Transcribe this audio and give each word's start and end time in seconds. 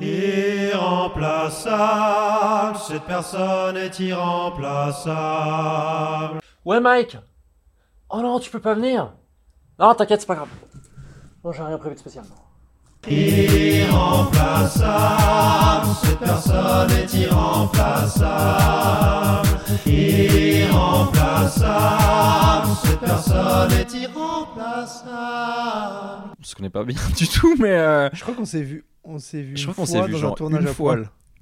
irremplaçable. 0.00 2.78
Cette 2.78 3.04
personne 3.04 3.76
est 3.76 3.98
irremplaçable. 4.00 6.40
Ouais, 6.64 6.80
Mike 6.80 7.16
Oh 8.10 8.20
non, 8.20 8.38
tu 8.40 8.50
peux 8.50 8.60
pas 8.60 8.74
venir 8.74 9.12
Non, 9.78 9.94
t'inquiète, 9.94 10.20
c'est 10.20 10.26
pas 10.26 10.34
grave. 10.34 10.48
Non, 11.44 11.52
j'ai 11.52 11.62
rien 11.62 11.78
prévu 11.78 11.94
de 11.94 12.00
spécial. 12.00 12.24
Irremplaçable, 13.08 15.86
cette 16.02 16.18
personne 16.18 16.90
est 16.90 17.14
irremplaçable. 17.14 19.48
Irremplaçable, 19.86 22.68
cette 22.82 23.00
personne 23.00 23.72
est 23.72 23.94
irremplaçable. 23.94 26.34
On 26.38 26.44
se 26.44 26.54
connaît 26.54 26.68
pas 26.68 26.84
bien 26.84 26.98
du 27.16 27.26
tout, 27.28 27.56
mais 27.58 27.78
euh, 27.78 28.10
Je 28.12 28.20
crois 28.22 28.34
qu'on 28.34 28.44
s'est 28.44 28.60
vu. 28.62 28.84
On 29.04 29.18
s'est 29.18 29.42
vu 29.42 29.56
je 29.56 29.62
une 29.62 29.72
crois 29.72 29.74
qu'on 29.74 29.86
fois 29.86 29.86
s'est 29.86 30.02
vu 30.06 30.12
dans 30.12 30.18
genre 30.18 30.32
un 30.32 30.34
tournage 30.34 30.62
une 30.62 30.68
à 30.68 30.74
fois. 30.74 30.96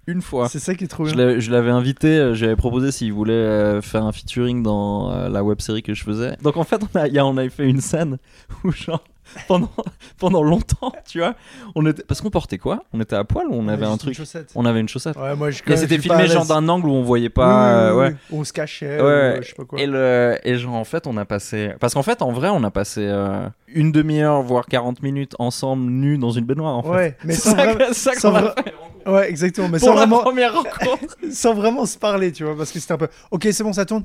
Une 0.09 0.23
fois. 0.23 0.49
C'est 0.49 0.59
ça 0.59 0.75
qui 0.75 0.85
est 0.85 0.89
trop 0.89 1.05
bien. 1.05 1.39
je 1.39 1.51
l'avais 1.51 1.71
invité, 1.71 2.09
euh, 2.19 2.35
j'avais 2.35 2.57
proposé 2.57 2.91
s'il 2.93 3.13
voulait 3.13 3.33
euh, 3.35 3.81
faire 3.83 4.05
un 4.05 4.13
featuring 4.13 4.63
dans 4.63 5.13
euh, 5.13 5.29
la 5.29 5.45
web 5.45 5.61
série 5.61 5.83
que 5.83 5.95
je 5.95 6.03
faisais. 6.03 6.37
Donc 6.43 6.57
en 6.57 6.65
fait, 6.65 6.81
on 6.83 6.99
a, 6.99 7.07
il 7.09 7.15
y 7.15 7.19
a- 7.19 7.27
on 7.27 7.37
avait 7.37 7.51
fait 7.51 7.69
une 7.69 7.81
scène 7.81 8.19
où 8.65 8.73
genre 8.73 9.05
pendant 9.47 9.69
pendant 10.19 10.43
longtemps, 10.43 10.91
tu 11.07 11.19
vois, 11.19 11.35
on 11.75 11.85
était 11.85 12.03
parce 12.03 12.23
qu'on 12.23 12.31
portait 12.31 12.57
quoi? 12.57 12.83
On 12.95 13.01
était 13.03 13.15
à 13.17 13.25
poil 13.25 13.47
ou 13.49 13.53
on 13.55 13.69
avait 13.69 13.85
un 13.85 13.99
truc? 13.99 14.15
chaussette. 14.15 14.51
On 14.55 14.65
avait 14.65 14.81
une 14.81 14.89
chaussette. 14.89 15.17
Ouais, 15.17 15.37
moi 15.37 15.51
je. 15.51 15.61
Et 15.67 15.77
c'était 15.77 15.99
filmé 15.99 16.27
genre 16.27 16.47
d'un 16.47 16.67
angle 16.71 16.87
où 16.89 16.93
on 16.93 17.03
voyait 17.03 17.29
pas. 17.29 17.91
euh, 17.91 17.95
ouais. 17.95 18.17
On 18.33 18.43
se 18.43 18.55
cachait. 18.55 18.97
Ouais, 18.97 19.03
ou, 19.03 19.05
ouais. 19.05 19.39
je 19.43 19.49
sais 19.49 19.55
pas 19.55 19.65
quoi. 19.67 19.79
Et, 19.79 19.87
le, 19.87 20.39
et 20.45 20.57
genre 20.57 20.77
en 20.77 20.85
fait 20.85 21.07
on 21.07 21.19
a 21.19 21.27
passé 21.27 21.73
parce 21.79 21.93
qu'en 21.93 22.03
fait 22.03 22.23
en 22.23 22.33
vrai 22.33 22.49
on 22.51 22.65
a 22.65 22.71
passé 22.71 23.03
euh, 23.07 23.47
une 23.69 23.93
demi-heure 23.93 24.41
voire 24.41 24.65
40 24.65 25.03
minutes 25.03 25.35
ensemble 25.39 25.91
nus 25.91 26.17
dans 26.17 26.31
une 26.31 26.47
baignoire 26.47 26.77
en 26.79 26.83
fait. 26.83 26.89
Ouais, 26.89 27.17
mais 27.25 27.35
C'est 27.35 27.51
ça, 27.51 27.93
ça 27.93 28.15
qu'on 28.17 28.35
a 28.35 28.55
fait 28.55 28.73
Ouais, 29.09 29.29
exactement. 29.31 29.69
Mais 29.69 29.79
pour 29.79 29.89
sans 29.89 29.95
la 29.95 30.01
vraiment, 30.01 30.21
première 30.21 30.55
rencontre. 30.55 31.17
sans 31.33 31.55
vraiment 31.55 31.87
se 31.87 31.99
parler, 31.99 32.31
tu 32.33 32.45
vois, 32.45 32.57
parce 32.57 32.71
que 32.73 32.79
c'était 32.79 32.93
un 32.93 32.99
peu. 32.99 33.09
Ok, 33.31 33.49
c'est 33.51 33.63
bon, 33.65 33.73
ça 33.73 33.85
tourne. 33.87 34.05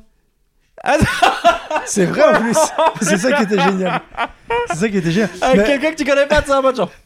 Ah, 0.84 0.98
c'est 1.86 2.06
vrai 2.06 2.24
en 2.24 2.42
plus. 2.42 2.58
C'est 3.02 3.18
ça 3.18 3.32
qui 3.34 3.44
était 3.44 3.60
génial. 3.62 4.02
C'est 4.70 4.78
ça 4.78 4.90
qui 4.90 4.98
était 4.98 5.12
génial. 5.12 5.30
Avec 5.42 5.58
Mais- 5.58 5.64
quelqu'un 5.66 5.92
que 5.92 5.96
tu 5.98 6.06
connais 6.06 6.26
pas, 6.26 6.42
c'est 6.44 6.52
un 6.52 6.62
bon 6.62 6.76
genre. 6.76 6.92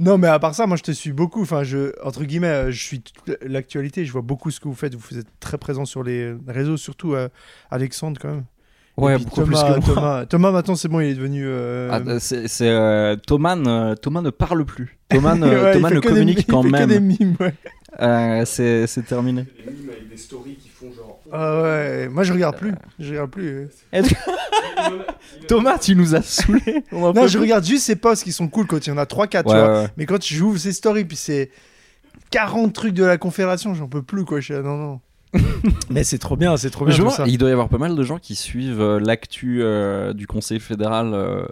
Non, 0.00 0.18
mais 0.18 0.26
à 0.26 0.38
part 0.40 0.54
ça, 0.54 0.66
moi 0.66 0.76
je 0.76 0.82
te 0.82 0.90
suis 0.90 1.12
beaucoup. 1.12 1.42
Enfin, 1.42 1.62
je, 1.62 1.92
entre 2.04 2.24
guillemets, 2.24 2.48
euh, 2.48 2.70
je 2.72 2.82
suis 2.82 3.04
l'actualité. 3.42 4.04
Je 4.04 4.10
vois 4.10 4.22
beaucoup 4.22 4.50
ce 4.50 4.58
que 4.58 4.66
vous 4.66 4.74
faites. 4.74 4.94
Vous 4.96 5.18
êtes 5.18 5.28
très 5.38 5.58
présent 5.58 5.84
sur 5.84 6.02
les 6.02 6.34
réseaux, 6.48 6.76
surtout 6.76 7.14
euh, 7.14 7.28
Alexandre 7.70 8.18
quand 8.20 8.28
même. 8.30 8.44
Ouais, 8.96 9.16
beaucoup 9.18 9.40
Thomas, 9.42 9.64
plus 9.64 9.72
que 9.84 9.86
moi. 9.86 9.94
Thomas, 9.94 10.26
Thomas, 10.26 10.50
maintenant 10.52 10.74
c'est 10.76 10.88
bon, 10.88 11.00
il 11.00 11.08
est 11.10 11.14
devenu. 11.14 11.44
euh, 11.46 11.88
Ah, 11.90 12.00
euh, 12.06 12.18
c'est 12.20 12.46
c'est, 12.48 12.68
euh, 12.68 13.16
Thomas, 13.16 13.56
ne, 13.56 13.94
Thomas 13.94 14.20
ne 14.20 14.30
parle 14.30 14.64
plus. 14.66 14.98
Thomas 15.08 15.34
ne, 15.34 15.46
ouais, 15.62 15.72
Thomas 15.72 15.90
ne 15.90 16.00
communique 16.00 16.46
quand 16.48 16.62
même. 16.62 16.88
des 16.88 17.00
mimes, 17.00 17.34
ouais. 17.40 17.54
Euh, 18.00 18.42
c'est 18.46 18.86
c'est 18.86 19.02
terminé. 19.02 19.42
Des 19.64 19.70
mimes 19.72 19.90
avec 19.90 20.08
des 20.10 20.16
stories 20.16 20.56
qui 20.56 20.68
font 20.68 20.92
genre. 20.94 21.20
Ah 21.32 21.62
ouais, 21.62 22.08
moi 22.10 22.22
je 22.24 22.32
regarde 22.34 22.56
plus. 22.58 22.74
Je 22.98 23.10
regarde 23.12 23.30
plus. 23.30 23.68
euh. 23.94 24.02
Thomas, 25.48 25.78
tu 25.78 25.94
nous 25.96 26.14
as 26.14 26.44
en 26.92 27.12
Non, 27.12 27.26
je 27.26 27.32
plus. 27.32 27.38
regarde 27.40 27.64
juste 27.64 27.84
ses 27.84 27.96
posts 27.96 28.24
qui 28.24 28.32
sont 28.32 28.48
cool 28.48 28.66
quand 28.66 28.86
il 28.86 28.90
y 28.90 28.92
en 28.92 28.98
a 28.98 29.04
3-4, 29.04 29.28
tu 29.44 29.48
Ouais, 29.48 29.54
vois. 29.54 29.86
Mais 29.96 30.06
quand 30.06 30.22
j'ouvre 30.22 30.58
ses 30.58 30.72
stories, 30.72 31.04
puis 31.04 31.16
c'est 31.16 31.50
40 32.30 32.72
trucs 32.72 32.94
de 32.94 33.04
la 33.04 33.18
Confédération, 33.18 33.74
j'en 33.74 33.88
peux 33.88 34.02
plus, 34.02 34.24
quoi. 34.24 34.40
Je 34.40 34.44
suis 34.46 34.54
là, 34.54 34.62
non, 34.62 34.76
non. 34.76 35.00
Mais 35.90 36.04
c'est 36.04 36.18
trop 36.18 36.36
bien, 36.36 36.56
c'est 36.56 36.70
trop 36.70 36.84
bien 36.84 36.94
Je 36.94 36.98
tout 37.02 37.08
vois, 37.08 37.16
ça. 37.16 37.24
il 37.26 37.38
doit 37.38 37.48
y 37.48 37.52
avoir 37.52 37.68
pas 37.68 37.78
mal 37.78 37.94
de 37.94 38.02
gens 38.02 38.18
qui 38.18 38.34
suivent 38.34 38.80
euh, 38.80 39.00
l'actu 39.00 39.62
euh, 39.62 40.12
du 40.12 40.26
Conseil 40.26 40.60
fédéral 40.60 41.12
euh, 41.14 41.46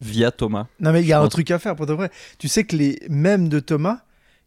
via 0.00 0.30
Thomas. 0.30 0.66
Non, 0.80 0.92
mais 0.92 1.00
il 1.02 1.06
y 1.06 1.12
a 1.12 1.20
un 1.20 1.28
truc 1.28 1.50
à 1.50 1.58
faire 1.58 1.76
pour 1.76 1.86
de 1.86 1.92
vrai. 1.92 2.10
Tu 2.38 2.48
sais 2.48 2.64
que 2.64 2.76
les 2.76 2.98
mèmes 3.08 3.48
de 3.48 3.60
Thomas, 3.60 4.00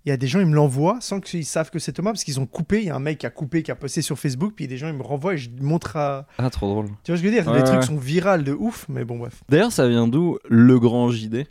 il 0.06 0.10
y 0.10 0.12
a 0.12 0.18
des 0.18 0.28
gens, 0.28 0.40
ils 0.40 0.46
me 0.46 0.54
l'envoient 0.54 0.98
sans 1.02 1.20
qu'ils 1.20 1.46
savent 1.46 1.72
que 1.72 1.80
c'est 1.80 1.94
Thomas 1.94 2.12
parce 2.12 2.24
qu'ils 2.24 2.40
ont 2.40 2.46
coupé. 2.46 2.80
Il 2.82 2.86
y 2.86 2.90
a 2.92 2.96
un 2.96 3.00
mec 3.00 3.18
qui 3.18 3.26
a 3.26 3.32
coupé, 3.32 3.64
qui 3.64 3.72
a 3.72 3.76
posté 3.76 4.04
sur 4.04 4.20
Facebook, 4.20 4.54
puis 4.56 4.68
des 4.68 4.78
gens, 4.78 4.88
ils 4.88 4.94
me 4.94 5.02
renvoient 5.02 5.34
et 5.34 5.38
je 5.38 5.50
montre 5.62 5.98
à. 5.98 6.28
Ah, 6.38 6.50
trop 6.52 6.68
drôle. 6.70 6.88
Tu 7.04 7.12
vois 7.12 7.18
ce 7.18 7.24
que 7.24 7.30
je 7.30 7.34
veux 7.36 7.42
dire? 7.42 7.48
Ouais, 7.52 7.58
Les 7.58 7.64
trucs 7.64 7.84
sont 7.84 7.98
virales 7.98 8.44
de 8.44 8.54
ouf, 8.54 8.86
mais 8.88 9.04
bon, 9.04 9.18
bref. 9.18 9.42
D'ailleurs, 9.50 9.72
ça 9.72 9.88
vient 9.88 10.08
d'où 10.08 10.38
le 10.48 10.80
grand 10.80 11.10
JD 11.10 11.46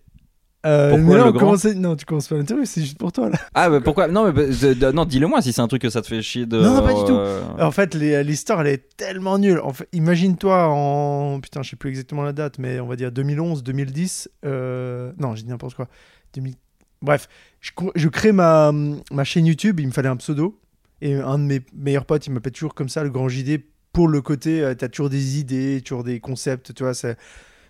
Euh, 0.64 0.90
Pourquoi 0.90 1.06
mais 1.06 1.12
là, 1.14 1.24
le 1.24 1.28
on 1.28 1.32
grand 1.32 1.40
commence 1.40 1.64
à- 1.66 1.74
Non, 1.74 1.94
tu 1.96 2.04
commences 2.06 2.28
pas 2.28 2.36
l'interview, 2.36 2.64
c'est 2.64 2.80
juste 2.80 2.96
pour 2.98 3.12
toi 3.12 3.28
là. 3.28 3.38
Ah, 3.54 3.68
bah 3.68 3.80
pourquoi? 3.82 4.08
Non, 4.08 4.24
mais 4.24 4.32
bah, 4.32 4.42
de- 4.46 4.92
non, 4.92 5.04
dis-le 5.04 5.26
moi 5.26 5.42
si 5.42 5.52
c'est 5.52 5.60
un 5.60 5.68
truc 5.68 5.82
que 5.82 5.90
ça 5.90 6.00
te 6.02 6.06
fait 6.06 6.22
chier 6.22 6.46
de. 6.46 6.58
Non, 6.58 6.74
non, 6.74 6.82
pas 6.82 6.94
du 6.94 7.04
tout. 7.04 7.12
euh, 7.12 7.42
En 7.60 7.70
fait, 7.70 7.94
l'histoire, 7.94 8.60
elle 8.62 8.68
est 8.68 8.96
tellement 8.96 9.38
nulle. 9.38 9.60
En 9.60 9.72
fait, 9.72 9.88
imagine-toi 9.92 10.66
en. 10.68 11.40
Putain, 11.40 11.62
je 11.62 11.70
sais 11.70 11.76
plus 11.76 11.90
exactement 11.90 12.22
la 12.22 12.32
date, 12.32 12.58
mais 12.58 12.80
on 12.80 12.86
va 12.86 12.96
dire 12.96 13.12
2011, 13.12 13.62
2010. 13.62 14.30
euh, 14.46 15.12
Non, 15.18 15.34
j'ai 15.34 15.42
dit 15.42 15.48
n'importe 15.50 15.74
quoi. 15.74 15.88
2000 16.34 16.54
Bref, 17.02 17.28
je 17.60 18.08
crée 18.08 18.32
ma, 18.32 18.72
ma 18.72 19.24
chaîne 19.24 19.44
YouTube, 19.44 19.78
il 19.80 19.86
me 19.88 19.92
fallait 19.92 20.08
un 20.08 20.16
pseudo. 20.16 20.58
Et 21.02 21.14
un 21.14 21.38
de 21.38 21.44
mes 21.44 21.60
meilleurs 21.74 22.06
potes, 22.06 22.26
il 22.26 22.32
m'appelle 22.32 22.52
toujours 22.52 22.74
comme 22.74 22.88
ça, 22.88 23.04
le 23.04 23.10
grand 23.10 23.28
JD, 23.28 23.60
pour 23.92 24.08
le 24.08 24.22
côté, 24.22 24.62
euh, 24.62 24.74
t'as 24.74 24.88
toujours 24.88 25.10
des 25.10 25.38
idées, 25.38 25.82
toujours 25.84 26.02
des 26.04 26.18
concepts, 26.20 26.72
tu 26.72 26.82
vois. 26.82 26.94
c'est- 26.94 27.18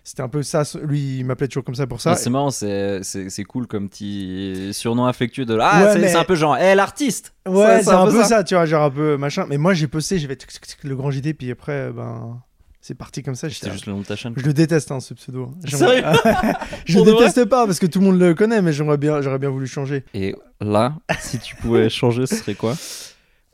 C'était 0.07 0.21
un 0.21 0.29
peu 0.29 0.43
ça. 0.43 0.61
Lui, 0.83 1.17
il 1.17 1.25
m'appelait 1.25 1.47
toujours 1.47 1.63
comme 1.63 1.73
ça 1.73 1.87
pour 1.87 1.99
ça. 1.99 2.15
C'est 2.15 2.29
marrant, 2.29 2.51
c'est 2.51 3.43
cool 3.49 3.65
comme 3.65 3.89
petit 3.89 4.69
surnom 4.71 5.05
affectueux 5.07 5.45
de. 5.45 5.57
Ah, 5.59 5.83
Ouais, 5.85 5.93
c'est 5.93 5.99
mais- 5.99 6.15
un 6.15 6.23
peu 6.23 6.35
genre, 6.35 6.55
hé 6.57 6.75
l'artiste 6.75 7.33
Ouais, 7.47 7.81
c'est 7.83 7.89
un 7.89 8.05
peu 8.05 8.23
ça. 8.23 8.43
tu 8.43 8.53
vois, 8.53 8.65
genre 8.65 8.83
un 8.83 8.91
peu 8.91 9.17
machin. 9.17 9.47
Mais 9.49 9.57
moi, 9.57 9.73
j'ai 9.73 9.87
posté, 9.87 10.19
j'ai 10.19 10.27
fait 10.27 10.35
tic, 10.35 10.51
tic, 10.51 10.61
tic, 10.65 10.83
le 10.83 10.95
grand 10.95 11.09
JD, 11.09 11.33
puis 11.33 11.49
après, 11.49 11.71
euh, 11.87 11.91
ben, 11.91 12.39
c'est 12.81 12.93
parti 12.93 13.23
comme 13.23 13.33
ça. 13.33 13.47
j'étais 13.47 13.61
C'était 13.61 13.71
juste 13.73 13.87
le 13.87 13.93
nom 13.93 14.01
de 14.01 14.05
ta 14.05 14.15
chaîne. 14.15 14.33
Je 14.37 14.45
le 14.45 14.53
déteste, 14.53 14.91
hein, 14.91 14.99
ce 14.99 15.15
pseudo. 15.15 15.51
Sérieux 15.67 16.03
Je 16.85 16.99
le 16.99 17.05
déteste 17.05 17.45
pas 17.45 17.65
parce 17.65 17.79
que 17.79 17.87
tout 17.87 17.99
le 17.99 18.05
monde 18.05 18.19
le 18.19 18.35
connaît, 18.35 18.61
mais 18.61 18.73
j'aimerais 18.73 18.97
bien, 18.97 19.21
j'aurais 19.21 19.39
bien 19.39 19.49
voulu 19.49 19.65
changer. 19.65 20.03
Et 20.13 20.35
là, 20.61 20.93
si 21.19 21.39
tu 21.39 21.55
pouvais 21.55 21.89
changer, 21.89 22.27
ce 22.27 22.35
serait 22.35 22.53
quoi? 22.53 22.75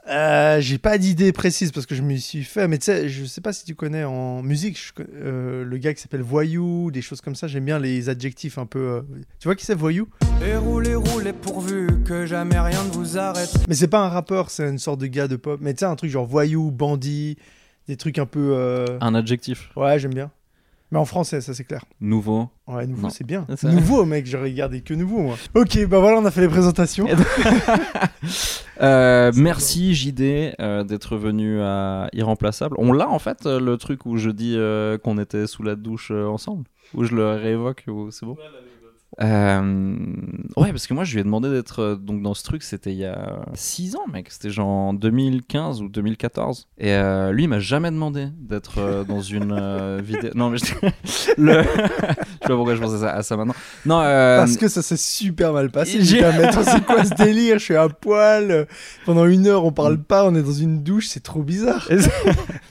Euh, 0.10 0.60
j'ai 0.62 0.80
pas 0.80 0.98
d'idée 0.98 1.32
précise 1.32 1.72
parce 1.72 1.86
que 1.86 1.94
je 1.94 2.02
me 2.02 2.16
suis 2.18 2.44
fait, 2.44 2.68
mais 2.68 2.80
tu 2.80 2.86
sais, 2.86 3.08
je 3.08 3.24
sais 3.24 3.40
pas 3.42 3.54
si 3.54 3.66
tu 3.66 3.76
connais 3.76 4.04
en 4.04 4.42
musique, 4.42 4.78
je 4.80 5.04
euh, 5.14 5.64
le 5.64 5.78
gars 5.78 5.94
qui 5.94 6.02
s'appelle 6.02 6.24
Voyou, 6.24 6.90
des 6.92 7.02
choses 7.04 7.22
comme 7.22 7.36
ça. 7.36 7.48
J'aime 7.48 7.66
bien 7.66 7.78
les 7.78 8.10
adjectifs 8.10 8.58
un 8.58 8.66
peu. 8.66 8.80
euh, 8.80 9.02
Tu 9.40 9.48
vois 9.48 9.56
qui 9.56 9.64
c'est 9.66 9.76
Voyou? 9.76 10.08
Et 10.44 10.56
roulez, 10.56 10.96
roulez 10.96 11.34
pourvu 11.34 11.88
que 12.04 12.26
jamais 12.26 12.60
rien 12.60 12.84
ne 12.84 12.90
vous 12.92 13.18
arrête. 13.20 13.52
Mais 13.70 13.76
c'est 13.76 13.88
pas 13.88 14.00
un 14.04 14.10
rappeur, 14.10 14.50
c'est 14.50 14.68
une 14.68 14.80
sorte 14.80 15.00
de 15.00 15.06
gars 15.08 15.28
de 15.28 15.36
pop. 15.36 15.60
Mais 15.62 15.74
tu 15.74 15.80
sais, 15.80 15.86
un 15.86 15.96
truc 15.96 16.10
genre 16.10 16.26
Voyou, 16.26 16.72
bandit, 16.72 17.38
des 17.88 17.96
trucs 17.96 18.18
un 18.18 18.26
peu. 18.26 18.54
euh, 18.56 18.86
Un 19.02 19.14
adjectif 19.14 19.70
Ouais, 19.76 20.00
j'aime 20.00 20.16
bien. 20.16 20.32
Mais 20.92 21.00
en 21.00 21.06
français, 21.06 21.40
ça 21.40 21.54
c'est 21.54 21.64
clair. 21.64 21.86
nouveau. 22.02 22.50
Ouais, 22.68 22.86
nouveau, 22.86 23.10
c'est 23.10 23.26
bien. 23.26 23.48
Nouveau, 23.64 24.04
mec, 24.04 24.26
j'ai 24.26 24.38
regardé 24.38 24.82
que 24.82 24.94
nouveau, 24.94 25.20
moi. 25.20 25.36
Ok, 25.56 25.86
bah 25.88 26.00
voilà, 26.00 26.18
on 26.20 26.26
a 26.26 26.32
fait 26.32 26.42
les 26.42 26.50
présentations. 26.50 27.08
Euh, 28.82 29.32
merci 29.36 29.94
JD 29.94 30.56
euh, 30.60 30.84
d'être 30.84 31.16
venu 31.16 31.62
à 31.62 32.10
Irremplaçable. 32.14 32.76
On 32.80 32.92
l'a 32.94 33.08
en 33.08 33.20
fait 33.20 33.46
euh, 33.46 33.60
le 33.60 33.78
truc 33.78 34.08
où 34.08 34.18
je 34.18 34.32
dis 34.32 34.56
euh, 34.58 34.98
qu'on 34.98 35.20
était 35.20 35.46
sous 35.46 35.62
la 35.62 35.76
douche 35.76 36.10
euh, 36.10 36.26
ensemble, 36.26 36.64
où 36.96 37.04
je 37.04 37.14
le 37.14 37.30
réévoque, 37.34 37.84
ou 37.88 38.10
c'est 38.10 38.26
bon? 38.26 38.38
Euh, 39.20 40.06
ouais, 40.56 40.72
parce 40.72 40.88
que 40.88 40.94
moi 40.94 41.04
je 41.04 41.14
lui 41.14 41.20
ai 41.20 41.24
demandé 41.24 41.50
d'être 41.50 41.80
euh, 41.80 41.96
donc 41.96 42.22
dans 42.22 42.34
ce 42.34 42.44
truc, 42.44 42.64
c'était 42.64 42.92
il 42.92 42.98
y 42.98 43.06
a 43.06 43.42
6 43.54 43.96
ans, 43.98 44.08
mec. 44.12 44.32
C'était 44.32 44.50
genre 44.50 44.68
en 44.68 44.94
2015 44.94 45.82
ou 45.82 45.90
2014. 45.90 46.68
Et 46.78 46.94
euh, 46.94 47.32
lui, 47.32 47.44
il 47.44 47.48
m'a 47.48 47.60
jamais 47.60 47.92
demandé 47.92 48.28
d'être 48.38 48.80
euh, 48.80 49.04
dans 49.04 49.22
une 49.22 50.00
vidéo. 50.02 50.32
Non, 50.36 50.50
mais 50.50 50.58
je... 50.58 50.74
le... 51.38 51.64
pas 52.52 52.56
pourquoi 52.58 52.76
je 52.76 52.82
pensais 52.82 53.06
à 53.06 53.24
ça 53.24 53.38
maintenant. 53.38 53.56
Non, 53.86 54.02
euh, 54.02 54.38
Parce 54.38 54.58
que 54.58 54.68
ça 54.68 54.82
s'est 54.82 54.98
super 54.98 55.54
mal 55.54 55.70
passé. 55.72 56.02
j'ai- 56.02 56.22
c'est 56.64 56.86
quoi 56.86 57.04
ce 57.04 57.14
délire? 57.16 57.58
Je 57.60 57.64
suis 57.64 57.76
à 57.76 57.90
poil. 57.90 58.68
Pendant 59.06 59.26
une 59.26 59.48
heure, 59.48 59.66
on 59.66 59.72
parle 59.72 59.98
pas, 59.98 60.26
on 60.26 60.36
est 60.36 60.44
dans 60.44 60.52
une 60.52 60.84
douche, 60.84 61.08
c'est 61.08 61.24
trop 61.24 61.42
bizarre. 61.44 61.88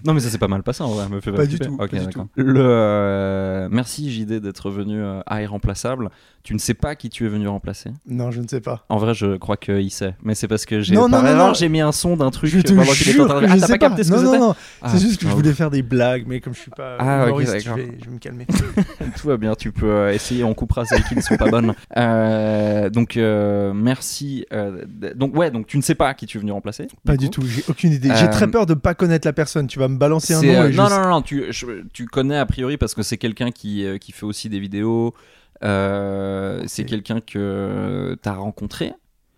Non 0.02 0.14
mais 0.14 0.20
ça 0.20 0.30
s'est 0.30 0.38
pas 0.38 0.48
mal 0.48 0.62
passé 0.62 0.82
en 0.82 0.88
vrai, 0.88 1.08
me 1.10 1.20
fait 1.20 1.30
Pas 1.30 1.44
du 1.44 1.58
tout, 1.58 1.76
Ok, 1.78 1.91
pas 1.91 1.98
du. 1.98 2.42
Le 2.42 2.62
euh, 2.64 3.68
merci 3.70 4.10
JD 4.10 4.41
d'être 4.41 4.70
venu 4.70 4.98
euh, 4.98 5.20
à 5.26 5.42
Irremplaçable. 5.42 6.08
Tu 6.42 6.54
ne 6.54 6.58
sais 6.58 6.72
pas 6.72 6.94
qui 6.94 7.10
tu 7.10 7.26
es 7.26 7.28
venu 7.28 7.47
remplacer? 7.48 7.91
Non, 8.06 8.30
je 8.30 8.41
ne 8.41 8.48
sais 8.48 8.62
pas. 8.62 8.86
En 8.88 8.97
vrai, 8.97 9.12
je 9.12 9.36
crois 9.36 9.58
qu'il 9.58 9.91
sait, 9.91 10.15
mais 10.22 10.34
c'est 10.34 10.48
parce 10.48 10.65
que 10.65 10.80
j'ai 10.80 10.94
Non, 10.94 11.06
non, 11.06 11.22
non, 11.22 11.36
non. 11.36 11.53
j'ai 11.54 11.68
mis 11.68 11.83
un 11.83 11.92
son 11.92 12.16
d'un 12.16 12.30
truc 12.30 12.50
Je 12.50 12.60
te 12.62 12.68
jure 12.72 13.28
que 13.28 13.44
Ah, 13.47 13.59
sais 13.59 13.66
pas 13.68 13.78
capté 13.78 14.04
ce 14.04 14.10
que 14.10 14.16
non, 14.16 14.33
non, 14.33 14.38
non. 14.38 14.54
Ah, 14.80 14.88
c'est 14.88 15.00
juste 15.00 15.16
que 15.16 15.22
je 15.22 15.26
putain, 15.26 15.34
voulais 15.34 15.53
faire 15.53 15.71
des 15.71 15.83
blagues, 15.83 16.24
mais 16.26 16.41
comme 16.41 16.54
je 16.54 16.60
suis 16.60 16.71
pas 16.71 16.97
Ah, 16.98 17.26
ok, 17.30 17.42
je, 17.44 17.50
vais, 17.50 17.60
je 17.60 17.71
vais 18.06 18.10
me 18.10 18.18
calmer. 18.18 18.47
Tout 19.21 19.28
va 19.28 19.36
bien, 19.36 19.54
tu 19.54 19.70
peux 19.72 19.91
euh, 19.91 20.13
essayer, 20.13 20.45
on 20.45 20.55
coupera 20.55 20.84
celles 20.84 21.03
qui 21.05 21.15
ne 21.17 21.21
sont 21.21 21.37
pas 21.37 21.51
bonnes. 21.51 21.75
Euh, 21.97 22.89
donc 22.91 23.17
euh, 23.17 23.72
merci. 23.75 24.47
euh, 24.53 24.84
donc 25.15 25.37
ouais, 25.37 25.51
donc 25.51 25.67
tu 25.67 25.77
ne 25.77 25.83
sais 25.83 25.95
pas 25.95 26.15
qui 26.15 26.27
tu 26.27 26.39
es 26.39 26.41
venu 26.41 26.53
remplacer. 26.53 26.87
Pas 27.05 27.17
du 27.17 27.28
tout, 27.31 27.43
j'ai 27.43 27.65
aucune 27.69 27.93
idée. 27.93 28.11
J'ai 28.15 28.31
très 28.31 28.49
peur 28.49 28.65
de 28.67 28.75
pas 28.75 28.95
connaître 28.95 29.27
la 29.27 29.33
personne. 29.33 29.67
Tu 29.67 29.78
vas 29.78 29.89
me 29.89 29.99
balancer 29.99 30.34
un 30.34 30.43
nom. 30.43 30.65
et 30.67 30.72
non, 30.72 30.89
non, 30.89 31.01
non, 31.03 31.09
non, 31.11 31.22
tu, 31.22 31.47
je- 31.51 31.83
tu 31.93 32.07
connais 32.07 32.37
a 32.39 32.47
priori 32.47 32.77
parce 32.78 32.95
que 32.95 33.03
c'est 33.03 33.19
quelqu'un 33.19 33.51
qui, 33.51 33.84
qui 34.01 34.13
fait 34.13 34.25
aussi 34.27 34.49
des 34.49 34.61
vidéos. 34.61 35.15
C'est 35.63 36.84
quelqu'un 36.84 37.21
que 37.21 38.17
tu 38.22 38.28
as 38.28 38.33
rencontré. 38.34 38.93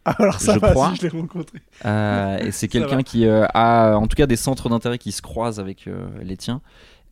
Ah, 0.05 0.17
Alors 0.19 0.41
ça 0.41 0.55
je 0.55 0.59
va, 0.59 0.71
crois. 0.73 0.91
si 0.91 0.97
je 0.97 1.03
l'ai 1.03 1.09
rencontré. 1.11 1.59
euh, 1.85 2.39
et 2.39 2.51
c'est 2.51 2.67
quelqu'un 2.67 3.03
qui 3.05 3.25
euh, 3.27 3.45
a 3.55 3.95
en 3.95 4.09
tout 4.09 4.17
cas 4.17 4.27
des 4.27 4.35
centres 4.35 4.69
d'intérêt 4.69 4.99
qui 4.99 5.13
se 5.13 5.23
croisent 5.23 5.61
avec 5.61 5.87
euh, 5.87 6.07
les 6.23 6.37
tiens. 6.37 6.61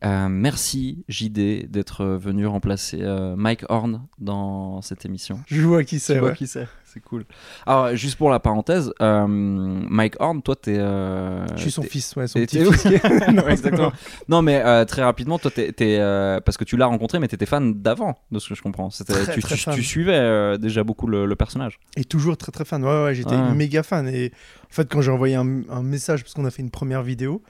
Euh, 0.03 0.29
merci 0.29 1.03
JD 1.09 1.69
d'être 1.69 2.03
venu 2.05 2.47
remplacer 2.47 2.99
euh, 3.01 3.35
Mike 3.35 3.65
Horn 3.69 4.01
dans 4.17 4.81
cette 4.81 5.05
émission. 5.05 5.39
Je 5.45 5.61
vois 5.61 5.83
qui 5.83 5.99
c'est, 5.99 6.13
Tu 6.13 6.19
vois 6.19 6.29
ouais. 6.29 6.35
qui 6.35 6.47
c'est 6.47 6.67
C'est 6.85 7.01
cool. 7.01 7.23
Alors, 7.67 7.95
juste 7.95 8.17
pour 8.17 8.31
la 8.31 8.39
parenthèse, 8.39 8.91
euh, 8.99 9.27
Mike 9.27 10.15
Horn, 10.19 10.41
toi, 10.41 10.55
t'es. 10.55 10.75
Je 10.75 11.45
suis 11.57 11.69
son 11.69 11.83
fils, 11.83 12.15
ouais, 12.15 12.25
son 12.27 12.39
petit 12.39 12.57
fils. 12.65 12.85
Ouais, 12.85 12.99
exactement. 13.51 13.91
Non, 14.27 14.41
mais 14.41 14.85
très 14.87 15.03
rapidement, 15.03 15.37
toi, 15.37 15.51
t'es, 15.53 15.71
t'es, 15.71 15.97
parce 16.45 16.57
que 16.57 16.63
tu 16.63 16.77
l'as 16.77 16.87
rencontré, 16.87 17.19
mais 17.19 17.27
t'étais 17.27 17.45
fan 17.45 17.73
d'avant, 17.81 18.17
de 18.31 18.39
ce 18.39 18.49
que 18.49 18.55
je 18.55 18.61
comprends. 18.63 18.89
C'était, 18.89 19.13
Très, 19.13 19.33
tu, 19.35 19.41
très 19.41 19.55
tu- 19.55 19.61
fan. 19.61 19.75
tu 19.75 19.83
suivais 19.83 20.57
déjà 20.57 20.83
beaucoup 20.83 21.05
le, 21.05 21.27
le 21.27 21.35
personnage. 21.35 21.79
Et 21.95 22.05
toujours 22.05 22.37
très 22.37 22.51
très 22.51 22.65
fan. 22.65 22.83
Ouais, 22.83 23.03
ouais, 23.03 23.13
j'étais 23.15 23.35
Ouais. 23.35 23.53
méga 23.53 23.83
fan. 23.83 24.07
Et 24.07 24.31
en 24.63 24.73
fait, 24.73 24.89
quand 24.91 25.01
j'ai 25.01 25.11
envoyé 25.11 25.35
un, 25.35 25.61
un 25.69 25.83
message, 25.83 26.23
parce 26.23 26.33
qu'on 26.33 26.45
a 26.45 26.51
fait 26.51 26.63
une 26.63 26.71
première 26.71 27.03
vidéo, 27.03 27.43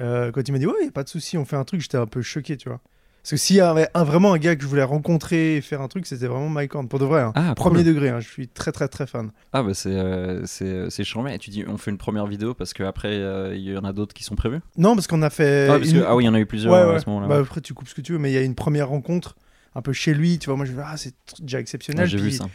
euh, 0.00 0.30
quand 0.32 0.46
il 0.48 0.52
m'a 0.52 0.58
dit, 0.58 0.66
ouais, 0.66 0.84
y 0.84 0.88
a 0.88 0.90
pas 0.92 1.04
de 1.04 1.08
souci, 1.08 1.36
on 1.38 1.44
fait 1.44 1.56
un 1.56 1.64
truc, 1.64 1.80
j'étais 1.80 1.96
un 1.98 2.06
peu 2.06 2.22
choqué, 2.22 2.56
tu 2.56 2.68
vois. 2.68 2.80
Parce 3.22 3.30
que 3.32 3.36
s'il 3.38 3.56
y 3.56 3.60
avait 3.60 3.88
un, 3.94 4.04
vraiment 4.04 4.34
un 4.34 4.38
gars 4.38 4.54
que 4.54 4.62
je 4.62 4.68
voulais 4.68 4.84
rencontrer 4.84 5.56
et 5.56 5.60
faire 5.60 5.80
un 5.82 5.88
truc, 5.88 6.06
c'était 6.06 6.28
vraiment 6.28 6.48
Mike 6.48 6.72
Horn, 6.76 6.86
pour 6.86 7.00
de 7.00 7.04
vrai. 7.04 7.22
hein. 7.22 7.32
Ah, 7.34 7.54
Premier 7.56 7.78
cool. 7.82 7.86
degré, 7.94 8.08
hein, 8.10 8.20
je 8.20 8.28
suis 8.28 8.46
très 8.46 8.70
très 8.70 8.86
très 8.86 9.08
fan. 9.08 9.32
Ah, 9.52 9.64
bah, 9.64 9.74
c'est, 9.74 9.90
euh, 9.90 10.42
c'est, 10.46 11.02
charmant. 11.02 11.28
Et 11.28 11.38
tu 11.38 11.50
dis, 11.50 11.64
on 11.66 11.76
fait 11.76 11.90
une 11.90 11.98
première 11.98 12.26
vidéo 12.26 12.54
parce 12.54 12.72
qu'après, 12.72 13.16
il 13.56 13.62
y 13.68 13.76
en 13.76 13.82
a 13.84 13.92
d'autres 13.92 14.14
qui 14.14 14.22
sont 14.22 14.36
prévus? 14.36 14.60
Non, 14.76 14.94
parce 14.94 15.08
qu'on 15.08 15.22
a 15.22 15.30
fait. 15.30 15.66
ah, 15.68 15.78
parce 15.78 15.90
que- 15.90 15.96
une- 15.96 16.04
ah 16.06 16.14
oui, 16.14 16.22
il 16.22 16.26
y 16.26 16.28
en 16.28 16.34
a 16.34 16.38
eu 16.38 16.46
plusieurs 16.46 16.72
Ouais, 16.72 16.78
euh, 16.78 16.94
à 16.94 17.00
ce 17.00 17.08
moment-là. 17.10 17.26
Bah, 17.26 17.38
après, 17.38 17.60
tu 17.60 17.74
coupes 17.74 17.88
ce 17.88 17.94
que 17.96 18.00
tu 18.00 18.12
veux, 18.12 18.18
mais 18.20 18.30
il 18.30 18.34
y 18.34 18.38
a 18.38 18.42
une 18.42 18.54
première 18.54 18.88
rencontre 18.90 19.34
un 19.74 19.82
peu 19.82 19.92
chez 19.92 20.14
lui, 20.14 20.38
tu 20.38 20.46
vois. 20.46 20.56
Moi, 20.56 20.64
je 20.64 20.70
me 20.70 20.76
dis, 20.76 20.82
ah, 20.86 20.96
c'est 20.96 21.14
déjà 21.40 21.58
exceptionnel. 21.58 22.04
Ouais, 22.04 22.08
j'ai 22.08 22.18
vu 22.18 22.28
Puis- 22.28 22.36
ça. 22.36 22.46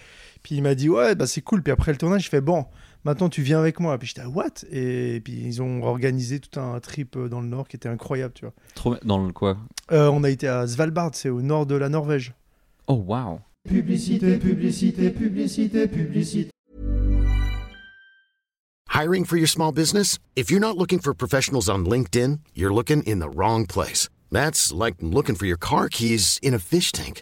Puis 0.44 0.56
il 0.56 0.64
m'a 0.64 0.74
dit 0.74 0.90
ouais 0.90 1.14
bah 1.14 1.28
c'est 1.28 1.42
cool. 1.42 1.62
Puis 1.62 1.72
après 1.72 1.92
le 1.92 2.00
tournage, 2.00 2.24
je 2.24 2.30
fais 2.30 2.42
bon, 2.42 2.66
maintenant 3.06 3.30
tu 3.30 3.42
viens 3.42 3.60
avec 3.60 3.80
moi. 3.80 3.98
Puis 3.98 4.10
j'étais 4.10 4.26
what? 4.26 4.66
Et 4.72 5.22
puis 5.24 5.34
ils 5.34 5.62
ont 5.62 5.84
organisé 5.84 6.40
tout 6.40 6.60
un 6.60 6.80
trip 6.80 7.16
euh, 7.16 7.30
dans 7.30 7.42
le 7.42 7.48
nord 7.48 7.68
qui 7.68 7.76
était 7.76 7.90
incroyable, 7.90 8.34
tu 8.34 8.46
vois. 8.46 8.54
Trop... 8.76 8.96
Dans 9.04 9.26
le 9.26 9.32
quoi? 9.34 9.58
Euh, 9.92 10.10
on 10.10 10.24
a 10.24 10.30
été 10.30 10.48
à 10.48 10.68
Svalbard, 10.68 11.12
c'est 11.14 11.30
au 11.30 11.42
nord 11.42 11.66
de 11.66 11.76
la 11.76 11.90
Norvège. 11.90 12.34
Oh, 12.88 13.04
waouh 13.06 13.40
Publicité, 13.68 14.38
publicité, 14.38 15.12
publicité, 15.12 15.88
publicité. 15.88 16.50
Hiring 18.90 19.24
for 19.24 19.38
your 19.38 19.48
small 19.48 19.72
business? 19.72 20.18
If 20.36 20.50
you're 20.50 20.60
not 20.60 20.78
looking 20.78 21.00
for 21.00 21.14
professionals 21.14 21.70
on 21.70 21.86
LinkedIn, 21.86 22.40
you're 22.56 22.74
looking 22.74 23.04
in 23.04 23.20
the 23.20 23.30
wrong 23.30 23.66
place. 23.66 24.10
That's 24.32 24.74
like 24.74 24.96
looking 25.02 25.36
for 25.36 25.46
your 25.46 25.58
car 25.58 25.90
keys 25.90 26.40
in 26.42 26.54
a 26.54 26.60
fish 26.60 26.92
tank. 26.92 27.22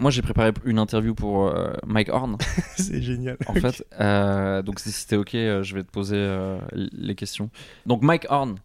moi, 0.00 0.10
j'ai 0.10 0.22
préparé 0.22 0.52
une 0.64 0.78
interview 0.78 1.14
pour 1.14 1.46
euh, 1.46 1.72
Mike 1.86 2.08
Horn. 2.10 2.36
c'est 2.76 3.02
génial. 3.02 3.36
En 3.46 3.54
fait, 3.54 3.84
euh, 4.00 4.62
donc 4.62 4.80
si 4.80 4.90
c'était 4.92 5.16
ok, 5.16 5.34
euh, 5.34 5.62
je 5.62 5.74
vais 5.74 5.82
te 5.82 5.90
poser 5.90 6.16
euh, 6.16 6.58
les 6.72 7.14
questions. 7.14 7.50
Donc 7.86 8.02
Mike 8.02 8.26
Horn, 8.28 8.56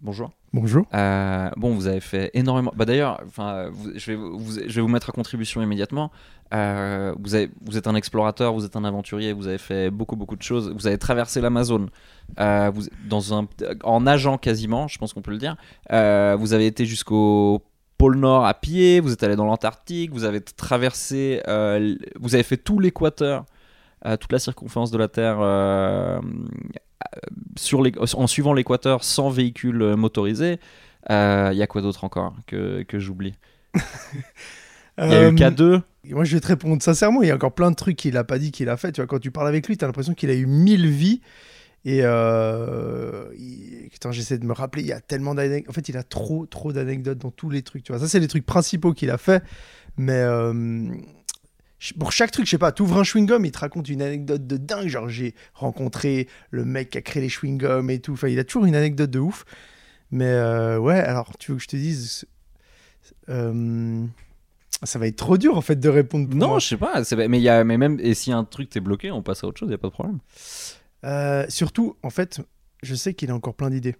bonjour. 0.00 0.32
Bonjour. 0.52 0.86
Euh, 0.94 1.50
bon, 1.56 1.74
vous 1.74 1.86
avez 1.86 2.00
fait 2.00 2.30
énormément. 2.32 2.72
Bah 2.74 2.86
d'ailleurs, 2.86 3.20
enfin, 3.26 3.70
je 3.94 4.12
vais 4.12 4.16
vous, 4.16 4.52
je 4.66 4.74
vais 4.74 4.80
vous 4.80 4.88
mettre 4.88 5.10
à 5.10 5.12
contribution 5.12 5.60
immédiatement. 5.60 6.10
Euh, 6.54 7.14
vous 7.20 7.34
avez, 7.34 7.50
vous 7.64 7.76
êtes 7.76 7.86
un 7.86 7.94
explorateur, 7.94 8.54
vous 8.54 8.64
êtes 8.64 8.76
un 8.76 8.84
aventurier, 8.84 9.32
vous 9.32 9.48
avez 9.48 9.58
fait 9.58 9.90
beaucoup 9.90 10.16
beaucoup 10.16 10.36
de 10.36 10.42
choses. 10.42 10.72
Vous 10.74 10.86
avez 10.86 10.96
traversé 10.96 11.40
l'Amazone, 11.40 11.90
euh, 12.40 12.70
vous 12.72 12.84
dans 13.06 13.34
un, 13.34 13.46
en 13.82 14.00
nageant 14.00 14.38
quasiment, 14.38 14.88
je 14.88 14.96
pense 14.98 15.12
qu'on 15.12 15.20
peut 15.20 15.32
le 15.32 15.38
dire. 15.38 15.56
Euh, 15.92 16.36
vous 16.38 16.54
avez 16.54 16.66
été 16.66 16.86
jusqu'au 16.86 17.62
pôle 17.98 18.16
Nord 18.16 18.46
à 18.46 18.54
pied, 18.54 19.00
vous 19.00 19.12
êtes 19.12 19.22
allé 19.22 19.36
dans 19.36 19.44
l'Antarctique, 19.44 20.12
vous 20.12 20.24
avez 20.24 20.40
traversé, 20.40 21.42
euh, 21.48 21.94
vous 22.20 22.34
avez 22.34 22.44
fait 22.44 22.56
tout 22.56 22.78
l'équateur, 22.78 23.44
euh, 24.04 24.16
toute 24.16 24.32
la 24.32 24.38
circonférence 24.38 24.90
de 24.90 24.98
la 24.98 25.08
Terre 25.08 25.38
euh, 25.40 26.20
sur 27.56 27.82
les, 27.82 27.92
en 27.98 28.26
suivant 28.26 28.52
l'équateur 28.52 29.04
sans 29.04 29.30
véhicule 29.30 29.94
motorisé. 29.96 30.58
Il 31.08 31.54
y 31.54 31.62
a 31.62 31.66
quoi 31.66 31.82
d'autre 31.82 32.04
encore 32.04 32.34
que, 32.46 32.82
que 32.82 32.98
j'oublie? 32.98 33.34
Il 34.98 35.10
y 35.10 35.14
a 35.14 35.22
eu 35.22 35.26
Euh, 35.26 35.32
K2. 35.32 35.82
Moi, 36.10 36.24
je 36.24 36.34
vais 36.34 36.40
te 36.40 36.46
répondre 36.46 36.82
sincèrement. 36.82 37.22
Il 37.22 37.28
y 37.28 37.30
a 37.30 37.34
encore 37.34 37.54
plein 37.54 37.70
de 37.70 37.76
trucs 37.76 37.96
qu'il 37.96 38.16
a 38.16 38.24
pas 38.24 38.38
dit 38.38 38.50
qu'il 38.50 38.68
a 38.68 38.76
fait. 38.76 38.92
Tu 38.92 39.00
vois, 39.00 39.06
quand 39.06 39.18
tu 39.18 39.30
parles 39.30 39.48
avec 39.48 39.66
lui, 39.66 39.76
tu 39.76 39.84
as 39.84 39.88
l'impression 39.88 40.14
qu'il 40.14 40.30
a 40.30 40.34
eu 40.34 40.46
mille 40.46 40.88
vies. 40.88 41.20
Et 41.84 42.00
euh, 42.02 43.26
j'essaie 44.12 44.38
de 44.38 44.46
me 44.46 44.52
rappeler. 44.52 44.82
Il 44.82 44.88
y 44.88 44.92
a 44.92 45.00
tellement 45.00 45.34
d'anecdotes. 45.34 45.70
En 45.70 45.72
fait, 45.72 45.88
il 45.88 45.96
a 45.96 46.02
trop, 46.02 46.46
trop 46.46 46.72
d'anecdotes 46.72 47.18
dans 47.18 47.30
tous 47.30 47.50
les 47.50 47.62
trucs. 47.62 47.84
Tu 47.84 47.92
vois, 47.92 48.00
ça, 48.00 48.08
c'est 48.08 48.20
les 48.20 48.28
trucs 48.28 48.46
principaux 48.46 48.92
qu'il 48.92 49.10
a 49.10 49.18
fait. 49.18 49.42
Mais 49.96 50.12
euh, 50.20 50.88
pour 51.98 52.12
chaque 52.12 52.30
truc, 52.30 52.46
je 52.46 52.50
sais 52.50 52.58
pas, 52.58 52.72
tu 52.72 52.82
ouvres 52.82 52.98
un 52.98 53.02
chewing-gum, 53.02 53.44
il 53.44 53.50
te 53.52 53.58
raconte 53.58 53.88
une 53.88 54.02
anecdote 54.02 54.46
de 54.46 54.56
dingue. 54.56 54.88
Genre, 54.88 55.08
j'ai 55.08 55.34
rencontré 55.54 56.28
le 56.50 56.64
mec 56.64 56.90
qui 56.90 56.98
a 56.98 57.02
créé 57.02 57.22
les 57.22 57.28
chewing-gums 57.28 57.90
et 57.90 58.00
tout. 58.00 58.12
Enfin, 58.14 58.28
il 58.28 58.38
a 58.38 58.44
toujours 58.44 58.66
une 58.66 58.74
anecdote 58.76 59.10
de 59.10 59.18
ouf. 59.18 59.44
Mais 60.10 60.24
euh, 60.26 60.78
ouais, 60.78 60.98
alors, 60.98 61.36
tu 61.38 61.50
veux 61.52 61.56
que 61.56 61.62
je 61.62 61.68
te 61.68 61.76
dise. 61.76 62.24
euh, 63.28 64.04
ça 64.82 64.98
va 64.98 65.06
être 65.06 65.16
trop 65.16 65.38
dur 65.38 65.56
en 65.56 65.62
fait 65.62 65.76
de 65.80 65.88
répondre. 65.88 66.28
pour 66.28 66.38
Non, 66.38 66.48
moi. 66.48 66.58
je 66.58 66.66
sais 66.68 66.76
pas. 66.76 67.02
Mais, 67.28 67.40
y 67.40 67.48
a, 67.48 67.64
mais 67.64 67.78
même, 67.78 67.98
et 68.00 68.14
si 68.14 68.30
un 68.30 68.44
truc 68.44 68.68
t'es 68.68 68.80
bloqué, 68.80 69.10
on 69.10 69.22
passe 69.22 69.42
à 69.42 69.46
autre 69.46 69.58
chose, 69.58 69.68
il 69.70 69.74
a 69.74 69.78
pas 69.78 69.88
de 69.88 69.92
problème. 69.92 70.18
Euh, 71.04 71.46
surtout, 71.48 71.96
en 72.02 72.10
fait, 72.10 72.40
je 72.86 72.94
sais 72.94 73.14
qu'il 73.14 73.30
a 73.30 73.34
encore 73.34 73.54
plein 73.54 73.70
d'idées. 73.70 73.96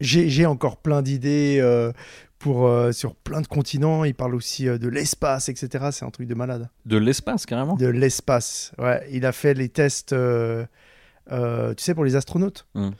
J'ai 0.00 0.46
encore 0.46 0.78
plein 0.78 1.02
d'idées 1.02 1.58
euh, 1.60 1.92
pour 2.38 2.66
euh, 2.66 2.90
sur 2.90 3.14
plein 3.14 3.42
de 3.42 3.46
continents. 3.46 4.04
Il 4.04 4.14
parle 4.14 4.34
aussi 4.34 4.66
euh, 4.66 4.78
de 4.78 4.88
l'espace, 4.88 5.50
etc. 5.50 5.88
C'est 5.92 6.06
un 6.06 6.10
truc 6.10 6.26
de 6.26 6.34
malade. 6.34 6.70
De 6.86 6.96
l'espace, 6.96 7.44
carrément. 7.44 7.74
De 7.74 7.86
l'espace. 7.86 8.72
Ouais, 8.78 9.06
il 9.10 9.26
a 9.26 9.32
fait 9.32 9.52
les 9.52 9.68
tests, 9.68 10.14
tu 10.14 11.34
sais, 11.76 11.94
pour 11.94 12.04
les 12.04 12.16
astronautes. 12.16 12.66
Mm. 12.74 12.90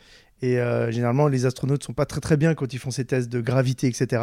Et 0.42 0.58
généralement, 0.90 1.28
les 1.28 1.46
astronautes 1.46 1.84
sont 1.84 1.94
pas 1.94 2.06
très 2.06 2.20
très 2.20 2.36
bien 2.36 2.54
quand 2.54 2.72
ils 2.72 2.78
font 2.78 2.90
ces 2.90 3.06
tests 3.06 3.30
de 3.30 3.40
gravité, 3.40 3.86
etc. 3.86 4.22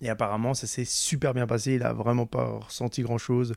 Et 0.00 0.08
apparemment, 0.08 0.54
ça 0.54 0.66
s'est 0.66 0.84
super 0.84 1.34
bien 1.34 1.46
passé. 1.46 1.74
Il 1.74 1.82
a 1.82 1.92
vraiment 1.92 2.26
pas 2.26 2.58
ressenti 2.64 3.02
grand 3.02 3.18
chose. 3.18 3.54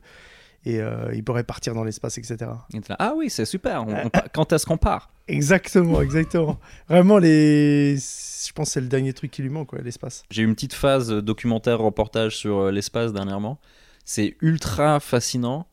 Et 0.64 0.80
euh, 0.80 1.10
il 1.12 1.24
pourrait 1.24 1.42
partir 1.42 1.74
dans 1.74 1.82
l'espace, 1.82 2.18
etc. 2.18 2.50
Ah 2.98 3.14
oui, 3.16 3.30
c'est 3.30 3.44
super. 3.44 3.84
on- 3.86 4.06
on 4.06 4.10
pa- 4.10 4.26
quand 4.32 4.52
est-ce 4.52 4.64
qu'on 4.64 4.76
part? 4.76 5.10
Exactement, 5.26 6.00
exactement. 6.02 6.58
Vraiment, 6.88 7.18
les... 7.18 7.96
je 7.96 8.52
pense 8.52 8.68
que 8.68 8.72
c'est 8.74 8.80
le 8.80 8.86
dernier 8.86 9.12
truc 9.12 9.30
qui 9.32 9.42
lui 9.42 9.48
manque, 9.50 9.72
ouais, 9.72 9.82
l'espace. 9.82 10.22
J'ai 10.30 10.42
eu 10.42 10.44
une 10.44 10.54
petite 10.54 10.74
phase 10.74 11.10
euh, 11.10 11.20
documentaire 11.22 11.78
reportage 11.80 12.36
sur 12.36 12.58
euh, 12.58 12.70
l'espace 12.70 13.12
dernièrement. 13.12 13.58
C'est 14.04 14.36
ultra 14.40 15.00
fascinant. 15.00 15.66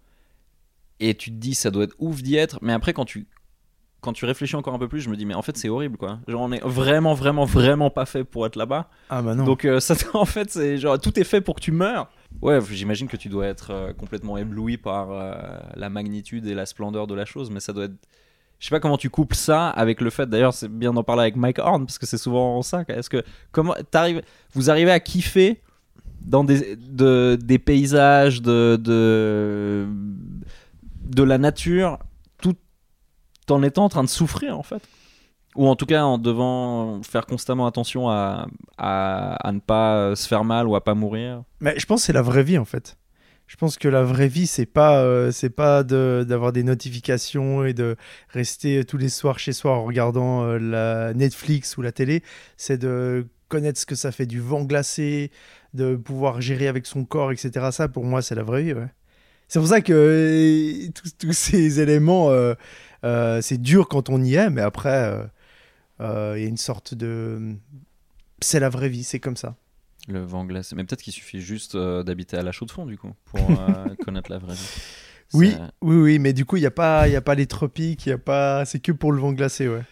Et 1.00 1.13
tu 1.15 1.29
te 1.29 1.36
dis, 1.36 1.55
ça 1.55 1.72
doit 1.72 1.84
être 1.84 1.96
ouf 2.00 2.22
d'y 2.22 2.36
être. 2.36 2.60
Mais 2.62 2.74
après, 2.74 2.93
quand 2.93 3.05
tu, 3.05 3.27
quand 4.01 4.13
tu 4.13 4.25
réfléchis 4.25 4.55
encore 4.55 4.74
un 4.74 4.79
peu 4.79 4.88
plus, 4.88 5.01
je 5.01 5.10
me 5.10 5.15
dis, 5.15 5.25
mais 5.25 5.34
en 5.34 5.41
fait, 5.41 5.55
c'est 5.55 5.69
horrible, 5.69 5.98
quoi. 5.98 6.19
Genre, 6.27 6.41
on 6.41 6.51
est 6.51 6.62
vraiment, 6.65 7.13
vraiment, 7.13 7.46
vraiment 7.46 7.89
pas 7.89 8.05
fait 8.05 8.24
pour 8.24 8.46
être 8.46 8.55
là-bas. 8.55 8.89
Ah 9.10 9.22
bah 9.22 9.36
non. 9.36 9.46
Donc, 9.46 9.65
euh, 9.65 9.79
ça, 9.79 9.96
en 10.13 10.25
fait, 10.25 10.50
c'est 10.51 10.77
genre, 10.77 11.00
tout 11.00 11.17
est 11.19 11.24
fait 11.24 11.41
pour 11.41 11.55
que 11.55 11.62
tu 11.62 11.72
meurs. 11.72 12.10
Ouais, 12.41 12.59
j'imagine 12.71 13.07
que 13.07 13.17
tu 13.17 13.27
dois 13.27 13.48
être 13.48 13.71
euh, 13.71 13.93
complètement 13.93 14.38
ébloui 14.38 14.77
par 14.77 15.12
euh, 15.12 15.33
la 15.75 15.89
magnitude 15.89 16.45
et 16.48 16.53
la 16.53 16.65
splendeur 16.65 17.05
de 17.05 17.13
la 17.13 17.25
chose. 17.25 17.51
Mais 17.51 17.59
ça 17.59 17.74
doit 17.74 17.86
être. 17.86 17.95
Je 18.59 18.67
sais 18.67 18.75
pas 18.75 18.79
comment 18.79 18.98
tu 18.98 19.09
couples 19.09 19.36
ça 19.36 19.69
avec 19.69 20.01
le 20.01 20.09
fait. 20.09 20.29
D'ailleurs, 20.29 20.53
c'est 20.53 20.69
bien 20.69 20.93
d'en 20.93 21.03
parler 21.03 21.24
avec 21.24 21.36
Mike 21.36 21.59
Horn 21.59 21.86
parce 21.86 21.98
que 21.98 22.05
c'est 22.05 22.17
souvent 22.17 22.62
ça. 22.62 22.83
Est-ce 22.88 23.09
que 23.09 23.24
comment 23.51 23.74
t'arrives, 23.89 24.21
vous 24.53 24.69
arrivez 24.69 24.91
à 24.91 25.00
kiffer 25.00 25.62
dans 26.21 26.43
des 26.43 26.75
de, 26.75 27.38
des 27.41 27.57
paysages 27.59 28.41
de, 28.41 28.77
de 28.81 29.88
de 31.05 31.24
la 31.24 31.38
nature 31.38 32.00
tout 32.41 32.55
en 33.50 33.63
étant 33.63 33.86
en 33.86 33.89
train 33.89 34.03
de 34.03 34.09
souffrir 34.09 34.57
en 34.57 34.63
fait? 34.63 34.81
Ou 35.60 35.68
en 35.68 35.75
tout 35.75 35.86
cas 35.86 36.04
en 36.04 36.18
devant 36.18 37.04
faire 37.04 37.25
constamment 37.25 37.68
attention 37.68 38.10
à, 38.10 38.48
à, 38.78 39.51
ne 39.51 39.60
pas 39.60 40.16
se 40.16 40.25
faire 40.25 40.46
mal 40.46 40.70
ou 40.70 40.75
à 40.78 40.82
pas 40.82 40.94
mourir 40.94 41.44
Mais 41.60 41.78
je 41.78 41.86
pense 41.86 42.00
que 42.01 42.06
c'est 42.06 42.13
la 42.13 42.22
vraie 42.22 42.44
vie 42.44 42.58
en 42.58 42.63
fait. 42.63 42.98
Je 43.46 43.58
pense 43.58 43.78
que 43.78 43.89
la 43.89 44.04
vraie 44.04 44.30
vie, 44.30 44.48
c'est 44.48 44.66
pas, 44.66 45.04
euh, 45.04 45.32
pas 45.54 45.84
d'avoir 45.84 46.54
des 46.54 46.63
notifications 46.63 47.66
et 47.66 47.74
de 47.74 47.98
rester 48.30 48.86
tous 48.86 48.96
les 48.96 49.10
soirs 49.10 49.38
chez 49.38 49.51
soi 49.51 49.72
en 49.72 49.84
regardant 49.84 50.46
euh, 50.46 50.60
la 50.60 51.13
Netflix 51.13 51.75
ou 51.75 51.82
la 51.82 51.92
télé. 51.92 52.24
C'est 52.56 52.78
de 52.78 53.28
connaître 53.50 53.80
ce 53.80 53.86
que 53.86 53.96
ça 53.96 54.13
fait 54.13 54.28
du 54.28 54.39
vent 54.39 54.63
glacé, 54.63 55.30
de 55.74 55.98
pouvoir 55.98 56.39
gérer 56.39 56.70
avec 56.70 56.86
son 56.86 57.04
corps, 57.04 57.34
etc. 57.34 57.70
Ça, 57.72 57.89
pour 57.89 58.06
moi, 58.06 58.22
c'est 58.22 58.36
la 58.36 58.44
vraie 58.44 58.63
vie. 58.63 58.75
C'est 59.50 59.60
pour 59.60 59.68
ça 59.68 59.82
que 59.82 59.94
euh, 59.94 60.92
tous, 60.94 61.18
tous 61.18 61.34
ces 61.34 61.82
éléments, 61.82 62.32
c'est 63.42 63.62
dur 63.62 63.89
quand 63.89 64.10
on 64.10 64.22
y 64.22 64.36
est, 64.36 64.50
mais 64.51 64.62
après, 64.62 65.28
il 66.00 66.41
y 66.41 66.46
a 66.46 66.50
une 66.50 66.58
sorte 66.58 66.94
de. 66.94 67.56
C'est 68.41 68.60
la 68.60 68.70
vraie 68.70 68.89
vie, 68.89 69.03
c'est 69.03 69.20
comme 69.20 69.38
ça. 69.38 69.56
Le 70.08 70.22
vent 70.22 70.46
glacé. 70.46 70.75
Mais 70.75 70.84
peut-être 70.84 71.01
qu'il 71.01 71.13
suffit 71.13 71.41
juste 71.41 71.75
euh, 71.75 72.03
d'habiter 72.03 72.38
à 72.38 72.41
la 72.41 72.51
chaux 72.51 72.65
de 72.65 72.72
fond, 72.72 72.86
du 72.86 72.98
coup, 72.98 73.12
pour 73.25 73.41
euh, 73.41 73.96
connaître 74.03 74.32
la 74.32 74.39
vraie 74.39 74.56
vie. 74.56 74.82
Oui, 75.34 75.56
oui, 75.82 75.96
oui, 75.98 76.20
mais 76.20 76.34
du 76.34 76.46
coup, 76.46 76.58
il 76.58 76.62
n'y 76.62 76.65
a, 76.65 76.72
pas- 76.72 77.08
y 77.08 77.15
a 77.15 77.22
pas 77.22 77.36
les 77.36 77.46
tropiques, 77.46 78.08
y 78.08 78.12
a 78.12 78.18
pas... 78.18 78.65
c'est 78.65 78.79
que 78.79 78.91
pour 78.91 79.12
le 79.12 79.20
vent 79.22 79.32
glacé, 79.34 79.68
ouais. 79.70 79.84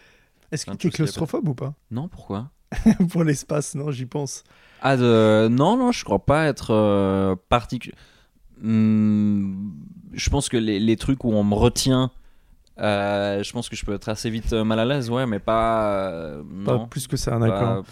Est-ce 0.52 0.66
que 0.66 0.76
tu 0.76 0.88
es 0.88 0.90
claustrophobe 0.90 1.48
ou 1.50 1.54
pas? 1.54 1.76
Non, 1.92 2.08
pourquoi? 2.08 2.50
Pour 3.12 3.24
l'espace, 3.24 3.76
non, 3.76 3.92
j'y 3.92 4.06
pense. 4.06 4.44
Ah, 4.82 4.98
de... 4.98 5.48
non, 5.50 5.78
non, 5.78 5.92
je 5.92 6.04
crois 6.04 6.26
pas 6.26 6.48
être 6.48 6.72
euh, 6.72 7.36
particulier. 7.50 7.96
Hmm, 8.62 9.70
je 10.14 10.30
pense 10.30 10.50
que 10.50 10.58
les, 10.58 10.80
les 10.80 10.96
trucs 10.98 11.24
où 11.24 11.32
on 11.32 11.44
me 11.44 11.54
retient, 11.54 12.12
euh, 12.80 13.42
je 13.44 13.52
pense 13.54 13.70
que 13.70 13.76
je 13.76 13.84
peux 13.86 13.94
être 13.94 14.10
assez 14.10 14.30
vite 14.30 14.54
euh, 14.54 14.64
mal 14.64 14.80
à 14.80 14.86
l'aise, 14.86 15.10
ouais, 15.10 15.26
mais 15.26 15.40
pas. 15.40 16.10
euh, 16.12 16.44
Pas 16.66 16.80
plus 16.90 17.08
que 17.08 17.18
ça, 17.18 17.38
d'accord. 17.40 17.84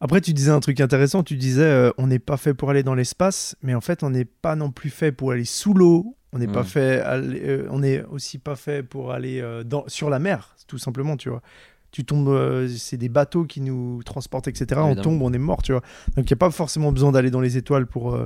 Après, 0.00 0.20
tu 0.20 0.32
disais 0.32 0.50
un 0.50 0.60
truc 0.60 0.80
intéressant. 0.80 1.22
Tu 1.22 1.36
disais, 1.36 1.62
euh, 1.64 1.90
on 1.98 2.06
n'est 2.06 2.18
pas 2.18 2.36
fait 2.36 2.54
pour 2.54 2.70
aller 2.70 2.82
dans 2.82 2.94
l'espace, 2.94 3.56
mais 3.62 3.74
en 3.74 3.80
fait, 3.80 4.02
on 4.02 4.10
n'est 4.10 4.24
pas 4.24 4.56
non 4.56 4.70
plus 4.70 4.90
fait 4.90 5.12
pour 5.12 5.32
aller 5.32 5.44
sous 5.44 5.74
l'eau. 5.74 6.16
On 6.32 6.38
n'est 6.38 6.46
pas 6.46 6.62
Mm. 6.62 6.64
fait, 6.66 7.00
aller- 7.00 7.64
on 7.70 7.80
n'est 7.80 8.04
aussi 8.04 8.38
pas 8.38 8.54
fait 8.56 8.82
pour 8.82 9.12
aller 9.12 9.42
dans, 9.64 9.84
sur 9.88 10.10
la 10.10 10.18
mer, 10.20 10.54
tout 10.68 10.78
simplement, 10.78 11.16
tu 11.16 11.28
vois. 11.28 11.42
Tu 11.90 12.04
tombes, 12.04 12.68
c'est 12.76 12.96
des 12.96 13.08
bateaux 13.08 13.44
qui 13.44 13.60
nous 13.60 14.00
transportent, 14.04 14.46
etc. 14.46 14.80
On 14.84 14.94
tombe, 15.02 15.22
on 15.22 15.32
est 15.32 15.38
mort, 15.38 15.60
tu 15.62 15.72
vois. 15.72 15.80
Donc, 16.16 16.30
il 16.30 16.32
n'y 16.32 16.36
a 16.36 16.36
pas 16.36 16.52
forcément 16.52 16.92
besoin 16.92 17.10
d'aller 17.10 17.30
dans 17.32 17.40
les 17.40 17.56
étoiles 17.56 17.86
pour. 17.86 18.16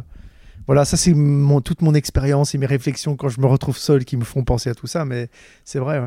Voilà, 0.67 0.85
ça, 0.85 0.97
c'est 0.97 1.13
toute 1.65 1.83
mon 1.83 1.95
expérience 1.95 2.55
et 2.55 2.59
mes 2.59 2.67
réflexions 2.67 3.17
quand 3.17 3.29
je 3.29 3.41
me 3.41 3.47
retrouve 3.47 3.77
seul 3.77 4.05
qui 4.05 4.17
me 4.17 4.25
font 4.25 4.45
penser 4.45 4.71
à 4.71 4.75
tout 4.75 4.87
ça, 4.87 5.05
mais 5.05 5.29
c'est 5.65 5.79
vrai. 5.79 6.03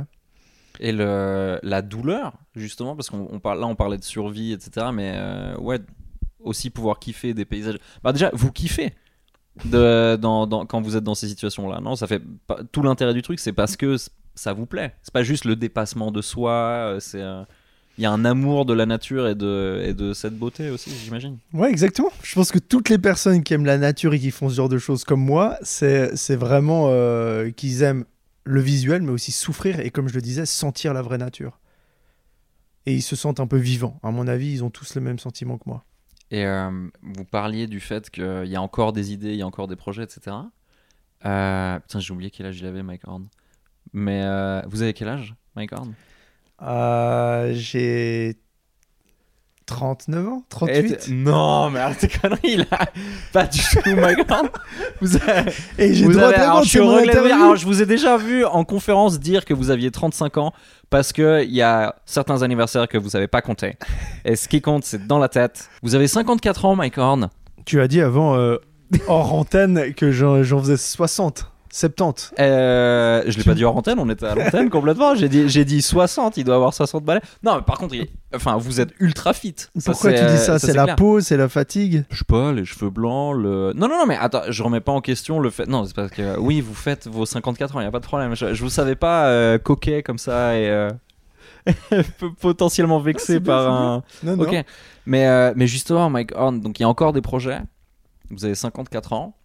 Et 0.79 0.91
la 0.91 1.81
douleur, 1.81 2.33
justement, 2.55 2.95
parce 2.95 3.09
qu'on 3.09 3.27
on 3.31 3.39
parle, 3.39 3.59
là 3.59 3.67
on 3.67 3.75
parlait 3.75 3.97
de 3.97 4.03
survie, 4.03 4.51
etc. 4.53 4.87
Mais 4.93 5.13
euh, 5.15 5.57
ouais, 5.57 5.79
aussi 6.39 6.69
pouvoir 6.69 6.99
kiffer 6.99 7.33
des 7.33 7.45
paysages. 7.45 7.77
Bah 8.03 8.13
déjà, 8.13 8.29
vous 8.33 8.51
kiffez 8.51 8.93
de, 9.65 10.15
dans, 10.17 10.47
quand 10.65 10.81
vous 10.81 10.95
êtes 10.95 11.03
dans 11.03 11.15
ces 11.15 11.27
situations-là. 11.27 11.79
Non, 11.81 11.95
ça 11.95 12.07
fait 12.07 12.21
tout 12.71 12.83
l'intérêt 12.83 13.13
du 13.13 13.21
truc, 13.21 13.39
c'est 13.39 13.53
parce 13.53 13.75
que 13.75 13.95
ça 14.35 14.53
vous 14.53 14.65
plaît. 14.67 14.93
C'est 15.01 15.13
pas 15.13 15.23
juste 15.23 15.45
le 15.45 15.55
dépassement 15.55 16.11
de 16.11 16.21
soi. 16.21 16.51
euh, 16.51 16.99
C'est 16.99 17.21
euh, 17.21 17.43
il 17.97 18.03
y 18.03 18.05
a 18.05 18.11
un 18.11 18.25
amour 18.25 18.65
de 18.65 18.73
la 18.73 18.85
nature 18.85 19.27
et 19.27 19.35
de, 19.35 19.83
et 19.85 19.93
de 19.93 20.13
cette 20.13 20.37
beauté 20.37 20.69
aussi, 20.69 20.91
j'imagine. 21.03 21.37
Ouais, 21.53 21.69
exactement. 21.69 22.11
Je 22.23 22.35
pense 22.35 22.51
que 22.51 22.59
toutes 22.59 22.89
les 22.89 22.97
personnes 22.97 23.43
qui 23.43 23.53
aiment 23.53 23.65
la 23.65 23.77
nature 23.77 24.13
et 24.13 24.19
qui 24.19 24.31
font 24.31 24.49
ce 24.49 24.55
genre 24.55 24.69
de 24.69 24.77
choses 24.77 25.03
comme 25.03 25.21
moi, 25.21 25.57
c'est 25.63 26.35
vraiment 26.35 26.87
euh, 26.89 27.49
qu'ils 27.51 27.81
aiment 27.81 28.05
le 28.43 28.61
visuel, 28.61 29.01
mais 29.01 29.11
aussi 29.11 29.31
souffrir 29.31 29.79
et, 29.79 29.89
comme 29.89 30.07
je 30.07 30.13
le 30.13 30.21
disais, 30.21 30.45
sentir 30.45 30.93
la 30.93 31.01
vraie 31.01 31.17
nature. 31.17 31.59
Et 32.85 32.93
ils 32.93 33.01
se 33.01 33.15
sentent 33.15 33.39
un 33.39 33.47
peu 33.47 33.57
vivants. 33.57 33.99
À 34.03 34.11
mon 34.11 34.27
avis, 34.27 34.51
ils 34.51 34.63
ont 34.63 34.69
tous 34.69 34.95
le 34.95 35.01
même 35.01 35.19
sentiment 35.19 35.57
que 35.57 35.63
moi. 35.65 35.83
Et 36.31 36.45
euh, 36.45 36.69
vous 37.01 37.25
parliez 37.25 37.67
du 37.67 37.79
fait 37.79 38.09
qu'il 38.09 38.45
y 38.45 38.55
a 38.55 38.61
encore 38.61 38.93
des 38.93 39.11
idées, 39.11 39.31
il 39.31 39.37
y 39.37 39.41
a 39.41 39.47
encore 39.47 39.67
des 39.67 39.75
projets, 39.75 40.03
etc. 40.03 40.35
Euh, 41.25 41.79
putain, 41.79 41.99
j'ai 41.99 42.13
oublié 42.13 42.31
quel 42.31 42.45
âge 42.45 42.59
il 42.59 42.65
avait, 42.65 42.83
Mike 42.83 43.07
Horn. 43.07 43.27
Mais 43.93 44.21
euh, 44.23 44.61
vous 44.67 44.81
avez 44.81 44.93
quel 44.93 45.07
âge, 45.07 45.35
Mike 45.55 45.71
Horn? 45.73 45.93
Euh, 46.61 47.51
J'ai 47.53 48.35
39 49.65 50.27
ans 50.29 50.41
Eh, 50.43 50.49
38 50.49 50.97
t'es- 50.97 51.11
Non, 51.11 51.69
mais 51.69 51.79
arrête 51.79 51.97
tes 51.99 52.07
conneries 52.07 52.57
là 52.57 52.65
Pas 53.33 53.45
du 53.47 53.59
tout, 53.59 53.95
Mike 53.95 54.19
Horn 54.31 54.47
Vous 55.01 55.15
avez. 55.17 55.51
Et 55.77 55.93
j'ai 55.93 56.05
vous 56.05 56.13
droit 56.13 56.27
avez- 56.29 56.35
alors, 56.37 56.63
je 56.63 56.79
alors, 57.31 57.55
je 57.57 57.65
vous 57.65 57.81
ai 57.81 57.85
déjà 57.85 58.15
vu 58.17 58.45
en 58.45 58.63
conférence 58.63 59.19
dire 59.19 59.43
que 59.43 59.53
vous 59.53 59.69
aviez 59.69 59.91
35 59.91 60.37
ans 60.37 60.53
parce 60.89 61.11
qu'il 61.11 61.51
y 61.51 61.61
a 61.61 61.95
certains 62.05 62.41
anniversaires 62.43 62.87
que 62.87 62.97
vous 62.97 63.09
savez 63.09 63.27
pas 63.27 63.41
compter. 63.41 63.75
Et 64.23 64.37
ce 64.37 64.47
qui 64.47 64.61
compte, 64.61 64.85
c'est 64.85 65.05
dans 65.05 65.19
la 65.19 65.27
tête. 65.27 65.69
Vous 65.83 65.95
avez 65.95 66.07
54 66.07 66.63
ans, 66.65 66.75
Mike 66.77 66.97
Horn. 66.97 67.29
Tu 67.65 67.81
as 67.81 67.89
dit 67.89 67.99
avant, 68.01 68.35
euh, 68.37 68.55
hors 69.09 69.33
antenne, 69.35 69.93
que 69.93 70.11
j'en 70.11 70.43
j'en 70.43 70.59
faisais 70.59 70.77
60, 70.77 71.51
70. 71.77 72.33
Euh, 72.39 73.23
je 73.27 73.37
l'ai 73.37 73.43
pas 73.43 73.53
dit 73.53 73.63
hors 73.63 73.77
antenne, 73.77 73.99
on 73.99 74.09
était 74.09 74.25
à 74.25 74.33
l'antenne 74.35 74.69
complètement. 74.69 75.13
J'ai 75.15 75.29
dit, 75.29 75.47
j'ai 75.47 75.63
dit 75.63 75.81
60, 75.81 76.37
il 76.37 76.43
doit 76.43 76.55
avoir 76.55 76.73
60 76.73 77.03
balais. 77.03 77.21
Non, 77.43 77.57
mais 77.57 77.61
par 77.61 77.77
contre, 77.77 77.93
il- 77.93 78.07
enfin, 78.35 78.57
vous 78.57 78.81
êtes 78.81 78.89
ultra 78.99 79.33
fit. 79.33 79.55
Ça, 79.77 79.91
Pourquoi 79.91 80.13
tu 80.13 80.25
dis 80.25 80.37
ça? 80.37 80.57
C'est 80.57 80.73
la 80.73 80.85
clair. 80.85 80.95
peau, 80.95 81.21
c'est 81.21 81.37
la 81.37 81.47
fatigue? 81.49 82.03
Je 82.09 82.17
sais 82.17 82.23
pas, 82.27 82.51
les 82.51 82.65
cheveux 82.65 82.89
blancs, 82.89 83.35
le. 83.37 83.73
Non, 83.75 83.87
non, 83.87 83.99
non, 83.99 84.05
mais 84.07 84.17
attends, 84.17 84.41
je 84.49 84.63
remets 84.63 84.79
pas 84.81 84.91
en 84.91 85.01
question 85.01 85.39
le 85.39 85.49
fait. 85.51 85.67
Non, 85.67 85.85
c'est 85.85 85.95
parce 85.95 86.11
que 86.11 86.37
oui, 86.39 86.61
vous 86.61 86.73
faites 86.73 87.07
vos 87.07 87.25
54 87.25 87.75
ans, 87.75 87.81
y 87.81 87.85
a 87.85 87.91
pas 87.91 87.99
de 87.99 88.05
problème. 88.05 88.35
Je, 88.35 88.53
je 88.53 88.63
vous 88.63 88.69
savais 88.69 88.95
pas 88.95 89.27
euh, 89.27 89.57
coquet 89.59 90.01
comme 90.01 90.17
ça 90.17 90.57
et 90.57 90.67
euh, 90.69 90.89
potentiellement 92.41 92.99
vexé 92.99 93.33
c'est 93.33 93.39
bien, 93.39 93.53
par 93.53 93.71
un. 93.71 94.03
Non, 94.23 94.35
non. 94.37 94.43
Ok, 94.43 94.55
mais, 95.05 95.27
euh, 95.27 95.53
mais 95.55 95.67
justement, 95.67 96.09
Mike 96.09 96.31
Horn, 96.35 96.59
donc 96.59 96.79
il 96.79 96.83
y 96.83 96.85
a 96.85 96.89
encore 96.89 97.13
des 97.13 97.21
projets. 97.21 97.59
Vous 98.29 98.45
avez 98.45 98.55
54 98.55 99.13
ans. 99.13 99.35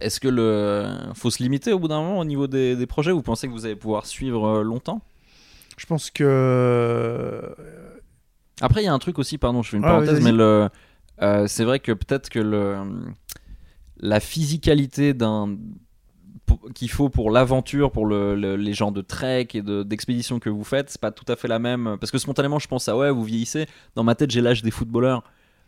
Est-ce 0.00 0.20
que 0.20 0.28
le 0.28 0.86
faut 1.14 1.30
se 1.30 1.42
limiter 1.42 1.72
au 1.72 1.78
bout 1.78 1.88
d'un 1.88 2.00
moment 2.00 2.18
au 2.18 2.24
niveau 2.24 2.46
des, 2.46 2.76
des 2.76 2.86
projets? 2.86 3.12
Vous 3.12 3.22
pensez 3.22 3.46
que 3.48 3.52
vous 3.52 3.64
allez 3.66 3.76
pouvoir 3.76 4.06
suivre 4.06 4.46
euh, 4.46 4.62
longtemps? 4.62 5.00
Je 5.78 5.86
pense 5.86 6.10
que. 6.10 7.54
Après, 8.60 8.82
il 8.82 8.84
y 8.84 8.88
a 8.88 8.92
un 8.92 8.98
truc 8.98 9.18
aussi, 9.18 9.38
pardon, 9.38 9.62
je 9.62 9.70
fais 9.70 9.76
une 9.76 9.82
Ouais, 9.82 9.88
parenthèse, 9.88 10.20
mais 10.22 10.32
le, 10.32 10.68
euh, 11.22 11.46
c'est 11.48 11.64
vrai 11.64 11.80
que 11.80 11.92
peut-être 11.92 12.28
que 12.28 12.38
le, 12.38 12.76
la 13.98 14.20
physicalité 14.20 15.14
d'un 15.14 15.56
qu'il 16.74 16.90
faut 16.90 17.08
pour 17.08 17.30
l'aventure, 17.30 17.90
pour 17.90 18.04
le, 18.04 18.34
le- 18.36 18.56
les 18.56 18.74
gens 18.74 18.92
de 18.92 19.00
trek 19.00 19.48
et 19.54 19.62
de- 19.62 19.82
d'expédition 19.82 20.38
que 20.38 20.50
vous 20.50 20.64
faites, 20.64 20.90
c'est 20.90 21.00
pas 21.00 21.10
tout 21.10 21.24
à 21.28 21.36
fait 21.36 21.48
la 21.48 21.58
même. 21.58 21.96
Parce 21.98 22.10
que 22.12 22.18
spontanément, 22.18 22.58
je 22.58 22.68
pense 22.68 22.88
à 22.88 22.96
ouais, 22.96 23.10
vous 23.10 23.24
vieillissez. 23.24 23.66
Dans 23.94 24.04
ma 24.04 24.14
tête, 24.14 24.30
j'ai 24.30 24.42
l'âge 24.42 24.62
des 24.62 24.70
footballeurs 24.70 25.22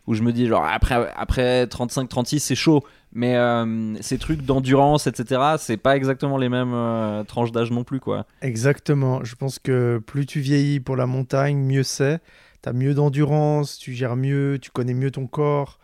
où 0.07 0.13
je 0.13 0.21
me 0.21 0.31
dis 0.31 0.47
genre 0.47 0.65
après 0.65 1.11
après 1.15 1.67
35 1.67 2.07
36 2.07 2.39
c'est 2.39 2.55
chaud 2.55 2.83
mais 3.11 3.35
euh, 3.35 3.95
ces 4.01 4.17
trucs 4.17 4.41
d'endurance 4.41 5.07
etc 5.07 5.41
c'est 5.57 5.77
pas 5.77 5.95
exactement 5.95 6.37
les 6.37 6.49
mêmes 6.49 6.73
euh, 6.73 7.23
tranches 7.23 7.51
d'âge 7.51 7.71
non 7.71 7.83
plus 7.83 7.99
quoi 7.99 8.25
Exactement. 8.41 9.23
Je 9.23 9.35
pense 9.35 9.57
que 9.59 10.01
plus 10.05 10.25
tu 10.25 10.39
vieillis 10.41 10.79
pour 10.79 10.95
la 10.95 11.05
montagne, 11.05 11.57
mieux 11.57 11.83
c'est. 11.83 12.19
Tu 12.61 12.69
as 12.69 12.73
mieux 12.73 12.93
d'endurance, 12.93 13.77
tu 13.77 13.93
gères 13.93 14.15
mieux, 14.15 14.59
tu 14.61 14.69
connais 14.71 14.93
mieux 14.93 15.11
ton 15.11 15.27
corps. 15.27 15.79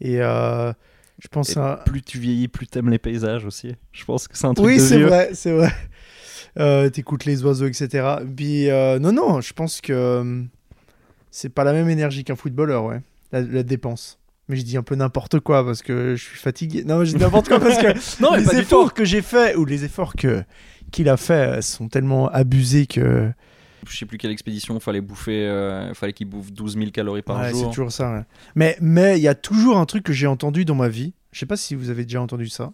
Et 0.00 0.20
euh, 0.20 0.72
je 1.18 1.28
pense 1.28 1.56
Et 1.56 1.58
à. 1.60 1.82
plus 1.84 2.02
tu 2.02 2.18
vieillis 2.18 2.48
plus 2.48 2.66
t'aimes 2.66 2.90
les 2.90 2.98
paysages 2.98 3.44
aussi 3.44 3.74
je 3.92 4.04
pense 4.04 4.28
que 4.28 4.38
c'est 4.38 4.46
un 4.46 4.54
truc 4.54 4.66
Oui, 4.66 4.78
c'est 4.78 5.02
vrai, 5.02 5.30
c'est 5.32 5.52
vrai. 5.52 5.72
T'écoutes 6.90 7.24
les 7.24 7.44
oiseaux, 7.44 7.66
etc. 7.66 8.16
Puis, 8.36 8.68
non, 9.00 9.12
non, 9.12 9.40
je 9.40 9.52
pense 9.52 9.80
que 9.80 9.92
euh, 9.92 10.42
c'est 11.30 11.48
pas 11.50 11.64
la 11.64 11.72
même 11.72 11.88
énergie 11.88 12.24
qu'un 12.24 12.36
footballeur, 12.36 12.84
ouais. 12.84 13.00
La, 13.32 13.40
la 13.42 13.62
dépense. 13.62 14.18
Mais 14.48 14.56
je 14.56 14.62
dis 14.62 14.76
un 14.78 14.82
peu 14.82 14.94
n'importe 14.94 15.40
quoi 15.40 15.64
parce 15.64 15.82
que 15.82 16.14
je 16.16 16.24
suis 16.24 16.38
fatigué. 16.38 16.82
Non, 16.84 16.98
mais 16.98 17.06
je 17.06 17.14
dis 17.14 17.22
n'importe 17.22 17.48
quoi 17.48 17.60
parce 17.60 17.76
que 17.76 18.22
non 18.22 18.34
les 18.34 18.56
efforts 18.56 18.94
que 18.94 19.04
j'ai 19.04 19.20
fait 19.22 19.54
ou 19.56 19.64
les 19.66 19.84
efforts 19.84 20.14
que 20.14 20.42
qu'il 20.90 21.08
a 21.10 21.18
fait 21.18 21.58
euh, 21.58 21.60
sont 21.60 21.88
tellement 21.88 22.28
abusés 22.28 22.86
que 22.86 23.30
je 23.86 23.96
sais 23.96 24.06
plus 24.06 24.16
quelle 24.18 24.30
expédition 24.30 24.80
fallait 24.80 25.00
bouffer 25.02 25.46
euh, 25.46 25.92
fallait 25.94 26.12
qu'il 26.14 26.28
bouffe 26.28 26.50
12 26.52 26.78
000 26.78 26.90
calories 26.90 27.22
par 27.22 27.38
Ouais, 27.40 27.52
c'est 27.52 27.58
jour 27.60 27.70
toujours 27.70 27.92
ça. 27.92 28.12
ouais. 28.12 28.22
Mais 28.54 28.76
mais 28.80 29.18
il 29.18 29.22
y 29.22 29.28
a 29.28 29.34
toujours 29.34 29.76
un 29.76 29.84
truc 29.86 30.02
que 30.04 30.12
j'ai 30.14 30.26
entendu 30.26 30.64
dans 30.64 30.74
ma 30.74 30.88
vie. 30.88 31.12
Je 31.32 31.40
sais 31.40 31.46
pas 31.46 31.56
si 31.58 31.74
vous 31.74 31.90
avez 31.90 32.04
déjà 32.04 32.22
entendu 32.22 32.48
ça. 32.48 32.72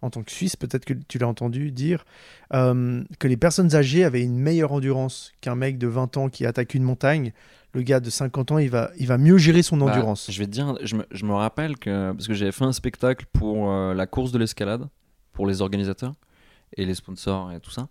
En 0.00 0.10
tant 0.10 0.22
que 0.22 0.30
Suisse, 0.32 0.56
peut-être 0.56 0.84
que 0.84 0.92
tu 1.08 1.16
l'as 1.18 1.28
entendu 1.28 1.70
dire 1.70 2.04
euh, 2.52 3.02
que 3.18 3.26
les 3.28 3.36
personnes 3.38 3.74
âgées 3.74 4.04
avaient 4.04 4.22
une 4.22 4.38
meilleure 4.38 4.72
endurance 4.72 5.32
qu'un 5.40 5.54
mec 5.54 5.78
de 5.78 5.86
20 5.86 6.16
ans 6.18 6.28
qui 6.28 6.44
attaque 6.44 6.74
une 6.74 6.82
montagne. 6.82 7.32
Le 7.74 7.82
gars 7.82 8.00
de 8.00 8.08
50 8.08 8.52
ans, 8.52 8.58
il 8.58 8.70
va, 8.70 8.90
il 8.98 9.06
va 9.06 9.18
mieux 9.18 9.36
gérer 9.36 9.62
son 9.62 9.76
Bah, 9.78 9.86
endurance. 9.86 10.30
je 10.30 10.38
vais 10.38 10.46
te 10.46 10.50
dire, 10.52 10.76
je 10.82 10.94
me, 10.96 11.04
je 11.10 11.24
me 11.26 11.32
rappelle 11.34 11.76
que 11.76 12.12
parce 12.12 12.26
que 12.28 12.34
j'avais 12.34 12.52
fait 12.52 12.64
un 12.64 12.72
spectacle 12.72 13.26
pour 13.32 13.70
euh, 13.70 13.94
la 13.94 14.06
course 14.06 14.30
de 14.32 14.38
l'escalade 14.38 14.88
pour 15.32 15.46
les 15.46 15.60
organisateurs 15.60 16.14
et 16.76 16.86
les 16.86 16.94
sponsors 16.94 17.52
et 17.52 17.60
tout 17.60 17.70
ça. 17.72 17.88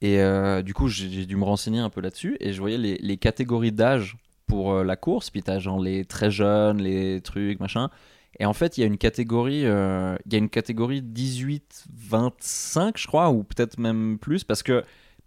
Et 0.00 0.20
euh, 0.20 0.62
du 0.62 0.72
coup, 0.74 0.88
j'ai 0.88 1.26
dû 1.26 1.36
me 1.36 1.44
renseigner 1.44 1.78
un 1.80 1.90
peu 1.90 2.00
là-dessus 2.00 2.36
et 2.40 2.52
je 2.52 2.60
voyais 2.60 2.78
les, 2.78 2.96
les 2.98 3.16
catégories 3.16 3.72
d'âge 3.72 4.16
pour 4.46 4.72
euh, 4.72 4.84
la 4.84 4.96
course. 4.96 5.30
Puis 5.30 5.42
t'as 5.42 5.58
genre 5.58 5.80
les 5.80 6.04
très 6.04 6.30
jeunes, 6.30 6.80
les 6.80 7.20
trucs, 7.20 7.58
machin. 7.58 7.90
Et 8.40 8.46
en 8.46 8.52
fait, 8.52 8.76
il 8.76 8.80
y 8.82 8.84
a 8.84 8.86
une 8.86 8.98
catégorie, 8.98 9.64
euh, 9.64 10.16
il 10.26 10.32
y 10.32 10.36
a 10.36 10.38
une 10.38 10.48
catégorie 10.50 11.02
18-25, 11.02 12.92
je 12.98 13.06
crois, 13.06 13.30
ou 13.30 13.44
peut-être 13.44 13.78
même 13.78 14.18
plus, 14.20 14.44
parce 14.44 14.62
que 14.62 14.82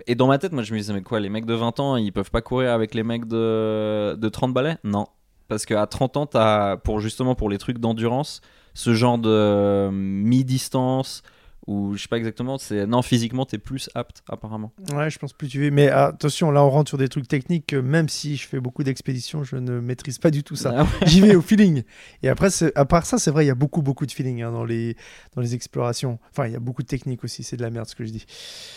et 0.05 0.15
dans 0.15 0.27
ma 0.27 0.37
tête, 0.37 0.51
moi, 0.51 0.63
je 0.63 0.73
me 0.73 0.79
disais, 0.79 0.93
mais 0.93 1.01
quoi, 1.01 1.19
les 1.19 1.29
mecs 1.29 1.45
de 1.45 1.53
20 1.53 1.79
ans, 1.79 1.95
ils 1.95 2.11
peuvent 2.11 2.31
pas 2.31 2.41
courir 2.41 2.71
avec 2.71 2.93
les 2.93 3.03
mecs 3.03 3.25
de, 3.25 4.15
de 4.15 4.29
30 4.29 4.53
balais? 4.53 4.77
Non. 4.83 5.07
Parce 5.47 5.65
qu'à 5.65 5.85
30 5.87 6.17
ans, 6.17 6.25
t'as, 6.25 6.77
pour 6.77 6.99
justement 6.99 7.33
pour 7.33 7.49
les 7.49 7.57
trucs 7.57 7.79
d'endurance, 7.79 8.41
ce 8.73 8.93
genre 8.93 9.17
de 9.17 9.29
euh, 9.29 9.89
mi-distance, 9.91 11.23
ou 11.67 11.95
je 11.95 12.01
sais 12.01 12.07
pas 12.07 12.17
exactement, 12.17 12.57
c'est. 12.57 12.87
Non, 12.87 13.01
physiquement, 13.01 13.45
t'es 13.45 13.57
plus 13.57 13.89
apte, 13.93 14.23
apparemment. 14.29 14.71
Ouais, 14.93 15.09
je 15.09 15.19
pense 15.19 15.33
plus 15.33 15.49
tu 15.49 15.59
veux. 15.59 15.69
Mais 15.69 15.89
attention, 15.89 16.49
là, 16.49 16.63
on 16.63 16.69
rentre 16.69 16.89
sur 16.89 16.97
des 16.97 17.09
trucs 17.09 17.27
techniques 17.27 17.67
que 17.67 17.75
même 17.75 18.07
si 18.07 18.37
je 18.37 18.47
fais 18.47 18.59
beaucoup 18.61 18.83
d'expéditions, 18.83 19.43
je 19.43 19.57
ne 19.57 19.79
maîtrise 19.81 20.17
pas 20.17 20.31
du 20.31 20.43
tout 20.43 20.55
ça. 20.55 20.73
Ah 20.77 20.83
ouais. 20.83 21.07
J'y 21.07 21.19
vais 21.21 21.35
au 21.35 21.41
feeling. 21.41 21.83
Et 22.23 22.29
après, 22.29 22.47
à 22.75 22.85
part 22.85 23.05
ça, 23.05 23.17
c'est 23.17 23.31
vrai, 23.31 23.43
il 23.43 23.47
y 23.47 23.51
a 23.51 23.55
beaucoup, 23.55 23.81
beaucoup 23.81 24.05
de 24.05 24.11
feeling 24.11 24.41
hein, 24.41 24.51
dans, 24.51 24.63
les, 24.63 24.95
dans 25.35 25.41
les 25.41 25.55
explorations. 25.55 26.19
Enfin, 26.31 26.47
il 26.47 26.53
y 26.53 26.55
a 26.55 26.59
beaucoup 26.59 26.83
de 26.83 26.87
technique 26.87 27.23
aussi. 27.25 27.43
C'est 27.43 27.57
de 27.57 27.61
la 27.61 27.69
merde 27.69 27.87
ce 27.87 27.95
que 27.95 28.05
je 28.05 28.11
dis. 28.11 28.25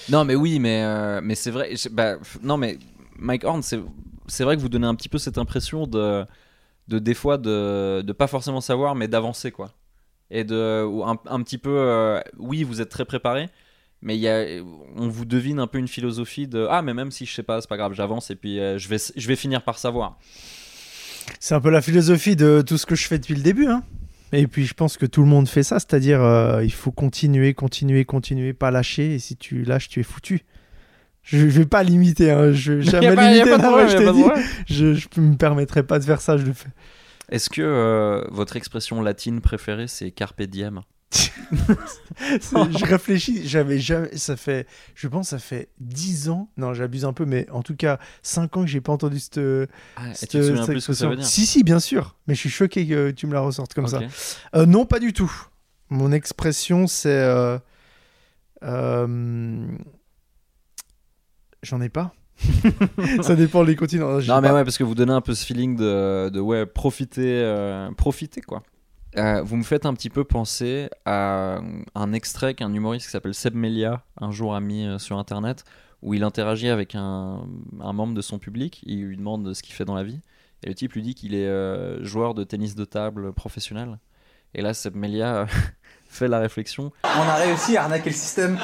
Non, 0.08 0.24
mais 0.24 0.34
oui, 0.34 0.58
mais, 0.58 0.82
euh, 0.82 1.20
mais 1.22 1.36
c'est 1.36 1.52
vrai. 1.52 1.74
bah, 1.92 2.16
non, 2.42 2.56
mais 2.56 2.78
Mike 3.16 3.44
Horn, 3.44 3.62
c'est, 3.62 3.80
c'est 4.26 4.42
vrai 4.42 4.56
que 4.56 4.60
vous 4.60 4.68
donnez 4.68 4.86
un 4.86 4.94
petit 4.96 5.08
peu 5.08 5.18
cette 5.18 5.38
impression 5.38 5.86
de, 5.86 6.24
de 6.88 6.98
des 6.98 7.14
fois 7.14 7.38
de, 7.38 8.02
de 8.02 8.12
pas 8.12 8.26
forcément 8.26 8.60
savoir, 8.60 8.94
mais 8.94 9.06
d'avancer 9.06 9.50
quoi. 9.52 9.72
Et 10.30 10.44
de 10.44 10.84
ou 10.84 11.04
un, 11.04 11.18
un 11.26 11.42
petit 11.42 11.58
peu, 11.58 11.74
euh, 11.76 12.20
oui, 12.38 12.62
vous 12.62 12.80
êtes 12.80 12.88
très 12.88 13.04
préparé, 13.04 13.48
mais 14.02 14.16
il 14.16 14.20
y 14.20 14.28
a, 14.28 14.44
on 14.96 15.08
vous 15.08 15.24
devine 15.24 15.58
un 15.58 15.66
peu 15.66 15.78
une 15.78 15.88
philosophie 15.88 16.46
de 16.46 16.66
ah, 16.70 16.82
mais 16.82 16.94
même 16.94 17.10
si 17.10 17.26
je 17.26 17.34
sais 17.34 17.42
pas, 17.42 17.60
c'est 17.60 17.68
pas 17.68 17.76
grave, 17.76 17.92
j'avance 17.94 18.30
et 18.30 18.36
puis 18.36 18.60
euh, 18.60 18.78
je 18.78 18.88
vais, 18.88 18.98
je 19.16 19.28
vais 19.28 19.36
finir 19.36 19.62
par 19.62 19.78
savoir. 19.78 20.18
C'est 21.38 21.54
un 21.54 21.60
peu 21.60 21.70
la 21.70 21.82
philosophie 21.82 22.36
de 22.36 22.62
tout 22.66 22.78
ce 22.78 22.86
que 22.86 22.94
je 22.94 23.06
fais 23.06 23.18
depuis 23.18 23.34
le 23.34 23.42
début. 23.42 23.66
Hein. 23.66 23.82
Et 24.32 24.46
puis 24.46 24.66
je 24.66 24.74
pense 24.74 24.96
que 24.96 25.06
tout 25.06 25.22
le 25.22 25.28
monde 25.28 25.48
fait 25.48 25.62
ça, 25.62 25.78
c'est-à-dire 25.80 26.22
euh, 26.22 26.64
il 26.64 26.72
faut 26.72 26.92
continuer, 26.92 27.52
continuer, 27.54 28.04
continuer, 28.04 28.52
pas 28.52 28.70
lâcher. 28.70 29.14
Et 29.14 29.18
si 29.18 29.36
tu 29.36 29.64
lâches, 29.64 29.88
tu 29.88 30.00
es 30.00 30.04
foutu. 30.04 30.44
Je, 31.22 31.38
je 31.38 31.58
vais 31.60 31.66
pas 31.66 31.82
limiter, 31.82 32.30
hein. 32.30 32.52
je 32.52 32.80
jamais 32.80 33.14
limiter. 33.16 33.50
je, 34.66 34.94
je 34.94 35.20
me 35.20 35.36
permettrai 35.36 35.82
pas 35.82 35.98
de 35.98 36.04
faire 36.04 36.20
ça, 36.20 36.36
je 36.36 36.46
le 36.46 36.52
fais. 36.52 36.70
Est-ce 37.30 37.48
que 37.48 37.62
euh, 37.62 38.24
votre 38.30 38.56
expression 38.56 39.00
latine 39.02 39.40
préférée 39.40 39.88
c'est 39.88 40.10
carpe 40.10 40.42
diem? 40.42 40.82
Je 41.50 42.84
réfléchis, 42.84 43.48
j'avais 43.48 43.78
jamais. 43.80 44.16
Ça 44.16 44.36
fait, 44.36 44.68
je 44.94 45.08
pense, 45.08 45.30
ça 45.30 45.38
fait 45.40 45.68
10 45.80 46.28
ans. 46.28 46.48
Non, 46.56 46.74
j'abuse 46.74 47.04
un 47.04 47.12
peu, 47.12 47.24
mais 47.24 47.48
en 47.50 47.62
tout 47.62 47.74
cas, 47.74 47.98
5 48.22 48.56
ans 48.56 48.60
que 48.62 48.68
j'ai 48.68 48.80
pas 48.80 48.92
entendu 48.92 49.18
cette. 49.18 49.38
ah, 49.96 50.10
Et 50.10 50.14
cette- 50.14 50.30
tu 50.30 50.38
te 50.38 50.42
souviens 50.44 50.62
cette 50.64 50.74
plus 50.74 50.80
ce 50.80 50.86
que 50.88 50.92
ça 50.92 51.08
veut 51.08 51.16
dire? 51.16 51.24
Si, 51.26 51.46
si, 51.46 51.64
bien 51.64 51.80
sûr. 51.80 52.14
Mais 52.28 52.34
je 52.34 52.40
suis 52.40 52.50
choqué 52.50 52.86
que 52.86 53.10
tu 53.10 53.26
me 53.26 53.32
la 53.32 53.40
ressortes 53.40 53.74
comme 53.74 53.88
ça. 53.88 54.00
Euh, 54.54 54.66
non, 54.66 54.86
pas 54.86 55.00
du 55.00 55.12
tout. 55.12 55.32
Mon 55.88 56.12
expression, 56.12 56.86
c'est. 56.86 57.08
euh, 57.10 57.58
euh, 58.62 59.66
J'en 61.62 61.80
ai 61.80 61.88
pas. 61.88 62.14
ça 63.22 63.36
dépend 63.36 63.62
les 63.62 63.76
continents. 63.76 64.18
Non 64.20 64.40
mais 64.40 64.48
pas. 64.48 64.54
ouais 64.54 64.64
parce 64.64 64.78
que 64.78 64.84
vous 64.84 64.94
donnez 64.94 65.12
un 65.12 65.20
peu 65.20 65.34
ce 65.34 65.44
feeling 65.44 65.76
de, 65.76 66.28
de 66.30 66.40
ouais 66.40 66.66
profiter 66.66 67.42
euh, 67.42 67.90
profiter 67.92 68.40
quoi. 68.40 68.62
Euh, 69.16 69.42
vous 69.42 69.56
me 69.56 69.64
faites 69.64 69.86
un 69.86 69.94
petit 69.94 70.10
peu 70.10 70.22
penser 70.22 70.88
à 71.04 71.60
un 71.94 72.12
extrait 72.12 72.54
qu'un 72.54 72.72
humoriste 72.72 73.06
qui 73.06 73.10
s'appelle 73.12 73.34
Seb 73.34 73.54
Melia 73.54 74.04
un 74.20 74.30
jour 74.30 74.54
a 74.54 74.60
mis 74.60 74.86
euh, 74.86 74.98
sur 74.98 75.18
internet 75.18 75.64
où 76.02 76.14
il 76.14 76.22
interagit 76.22 76.68
avec 76.68 76.94
un, 76.94 77.44
un 77.80 77.92
membre 77.92 78.14
de 78.14 78.22
son 78.22 78.38
public, 78.38 78.80
il 78.86 79.02
lui 79.04 79.16
demande 79.16 79.52
ce 79.52 79.62
qu'il 79.62 79.74
fait 79.74 79.84
dans 79.84 79.96
la 79.96 80.04
vie 80.04 80.20
et 80.62 80.68
le 80.68 80.74
type 80.74 80.92
lui 80.92 81.02
dit 81.02 81.14
qu'il 81.14 81.34
est 81.34 81.48
euh, 81.48 82.02
joueur 82.04 82.34
de 82.34 82.44
tennis 82.44 82.74
de 82.74 82.84
table 82.84 83.32
professionnel. 83.32 83.98
Et 84.54 84.62
là 84.62 84.74
Seb 84.74 84.94
Melia 84.94 85.46
fait 86.10 86.28
la 86.28 86.40
réflexion 86.40 86.92
On 87.04 87.22
a 87.22 87.36
réussi 87.36 87.76
à 87.76 87.84
arnaquer 87.84 88.10
le 88.10 88.16
système. 88.16 88.58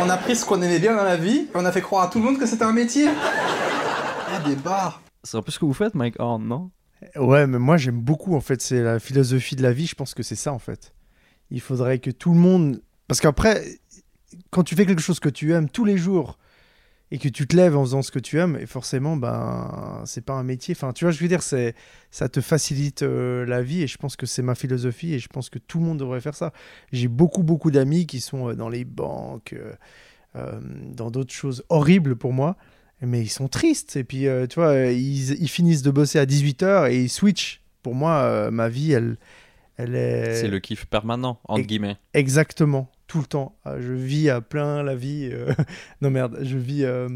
On 0.00 0.08
a 0.08 0.16
pris 0.16 0.36
ce 0.36 0.46
qu'on 0.46 0.62
aimait 0.62 0.78
bien 0.78 0.96
dans 0.96 1.04
la 1.04 1.16
vie 1.16 1.38
et 1.38 1.50
on 1.54 1.64
a 1.64 1.72
fait 1.72 1.82
croire 1.82 2.04
à 2.04 2.08
tout 2.08 2.18
le 2.18 2.24
monde 2.24 2.38
que 2.38 2.46
c'était 2.46 2.64
un 2.64 2.72
métier. 2.72 3.08
Ah, 3.08 4.40
des 4.46 4.56
bars. 4.56 5.02
C'est 5.22 5.36
un 5.36 5.42
peu 5.42 5.50
ce 5.50 5.58
que 5.58 5.64
vous 5.64 5.74
faites 5.74 5.94
Mike 5.94 6.16
Horn, 6.18 6.46
non? 6.46 6.70
Ouais, 7.16 7.46
mais 7.46 7.58
moi 7.58 7.76
j'aime 7.76 8.00
beaucoup 8.00 8.34
en 8.34 8.40
fait. 8.40 8.62
C'est 8.62 8.82
la 8.82 8.98
philosophie 8.98 9.56
de 9.56 9.62
la 9.62 9.72
vie. 9.72 9.86
Je 9.86 9.94
pense 9.94 10.14
que 10.14 10.22
c'est 10.22 10.36
ça 10.36 10.52
en 10.52 10.58
fait. 10.58 10.94
Il 11.50 11.60
faudrait 11.60 11.98
que 11.98 12.10
tout 12.10 12.32
le 12.32 12.38
monde. 12.38 12.80
Parce 13.08 13.20
qu'après, 13.20 13.62
quand 14.50 14.62
tu 14.62 14.74
fais 14.74 14.86
quelque 14.86 15.02
chose 15.02 15.20
que 15.20 15.28
tu 15.28 15.52
aimes 15.52 15.68
tous 15.68 15.84
les 15.84 15.98
jours 15.98 16.38
et 17.10 17.18
que 17.18 17.28
tu 17.28 17.46
te 17.46 17.54
lèves 17.54 17.76
en 17.76 17.82
faisant 17.84 18.02
ce 18.02 18.10
que 18.10 18.18
tu 18.18 18.38
aimes, 18.40 18.56
et 18.60 18.66
forcément, 18.66 19.16
ben, 19.16 20.02
c'est 20.04 20.24
pas 20.24 20.32
un 20.32 20.42
métier. 20.42 20.74
Enfin, 20.76 20.92
tu 20.92 21.04
vois, 21.04 21.12
je 21.12 21.20
veux 21.20 21.28
dire, 21.28 21.42
c'est, 21.42 21.74
ça 22.10 22.28
te 22.28 22.40
facilite 22.40 23.02
euh, 23.02 23.44
la 23.46 23.62
vie 23.62 23.82
et 23.82 23.86
je 23.86 23.96
pense 23.98 24.16
que 24.16 24.26
c'est 24.26 24.42
ma 24.42 24.54
philosophie 24.54 25.12
et 25.14 25.18
je 25.18 25.28
pense 25.28 25.48
que 25.50 25.58
tout 25.58 25.78
le 25.78 25.84
monde 25.84 25.98
devrait 25.98 26.20
faire 26.20 26.34
ça. 26.34 26.52
J'ai 26.92 27.08
beaucoup, 27.08 27.42
beaucoup 27.42 27.70
d'amis 27.70 28.06
qui 28.06 28.20
sont 28.20 28.48
euh, 28.50 28.54
dans 28.54 28.68
les 28.68 28.84
banques, 28.84 29.54
euh, 30.34 30.60
dans 30.94 31.10
d'autres 31.10 31.32
choses 31.32 31.62
horribles 31.68 32.16
pour 32.16 32.32
moi, 32.32 32.56
mais 33.00 33.20
ils 33.20 33.28
sont 33.28 33.48
tristes. 33.48 33.96
Et 33.96 34.02
puis, 34.04 34.26
tu 34.48 34.54
vois, 34.56 34.74
ils, 34.76 35.40
ils 35.40 35.48
finissent 35.48 35.82
de 35.82 35.90
bosser 35.92 36.18
à 36.18 36.26
18h 36.26 36.90
et 36.90 37.02
ils 37.02 37.08
switchent. 37.10 37.60
Pour 37.82 37.94
moi, 37.94 38.50
ma 38.50 38.68
vie, 38.70 38.92
elle, 38.92 39.18
elle 39.76 39.94
est. 39.94 40.36
C'est 40.40 40.48
le 40.48 40.58
kiff 40.58 40.86
permanent 40.86 41.38
entre 41.44 41.60
et- 41.60 41.66
guillemets. 41.66 41.98
Exactement, 42.14 42.90
tout 43.14 43.20
le 43.20 43.26
temps. 43.26 43.56
Ah, 43.64 43.80
je 43.80 43.92
vis 43.92 44.28
à 44.28 44.40
plein 44.40 44.82
la 44.82 44.96
vie. 44.96 45.28
euh, 45.32 45.54
non 46.02 46.10
merde, 46.10 46.36
je 46.42 46.58
vis. 46.58 46.82
euh, 46.84 47.08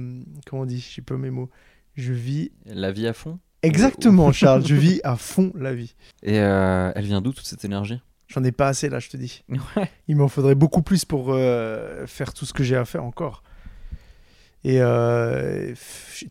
Comment 0.46 0.62
on 0.62 0.64
dit 0.66 0.78
Je 0.78 0.94
sais 0.94 1.02
pas 1.02 1.16
mes 1.16 1.30
mots. 1.30 1.50
Je 1.96 2.12
vis. 2.12 2.52
La 2.66 2.92
vie 2.92 3.08
à 3.08 3.12
fond? 3.12 3.40
Exactement, 3.64 4.30
Charles. 4.30 4.64
je 4.64 4.76
vis 4.76 5.00
à 5.04 5.16
fond 5.16 5.50
la 5.56 5.74
vie. 5.74 5.96
Et 6.22 6.38
euh, 6.38 6.92
elle 6.94 7.04
vient 7.04 7.20
d'où 7.20 7.32
toute 7.32 7.46
cette 7.46 7.64
énergie? 7.64 8.00
J'en 8.28 8.44
ai 8.44 8.52
pas 8.52 8.68
assez 8.68 8.88
là, 8.88 9.00
je 9.00 9.08
te 9.08 9.16
dis. 9.16 9.42
Ouais. 9.48 9.90
Il 10.06 10.14
m'en 10.14 10.28
faudrait 10.28 10.54
beaucoup 10.54 10.82
plus 10.82 11.04
pour 11.04 11.34
faire 12.06 12.32
tout 12.32 12.44
ce 12.46 12.52
que 12.52 12.62
j'ai 12.62 12.76
à 12.76 12.84
faire 12.84 13.02
encore. 13.02 13.42
Et 14.64 14.78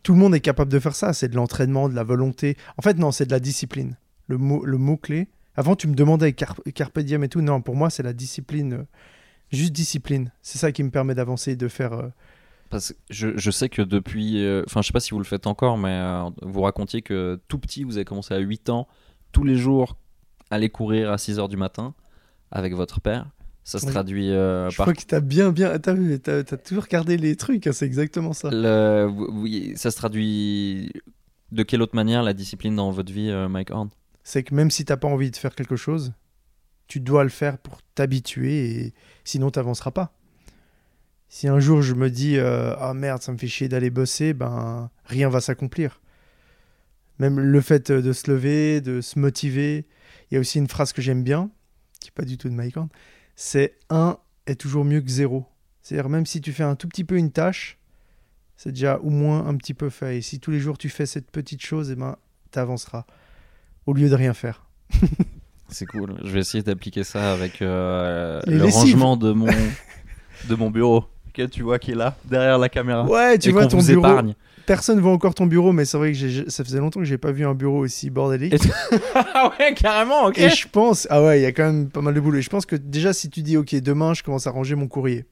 tout 0.02 0.12
le 0.14 0.18
monde 0.18 0.34
est 0.34 0.40
capable 0.40 0.70
de 0.72 0.78
faire 0.78 0.94
ça. 0.94 1.12
C'est 1.12 1.28
de 1.28 1.36
l'entraînement, 1.36 1.88
de 1.90 1.94
la 1.94 2.04
volonté. 2.04 2.56
En 2.78 2.82
fait, 2.82 2.96
non, 2.96 3.10
c'est 3.12 3.26
de 3.26 3.32
la 3.32 3.40
discipline. 3.40 3.96
Le 4.28 4.38
mot, 4.38 4.64
le 4.64 4.78
mot 4.78 4.96
clé. 4.96 5.28
Avant, 5.56 5.74
tu 5.76 5.88
me 5.88 5.94
demandais 5.94 6.32
car- 6.34 6.54
carpe 6.74 7.00
diem 7.00 7.24
et 7.24 7.28
tout. 7.28 7.40
Non, 7.42 7.60
pour 7.60 7.74
moi, 7.76 7.90
c'est 7.90 8.02
la 8.04 8.12
discipline. 8.12 8.86
Juste 9.50 9.72
discipline. 9.72 10.30
C'est 10.42 10.58
ça 10.58 10.72
qui 10.72 10.82
me 10.82 10.90
permet 10.90 11.14
d'avancer 11.14 11.52
et 11.52 11.56
de 11.56 11.68
faire. 11.68 11.92
euh, 11.94 12.08
Parce 12.70 12.92
que 12.92 12.98
je, 13.10 13.36
je 13.36 13.50
sais 13.50 13.68
que 13.68 13.82
depuis. 13.82 14.44
euh, 14.44 14.62
Enfin, 14.66 14.82
je 14.82 14.88
sais 14.88 14.92
pas 14.92 15.00
si 15.00 15.10
vous 15.12 15.18
le 15.18 15.24
faites 15.24 15.46
encore, 15.46 15.78
mais 15.78 15.90
euh, 15.92 16.28
vous 16.42 16.60
racontiez 16.62 17.02
que 17.02 17.40
tout 17.48 17.58
petit, 17.58 17.84
vous 17.84 17.96
avez 17.96 18.04
commencé 18.04 18.34
à 18.34 18.38
8 18.38 18.68
ans, 18.70 18.86
tous 19.32 19.44
les 19.44 19.56
jours, 19.56 19.96
aller 20.50 20.68
courir 20.68 21.10
à 21.12 21.18
6 21.18 21.38
heures 21.38 21.48
du 21.48 21.56
matin 21.56 21.94
avec 22.50 22.74
votre 22.74 23.00
père. 23.00 23.26
Ça 23.64 23.78
se 23.78 23.84
Oui. 23.86 23.92
traduit 23.92 24.30
euh, 24.30 24.70
Je 24.70 24.76
par. 24.78 24.84
crois 24.86 24.94
que 24.94 25.02
t'as 25.06 25.20
bien, 25.20 25.50
bien. 25.52 25.78
T'as 25.78 25.92
vu, 25.92 26.18
t'as 26.20 26.42
t'as 26.42 26.56
toujours 26.56 26.84
regardé 26.84 27.16
les 27.18 27.36
trucs. 27.36 27.66
hein, 27.66 27.72
c'est 27.72 27.84
exactement 27.84 28.32
ça. 28.32 28.48
Le- 28.50 29.08
oui, 29.10 29.72
ça 29.76 29.90
se 29.90 29.96
traduit. 29.96 30.90
De 31.52 31.62
quelle 31.62 31.80
autre 31.80 31.94
manière 31.96 32.22
la 32.22 32.34
discipline 32.34 32.76
dans 32.76 32.90
votre 32.90 33.10
vie, 33.12 33.30
euh, 33.30 33.48
Mike 33.48 33.70
Horn? 33.70 33.88
C'est 34.24 34.42
que 34.42 34.54
même 34.54 34.70
si 34.70 34.84
t'as 34.84 34.98
pas 34.98 35.08
envie 35.08 35.30
de 35.30 35.36
faire 35.36 35.54
quelque 35.54 35.76
chose, 35.76 36.12
tu 36.88 37.00
dois 37.00 37.22
le 37.22 37.30
faire 37.30 37.58
pour 37.58 37.80
t'habituer 37.94 38.70
et 38.70 38.94
sinon 39.24 39.50
t'avanceras 39.50 39.90
pas. 39.90 40.12
Si 41.28 41.46
un 41.46 41.60
jour 41.60 41.82
je 41.82 41.94
me 41.94 42.10
dis 42.10 42.38
euh, 42.38 42.74
ah 42.78 42.94
merde 42.94 43.22
ça 43.22 43.30
me 43.32 43.38
fait 43.38 43.46
chier 43.46 43.68
d'aller 43.68 43.90
bosser, 43.90 44.32
ben 44.32 44.90
rien 45.04 45.28
va 45.28 45.40
s'accomplir. 45.40 46.00
Même 47.18 47.38
le 47.38 47.60
fait 47.60 47.92
de 47.92 48.12
se 48.12 48.30
lever, 48.30 48.80
de 48.80 49.00
se 49.00 49.18
motiver. 49.18 49.86
Il 50.30 50.34
y 50.34 50.36
a 50.36 50.40
aussi 50.40 50.58
une 50.58 50.68
phrase 50.68 50.92
que 50.92 51.02
j'aime 51.02 51.22
bien, 51.22 51.50
qui 52.00 52.08
est 52.08 52.12
pas 52.12 52.24
du 52.24 52.38
tout 52.38 52.48
de 52.48 52.54
Mike 52.54 52.76
Horn, 52.76 52.88
c'est 53.36 53.76
1 53.90 54.16
est 54.46 54.56
toujours 54.56 54.84
mieux 54.84 55.00
que 55.00 55.10
0. 55.10 55.46
C'est-à-dire 55.82 56.08
même 56.08 56.26
si 56.26 56.40
tu 56.40 56.52
fais 56.52 56.62
un 56.62 56.76
tout 56.76 56.88
petit 56.88 57.04
peu 57.04 57.16
une 57.16 57.32
tâche, 57.32 57.78
c'est 58.56 58.72
déjà 58.72 58.98
au 58.98 59.10
moins 59.10 59.46
un 59.46 59.56
petit 59.56 59.74
peu 59.74 59.90
fait. 59.90 60.18
Et 60.18 60.22
si 60.22 60.40
tous 60.40 60.50
les 60.50 60.60
jours 60.60 60.78
tu 60.78 60.88
fais 60.88 61.06
cette 61.06 61.30
petite 61.30 61.62
chose, 61.62 61.90
eh 61.90 61.96
ben 61.96 62.16
t'avanceras 62.50 63.04
au 63.86 63.92
lieu 63.92 64.08
de 64.08 64.14
rien 64.14 64.34
faire. 64.34 64.66
C'est 65.68 65.86
cool. 65.86 66.14
Je 66.24 66.30
vais 66.30 66.40
essayer 66.40 66.62
d'appliquer 66.62 67.04
ça 67.04 67.32
avec 67.32 67.60
euh, 67.62 68.40
le 68.46 68.58
lessives. 68.58 68.72
rangement 68.94 69.16
de 69.16 69.32
mon, 69.32 69.46
de 70.48 70.54
mon 70.54 70.70
bureau. 70.70 71.04
Que 71.34 71.42
tu 71.42 71.62
vois 71.62 71.78
qui 71.78 71.92
est 71.92 71.94
là, 71.94 72.16
derrière 72.24 72.58
la 72.58 72.68
caméra. 72.68 73.04
Ouais, 73.04 73.38
tu 73.38 73.50
Et 73.50 73.52
vois 73.52 73.66
ton 73.66 73.78
bureau. 73.82 74.00
épargne. 74.00 74.34
Personne 74.66 74.98
voit 75.00 75.12
encore 75.12 75.34
ton 75.34 75.46
bureau, 75.46 75.72
mais 75.72 75.84
c'est 75.84 75.96
vrai 75.96 76.12
que 76.12 76.50
ça 76.50 76.64
faisait 76.64 76.78
longtemps 76.78 77.00
que 77.00 77.06
j'ai 77.06 77.16
pas 77.16 77.32
vu 77.32 77.46
un 77.46 77.54
bureau 77.54 77.78
aussi 77.78 78.10
bordélique. 78.10 78.54
Ah 79.14 79.52
ouais, 79.58 79.72
carrément, 79.74 80.26
ok. 80.26 80.38
Et 80.38 80.50
je 80.50 80.66
pense, 80.68 81.06
ah 81.10 81.22
ouais, 81.22 81.40
il 81.40 81.42
y 81.42 81.46
a 81.46 81.52
quand 81.52 81.64
même 81.64 81.88
pas 81.88 82.00
mal 82.00 82.12
de 82.14 82.20
boulot. 82.20 82.38
Et 82.38 82.42
je 82.42 82.50
pense 82.50 82.66
que 82.66 82.76
déjà, 82.76 83.12
si 83.12 83.30
tu 83.30 83.42
dis, 83.42 83.56
ok, 83.56 83.74
demain, 83.76 84.14
je 84.14 84.22
commence 84.22 84.46
à 84.46 84.50
ranger 84.50 84.74
mon 84.74 84.88
courrier. 84.88 85.26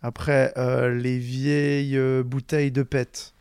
Après, 0.00 0.52
euh, 0.56 0.94
les 0.94 1.18
vieilles 1.18 1.96
euh, 1.96 2.22
bouteilles 2.24 2.72
de 2.72 2.82
pète, 2.82 3.34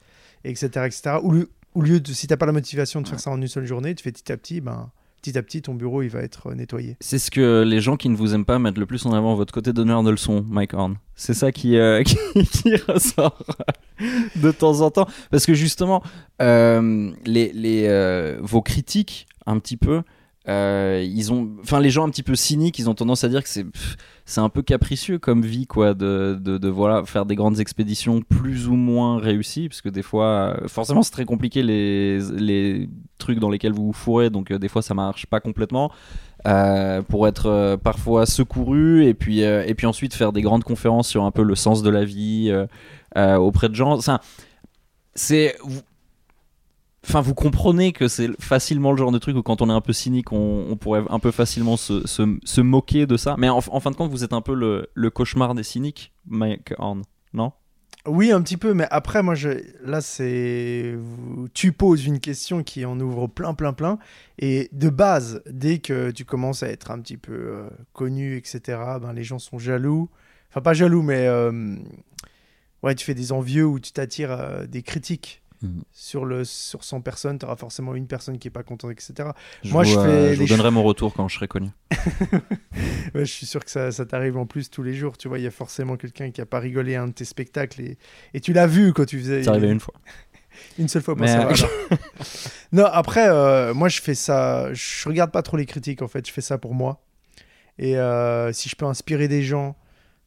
etc., 0.43 0.67
etc. 0.85 1.01
Au 1.23 1.31
lieu, 1.31 1.49
au 1.73 1.81
lieu 1.81 1.99
de, 1.99 2.11
si 2.13 2.27
t'as 2.27 2.37
pas 2.37 2.45
la 2.45 2.51
motivation 2.51 3.01
de 3.01 3.07
faire 3.07 3.19
ça 3.19 3.31
en 3.31 3.41
une 3.41 3.47
seule 3.47 3.65
journée, 3.65 3.95
tu 3.95 4.03
fais 4.03 4.11
petit 4.11 4.31
à 4.31 4.37
petit, 4.37 4.59
ben, 4.61 4.91
petit 5.21 5.37
à 5.37 5.43
petit, 5.43 5.61
ton 5.61 5.75
bureau, 5.75 6.01
il 6.01 6.09
va 6.09 6.21
être 6.21 6.47
euh, 6.47 6.55
nettoyé. 6.55 6.97
C'est 6.99 7.19
ce 7.19 7.29
que 7.29 7.63
les 7.63 7.79
gens 7.79 7.95
qui 7.95 8.09
ne 8.09 8.15
vous 8.15 8.33
aiment 8.33 8.45
pas 8.45 8.57
mettent 8.57 8.77
le 8.77 8.87
plus 8.87 9.05
en 9.05 9.13
avant, 9.13 9.35
votre 9.35 9.53
côté 9.53 9.71
donneur 9.71 10.01
de 10.03 10.09
leçons, 10.09 10.43
Mike 10.49 10.73
Horn. 10.73 10.97
C'est 11.15 11.35
ça 11.35 11.51
qui, 11.51 11.77
euh, 11.77 12.03
qui, 12.51 12.75
ressort 12.87 13.37
de 14.35 14.51
temps 14.51 14.81
en 14.81 14.89
temps. 14.89 15.07
Parce 15.29 15.45
que 15.45 15.53
justement, 15.53 16.01
euh, 16.41 17.11
les, 17.25 17.51
les, 17.53 18.37
vos 18.41 18.61
critiques, 18.61 19.27
un 19.45 19.59
petit 19.59 19.77
peu, 19.77 20.01
ils 20.47 21.31
ont, 21.31 21.51
enfin, 21.61 21.79
les 21.79 21.91
gens 21.91 22.07
un 22.07 22.09
petit 22.09 22.23
peu 22.23 22.35
cyniques, 22.35 22.79
ils 22.79 22.89
ont 22.89 22.95
tendance 22.95 23.23
à 23.23 23.29
dire 23.29 23.43
que 23.43 23.49
c'est, 23.49 23.65
c'est 24.31 24.39
un 24.39 24.49
peu 24.49 24.61
capricieux 24.61 25.19
comme 25.19 25.41
vie, 25.41 25.67
quoi, 25.67 25.93
de, 25.93 26.39
de, 26.41 26.69
voilà, 26.69 27.03
faire 27.05 27.25
des 27.25 27.35
grandes 27.35 27.59
expéditions 27.59 28.21
plus 28.21 28.69
ou 28.69 28.75
moins 28.75 29.19
réussies, 29.19 29.67
parce 29.67 29.81
que 29.81 29.89
des 29.89 30.01
fois, 30.01 30.55
euh, 30.61 30.67
forcément, 30.69 31.03
c'est 31.03 31.11
très 31.11 31.25
compliqué 31.25 31.61
les, 31.63 32.19
les 32.31 32.89
trucs 33.17 33.39
dans 33.39 33.49
lesquels 33.49 33.73
vous 33.73 33.87
vous 33.87 33.93
fourrez, 33.93 34.29
donc 34.29 34.51
euh, 34.51 34.57
des 34.57 34.69
fois, 34.69 34.81
ça 34.81 34.93
marche 34.93 35.25
pas 35.25 35.41
complètement. 35.41 35.91
Euh, 36.47 37.01
pour 37.03 37.27
être 37.27 37.77
parfois 37.83 38.25
secouru 38.25 39.05
et 39.05 39.13
puis 39.13 39.41
et 39.41 39.75
puis 39.75 39.85
ensuite 39.85 40.15
faire 40.15 40.33
des 40.33 40.41
grandes 40.41 40.63
conférences 40.63 41.07
sur 41.07 41.23
un 41.23 41.29
peu 41.29 41.43
le 41.43 41.53
sens 41.53 41.83
de 41.83 41.89
la 41.91 42.03
vie 42.03 42.51
auprès 43.15 43.69
de 43.69 43.75
gens 43.75 44.01
ça 44.01 44.21
c'est 45.13 45.55
Enfin, 47.07 47.21
vous 47.21 47.33
comprenez 47.33 47.93
que 47.93 48.07
c'est 48.07 48.29
facilement 48.39 48.91
le 48.91 48.97
genre 48.97 49.11
de 49.11 49.17
truc 49.17 49.35
où 49.35 49.41
quand 49.41 49.61
on 49.61 49.69
est 49.69 49.73
un 49.73 49.81
peu 49.81 49.93
cynique, 49.93 50.31
on, 50.31 50.77
pourrait 50.79 51.03
un 51.09 51.19
peu 51.19 51.31
facilement 51.31 51.75
se, 51.75 52.05
se, 52.05 52.37
se 52.43 52.61
moquer 52.61 53.07
de 53.07 53.17
ça. 53.17 53.35
Mais 53.39 53.49
en, 53.49 53.57
en 53.57 53.79
fin 53.79 53.89
de 53.89 53.95
compte, 53.95 54.11
vous 54.11 54.23
êtes 54.23 54.33
un 54.33 54.41
peu 54.41 54.53
le, 54.53 54.87
le 54.93 55.09
cauchemar 55.09 55.55
des 55.55 55.63
cyniques, 55.63 56.13
Mike 56.27 56.73
Horn, 56.77 57.01
non? 57.33 57.53
Oui, 58.07 58.31
un 58.31 58.41
petit 58.41 58.57
peu, 58.57 58.73
mais 58.73 58.87
après, 58.89 59.21
moi, 59.21 59.35
je... 59.35 59.49
là, 59.83 60.01
c'est. 60.01 60.97
tu 61.53 61.71
poses 61.71 62.05
une 62.05 62.19
question 62.19 62.63
qui 62.63 62.83
en 62.83 62.99
ouvre 62.99 63.27
plein, 63.27 63.53
plein, 63.53 63.73
plein. 63.73 63.99
Et 64.39 64.69
de 64.71 64.89
base, 64.89 65.43
dès 65.47 65.77
que 65.79 66.09
tu 66.09 66.25
commences 66.25 66.63
à 66.63 66.69
être 66.69 66.89
un 66.89 66.99
petit 66.99 67.17
peu 67.17 67.33
euh, 67.33 67.69
connu, 67.93 68.37
etc., 68.37 68.79
ben, 68.99 69.13
les 69.13 69.23
gens 69.23 69.37
sont 69.37 69.59
jaloux. 69.59 70.09
Enfin, 70.49 70.61
pas 70.61 70.73
jaloux, 70.73 71.03
mais 71.03 71.27
euh, 71.27 71.75
ouais, 72.81 72.95
tu 72.95 73.05
fais 73.05 73.13
des 73.13 73.31
envieux 73.31 73.65
ou 73.65 73.79
tu 73.79 73.91
t'attires 73.91 74.31
euh, 74.31 74.65
des 74.65 74.81
critiques. 74.81 75.40
Mhm. 75.61 75.83
Sur, 75.91 76.25
le, 76.25 76.43
sur 76.43 76.83
100 76.83 77.01
personnes, 77.01 77.37
tu 77.37 77.45
auras 77.45 77.55
forcément 77.55 77.93
une 77.93 78.07
personne 78.07 78.39
qui 78.39 78.47
est 78.47 78.51
pas 78.51 78.63
contente, 78.63 78.91
etc. 78.91 79.29
Je 79.63 79.71
Moi, 79.71 79.83
vous, 79.83 79.91
je 79.91 79.99
euh, 79.99 80.35
vous 80.35 80.47
donnerai 80.47 80.71
mon 80.71 80.83
retour 80.83 81.13
quand 81.13 81.27
je 81.27 81.35
serai 81.35 81.47
connu. 81.47 81.69
Ouais, 83.13 83.25
je 83.25 83.31
suis 83.31 83.45
sûr 83.45 83.63
que 83.65 83.69
ça, 83.69 83.91
ça 83.91 84.05
t'arrive 84.05 84.37
en 84.37 84.45
plus 84.45 84.69
tous 84.69 84.83
les 84.83 84.93
jours. 84.93 85.17
Tu 85.17 85.27
vois, 85.27 85.37
il 85.37 85.43
y 85.43 85.47
a 85.47 85.51
forcément 85.51 85.97
quelqu'un 85.97 86.31
qui 86.31 86.39
a 86.39 86.45
pas 86.45 86.59
rigolé 86.59 86.95
à 86.95 87.03
un 87.03 87.07
de 87.07 87.13
tes 87.13 87.25
spectacles 87.25 87.81
et, 87.81 87.97
et 88.33 88.39
tu 88.39 88.53
l'as 88.53 88.67
vu 88.67 88.93
quand 88.93 89.05
tu 89.05 89.19
faisais. 89.19 89.43
C'est 89.43 89.49
arrivé 89.49 89.69
une 89.69 89.79
fois. 89.81 89.93
Une 90.79 90.87
seule 90.87 91.01
fois, 91.01 91.15
bon, 91.15 91.21
Mais, 91.21 91.27
ça 91.27 91.45
va, 91.45 91.47
alors. 91.53 91.69
non, 92.71 92.85
après, 92.85 93.27
euh, 93.27 93.73
moi, 93.73 93.89
je 93.89 94.01
fais 94.01 94.15
ça. 94.15 94.73
Je 94.73 95.07
regarde 95.09 95.31
pas 95.31 95.41
trop 95.41 95.57
les 95.57 95.65
critiques, 95.65 96.01
en 96.01 96.07
fait. 96.07 96.25
Je 96.27 96.31
fais 96.31 96.41
ça 96.41 96.57
pour 96.57 96.73
moi. 96.73 97.01
Et 97.77 97.97
euh, 97.97 98.53
si 98.53 98.69
je 98.69 98.75
peux 98.75 98.85
inspirer 98.85 99.27
des 99.27 99.43
gens, 99.43 99.75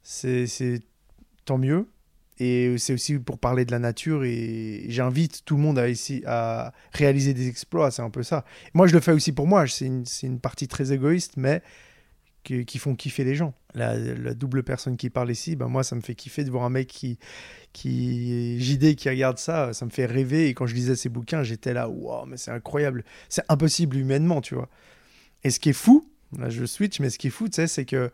c'est 0.02 0.46
tant 1.44 1.58
mieux. 1.58 1.86
Et 2.38 2.76
c'est 2.78 2.92
aussi 2.92 3.18
pour 3.18 3.38
parler 3.38 3.64
de 3.64 3.70
la 3.70 3.78
nature. 3.78 4.24
Et 4.24 4.86
j'invite 4.88 5.44
tout 5.44 5.56
le 5.56 5.62
monde 5.62 5.78
à, 5.78 5.88
ici, 5.88 6.22
à 6.26 6.72
réaliser 6.92 7.34
des 7.34 7.48
exploits. 7.48 7.90
C'est 7.90 8.02
un 8.02 8.10
peu 8.10 8.22
ça. 8.22 8.44
Moi, 8.74 8.86
je 8.86 8.94
le 8.94 9.00
fais 9.00 9.12
aussi 9.12 9.32
pour 9.32 9.46
moi. 9.46 9.66
C'est 9.66 9.86
une, 9.86 10.04
une 10.22 10.40
partie 10.40 10.66
très 10.66 10.92
égoïste, 10.92 11.34
mais 11.36 11.62
qui, 12.44 12.64
qui 12.64 12.78
font 12.78 12.94
kiffer 12.94 13.24
les 13.24 13.34
gens. 13.34 13.54
La, 13.74 13.96
la 13.96 14.34
double 14.34 14.62
personne 14.62 14.96
qui 14.96 15.10
parle 15.10 15.30
ici, 15.30 15.56
ben 15.56 15.66
moi, 15.66 15.82
ça 15.82 15.96
me 15.96 16.00
fait 16.00 16.14
kiffer 16.14 16.44
de 16.44 16.50
voir 16.50 16.64
un 16.64 16.70
mec 16.70 16.86
qui, 16.86 17.18
qui 17.72 18.60
JD 18.60 18.94
qui 18.94 19.08
regarde 19.08 19.38
ça, 19.38 19.72
ça 19.72 19.84
me 19.84 19.90
fait 19.90 20.06
rêver. 20.06 20.48
Et 20.48 20.54
quand 20.54 20.66
je 20.66 20.74
lisais 20.74 20.94
ses 20.94 21.08
bouquins, 21.08 21.42
j'étais 21.42 21.72
là, 21.72 21.88
waouh, 21.88 22.26
mais 22.26 22.36
c'est 22.36 22.52
incroyable. 22.52 23.04
C'est 23.28 23.44
impossible 23.48 23.96
humainement, 23.96 24.40
tu 24.40 24.54
vois. 24.54 24.68
Et 25.42 25.50
ce 25.50 25.58
qui 25.58 25.70
est 25.70 25.74
fou, 25.74 26.08
là 26.38 26.50
je 26.50 26.64
switch, 26.64 27.00
mais 27.00 27.10
ce 27.10 27.18
qui 27.18 27.28
est 27.28 27.30
fou, 27.30 27.48
tu 27.48 27.56
sais, 27.56 27.66
c'est 27.66 27.84
que 27.84 28.12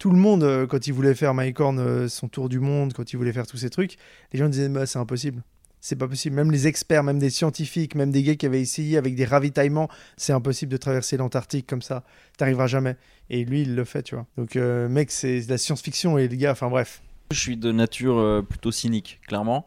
tout 0.00 0.10
le 0.10 0.16
monde, 0.16 0.42
euh, 0.42 0.66
quand 0.66 0.86
il 0.86 0.92
voulait 0.92 1.14
faire 1.14 1.34
Mike 1.34 1.60
Horn, 1.60 1.78
euh, 1.78 2.08
son 2.08 2.26
tour 2.26 2.48
du 2.48 2.58
monde, 2.58 2.92
quand 2.92 3.12
il 3.12 3.16
voulait 3.16 3.32
faire 3.32 3.46
tous 3.46 3.58
ces 3.58 3.70
trucs, 3.70 3.98
les 4.32 4.38
gens 4.38 4.48
disaient, 4.48 4.68
bah, 4.68 4.86
c'est 4.86 4.98
impossible. 4.98 5.44
C'est 5.80 5.96
pas 5.96 6.08
possible. 6.08 6.34
Même 6.34 6.50
les 6.50 6.66
experts, 6.66 7.04
même 7.04 7.18
des 7.18 7.30
scientifiques, 7.30 7.94
même 7.94 8.10
des 8.10 8.22
gars 8.22 8.34
qui 8.34 8.46
avaient 8.46 8.60
essayé 8.60 8.96
avec 8.96 9.14
des 9.14 9.24
ravitaillements, 9.24 9.88
c'est 10.16 10.32
impossible 10.32 10.72
de 10.72 10.78
traverser 10.78 11.16
l'Antarctique 11.18 11.66
comme 11.66 11.82
ça. 11.82 12.02
T'arriveras 12.38 12.66
jamais. 12.66 12.96
Et 13.28 13.44
lui, 13.44 13.62
il 13.62 13.74
le 13.74 13.84
fait, 13.84 14.02
tu 14.02 14.14
vois. 14.14 14.26
Donc, 14.36 14.56
euh, 14.56 14.88
mec, 14.88 15.10
c'est 15.10 15.42
de 15.42 15.50
la 15.50 15.58
science-fiction 15.58 16.18
et 16.18 16.28
les 16.28 16.36
gars, 16.36 16.52
enfin 16.52 16.68
bref. 16.68 17.02
Je 17.30 17.38
suis 17.38 17.56
de 17.56 17.70
nature 17.70 18.44
plutôt 18.48 18.72
cynique, 18.72 19.20
clairement. 19.28 19.66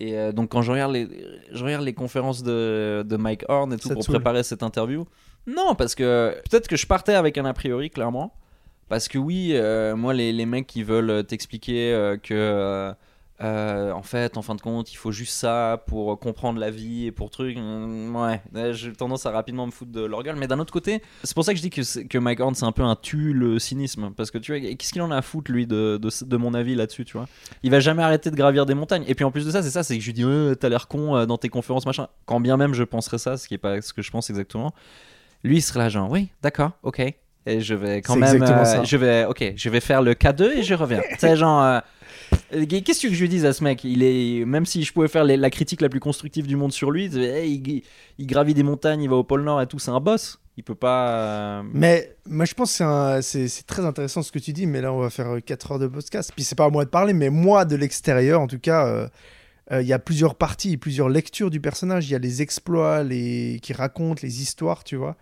Et 0.00 0.18
euh, 0.18 0.32
donc 0.32 0.50
quand 0.50 0.62
je 0.62 0.72
regarde 0.72 0.92
les, 0.92 1.08
je 1.52 1.64
regarde 1.64 1.84
les 1.84 1.94
conférences 1.94 2.42
de, 2.42 3.04
de 3.06 3.16
Mike 3.16 3.44
Horn 3.48 3.72
et 3.72 3.76
tout 3.76 3.88
Ça 3.88 3.94
pour 3.94 4.04
préparer 4.04 4.42
cette 4.42 4.62
interview, 4.62 5.06
non, 5.46 5.74
parce 5.74 5.94
que 5.94 6.36
peut-être 6.50 6.68
que 6.68 6.76
je 6.76 6.86
partais 6.86 7.14
avec 7.14 7.38
un 7.38 7.44
a 7.44 7.52
priori, 7.52 7.90
clairement. 7.90 8.34
Parce 8.88 9.08
que 9.08 9.18
oui, 9.18 9.50
euh, 9.52 9.96
moi, 9.96 10.14
les, 10.14 10.46
mecs 10.46 10.66
qui 10.66 10.82
veulent 10.82 11.24
t'expliquer 11.24 11.92
euh, 11.92 12.16
que, 12.16 12.34
euh, 12.34 12.92
euh, 13.40 13.90
en 13.90 14.02
fait, 14.02 14.36
en 14.36 14.42
fin 14.42 14.54
de 14.54 14.60
compte, 14.60 14.92
il 14.92 14.96
faut 14.96 15.10
juste 15.10 15.32
ça 15.34 15.82
pour 15.88 16.18
comprendre 16.20 16.60
la 16.60 16.70
vie 16.70 17.06
et 17.06 17.12
pour 17.12 17.30
trucs, 17.30 17.56
euh, 17.56 18.10
ouais, 18.12 18.40
euh, 18.54 18.72
j'ai 18.72 18.92
tendance 18.92 19.26
à 19.26 19.32
rapidement 19.32 19.66
me 19.66 19.72
foutre 19.72 19.90
de 19.90 20.02
leur 20.04 20.22
gueule. 20.22 20.36
Mais 20.36 20.46
d'un 20.46 20.60
autre 20.60 20.72
côté, 20.72 21.02
c'est 21.24 21.34
pour 21.34 21.44
ça 21.44 21.52
que 21.52 21.56
je 21.56 21.62
dis 21.62 21.70
que, 21.70 22.06
que 22.06 22.18
Mike 22.18 22.38
Horn, 22.38 22.54
c'est 22.54 22.64
un 22.64 22.72
peu 22.72 22.82
un 22.82 22.94
tue 22.94 23.32
le 23.32 23.58
cynisme. 23.58 24.12
Parce 24.16 24.30
que 24.30 24.38
tu 24.38 24.52
vois, 24.52 24.60
qu'est-ce 24.60 24.92
qu'il 24.92 25.02
en 25.02 25.10
a 25.10 25.16
à 25.16 25.22
foutre, 25.22 25.50
lui, 25.50 25.66
de, 25.66 25.98
de, 25.98 26.36
mon 26.36 26.54
avis 26.54 26.76
là-dessus, 26.76 27.04
tu 27.04 27.16
vois? 27.16 27.26
Il 27.64 27.72
va 27.72 27.80
jamais 27.80 28.04
arrêter 28.04 28.30
de 28.30 28.36
gravir 28.36 28.66
des 28.66 28.74
montagnes. 28.74 29.04
Et 29.08 29.16
puis 29.16 29.24
en 29.24 29.32
plus 29.32 29.44
de 29.44 29.50
ça, 29.50 29.62
c'est 29.62 29.70
ça, 29.70 29.82
c'est 29.82 29.96
que 29.98 30.02
je 30.02 30.06
lui 30.06 30.14
dis, 30.14 30.24
t'as 30.60 30.68
l'air 30.68 30.86
con 30.86 31.16
euh, 31.16 31.26
dans 31.26 31.38
tes 31.38 31.48
conférences, 31.48 31.86
machin. 31.86 32.06
Quand 32.26 32.40
bien 32.40 32.56
même 32.56 32.72
je 32.72 32.84
penserais 32.84 33.18
ça, 33.18 33.36
ce 33.36 33.48
qui 33.48 33.54
est 33.54 33.58
pas 33.58 33.82
ce 33.82 33.92
que 33.92 34.02
je 34.02 34.10
pense 34.12 34.30
exactement. 34.30 34.72
Lui, 35.42 35.56
il 35.56 35.62
serait 35.62 35.80
là, 35.80 35.88
genre, 35.88 36.10
oui, 36.10 36.28
d'accord, 36.40 36.70
ok. 36.84 37.02
Et 37.46 37.60
je 37.60 37.74
vais 37.74 38.00
quand 38.00 38.14
C'est 38.14 38.20
même, 38.20 38.42
euh, 38.42 38.84
je 38.84 38.96
vais, 38.96 39.24
ok, 39.26 39.52
je 39.56 39.68
vais 39.68 39.80
faire 39.80 40.00
le 40.02 40.14
K2 40.14 40.58
et 40.58 40.62
je 40.62 40.74
reviens. 40.74 41.02
sais, 41.18 41.36
genre, 41.36 41.62
euh, 41.62 42.64
qu'est-ce 42.66 43.06
que 43.06 43.12
je 43.12 43.20
lui 43.20 43.28
dis 43.28 43.46
à 43.46 43.52
ce 43.52 43.62
mec? 43.62 43.84
Il 43.84 44.02
est, 44.02 44.44
même 44.46 44.64
si 44.66 44.82
je 44.82 44.92
pouvais 44.92 45.08
faire 45.08 45.24
les- 45.24 45.36
la 45.36 45.50
critique 45.50 45.80
la 45.82 45.88
plus 45.88 46.00
constructive 46.00 46.46
du 46.46 46.56
monde 46.56 46.72
sur 46.72 46.90
lui, 46.90 47.10
c'est, 47.12 47.20
hey, 47.20 47.62
il, 47.64 47.82
il 48.18 48.26
gravit 48.26 48.54
des 48.54 48.62
montagnes, 48.62 49.02
il 49.02 49.10
va 49.10 49.16
au 49.16 49.24
pôle 49.24 49.42
Nord 49.42 49.60
et 49.60 49.66
tout, 49.66 49.78
c'est 49.78 49.90
un 49.90 50.00
boss. 50.00 50.38
Il 50.56 50.62
peut 50.62 50.76
pas. 50.76 51.10
euh, 51.10 51.62
Mais 51.72 52.14
moi, 52.26 52.44
je 52.44 52.54
pense 52.54 52.78
que 52.78 52.84
c'est 53.20 53.22
c'est 53.22 53.48
c'est 53.48 53.64
très 53.66 53.84
intéressant 53.84 54.22
ce 54.22 54.30
que 54.30 54.38
tu 54.38 54.52
dis, 54.52 54.66
mais 54.66 54.80
là, 54.80 54.92
on 54.92 55.00
va 55.00 55.10
faire 55.10 55.36
4 55.44 55.72
heures 55.72 55.78
de 55.80 55.88
podcast. 55.88 56.30
Puis 56.34 56.44
c'est 56.44 56.54
pas 56.54 56.66
à 56.66 56.70
moi 56.70 56.84
de 56.84 56.90
parler, 56.90 57.12
mais 57.12 57.28
moi, 57.28 57.64
de 57.64 57.74
l'extérieur, 57.74 58.40
en 58.40 58.46
tout 58.46 58.60
cas, 58.60 58.86
euh, 59.72 59.82
il 59.82 59.86
y 59.88 59.92
a 59.92 59.98
plusieurs 59.98 60.36
parties, 60.36 60.76
plusieurs 60.76 61.08
lectures 61.08 61.50
du 61.50 61.60
personnage. 61.60 62.08
Il 62.08 62.12
y 62.12 62.14
a 62.14 62.20
les 62.20 62.40
exploits 62.40 63.02
les... 63.02 63.58
qui 63.62 63.72
racontent, 63.72 64.20
les 64.22 64.42
histoires, 64.42 64.84
tu 64.84 64.94
vois, 64.94 65.16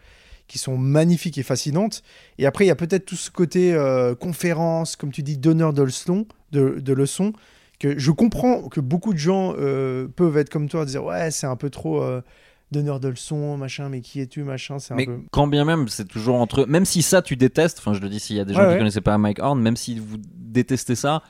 qui 0.53 0.59
sont 0.59 0.77
magnifiques 0.77 1.39
et 1.39 1.43
fascinantes. 1.43 2.03
Et 2.37 2.45
après, 2.45 2.67
il 2.67 2.69
y 2.69 2.71
a 2.71 2.77
peut-être 2.77 3.07
tout 3.07 3.17
ce 3.17 3.31
côté 3.31 3.73
euh, 3.73 4.15
conférence, 4.15 4.97
comme 4.97 5.11
tu 5.11 5.23
dis, 5.23 5.39
donneur 5.39 5.73
de 5.73 5.83
leçons, 5.83 6.27
de, 6.53 6.79
de 6.79 6.93
leçons, 6.93 7.33
que 7.79 7.99
je 7.99 8.11
comprends 8.11 8.69
que 8.69 8.81
beaucoup 8.81 9.15
de 9.15 9.19
gens 9.19 9.55
euh, 9.59 10.09
peuvent 10.15 10.37
être 10.37 10.51
comme 10.51 10.69
toi, 10.69 10.85
dire 10.85 11.05
ouais, 11.05 11.31
c'est 11.31 11.47
un 11.47 11.57
peu 11.57 11.71
trop 11.71 12.03
euh, 12.03 12.21
donneur 12.71 13.01
de 13.01 13.09
leçons, 13.09 13.57
machin, 13.57 13.89
mais 13.89 14.03
qui 14.03 14.21
es-tu, 14.21 14.43
machin, 14.43 14.79
c'est 14.79 14.93
un 14.93 14.97
Mais 14.99 15.07
peu. 15.07 15.21
quand 15.31 15.47
bien 15.47 15.65
même, 15.65 15.89
c'est 15.89 16.07
toujours 16.07 16.37
entre 16.37 16.61
eux. 16.61 16.67
Même 16.67 16.85
si 16.85 17.01
ça, 17.01 17.23
tu 17.23 17.35
détestes, 17.37 17.79
enfin, 17.79 17.95
je 17.95 18.01
le 18.01 18.11
dis 18.11 18.21
s'il 18.21 18.37
y 18.37 18.41
a 18.41 18.45
des 18.45 18.53
gens 18.53 18.61
Ouais, 18.61 18.67
qui 18.67 18.73
ouais. 18.73 18.79
connaissaient 18.79 19.01
pas 19.01 19.17
Mike 19.17 19.39
Horn, 19.39 19.59
même 19.59 19.77
si 19.77 19.99
vous 19.99 20.19
détestez 20.37 20.97
ça, 20.97 21.23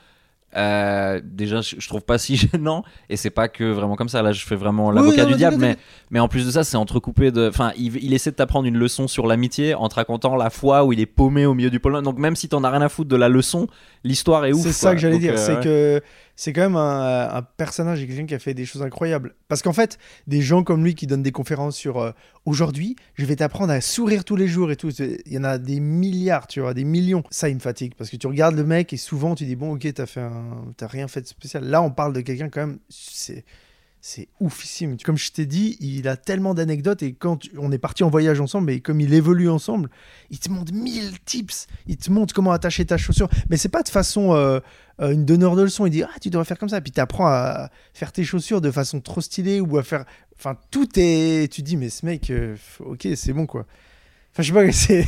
euh, 0.55 1.21
déjà, 1.23 1.61
je, 1.61 1.75
je 1.79 1.87
trouve 1.87 2.01
pas 2.01 2.17
si 2.17 2.35
gênant. 2.53 2.83
Et 3.09 3.17
c'est 3.17 3.29
pas 3.29 3.47
que 3.47 3.63
vraiment 3.63 3.95
comme 3.95 4.09
ça. 4.09 4.21
Là, 4.21 4.31
je 4.31 4.45
fais 4.45 4.55
vraiment 4.55 4.91
l'avocat 4.91 5.25
du 5.25 5.35
diable. 5.35 5.57
Mais, 5.59 5.77
mais 6.11 6.19
en 6.19 6.27
plus 6.27 6.45
de 6.45 6.51
ça, 6.51 6.63
c'est 6.63 6.77
entrecoupé 6.77 7.31
de. 7.31 7.47
Enfin, 7.47 7.71
il, 7.77 7.95
il 8.03 8.13
essaie 8.13 8.31
de 8.31 8.35
t'apprendre 8.35 8.67
une 8.67 8.77
leçon 8.77 9.07
sur 9.07 9.27
l'amitié 9.27 9.75
en 9.75 9.89
te 9.89 9.95
racontant 9.95 10.35
la 10.35 10.49
fois 10.49 10.83
où 10.85 10.93
il 10.93 10.99
est 10.99 11.05
paumé 11.05 11.45
au 11.45 11.53
milieu 11.53 11.69
du 11.69 11.79
Nord. 11.83 12.01
Donc, 12.01 12.17
même 12.17 12.35
si 12.35 12.49
t'en 12.49 12.63
as 12.63 12.69
rien 12.69 12.81
à 12.81 12.89
foutre 12.89 13.09
de 13.09 13.15
la 13.15 13.29
leçon, 13.29 13.67
l'histoire 14.03 14.45
est 14.45 14.53
ouf. 14.53 14.61
C'est 14.61 14.71
ça 14.71 14.89
quoi. 14.89 14.95
que 14.95 15.01
j'allais 15.01 15.19
dire, 15.19 15.33
euh, 15.33 15.37
c'est 15.37 15.55
ouais. 15.55 15.63
que 15.63 16.01
c'est 16.35 16.53
quand 16.53 16.61
même 16.61 16.75
un, 16.75 17.29
un 17.29 17.41
personnage 17.41 18.01
et 18.01 18.07
quelqu'un 18.07 18.25
qui 18.25 18.33
a 18.33 18.39
fait 18.39 18.53
des 18.53 18.65
choses 18.65 18.81
incroyables. 18.81 19.35
Parce 19.47 19.61
qu'en 19.61 19.73
fait, 19.73 19.97
des 20.27 20.41
gens 20.41 20.63
comme 20.63 20.83
lui 20.83 20.95
qui 20.95 21.07
donnent 21.07 21.23
des 21.23 21.31
conférences 21.31 21.75
sur 21.75 21.99
euh, 21.99 22.11
aujourd'hui, 22.45 22.95
je 23.15 23.25
vais 23.25 23.35
t'apprendre 23.35 23.71
à 23.71 23.81
sourire 23.81 24.25
tous 24.25 24.35
les 24.35 24.47
jours 24.47 24.71
et 24.71 24.75
tout. 24.75 24.89
Il 24.89 25.31
y 25.31 25.37
en 25.37 25.43
a 25.43 25.57
des 25.57 25.79
milliards, 25.79 26.47
tu 26.47 26.61
vois, 26.61 26.73
des 26.73 26.83
millions. 26.83 27.23
Ça, 27.29 27.49
il 27.49 27.55
me 27.55 27.59
fatigue 27.59 27.93
parce 27.95 28.09
que 28.09 28.17
tu 28.17 28.27
regardes 28.27 28.55
le 28.55 28.63
mec 28.63 28.93
et 28.93 28.97
souvent 28.97 29.35
tu 29.35 29.45
dis 29.45 29.55
bon, 29.55 29.75
ok, 29.75 29.93
t'as 29.93 30.05
fait 30.05 30.21
un, 30.21 30.73
t'as 30.77 30.87
rien 30.87 31.07
fait 31.07 31.21
de 31.21 31.27
spécial. 31.27 31.63
Là, 31.65 31.81
on 31.81 31.91
parle 31.91 32.13
de 32.13 32.21
quelqu'un 32.21 32.49
quand 32.49 32.61
même, 32.61 32.79
c'est 32.89 33.45
c'est 34.05 34.27
oufissime. 34.41 34.97
Comme 35.01 35.17
je 35.17 35.31
t'ai 35.31 35.45
dit, 35.45 35.77
il 35.79 36.09
a 36.09 36.17
tellement 36.17 36.53
d'anecdotes 36.53 37.01
et 37.03 37.13
quand 37.13 37.45
on 37.57 37.71
est 37.71 37.77
parti 37.77 38.03
en 38.03 38.09
voyage 38.09 38.41
ensemble, 38.41 38.69
et 38.71 38.81
comme 38.81 38.99
il 38.99 39.13
évolue 39.13 39.49
ensemble, 39.49 39.89
il 40.29 40.39
te 40.39 40.49
montre 40.49 40.73
mille 40.73 41.17
tips. 41.23 41.67
Il 41.87 41.95
te 41.95 42.11
montre 42.11 42.33
comment 42.33 42.51
attacher 42.51 42.83
ta 42.85 42.97
chaussure. 42.97 43.29
Mais 43.49 43.55
c'est 43.55 43.69
pas 43.69 43.81
de 43.81 43.87
façon 43.87 44.33
euh, 44.33 44.59
euh, 44.99 45.11
une 45.11 45.23
donneur 45.23 45.55
de 45.55 45.61
leçons. 45.61 45.85
Il 45.85 45.91
dit 45.91 46.03
ah 46.03 46.11
tu 46.21 46.29
devrais 46.29 46.43
faire 46.43 46.59
comme 46.59 46.67
ça. 46.67 46.81
Puis 46.81 46.91
tu 46.91 46.99
apprends 46.99 47.27
à 47.27 47.69
faire 47.93 48.11
tes 48.11 48.25
chaussures 48.25 48.59
de 48.59 48.71
façon 48.71 48.99
trop 48.99 49.21
stylée 49.21 49.61
ou 49.61 49.77
à 49.77 49.83
faire. 49.83 50.03
Enfin 50.37 50.57
tout 50.69 50.89
est. 50.97 51.49
Tu 51.49 51.61
dis 51.61 51.77
mais 51.77 51.89
ce 51.89 52.05
mec, 52.05 52.29
euh, 52.29 52.57
ok 52.81 53.07
c'est 53.15 53.31
bon 53.31 53.45
quoi. 53.45 53.65
Enfin 54.33 54.43
je 54.43 54.47
sais 54.47 54.53
pas. 54.53 54.71
c'est- 54.71 55.05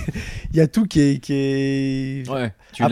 Il 0.51 0.57
y 0.57 0.61
a 0.61 0.67
tout 0.67 0.85
qui 0.85 1.01
est. 1.01 1.19
Qui 1.19 1.33
est... 1.33 2.29
Ouais, 2.29 2.53
tu 2.73 2.83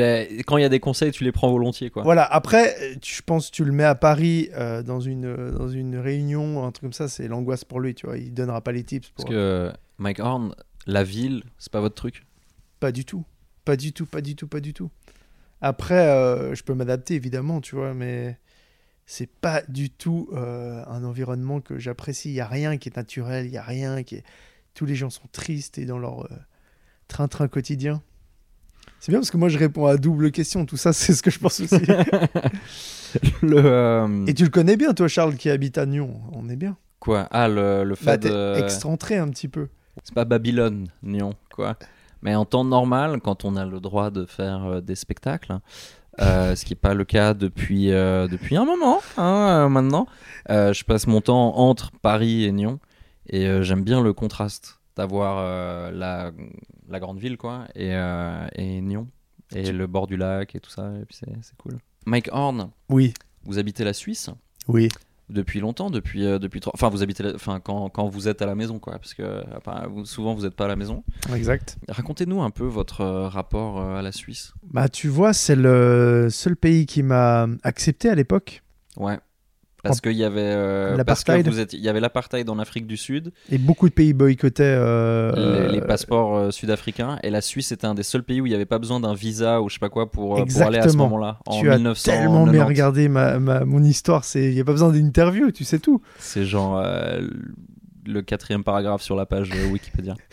quand 0.45 0.57
il 0.57 0.61
y 0.61 0.65
a 0.65 0.69
des 0.69 0.79
conseils, 0.79 1.11
tu 1.11 1.23
les 1.23 1.31
prends 1.31 1.51
volontiers. 1.51 1.89
Quoi. 1.89 2.03
Voilà, 2.03 2.23
après, 2.25 2.75
euh, 2.81 2.95
tu- 3.01 3.15
je 3.15 3.21
pense 3.21 3.49
que 3.49 3.55
tu 3.55 3.63
le 3.65 3.71
mets 3.71 3.83
à 3.83 3.95
Paris 3.95 4.49
euh, 4.53 4.81
dans, 4.83 4.99
une, 4.99 5.25
euh, 5.25 5.51
dans 5.51 5.69
une 5.69 5.95
réunion, 5.97 6.65
un 6.65 6.71
truc 6.71 6.81
comme 6.83 6.93
ça, 6.93 7.07
c'est 7.07 7.27
l'angoisse 7.27 7.63
pour 7.63 7.79
lui, 7.79 7.93
tu 7.95 8.05
vois. 8.07 8.17
Il 8.17 8.33
donnera 8.33 8.61
pas 8.61 8.71
les 8.71 8.83
tips. 8.83 9.09
Pour... 9.09 9.25
Parce 9.25 9.29
que 9.35 9.71
Mike 9.99 10.19
Horn, 10.19 10.55
la 10.87 11.03
ville, 11.03 11.43
c'est 11.59 11.71
pas 11.71 11.79
votre 11.81 11.95
truc? 11.95 12.25
Pas 12.79 12.91
du 12.91 13.05
tout. 13.05 13.23
Pas 13.63 13.77
du 13.77 13.93
tout, 13.93 14.05
pas 14.05 14.19
du 14.21 14.35
tout, 14.35 14.47
pas 14.47 14.59
du 14.59 14.73
tout. 14.73 14.89
Après, 15.61 16.07
euh, 16.09 16.53
je 16.55 16.63
peux 16.63 16.73
m'adapter, 16.73 17.13
évidemment, 17.13 17.61
tu 17.61 17.75
vois, 17.75 17.93
mais 17.93 18.37
c'est 19.05 19.29
pas 19.29 19.61
du 19.69 19.89
tout 19.89 20.29
euh, 20.33 20.83
un 20.87 21.03
environnement 21.05 21.61
que 21.61 21.77
j'apprécie. 21.79 22.29
Il 22.29 22.35
y 22.35 22.41
a 22.41 22.47
rien 22.47 22.77
qui 22.77 22.89
est 22.89 22.97
naturel, 22.97 23.45
il 23.45 23.51
y 23.51 23.57
a 23.57 23.61
rien 23.63 24.03
qui 24.03 24.15
est... 24.15 24.23
Tous 24.73 24.85
les 24.85 24.95
gens 24.95 25.09
sont 25.09 25.27
tristes 25.31 25.77
et 25.77 25.85
dans 25.85 25.99
leur 25.99 26.25
euh, 26.25 26.35
train-train 27.07 27.47
quotidien. 27.47 28.01
C'est 28.99 29.11
bien 29.11 29.19
parce 29.19 29.31
que 29.31 29.37
moi, 29.37 29.49
je 29.49 29.57
réponds 29.57 29.85
à 29.85 29.97
double 29.97 30.31
question. 30.31 30.65
Tout 30.65 30.77
ça, 30.77 30.93
c'est 30.93 31.13
ce 31.13 31.21
que 31.23 31.31
je 31.31 31.39
pense 31.39 31.59
aussi. 31.59 31.75
Le, 33.41 33.57
euh, 33.63 34.25
et 34.25 34.33
tu 34.33 34.43
le 34.43 34.49
connais 34.49 34.75
bien, 34.75 34.93
toi, 34.93 35.07
Charles, 35.07 35.35
qui 35.35 35.49
habite 35.49 35.77
à 35.77 35.85
Nyon. 35.85 36.19
On 36.31 36.49
est 36.49 36.55
bien. 36.55 36.77
Quoi? 36.99 37.27
Ah, 37.29 37.47
le, 37.47 37.83
le 37.83 37.93
fait 37.95 38.05
Bah, 38.05 38.17
de... 38.17 38.55
excentré 38.57 39.17
un 39.17 39.29
petit 39.29 39.47
peu. 39.47 39.67
C'est 40.03 40.15
pas 40.15 40.25
Babylone, 40.25 40.87
Nyon, 41.03 41.33
quoi. 41.53 41.77
Mais 42.23 42.33
en 42.33 42.45
temps 42.45 42.63
normal, 42.63 43.19
quand 43.21 43.45
on 43.45 43.55
a 43.55 43.65
le 43.65 43.79
droit 43.79 44.09
de 44.09 44.25
faire 44.25 44.65
euh, 44.65 44.81
des 44.81 44.95
spectacles, 44.95 45.59
euh, 46.21 46.55
ce 46.55 46.65
qui 46.65 46.71
n'est 46.71 46.79
pas 46.79 46.95
le 46.95 47.05
cas 47.05 47.35
depuis, 47.35 47.91
euh, 47.91 48.27
depuis 48.27 48.55
un 48.57 48.65
moment, 48.65 48.99
hein, 49.17 49.65
euh, 49.65 49.69
maintenant, 49.69 50.07
euh, 50.49 50.73
je 50.73 50.83
passe 50.83 51.05
mon 51.05 51.21
temps 51.21 51.57
entre 51.57 51.91
Paris 52.01 52.45
et 52.45 52.51
Nyon. 52.51 52.79
Et 53.27 53.47
euh, 53.47 53.61
j'aime 53.63 53.83
bien 53.83 54.01
le 54.01 54.13
contraste 54.13 54.79
d'avoir 54.95 55.37
euh, 55.39 55.91
la, 55.91 56.31
la 56.89 56.99
grande 56.99 57.19
ville, 57.19 57.37
quoi, 57.37 57.65
et, 57.75 57.93
euh, 57.95 58.45
et 58.55 58.81
Nyon. 58.81 59.07
Et 59.55 59.71
le 59.71 59.87
bord 59.87 60.07
du 60.07 60.17
lac 60.17 60.55
et 60.55 60.59
tout 60.59 60.69
ça, 60.71 60.91
et 61.01 61.05
puis 61.05 61.15
c'est 61.19 61.31
c'est 61.41 61.55
cool. 61.57 61.77
Mike 62.05 62.29
Horn, 62.31 62.71
Oui, 62.89 63.13
vous 63.43 63.59
habitez 63.59 63.83
la 63.83 63.93
Suisse? 63.93 64.29
Oui. 64.67 64.89
Depuis 65.29 65.61
longtemps, 65.61 65.89
depuis, 65.89 66.25
euh, 66.25 66.37
depuis 66.37 66.59
trois- 66.59 66.73
Enfin, 66.75 66.89
vous 66.89 67.01
habitez. 67.01 67.23
la- 67.23 67.33
Enfin, 67.35 67.59
quand, 67.61 67.89
quand 67.89 68.07
vous 68.07 68.27
êtes 68.27 68.41
à 68.41 68.45
la 68.45 68.55
maison, 68.55 68.77
quoi. 68.79 68.93
Parce 68.99 69.13
que 69.13 69.43
enfin, 69.57 69.87
vous- 69.89 70.05
souvent, 70.05 70.33
vous 70.35 70.43
n'êtes 70.43 70.53
pas 70.55 70.65
à 70.65 70.67
la 70.67 70.75
maison. 70.75 71.03
Exact. 71.33 71.77
Racontez-nous 71.87 72.41
un 72.43 72.49
peu 72.51 72.65
votre 72.65 73.01
euh, 73.01 73.27
rapport 73.29 73.79
euh, 73.79 73.95
à 73.97 74.01
la 74.01 74.11
Suisse. 74.11 74.53
Bah, 74.63 74.89
tu 74.89 75.07
vois, 75.07 75.33
c'est 75.33 75.55
le 75.55 76.27
seul 76.29 76.55
pays 76.57 76.85
qui 76.85 77.03
m'a 77.03 77.47
accepté 77.63 78.09
à 78.09 78.15
l'époque. 78.15 78.63
Ouais. 78.97 79.17
Parce 79.83 79.99
qu'il 80.01 80.13
y 80.13 80.23
avait. 80.23 80.39
euh, 80.41 80.95
parce 81.03 81.23
que 81.25 81.31
L'apartheid. 81.33 81.47
vous 81.53 81.59
êtes- 81.59 81.73
Il 81.73 81.81
y 81.81 81.89
avait 81.89 81.99
l'apartheid 81.99 82.49
en 82.49 82.57
Afrique 82.57 82.87
du 82.87 82.95
Sud, 82.97 83.31
Et 83.51 83.57
beaucoup 83.57 83.89
de 83.89 83.93
pays 83.93 84.13
boycottaient. 84.13 84.63
euh, 84.65 85.67
les, 85.67 85.73
les 85.73 85.81
passeports 85.81 86.37
euh, 86.37 86.51
sud-africains, 86.51 87.19
et 87.21 87.29
la 87.29 87.41
Suisse 87.41 87.71
était 87.73 87.85
un 87.85 87.93
des 87.93 88.03
seuls 88.03 88.23
pays 88.23 88.39
où 88.41 88.45
il 88.45 88.49
n'y 88.49 88.55
avait 88.55 88.65
pas 88.65 88.79
besoin 88.79 88.99
d'un 89.01 89.13
visa 89.13 89.61
ou 89.61 89.67
je 89.69 89.73
sais 89.75 89.79
pas 89.79 89.89
quoi 89.89 90.09
pour, 90.09 90.39
euh, 90.39 90.45
pour 90.45 90.61
aller 90.63 90.79
à 90.79 90.87
ce 90.87 90.95
moment-là. 90.97 91.39
En 91.45 91.59
tu 91.59 91.69
as 91.69 91.75
1990. 91.77 92.03
tellement 92.03 92.47
bien 92.47 92.63
regardé 92.63 93.09
ma, 93.09 93.39
ma- 93.39 93.65
mon 93.65 93.83
histoire. 93.83 94.23
Il 94.35 94.51
n'y 94.53 94.61
a 94.61 94.63
pas 94.63 94.71
besoin 94.71 94.91
d'interview, 94.91 95.51
tu 95.51 95.63
sais 95.65 95.79
tout. 95.79 96.01
C'est 96.17 96.45
genre 96.45 96.81
euh, 96.83 97.21
le 98.05 98.21
quatrième 98.21 98.63
paragraphe 98.63 99.01
sur 99.01 99.15
la 99.17 99.25
page 99.25 99.49
euh, 99.53 99.69
Wikipédia. 99.71 100.15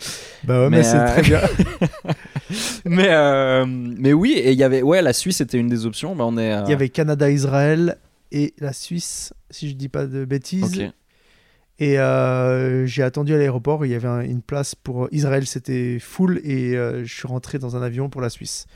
Bah 0.43 0.61
ouais, 0.63 0.69
mais, 0.71 0.77
Mais, 0.77 0.83
c'est 0.83 0.97
euh, 0.97 1.05
très 1.07 1.21
bien. 1.21 1.39
mais, 2.85 3.09
euh, 3.09 3.65
mais 3.67 4.11
oui, 4.13 4.31
et 4.31 4.51
il 4.53 4.57
y 4.57 4.63
avait. 4.63 4.81
Ouais, 4.81 5.01
la 5.03 5.13
Suisse 5.13 5.39
était 5.41 5.57
une 5.59 5.67
des 5.67 5.85
options. 5.85 6.15
Bah, 6.15 6.23
on 6.25 6.35
est. 6.37 6.51
euh, 6.51 6.63
Il 6.65 6.71
y 6.71 6.73
avait 6.73 6.89
Canada, 6.89 7.29
Israël 7.29 7.97
et 8.31 8.53
la 8.59 8.73
Suisse, 8.73 9.33
si 9.49 9.69
je 9.69 9.75
dis 9.75 9.89
pas 9.89 10.05
de 10.07 10.25
bêtises. 10.25 10.63
Et 11.79 11.97
euh, 11.99 12.85
j'ai 12.85 13.01
attendu 13.01 13.33
à 13.33 13.37
l'aéroport. 13.37 13.85
Il 13.85 13.91
y 13.91 13.95
avait 13.95 14.07
un- 14.07 14.21
une 14.21 14.41
place 14.43 14.75
pour 14.75 15.07
Israël, 15.11 15.47
c'était 15.47 15.97
full. 15.99 16.39
Et 16.43 16.75
euh, 16.77 17.03
je 17.03 17.11
suis 17.13 17.27
rentré 17.27 17.57
dans 17.57 17.75
un 17.75 17.81
avion 17.81 18.07
pour 18.09 18.21
la 18.21 18.29
Suisse. 18.29 18.67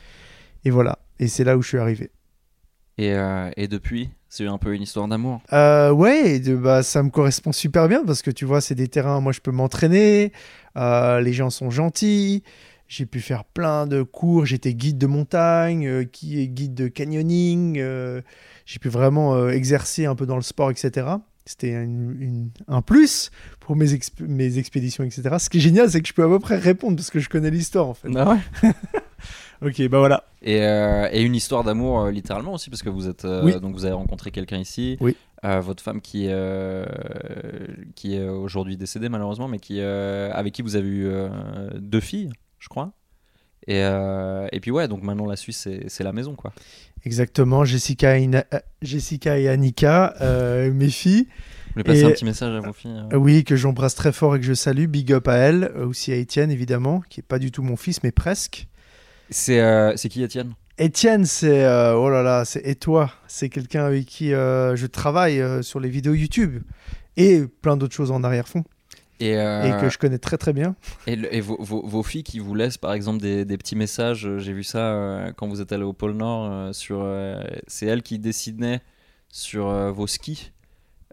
Et 0.63 0.71
voilà. 0.71 0.97
Et 1.19 1.27
c'est 1.27 1.43
là 1.43 1.55
où 1.57 1.61
je 1.61 1.67
suis 1.67 1.77
arrivé. 1.77 2.09
Et, 2.97 3.13
euh, 3.13 3.51
et 3.57 3.67
depuis, 3.67 4.09
c'est 4.29 4.47
un 4.47 4.57
peu 4.57 4.73
une 4.73 4.81
histoire 4.81 5.07
d'amour. 5.07 5.41
Euh, 5.53 5.91
ouais, 5.91 6.39
de- 6.39 6.55
bah, 6.55 6.81
ça 6.81 7.03
me 7.03 7.09
correspond 7.09 7.51
super 7.51 7.87
bien 7.87 8.03
parce 8.05 8.21
que 8.23 8.31
tu 8.31 8.45
vois, 8.45 8.61
c'est 8.61 8.73
des 8.75 8.87
terrains, 8.87 9.19
moi 9.19 9.33
je 9.33 9.41
peux 9.41 9.51
m'entraîner, 9.51 10.31
euh, 10.77 11.19
les 11.19 11.33
gens 11.33 11.49
sont 11.49 11.69
gentils, 11.69 12.41
j'ai 12.87 13.05
pu 13.05 13.19
faire 13.19 13.43
plein 13.43 13.85
de 13.85 14.01
cours, 14.01 14.45
j'étais 14.45 14.73
guide 14.73 14.97
de 14.97 15.07
montagne, 15.07 15.85
euh, 15.87 16.03
qui 16.05 16.41
est 16.41 16.47
guide 16.47 16.73
de 16.73 16.87
canyoning, 16.87 17.79
euh, 17.79 18.21
j'ai 18.65 18.79
pu 18.79 18.89
vraiment 18.89 19.35
euh, 19.35 19.49
exercer 19.49 20.05
un 20.05 20.15
peu 20.15 20.25
dans 20.25 20.35
le 20.35 20.41
sport, 20.41 20.71
etc. 20.71 21.07
C'était 21.47 21.87
un 22.67 22.81
plus 22.81 23.29
pour 23.59 23.75
mes, 23.75 23.93
exp- 23.93 24.25
mes 24.25 24.57
expéditions, 24.57 25.03
etc. 25.03 25.35
Ce 25.37 25.49
qui 25.49 25.57
est 25.57 25.61
génial, 25.61 25.91
c'est 25.91 26.01
que 26.01 26.07
je 26.07 26.13
peux 26.13 26.23
à 26.23 26.27
peu 26.27 26.39
près 26.39 26.57
répondre 26.57 26.95
parce 26.97 27.11
que 27.11 27.19
je 27.19 27.29
connais 27.29 27.51
l'histoire 27.51 27.87
en 27.87 27.93
fait. 27.93 28.09
Ok, 29.61 29.81
bah 29.87 29.99
voilà. 29.99 30.25
Et, 30.41 30.61
euh, 30.61 31.07
et 31.11 31.21
une 31.23 31.33
histoire 31.33 31.63
d'amour 31.63 32.01
euh, 32.01 32.11
littéralement 32.11 32.53
aussi 32.53 32.69
parce 32.69 32.83
que 32.83 32.89
vous 32.89 33.07
êtes 33.07 33.23
euh, 33.25 33.43
Oui. 33.43 33.59
donc 33.59 33.73
vous 33.73 33.85
avez 33.85 33.93
rencontré 33.95 34.29
quelqu'un 34.29 34.57
ici. 34.57 34.97
Oui. 34.99 35.15
Euh, 35.45 35.61
votre 35.61 35.81
femme 35.81 36.01
qui 36.01 36.25
euh, 36.27 36.85
qui 37.95 38.15
est 38.15 38.27
aujourd'hui 38.27 38.75
décédée 38.77 39.09
malheureusement, 39.09 39.47
mais 39.47 39.59
qui 39.59 39.79
euh, 39.79 40.29
avec 40.33 40.53
qui 40.53 40.61
vous 40.61 40.75
avez 40.75 40.87
eu 40.89 41.05
euh, 41.07 41.29
deux 41.79 42.01
filles, 42.01 42.29
je 42.59 42.67
crois. 42.67 42.91
Et, 43.67 43.81
euh, 43.83 44.47
et 44.51 44.59
puis 44.59 44.69
ouais, 44.71 44.87
donc 44.87 45.01
maintenant 45.01 45.25
la 45.25 45.35
Suisse 45.35 45.57
c'est 45.57 45.85
c'est 45.87 46.03
la 46.03 46.13
maison 46.13 46.35
quoi. 46.35 46.53
Exactement, 47.03 47.65
Jessica 47.65 48.17
et, 48.17 48.23
Ina- 48.23 48.45
euh, 48.53 48.59
Jessica 48.81 49.37
et 49.39 49.47
Annika, 49.49 50.15
euh, 50.21 50.71
mes 50.71 50.89
filles. 50.89 51.27
Vous 51.67 51.71
voulez 51.81 51.83
passer 51.83 52.01
Et- 52.01 52.05
un 52.05 52.11
petit 52.11 52.25
message 52.25 52.55
à 52.55 52.59
vos 52.65 52.73
filles 52.73 52.91
euh 53.11 53.15
Euh, 53.15 53.17
Oui, 53.17 53.43
que 53.43 53.55
j'embrasse 53.55 53.95
très 53.95 54.11
fort 54.11 54.35
et 54.35 54.39
que 54.39 54.45
je 54.45 54.53
salue. 54.53 54.85
Big 54.85 55.11
up 55.13 55.27
à 55.27 55.35
elle, 55.35 55.71
aussi 55.77 56.11
à 56.11 56.15
Étienne 56.15 56.49
évidemment, 56.51 57.01
qui 57.09 57.19
est 57.19 57.23
pas 57.23 57.37
du 57.39 57.51
tout 57.51 57.63
mon 57.63 57.75
fils, 57.75 58.01
mais 58.03 58.11
presque. 58.11 58.67
C'est 59.29 59.59
euh, 59.59 59.95
c'est 59.97 60.09
qui 60.09 60.23
Étienne? 60.23 60.53
Étienne, 60.77 61.25
c'est 61.25 61.63
euh, 61.65 61.95
oh 61.95 62.09
là 62.09 62.21
là, 62.21 62.43
c'est 62.45 62.61
et 62.67 62.75
toi, 62.75 63.11
c'est 63.27 63.49
quelqu'un 63.49 63.85
avec 63.85 64.05
qui 64.05 64.33
euh, 64.33 64.75
je 64.75 64.85
travaille 64.87 65.39
euh, 65.41 65.61
sur 65.61 65.79
les 65.79 65.89
vidéos 65.89 66.13
YouTube 66.13 66.61
et 67.17 67.43
plein 67.61 67.77
d'autres 67.77 67.95
choses 67.95 68.11
en 68.11 68.23
arrière-fond 68.23 68.63
et, 69.19 69.37
euh, 69.37 69.77
et 69.77 69.81
que 69.81 69.89
je 69.89 69.97
connais 69.97 70.17
très 70.17 70.37
très 70.37 70.53
bien. 70.53 70.75
Et, 71.07 71.15
le- 71.15 71.33
et 71.33 71.41
vos, 71.41 71.57
vos- 71.61 71.85
vos 71.85 72.03
filles 72.03 72.23
qui 72.23 72.39
vous 72.39 72.55
laissent 72.55 72.77
par 72.77 72.93
exemple 72.93 73.21
des, 73.21 73.45
des 73.45 73.57
petits 73.57 73.75
messages, 73.75 74.25
euh, 74.27 74.39
j'ai 74.39 74.53
vu 74.53 74.63
ça 74.63 74.79
euh, 74.79 75.31
quand 75.35 75.47
vous 75.47 75.61
êtes 75.61 75.71
allé 75.71 75.83
au 75.83 75.93
pôle 75.93 76.13
Nord, 76.13 76.49
euh, 76.51 76.73
sur, 76.73 77.05
c'est 77.67 77.85
elles 77.85 78.03
qui 78.03 78.19
dessinaient 78.19 78.81
sur 79.29 79.67
vos 79.93 80.07
skis, 80.07 80.51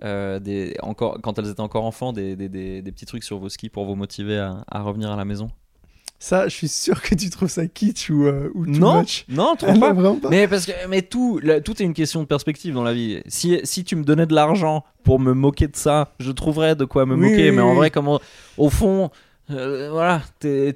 des, 0.03 0.77
encore, 0.83 1.19
quand 1.23 1.39
elles 1.39 1.49
étaient 1.49 1.61
encore 1.61 1.85
enfants, 1.85 2.13
des, 2.13 2.35
des- 2.37 2.49
des- 2.49 2.83
des 2.83 2.93
petits 2.93 3.07
trucs 3.07 3.25
sur 3.25 3.39
vos 3.39 3.49
skis 3.49 3.69
pour 3.69 3.85
vous 3.85 3.95
motiver 3.95 4.39
à, 4.39 4.65
à 4.71 4.83
revenir 4.83 5.11
à 5.11 5.17
la 5.17 5.25
maison. 5.25 5.49
Ça, 6.25 6.47
je 6.47 6.55
suis 6.55 6.69
sûr 6.69 7.03
que 7.03 7.17
tu 7.17 7.31
trouves 7.31 7.49
ça 7.49 7.67
kitsch 7.67 8.09
ou, 8.11 8.27
euh, 8.29 8.49
ou 8.55 8.65
too 8.65 8.71
non, 8.79 9.01
much. 9.01 9.25
non, 9.29 9.57
trop 9.57 9.67
pas. 9.79 9.93
vraiment 9.93 10.15
pas. 10.15 10.29
Mais 10.31 10.47
parce 10.47 10.67
que 10.67 10.71
mais 10.89 11.03
tout, 11.03 11.41
là, 11.43 11.61
tout 11.61 11.83
est 11.83 11.85
une 11.85 11.95
question 11.95 12.21
de 12.21 12.27
perspective 12.27 12.73
dans 12.73 12.85
la 12.85 12.93
vie. 12.93 13.21
Si, 13.27 13.59
si 13.65 13.83
tu 13.83 13.97
me 13.97 14.05
donnais 14.05 14.27
de 14.27 14.33
l'argent 14.33 14.85
pour 15.03 15.19
me 15.19 15.33
moquer 15.33 15.67
de 15.67 15.75
ça, 15.75 16.13
je 16.21 16.31
trouverais 16.31 16.77
de 16.77 16.85
quoi 16.85 17.07
me 17.07 17.17
Oui, 17.17 17.23
moquer. 17.23 17.51
oui, 17.51 17.57
mais 17.57 17.63
en 17.63 17.75
vrai, 17.75 17.91
comment, 17.91 18.21
au 18.57 18.71
fond, 18.71 19.11
euh, 19.51 19.89
voilà, 19.91 20.23
t'es 20.39 20.73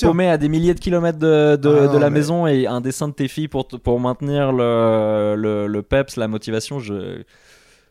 paumé 0.00 0.28
à 0.28 0.38
des 0.38 0.48
milliers 0.48 0.72
de 0.72 0.80
kilomètres 0.80 1.18
de, 1.18 1.56
de, 1.56 1.68
Ah 1.68 1.88
de 1.88 1.92
non, 1.92 1.98
la 1.98 2.08
mais- 2.08 2.18
maison 2.20 2.46
et 2.46 2.66
un 2.66 2.80
dessin 2.80 3.08
de 3.08 3.12
tes 3.12 3.28
filles 3.28 3.48
pour, 3.48 3.68
pour 3.68 4.00
maintenir 4.00 4.52
le, 4.52 5.34
le, 5.36 5.66
le 5.66 5.82
peps, 5.82 6.16
la 6.16 6.28
motivation. 6.28 6.78
Je, 6.78 7.24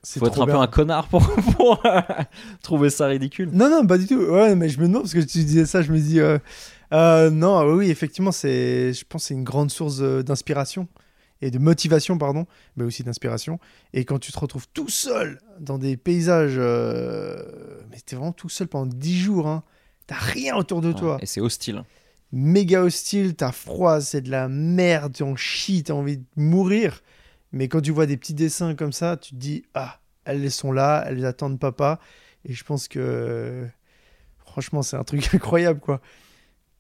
faut 0.06 0.26
être 0.28 0.42
un 0.42 0.46
peu 0.46 0.56
un 0.56 0.68
connard 0.68 1.08
pour, 1.08 1.22
pour 1.58 1.86
euh, 1.86 2.02
trouver 2.62 2.90
ça 2.90 3.08
ridicule. 3.08 3.50
Non, 3.54 3.70
non, 3.70 3.86
pas 3.86 3.98
du 3.98 4.08
tout. 4.08 4.20
Ouais, 4.20 4.56
mais 4.56 4.70
je 4.70 4.80
me 4.80 4.88
demande 4.88 5.04
parce 5.04 5.14
que 5.14 5.20
tu 5.20 5.40
disais 5.44 5.66
ça, 5.66 5.82
je 5.82 5.92
me 5.92 6.00
dis. 6.00 6.20
euh, 6.20 6.40
euh, 6.94 7.30
non, 7.30 7.58
ah 7.58 7.68
oui, 7.68 7.90
effectivement, 7.90 8.32
c'est, 8.32 8.94
je 8.94 9.06
pense, 9.08 9.24
que 9.24 9.28
c'est 9.28 9.34
une 9.34 9.44
grande 9.44 9.72
source 9.72 10.00
d'inspiration 10.02 10.88
et 11.42 11.50
de 11.52 11.58
motivation, 11.58 12.18
pardon, 12.18 12.46
mais 12.76 12.84
aussi 12.84 13.04
d'inspiration. 13.04 13.60
Et 13.94 14.06
quand 14.06 14.20
tu 14.20 14.32
te 14.32 14.40
retrouves 14.40 14.68
tout 14.74 14.90
seul 14.90 15.40
dans 15.60 15.78
des 15.78 15.98
paysages, 15.98 16.56
euh, 16.58 17.36
mais 17.90 17.98
t'es 18.06 18.16
vraiment 18.16 18.32
tout 18.32 18.50
seul 18.50 18.68
pendant 18.68 18.86
10 18.94 19.20
jours, 19.20 19.48
hein, 19.48 19.64
t'as 20.08 20.18
rien 20.20 20.56
autour 20.56 20.82
de 20.82 20.92
toi, 20.92 21.18
et 21.22 21.26
c'est 21.26 21.42
hostile. 21.42 21.84
méga 22.32 22.82
hostile, 22.84 23.36
t'as 23.36 23.52
froid, 23.52 24.02
c'est 24.02 24.22
de 24.22 24.30
la 24.30 24.48
merde, 24.50 25.14
tu 25.14 25.24
en 25.24 25.36
chies, 25.36 25.84
t'as 25.84 25.94
envie 25.94 26.18
de 26.18 26.26
mourir. 26.36 27.02
Mais 27.54 27.68
quand 27.68 27.82
tu 27.82 27.92
vois 27.92 28.06
des 28.06 28.18
petits 28.18 28.34
dessins 28.34 28.76
comme 28.76 28.94
ça, 28.94 29.18
tu 29.18 29.32
te 29.32 29.36
dis 29.36 29.64
ah, 29.74 30.00
elles 30.26 30.50
sont 30.52 30.72
là, 30.72 31.04
elles 31.08 31.26
attendent 31.26 31.60
papa. 31.60 32.00
Et 32.46 32.54
je 32.54 32.64
pense 32.64 32.88
que 32.88 33.68
franchement, 34.46 34.82
c'est 34.82 34.98
un 34.98 35.04
truc 35.04 35.30
incroyable 35.34 35.80
quoi. 35.80 36.02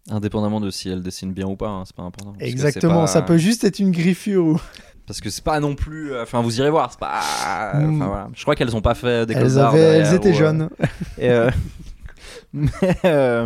Indépendamment 0.09 0.59
de 0.59 0.71
si 0.71 0.89
elle 0.89 1.03
dessine 1.03 1.31
bien 1.31 1.45
ou 1.47 1.55
pas, 1.55 1.67
hein, 1.69 1.83
c'est 1.85 1.95
pas 1.95 2.01
important. 2.03 2.33
Exactement, 2.39 3.01
pas- 3.01 3.07
ça 3.07 3.21
peut 3.21 3.37
juste 3.37 3.63
être 3.63 3.77
une 3.79 3.91
griffure 3.91 4.45
ou 4.45 4.61
Parce 5.05 5.21
que 5.21 5.29
c'est 5.29 5.43
pas 5.43 5.59
non 5.59 5.75
plus. 5.75 6.11
euh, 6.13 6.23
Enfin, 6.23 6.41
vous 6.41 6.57
irez 6.59 6.71
voir. 6.71 6.91
C'est 6.91 6.99
pas. 6.99 7.73
Mm. 7.75 7.95
Enfin, 7.95 8.07
voilà. 8.07 8.29
Je 8.33 8.41
crois 8.41 8.55
qu'elles 8.55 8.75
ont 8.75 8.81
pas 8.81 8.95
fait 8.95 9.25
des 9.27 9.35
elles, 9.35 9.59
avaient, 9.59 9.79
elles 9.99 10.13
étaient 10.15 10.33
jeunes. 10.33 10.69
Et, 11.19 11.29
euh, 11.29 11.51
mais 12.53 12.69
euh, 13.05 13.45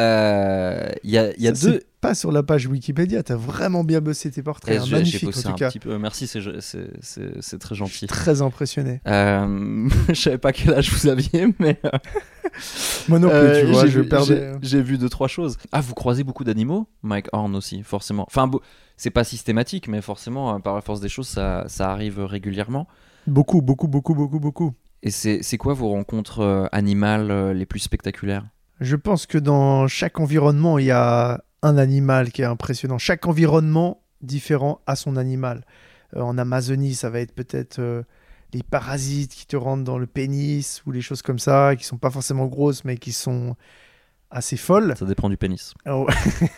euh, 0.00 0.88
il 1.04 1.10
y 1.10 1.18
a, 1.18 1.30
y 1.38 1.46
a 1.48 1.52
deux. 1.52 1.82
Pas 2.06 2.14
sur 2.14 2.30
la 2.30 2.44
page 2.44 2.66
Wikipédia, 2.68 3.24
t'as 3.24 3.34
vraiment 3.34 3.82
bien 3.82 4.00
bossé 4.00 4.30
tes 4.30 4.40
portraits, 4.42 4.80
hein, 4.80 4.84
magnifique 4.88 5.36
en 5.36 5.42
tout 5.42 5.54
cas. 5.54 5.70
peu. 5.80 5.98
Merci, 5.98 6.28
c'est 6.28 7.58
très 7.58 7.74
gentil. 7.74 8.06
Très 8.06 8.42
impressionné. 8.42 9.00
Euh, 9.08 9.88
je 10.08 10.14
savais 10.14 10.38
pas 10.38 10.52
quel 10.52 10.72
âge 10.74 10.92
vous 10.92 11.08
aviez, 11.08 11.48
mais 11.58 11.80
euh, 11.84 11.90
Moi 13.08 13.18
non 13.18 13.28
plus, 13.28 13.36
euh, 13.36 13.60
tu 13.60 13.66
vois, 13.72 13.86
j'ai 13.86 13.90
je 13.90 14.00
vu- 14.02 14.08
perdais. 14.08 14.52
j'ai- 14.62 14.82
vu 14.82 14.98
deux 14.98 15.08
trois 15.08 15.26
choses. 15.26 15.56
Ah, 15.72 15.80
vous 15.80 15.94
croisez 15.94 16.22
beaucoup 16.22 16.44
d'animaux, 16.44 16.88
Mike 17.02 17.26
Horn 17.32 17.56
aussi, 17.56 17.82
forcément. 17.82 18.24
Enfin, 18.28 18.48
c'est 18.96 19.10
pas 19.10 19.24
systématique, 19.24 19.88
mais 19.88 20.00
forcément, 20.00 20.54
euh, 20.54 20.58
par 20.60 20.76
la 20.76 20.80
force 20.82 21.00
des 21.00 21.08
choses, 21.08 21.26
ça, 21.26 21.64
ça 21.66 21.90
arrive 21.90 22.20
régulièrement. 22.20 22.86
Beaucoup, 23.26 23.62
beaucoup, 23.62 23.88
beaucoup, 23.88 24.14
beaucoup, 24.14 24.38
beaucoup. 24.38 24.74
Et 25.02 25.10
c'est 25.10 25.58
quoi 25.58 25.74
vos 25.74 25.88
rencontres 25.90 26.40
euh, 26.40 26.66
animales 26.70 27.32
euh, 27.32 27.52
les 27.52 27.66
plus 27.66 27.80
spectaculaires? 27.80 28.46
Je 28.80 28.94
pense 28.96 29.26
que 29.26 29.38
dans 29.38 29.88
chaque 29.88 30.20
environnement, 30.20 30.78
il 30.78 30.86
y 30.86 30.90
a 30.90 31.42
un 31.66 31.78
animal 31.78 32.30
qui 32.30 32.42
est 32.42 32.46
impressionnant. 32.46 32.98
Chaque 32.98 33.26
environnement 33.26 34.00
différent 34.22 34.80
a 34.86 34.96
son 34.96 35.16
animal. 35.16 35.64
Euh, 36.14 36.20
en 36.20 36.38
Amazonie, 36.38 36.94
ça 36.94 37.10
va 37.10 37.20
être 37.20 37.34
peut-être 37.34 37.80
euh, 37.80 38.02
les 38.54 38.62
parasites 38.62 39.34
qui 39.34 39.46
te 39.46 39.56
rentrent 39.56 39.84
dans 39.84 39.98
le 39.98 40.06
pénis 40.06 40.82
ou 40.86 40.92
les 40.92 41.00
choses 41.00 41.22
comme 41.22 41.38
ça, 41.38 41.74
qui 41.76 41.84
sont 41.84 41.98
pas 41.98 42.10
forcément 42.10 42.46
grosses, 42.46 42.84
mais 42.84 42.96
qui 42.96 43.12
sont 43.12 43.56
assez 44.30 44.56
folles. 44.56 44.94
Ça 44.96 45.06
dépend 45.06 45.28
du 45.28 45.36
pénis. 45.36 45.74
Oh. 45.86 46.06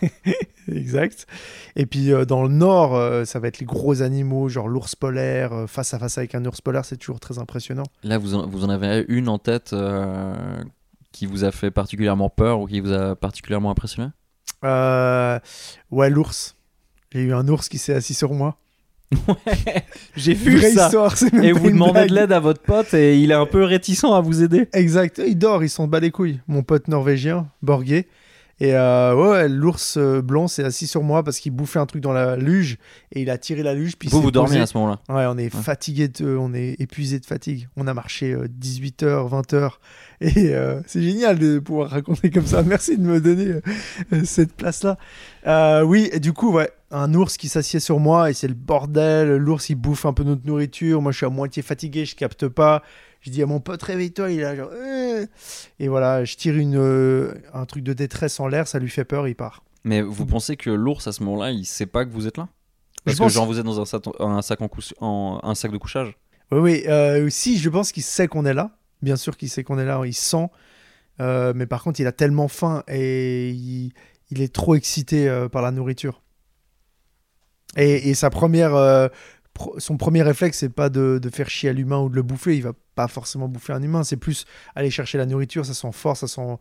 exact. 0.69 1.27
Et 1.75 1.87
puis 1.87 2.13
euh, 2.13 2.25
dans 2.25 2.43
le 2.43 2.51
nord, 2.51 3.27
ça 3.27 3.41
va 3.41 3.49
être 3.49 3.59
les 3.59 3.67
gros 3.67 4.03
animaux, 4.03 4.49
genre 4.49 4.69
l'ours 4.69 4.95
polaire, 4.95 5.65
face 5.69 5.95
à 5.95 5.99
face 5.99 6.19
avec 6.19 6.35
un 6.35 6.45
ours 6.45 6.61
polaire, 6.61 6.85
c'est 6.85 6.99
toujours 6.99 7.21
très 7.21 7.39
impressionnant. 7.39 7.85
Là, 8.03 8.19
vous 8.19 8.35
en, 8.35 8.47
vous 8.47 8.65
en 8.65 8.69
avez 8.69 9.07
une 9.09 9.29
en 9.29 9.39
tête 9.39 9.75
qui 11.13 11.27
vous 11.27 11.45
a 11.45 11.51
fait 11.51 11.71
particulièrement 11.71 12.29
peur 12.29 12.61
ou 12.61 12.67
qui 12.67 12.81
vous 12.81 12.93
a 12.93 13.17
particulièrement 13.17 13.71
impressionné? 13.71 14.11
Euh, 14.65 15.39
ouais, 15.91 16.11
l'ours. 16.11 16.57
J'ai 17.13 17.23
eu 17.23 17.33
un 17.33 17.47
ours 17.49 17.69
qui 17.69 17.79
s'est 17.79 17.95
assis 17.95 18.15
sur 18.15 18.33
moi. 18.35 18.59
J'ai 20.17 20.35
Vraie 20.35 20.71
histoire, 20.71 21.17
c'est 21.17 21.33
même 21.33 21.45
Et 21.45 21.53
vous 21.53 21.71
demandez 21.71 21.93
blague. 21.93 22.09
de 22.11 22.15
l'aide 22.15 22.33
à 22.33 22.41
votre 22.41 22.61
pote 22.61 22.93
et 22.93 23.19
il 23.19 23.31
est 23.31 23.35
un 23.35 23.47
peu 23.47 23.65
réticent 23.65 24.05
à 24.05 24.21
vous 24.21 24.43
aider. 24.43 24.69
Exact. 24.75 25.23
Il 25.27 25.39
dort, 25.39 25.65
il 25.65 25.71
s'en 25.71 25.87
bat 25.87 26.01
les 26.01 26.11
couilles. 26.11 26.41
Mon 26.47 26.63
pote 26.63 26.89
norvégien, 26.89 27.49
Borgé. 27.63 28.07
Et 28.61 28.75
euh, 28.75 29.15
ouais, 29.15 29.49
l'ours 29.49 29.97
euh, 29.97 30.21
blanc 30.21 30.49
s'est 30.49 30.65
assis 30.65 30.87
sur 30.89 31.03
moi 31.05 31.23
parce 31.23 31.39
qu'il 31.39 31.53
bouffait 31.53 31.79
un 31.79 31.87
truc 31.87 32.03
dans 32.03 32.13
la 32.13 32.37
luge 32.37 32.79
et 33.13 33.23
il 33.23 33.31
a 33.31 33.39
tiré 33.39 33.63
la 33.63 33.75
luge. 33.75 33.97
Puis 33.97 34.09
Vous, 34.09 34.21
vous 34.21 34.31
dormiez 34.33 34.55
posé. 34.55 34.61
à 34.63 34.67
ce 34.67 34.77
moment-là. 34.79 34.99
Ouais, 35.09 35.27
on 35.33 35.39
est 35.39 35.49
fatigué, 35.51 36.09
de, 36.09 36.37
on 36.37 36.53
est 36.55 36.75
épuisé 36.81 37.21
de 37.21 37.27
fatigue. 37.27 37.69
On 37.77 37.87
a 37.87 37.95
marché 37.95 38.35
18h, 38.37 39.29
20h. 39.31 39.71
Et 40.21 40.53
euh, 40.55 40.81
c'est 40.87 41.01
génial 41.03 41.39
de 41.39 41.61
pouvoir 41.61 41.91
raconter 41.91 42.31
comme 42.31 42.47
ça. 42.47 42.63
Merci 42.65 42.99
de 42.99 43.03
me 43.05 43.21
donner 43.21 43.47
euh, 43.47 43.61
euh, 44.13 44.23
cette 44.25 44.53
place-là. 44.53 44.99
Euh, 45.47 45.83
oui, 45.83 46.11
et 46.13 46.19
du 46.19 46.33
coup, 46.33 46.53
ouais, 46.53 46.71
un 46.91 47.15
ours 47.15 47.37
qui 47.37 47.49
s'assied 47.49 47.79
sur 47.79 48.01
moi 48.01 48.29
et 48.29 48.33
c'est 48.35 48.49
le 48.49 48.55
bordel. 48.55 49.37
L'ours, 49.37 49.69
il 49.71 49.77
bouffe 49.77 50.05
un 50.07 50.13
peu 50.13 50.25
notre 50.25 50.45
nourriture. 50.45 51.01
Moi, 51.01 51.13
je 51.13 51.19
suis 51.19 51.27
à 51.27 51.31
moitié 51.31 51.63
fatigué, 51.63 52.05
je 52.05 52.17
capte 52.17 52.49
pas. 52.49 52.83
Je 53.21 53.31
dis 53.31 53.43
à 53.43 53.47
mon 53.47 53.61
pote, 53.61 53.83
réveille-toi. 53.83 54.31
Il 54.31 54.39
est 54.41 54.43
là, 54.43 54.57
genre, 54.57 54.71
Euh 54.73 55.27
et 55.81 55.89
voilà, 55.89 56.25
je 56.25 56.37
tire 56.37 56.57
une, 56.57 56.77
euh, 56.77 57.35
un 57.53 57.67
truc 57.67 57.83
de 57.83 57.93
détresse 57.93 58.39
en 58.41 58.47
l'air, 58.47 58.69
ça 58.69 58.79
lui 58.79 58.89
fait 58.89 59.05
peur, 59.05 59.27
il 59.27 59.35
part. 59.35 59.65
Mais 59.85 60.01
vous 60.03 60.27
pensez 60.27 60.57
que 60.57 60.71
l'ours 60.71 61.07
à 61.09 61.13
ce 61.13 61.23
moment-là, 61.25 61.51
il 61.51 61.65
sait 61.65 61.87
pas 61.87 62.05
que 62.05 62.11
vous 62.11 62.27
êtes 62.27 62.37
là? 62.37 62.49
Parce 63.05 63.15
Je 63.17 63.19
que 63.19 63.25
pense- 63.25 63.33
genre 63.33 63.47
vous 63.47 63.59
êtes 63.59 63.65
dans 63.65 63.81
un 63.81 63.85
sac, 63.85 64.03
un 64.21 64.43
sac, 64.43 64.61
en 65.01 65.41
un 65.43 65.55
sac 65.55 65.73
de 65.73 65.79
couchage? 65.79 66.17
Oui, 66.53 66.59
oui. 66.59 66.83
Euh, 66.87 67.29
si, 67.31 67.59
je 67.59 67.69
pense 67.69 67.91
qu'il 67.93 68.03
sait 68.03 68.29
qu'on 68.29 68.45
est 68.47 68.55
là. 68.55 68.77
Bien 69.03 69.17
sûr 69.17 69.37
qu'il 69.37 69.49
sait 69.49 69.65
qu'on 69.65 69.79
est 69.79 69.85
là. 69.85 70.01
Il 70.05 70.15
sent. 70.15 70.47
Mais 71.21 71.67
par 71.67 71.83
contre, 71.83 72.01
il 72.01 72.07
a 72.07 72.13
tellement 72.13 72.49
faim 72.49 72.83
et 72.89 73.51
il, 73.51 73.93
il 74.31 74.41
est 74.41 74.53
trop 74.55 74.75
excité 74.75 75.47
par 75.51 75.63
la 75.63 75.71
nourriture. 75.73 76.23
Et, 77.77 78.09
et 78.11 78.15
sa 78.15 78.31
première, 78.31 78.75
euh, 78.75 79.09
son 79.79 79.97
premier 79.97 80.23
réflexe, 80.23 80.59
c'est 80.59 80.69
pas 80.69 80.89
de, 80.89 81.21
faire 81.33 81.51
chier 81.51 81.71
à 81.71 81.73
l'humain 81.73 81.99
ou 82.01 82.09
de 82.09 82.15
le 82.15 82.23
bouffer. 82.23 82.57
Il 82.57 82.63
va 82.63 82.73
pas 82.95 83.09
forcément 83.09 83.49
bouffer 83.49 83.73
un 83.73 83.83
humain. 83.83 84.05
C'est 84.05 84.17
plus 84.17 84.45
aller 84.75 84.91
chercher 84.91 85.19
la 85.19 85.27
nourriture. 85.27 85.65
Ça 85.67 85.75
sent 85.75 85.93
fort, 85.93 86.17
ça 86.17 86.29
sent 86.29 86.59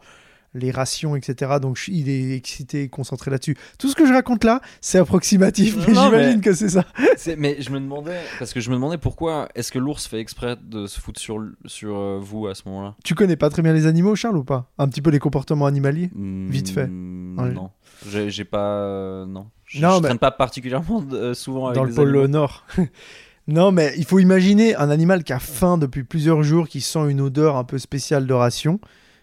les 0.54 0.72
rations, 0.72 1.16
etc. 1.16 1.54
Donc 1.62 1.78
je- 1.78 1.92
il 1.92 2.10
est 2.10 2.36
excité 2.36 2.84
et 2.84 2.90
concentré 2.90 3.30
là-dessus. 3.32 3.56
Tout 3.78 3.90
ce 3.90 3.96
que 3.96 4.06
je 4.08 4.14
raconte 4.14 4.44
là, 4.44 4.62
c'est 4.82 4.98
approximatif, 4.98 5.76
mais 5.78 5.94
j'imagine 5.94 6.42
que 6.42 6.54
c'est 6.54 6.70
ça. 6.70 6.86
Mais 7.38 7.58
je 7.62 7.70
me 7.72 7.80
demandais, 7.80 8.20
parce 8.40 8.54
que 8.54 8.60
je 8.60 8.70
me 8.70 8.76
demandais 8.76 8.98
pourquoi 8.98 9.50
est-ce 9.56 9.72
que 9.72 9.80
l'ours 9.80 10.08
fait 10.08 10.20
exprès 10.20 10.56
de 10.62 10.88
se 10.88 11.00
foutre 11.00 11.20
sur, 11.20 11.40
sur 11.66 11.96
euh, 11.98 12.20
vous 12.22 12.48
à 12.48 12.56
ce 12.56 12.64
moment-là? 12.68 12.96
Tu 13.04 13.14
connais 13.16 13.36
pas 13.36 13.50
très 13.50 13.62
bien 13.62 13.74
les 13.74 13.86
animaux, 13.86 14.16
Charles, 14.16 14.38
ou 14.38 14.44
pas? 14.44 14.72
Un 14.78 14.88
petit 14.88 15.02
peu 15.02 15.10
les 15.10 15.20
comportements 15.20 15.66
animaliers 15.66 16.10
Vite 16.16 16.70
fait. 16.70 16.88
Hmm, 16.88 17.40
Ouais. 17.40 17.52
Non, 17.52 17.70
j'ai 18.08 18.46
pas. 18.46 18.80
euh, 18.82 19.26
non. 19.26 19.48
Je, 19.66 19.82
Non, 19.82 19.92
je 19.92 19.96
mais- 19.98 20.02
traîne 20.08 20.18
pas 20.20 20.32
particulièrement 20.32 21.04
euh, 21.12 21.34
souvent 21.34 21.66
avec 21.68 21.76
dans 21.76 21.84
le 21.84 21.94
pôle 21.94 22.10
animaux. 22.10 22.28
Nord. 22.28 22.66
non, 23.48 23.72
mais 23.72 23.94
il 23.98 24.06
faut 24.06 24.20
imaginer 24.20 24.76
un 24.76 24.90
animal 24.90 25.24
qui 25.24 25.34
a 25.34 25.40
faim 25.40 25.78
depuis 25.78 26.04
plusieurs 26.04 26.42
jours, 26.44 26.68
qui 26.68 26.82
sent 26.82 27.10
une 27.10 27.22
odeur 27.22 27.58
un 27.58 27.64
peu 27.64 27.78
spéciale 27.78 28.26
de 28.28 28.34
ration. 28.34 28.80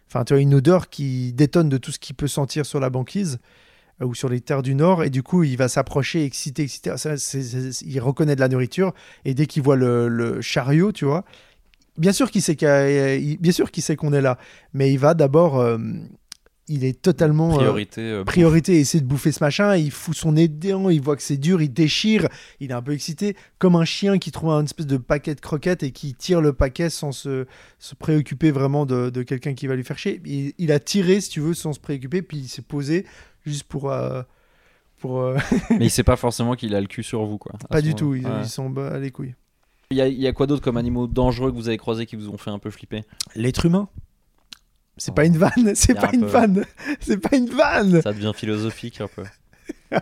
Enfin, 0.09 0.25
tu 0.25 0.35
vois, 0.35 0.40
une 0.40 0.55
odeur 0.55 0.88
qui 0.88 1.33
détonne 1.33 1.69
de 1.69 1.79
tout 1.79 1.93
ce 1.93 1.99
qu'il 1.99 2.14
peut 2.14 2.29
sentir 2.29 2.67
sur 2.67 2.81
la 2.81 2.90
banquise 2.90 3.38
euh, 4.01 4.07
ou 4.07 4.14
sur 4.14 4.29
les 4.29 4.40
terres 4.40 4.62
du 4.62 4.75
Nord. 4.75 5.05
Et 5.05 5.11
du 5.11 5.23
coup, 5.23 5.43
il 5.45 5.57
va 5.57 5.69
s'approcher, 5.69 6.25
excité, 6.25 6.62
excité. 6.62 6.97
Ça, 6.97 7.14
il 7.85 8.01
reconnaît 8.01 8.37
de 8.37 8.40
la 8.40 8.49
nourriture. 8.49 8.93
Et 9.25 9.35
dès 9.35 9.47
qu'il 9.47 9.62
voit 9.62 9.77
le, 9.77 10.40
chariot, 10.40 10.93
tu 10.93 11.05
vois, 11.05 11.25
bien 11.99 12.12
sûr 12.12 12.31
qu'il 12.31 12.43
sait 12.43 12.57
qu'on 12.57 14.12
est 14.12 14.21
là. 14.21 14.38
Mais 14.73 14.93
il 14.93 14.99
va 14.99 15.14
d'abord... 15.14 15.59
euh, 15.59 15.79
il 16.68 16.85
est 16.85 17.00
totalement... 17.03 17.53
euh, 17.53 17.57
Priorité. 17.59 18.00
euh, 18.00 18.24
priorité, 18.24 18.79
essayer 18.81 19.00
de 19.03 19.07
bouffer 19.07 19.33
ce 19.33 19.42
machin, 19.44 19.77
il 19.77 19.90
fout 19.90 20.14
son 20.16 20.33
nez 20.33 20.48
dedans, 20.48 20.88
il 20.88 21.00
voit 21.00 21.14
que 21.16 21.22
c'est 21.22 21.37
dur, 21.37 21.61
il 21.61 21.72
déchire, 21.72 22.29
il 22.61 22.70
est 22.70 22.74
un 22.74 22.81
peu 22.83 22.92
excité, 22.92 23.37
comme 23.59 23.77
un 23.77 23.85
chien 23.85 24.18
qui 24.18 24.31
trouve 24.31 24.50
un 24.50 24.64
espèce 24.64 24.87
de 24.87 24.96
paquet 24.96 25.35
de 25.35 25.40
croquettes 25.40 25.83
et 25.83 25.90
qui 25.92 26.14
tire 26.14 26.40
le 26.40 26.53
paquet 26.53 26.88
sans 26.90 27.12
se, 27.12 27.46
se 27.79 27.94
préoccuper 27.94 28.50
vraiment 28.50 28.87
de, 28.87 29.11
de 29.11 29.22
quelqu'un 29.22 29.55
qui 29.55 29.66
va 29.66 29.77
lui 29.77 29.85
faire 29.85 29.98
chier. 29.98 30.20
Il, 30.24 30.53
il 30.59 30.72
a 30.72 30.79
tiré, 30.81 31.20
si 31.20 31.31
tu 31.31 31.40
veux, 31.40 31.55
sans 31.55 31.72
se 31.74 31.81
préoccuper, 31.81 32.22
puis 32.22 32.38
il 32.38 32.48
s'est 32.48 32.62
posé 32.62 33.05
juste 33.44 33.64
pour... 33.64 33.90
euh, 33.92 34.22
pour 35.00 35.20
euh, 35.20 35.37
Mais 35.70 35.87
il 35.87 35.90
sait 35.90 36.03
pas 36.03 36.16
forcément 36.16 36.55
qu'il 36.55 36.74
a 36.74 36.81
le 36.81 36.87
cul 36.87 37.03
sur 37.03 37.24
vous, 37.27 37.37
quoi. 37.37 37.53
à 37.64 37.68
pas 37.68 37.83
du 37.83 37.94
tout, 37.94 38.14
ils, 38.14 38.24
Ouais. 38.27 38.40
ils 38.42 38.48
sont 38.48 38.70
bas 38.70 38.98
les 38.98 39.11
couilles. 39.11 39.35
Il 39.90 39.98
y, 39.98 40.00
a, 40.00 40.09
il 40.09 40.18
y 40.18 40.27
a 40.27 40.33
quoi 40.33 40.46
d'autre 40.46 40.62
comme 40.62 40.79
animaux 40.79 41.07
dangereux 41.07 41.50
que 41.53 41.57
vous 41.57 41.68
avez 41.68 41.77
croisés 41.77 42.07
qui 42.07 42.16
vous 42.16 42.31
ont 42.31 42.38
fait 42.38 42.50
un 42.50 42.59
peu 42.59 42.70
flipper? 42.70 43.03
L'être 43.37 43.66
humain 43.66 43.88
c'est 44.97 45.11
Oh. 45.11 45.15
pas 45.15 45.25
une 45.25 45.37
vanne, 45.37 45.73
c'est 45.75 45.95
pas 45.95 46.09
un 46.09 46.13
une 46.13 46.21
peu- 46.21 46.27
vanne, 46.27 46.65
c'est 47.01 47.19
pas 47.19 47.37
une 47.37 47.49
vanne. 47.51 48.03
Ça 48.03 48.13
devient 48.13 48.33
philosophique 48.35 49.01
un 49.01 49.09
peu. 49.09 49.23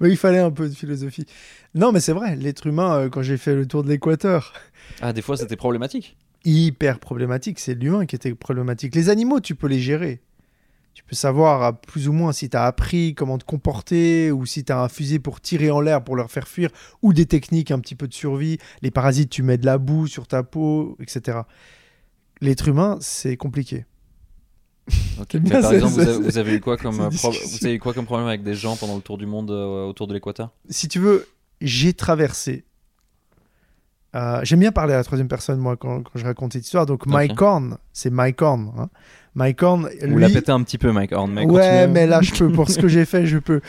Mais 0.00 0.10
il 0.10 0.16
fallait 0.16 0.38
un 0.38 0.50
peu 0.50 0.68
de 0.68 0.74
philosophie. 0.74 1.26
Non, 1.74 1.92
mais 1.92 2.00
c'est 2.00 2.12
vrai, 2.12 2.36
l'être 2.36 2.66
humain, 2.66 2.96
euh, 2.96 3.08
quand 3.08 3.22
j'ai 3.22 3.36
fait 3.38 3.54
le 3.54 3.66
tour 3.66 3.82
de 3.82 3.88
l'équateur, 3.88 4.52
Ah, 5.00 5.12
des 5.12 5.22
fois 5.22 5.36
c'était 5.36 5.56
problématique. 5.56 6.16
hyper 6.44 6.98
problématique. 6.98 7.58
C'est 7.58 7.74
l'humain 7.74 8.06
qui 8.06 8.16
était 8.16 8.34
problématique. 8.34 8.94
Les 8.94 9.08
animaux, 9.08 9.40
tu 9.40 9.54
peux 9.54 9.66
les 9.68 9.80
gérer. 9.80 10.20
Tu 10.94 11.04
peux 11.04 11.14
savoir 11.16 11.62
à 11.62 11.80
plus 11.80 12.08
ou 12.08 12.12
moins 12.12 12.32
si 12.32 12.50
tu 12.50 12.56
as 12.56 12.64
appris 12.64 13.14
comment 13.14 13.38
te 13.38 13.44
comporter 13.44 14.30
ou 14.32 14.44
si 14.44 14.64
tu 14.64 14.72
as 14.72 14.80
un 14.82 14.88
fusil 14.88 15.20
pour 15.20 15.40
tirer 15.40 15.70
en 15.70 15.80
l'air 15.80 16.02
pour 16.04 16.16
leur 16.16 16.30
faire 16.30 16.46
fuir 16.48 16.68
ou 17.00 17.12
des 17.12 17.26
techniques 17.26 17.70
un 17.70 17.78
petit 17.78 17.94
peu 17.94 18.08
de 18.08 18.12
survie. 18.14 18.58
Les 18.82 18.90
parasites, 18.90 19.30
tu 19.30 19.42
mets 19.42 19.56
de 19.56 19.64
la 19.66 19.78
boue 19.78 20.06
sur 20.08 20.26
ta 20.26 20.42
peau, 20.42 20.96
etc. 21.00 21.38
L'être 22.40 22.68
humain, 22.68 22.98
c'est 23.00 23.36
compliqué. 23.36 23.86
Mais 25.34 25.40
bien, 25.40 25.60
par 25.62 25.72
exemple, 25.72 25.92
vous 25.94 26.00
avez, 26.00 26.18
vous 26.18 26.38
avez 26.38 26.54
eu 26.54 26.60
quoi 26.60 26.76
comme 26.78 26.92
c'est 26.94 27.02
une 27.02 27.08
pro- 27.18 27.30
discussion. 27.30 27.58
vous 27.58 27.66
avez 27.66 27.74
eu 27.74 27.78
quoi 27.78 27.94
comme 27.94 28.04
problème 28.06 28.28
avec 28.28 28.42
des 28.42 28.54
gens 28.54 28.76
pendant 28.76 28.96
le 28.96 29.02
tour 29.02 29.18
du 29.18 29.26
monde 29.26 29.50
euh, 29.50 29.86
autour 29.86 30.06
de 30.06 30.14
l'équateur? 30.14 30.50
Si 30.68 30.88
tu 30.88 30.98
veux, 30.98 31.26
j'ai 31.60 31.92
traversé. 31.92 32.64
Euh, 34.16 34.40
J'aime 34.42 34.60
bien 34.60 34.72
parler 34.72 34.92
à 34.94 34.96
la 34.96 35.04
troisième 35.04 35.28
personne, 35.28 35.60
moi, 35.60 35.76
quand, 35.76 36.02
quand 36.02 36.18
je 36.18 36.24
raconte 36.24 36.52
cette 36.54 36.64
histoire. 36.64 36.84
Donc, 36.86 37.06
Mike 37.06 37.40
Horn, 37.40 37.78
c'est 37.92 38.10
Mike 38.10 38.42
Horn. 38.42 38.72
Hein. 38.76 38.88
Mike 39.36 39.62
Horn, 39.62 39.88
Vous 40.02 40.06
lui, 40.16 40.20
la 40.22 40.28
pété 40.28 40.50
un 40.50 40.62
petit 40.64 40.78
peu, 40.78 40.90
Mike 40.90 41.12
Horn. 41.12 41.32
Mais 41.32 41.44
ouais, 41.46 41.86
mais 41.86 42.06
là, 42.08 42.20
je 42.20 42.32
peux. 42.34 42.50
Pour 42.50 42.68
ce 42.68 42.78
que 42.80 42.88
j'ai 42.88 43.04
fait, 43.04 43.26
je 43.26 43.38
peux. 43.38 43.60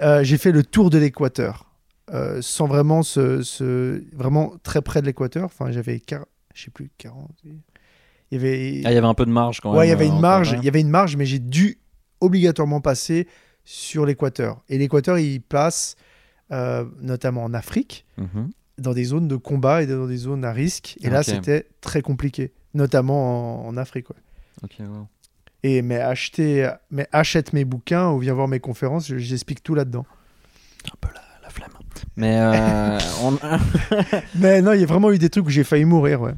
Euh, 0.00 0.22
j'ai 0.22 0.38
fait 0.38 0.52
le 0.52 0.62
tour 0.62 0.90
de 0.90 0.98
l'équateur. 0.98 1.66
sans 2.40 2.66
vraiment 2.68 3.02
se- 3.02 4.02
Vraiment 4.14 4.52
très 4.62 4.82
près 4.82 5.00
de 5.00 5.06
l'équateur. 5.06 5.44
Enfin, 5.46 5.72
j'avais. 5.72 6.00
Je 6.54 6.62
sais 6.64 6.70
plus, 6.70 6.90
40. 6.98 7.28
Il 8.32 8.36
y 8.36 8.40
avait. 8.40 8.80
Ah, 8.86 8.90
il 8.90 8.94
y 8.94 8.96
avait 8.98 9.06
un 9.06 9.12
peu 9.14 9.26
de 9.26 9.30
marge 9.30 9.60
quand 9.60 9.70
même. 9.70 9.78
ouais, 9.78 9.86
il 9.86 9.90
y 9.90 9.92
avait 9.92 10.04
euh, 10.06 10.08
une 10.08 10.14
entre- 10.14 10.22
marge. 10.22 10.54
Il 10.58 10.64
y 10.64 10.68
avait 10.68 10.80
une 10.80 10.88
marge, 10.88 11.16
mais 11.16 11.26
j'ai 11.26 11.38
dû 11.38 11.78
obligatoirement 12.20 12.80
passer 12.80 13.28
sur 13.64 14.06
l'équateur. 14.06 14.62
Et 14.68 14.78
l'équateur, 14.78 15.18
il 15.18 15.40
passe 15.42 15.96
euh, 16.50 16.84
notamment 17.00 17.44
en 17.44 17.52
Afrique 17.54 18.04
Mhm. 18.18 18.50
dans 18.78 18.92
des 18.94 19.04
zones 19.04 19.28
de 19.28 19.36
combat 19.36 19.82
et 19.82 19.86
dans 19.86 20.06
des 20.06 20.16
zones 20.16 20.44
à 20.44 20.52
risque. 20.52 20.96
Et 21.02 21.10
là, 21.10 21.22
c'était 21.22 21.66
très 21.80 22.00
compliqué, 22.02 22.52
notamment 22.74 23.66
en, 23.66 23.68
en 23.68 23.76
Afrique. 23.76 24.08
ouais. 24.10 24.16
Ok, 24.64 24.72
wow. 24.80 25.06
Et 25.62 25.82
mais 25.82 26.00
acheter, 26.00 26.68
mais 26.90 27.06
achète 27.12 27.52
mes 27.52 27.64
bouquins 27.64 28.10
ou 28.10 28.18
viens 28.18 28.34
voir 28.34 28.48
mes 28.48 28.58
conférences, 28.60 29.06
je- 29.08 29.18
j'explique 29.18 29.62
tout 29.62 29.74
là-dedans. 29.74 30.06
Un 30.86 30.96
peu 31.00 31.08
la. 31.14 31.20
Mais 32.16 32.36
euh, 32.40 32.98
on... 33.22 33.38
Mais 34.34 34.60
non, 34.62 34.72
il 34.72 34.80
y 34.80 34.82
a 34.82 34.86
vraiment 34.86 35.10
eu 35.12 35.18
des 35.18 35.28
trucs 35.30 35.46
où 35.46 35.50
j'ai 35.50 35.64
failli 35.64 35.84
mourir, 35.84 36.20
ouais. 36.22 36.32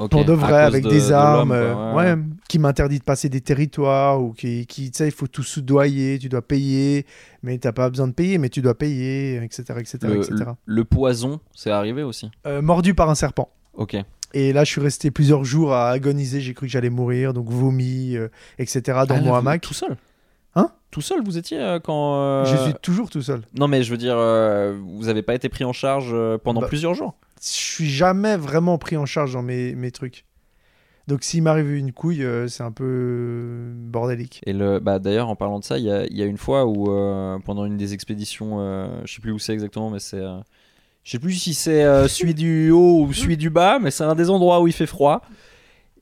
Ok, 0.00 0.10
Pour 0.10 0.24
de 0.24 0.32
vrai, 0.32 0.60
avec 0.62 0.84
de- 0.84 0.88
des 0.90 1.08
de 1.08 1.12
armes, 1.12 1.48
quoi, 1.48 1.56
euh, 1.56 1.94
ouais. 1.94 2.12
ouais, 2.14 2.22
qui 2.48 2.58
m'interdit 2.58 2.98
de 2.98 3.04
passer 3.04 3.28
des 3.28 3.40
territoires 3.40 4.20
ou 4.22 4.32
qui, 4.32 4.66
qui 4.66 4.90
tu 4.90 4.98
sais, 4.98 5.06
il 5.06 5.12
faut 5.12 5.26
tout 5.26 5.42
soudoyer, 5.42 6.18
tu 6.18 6.28
dois 6.28 6.42
payer, 6.42 7.06
mais 7.42 7.58
t'as 7.58 7.72
pas 7.72 7.88
besoin 7.90 8.08
de 8.08 8.12
payer, 8.12 8.38
mais 8.38 8.48
tu 8.48 8.62
dois 8.62 8.76
payer, 8.76 9.36
etc., 9.42 9.62
etc., 9.78 9.98
Le, 10.02 10.16
etc. 10.16 10.34
le- 10.38 10.46
le 10.64 10.84
poison, 10.84 11.40
c'est 11.54 11.70
arrivé 11.70 12.02
aussi? 12.02 12.30
Euh, 12.46 12.62
mordu 12.62 12.94
par 12.94 13.08
un 13.10 13.14
serpent. 13.14 13.50
Ok. 13.74 13.96
Et 14.32 14.52
là, 14.52 14.64
je 14.64 14.70
suis 14.70 14.80
resté 14.80 15.10
plusieurs 15.10 15.44
jours 15.44 15.72
à 15.74 15.90
agoniser. 15.90 16.40
J'ai 16.40 16.54
cru 16.54 16.66
que 16.66 16.72
j'allais 16.72 16.90
mourir, 16.90 17.32
donc 17.34 17.48
vomi, 17.48 18.16
euh, 18.16 18.28
etc. 18.58 19.00
dans 19.08 19.16
Ah, 19.16 19.20
mon 19.20 19.34
hamac. 19.34 19.60
Tout 19.60 19.74
seul? 19.74 19.96
Hein? 20.54 20.70
Tout 20.90 21.00
seul, 21.00 21.22
vous 21.24 21.36
étiez 21.38 21.58
euh, 21.60 21.78
quand. 21.80 22.14
euh, 22.16 22.44
Je 22.44 22.56
suis 22.56 22.74
toujours 22.80 23.10
tout 23.10 23.22
seul. 23.22 23.42
Non, 23.58 23.68
mais 23.68 23.82
je 23.82 23.90
veux 23.90 23.96
dire, 23.96 24.14
euh, 24.16 24.76
vous 24.96 25.08
avez 25.08 25.22
pas 25.22 25.34
été 25.34 25.48
pris 25.48 25.64
en 25.64 25.72
charge 25.72 26.14
pendant 26.44 26.60
Bah, 26.60 26.66
plusieurs 26.68 26.94
jours? 26.94 27.14
Je 27.40 27.48
suis 27.48 27.88
jamais 27.88 28.36
vraiment 28.36 28.78
pris 28.78 28.96
en 28.96 29.06
charge 29.06 29.32
dans 29.32 29.42
mes, 29.42 29.74
mes 29.74 29.90
trucs. 29.90 30.24
Donc 31.06 31.24
s'il 31.24 31.42
m'arrive 31.42 31.74
une 31.74 31.92
couille, 31.92 32.22
euh, 32.22 32.46
c'est 32.46 32.62
un 32.62 32.70
peu 32.70 33.72
bordélique. 33.74 34.42
Et 34.46 34.52
le, 34.52 34.78
bah, 34.78 35.00
d'ailleurs, 35.00 35.28
en 35.28 35.34
parlant 35.34 35.58
de 35.58 35.64
ça, 35.64 35.76
il 35.78 35.84
y 35.84 35.90
a, 35.90 36.06
y 36.06 36.22
a 36.22 36.24
une 36.24 36.36
fois 36.36 36.66
où, 36.66 36.92
euh, 36.92 37.38
pendant 37.44 37.64
une 37.64 37.76
des 37.76 37.94
expéditions, 37.94 38.60
euh, 38.60 39.00
je 39.06 39.14
sais 39.14 39.20
plus 39.20 39.32
où 39.32 39.38
c'est 39.38 39.52
exactement, 39.52 39.90
mais 39.90 39.98
c'est. 39.98 40.20
euh, 40.20 40.38
je 41.02 41.12
sais 41.12 41.18
plus 41.18 41.32
si 41.32 41.54
c'est 41.54 41.82
celui 42.08 42.34
du 42.34 42.70
haut 42.70 43.06
ou 43.06 43.12
celui 43.12 43.36
du 43.36 43.48
bas, 43.50 43.78
mais 43.80 43.90
c'est 43.90 44.04
un 44.04 44.14
des 44.14 44.28
endroits 44.28 44.60
où 44.60 44.66
il 44.66 44.72
fait 44.72 44.86
froid. 44.86 45.22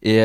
Et 0.02 0.20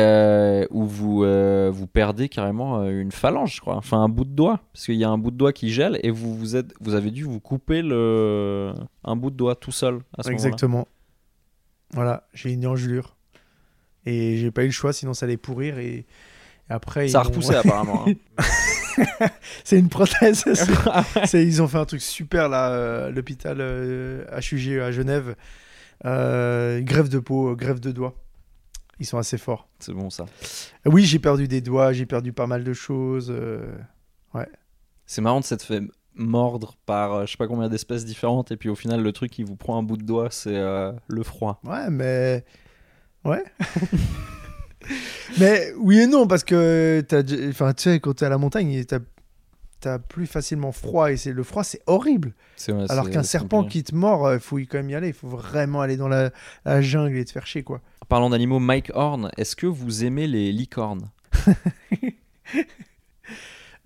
où 0.70 0.84
vous, 0.84 1.24
vous 1.72 1.86
perdez 1.86 2.28
carrément 2.28 2.84
une 2.84 3.12
phalange, 3.12 3.54
je 3.54 3.60
crois. 3.60 3.76
Enfin, 3.76 4.02
un 4.02 4.08
bout 4.08 4.24
de 4.24 4.30
doigt. 4.34 4.60
Parce 4.72 4.86
qu'il 4.86 4.96
y 4.96 5.04
a 5.04 5.08
un 5.08 5.16
bout 5.16 5.30
de 5.30 5.36
doigt 5.36 5.52
qui 5.52 5.70
gèle 5.70 6.00
et 6.02 6.10
vous, 6.10 6.34
vous, 6.34 6.56
êtes, 6.56 6.74
vous 6.80 6.94
avez 6.94 7.12
dû 7.12 7.22
vous 7.22 7.38
couper 7.38 7.82
le, 7.82 8.74
un 9.04 9.14
bout 9.16 9.30
de 9.30 9.36
doigt 9.36 9.54
tout 9.54 9.72
seul 9.72 10.00
à 10.18 10.24
ce. 10.24 10.30
Exactement. 10.30 10.88
Voilà, 11.94 12.28
j'ai 12.34 12.52
une 12.52 12.66
engelure. 12.66 13.16
Et 14.06 14.36
j'ai 14.36 14.50
pas 14.50 14.62
eu 14.64 14.66
le 14.66 14.72
choix, 14.72 14.92
sinon 14.92 15.14
ça 15.14 15.24
allait 15.26 15.36
pourrir. 15.38 15.78
Et, 15.78 16.06
après, 16.68 17.08
Ça 17.08 17.20
a 17.20 17.22
repoussé 17.22 17.54
apparemment. 17.54 18.06
hein. 18.06 18.44
c'est 19.64 19.78
une 19.78 19.88
prothèse. 19.88 20.42
c'est- 20.44 20.54
Ah 20.86 21.04
c'est- 21.26 21.44
ils 21.44 21.60
ont 21.62 21.68
fait 21.68 21.78
un 21.78 21.84
truc 21.84 22.00
super 22.02 22.48
là, 22.48 22.70
euh, 22.70 23.10
l'hôpital 23.10 23.58
euh, 23.60 24.24
HUG 24.40 24.80
à 24.80 24.90
Genève. 24.92 25.36
Euh, 26.04 26.80
grève 26.80 27.08
de 27.08 27.18
peau, 27.18 27.52
euh, 27.52 27.54
grève 27.54 27.80
de 27.80 27.92
doigts. 27.92 28.14
Ils 29.00 29.06
sont 29.06 29.18
assez 29.18 29.38
forts. 29.38 29.68
C'est 29.78 29.92
bon 29.92 30.10
ça. 30.10 30.26
Oui, 30.86 31.04
j'ai 31.04 31.18
perdu 31.18 31.48
des 31.48 31.60
doigts, 31.60 31.92
j'ai 31.92 32.06
perdu 32.06 32.32
pas 32.32 32.46
mal 32.46 32.62
de 32.64 32.72
choses. 32.72 33.28
euh, 33.30 33.72
Ouais. 34.34 34.48
C'est 35.06 35.20
marrant 35.22 35.40
de 35.40 35.44
s'être 35.44 35.62
fait 35.64 35.82
mordre 36.16 36.74
par 36.86 37.12
euh, 37.12 37.26
je 37.26 37.32
sais 37.32 37.36
pas 37.36 37.46
combien 37.48 37.68
d'espèces 37.68 38.04
différentes 38.04 38.52
et 38.52 38.56
puis 38.56 38.68
au 38.68 38.74
final 38.74 39.02
le 39.02 39.12
truc 39.12 39.30
qui 39.32 39.42
vous 39.42 39.56
prend 39.56 39.76
un 39.78 39.82
bout 39.82 39.96
de 39.96 40.04
doigt 40.04 40.28
c'est 40.30 40.56
euh, 40.56 40.92
le 41.08 41.22
froid. 41.22 41.60
Ouais, 41.64 41.90
mais. 41.90 42.44
Ouais. 43.24 43.42
mais 45.38 45.72
oui 45.78 46.00
et 46.00 46.06
non, 46.06 46.26
parce 46.26 46.44
que 46.44 47.02
t'as 47.08 47.22
déjà- 47.22 47.48
enfin, 47.48 47.72
tu 47.72 47.84
sais, 47.84 48.00
quand 48.00 48.14
t'es 48.14 48.26
à 48.26 48.28
la 48.28 48.38
montagne, 48.38 48.84
t'as 48.84 48.98
as 49.86 49.98
plus 49.98 50.26
facilement 50.26 50.72
froid 50.72 51.10
et 51.12 51.18
c'est 51.18 51.32
le 51.32 51.42
froid, 51.42 51.62
c'est 51.62 51.82
horrible. 51.86 52.32
Ouais, 52.68 52.86
Alors 52.90 53.10
qu'un 53.10 53.22
serpent 53.22 53.58
compliqué. 53.62 53.82
qui 53.82 53.92
te 53.92 53.94
mord, 53.94 54.32
il 54.32 54.40
faut 54.40 54.58
y 54.58 54.66
quand 54.66 54.78
même 54.78 54.88
y 54.88 54.94
aller. 54.94 55.08
Il 55.08 55.12
faut 55.14 55.28
vraiment 55.28 55.82
aller 55.82 55.98
dans 55.98 56.08
la, 56.08 56.30
la 56.64 56.80
jungle 56.80 57.16
et 57.18 57.24
te 57.26 57.32
faire 57.32 57.46
chier, 57.46 57.62
quoi. 57.62 57.82
Parlant 58.08 58.30
d'animaux, 58.30 58.60
Mike 58.60 58.92
Horn, 58.94 59.30
est-ce 59.36 59.54
que 59.56 59.66
vous 59.66 60.04
aimez 60.04 60.26
les 60.26 60.52
licornes? 60.52 61.10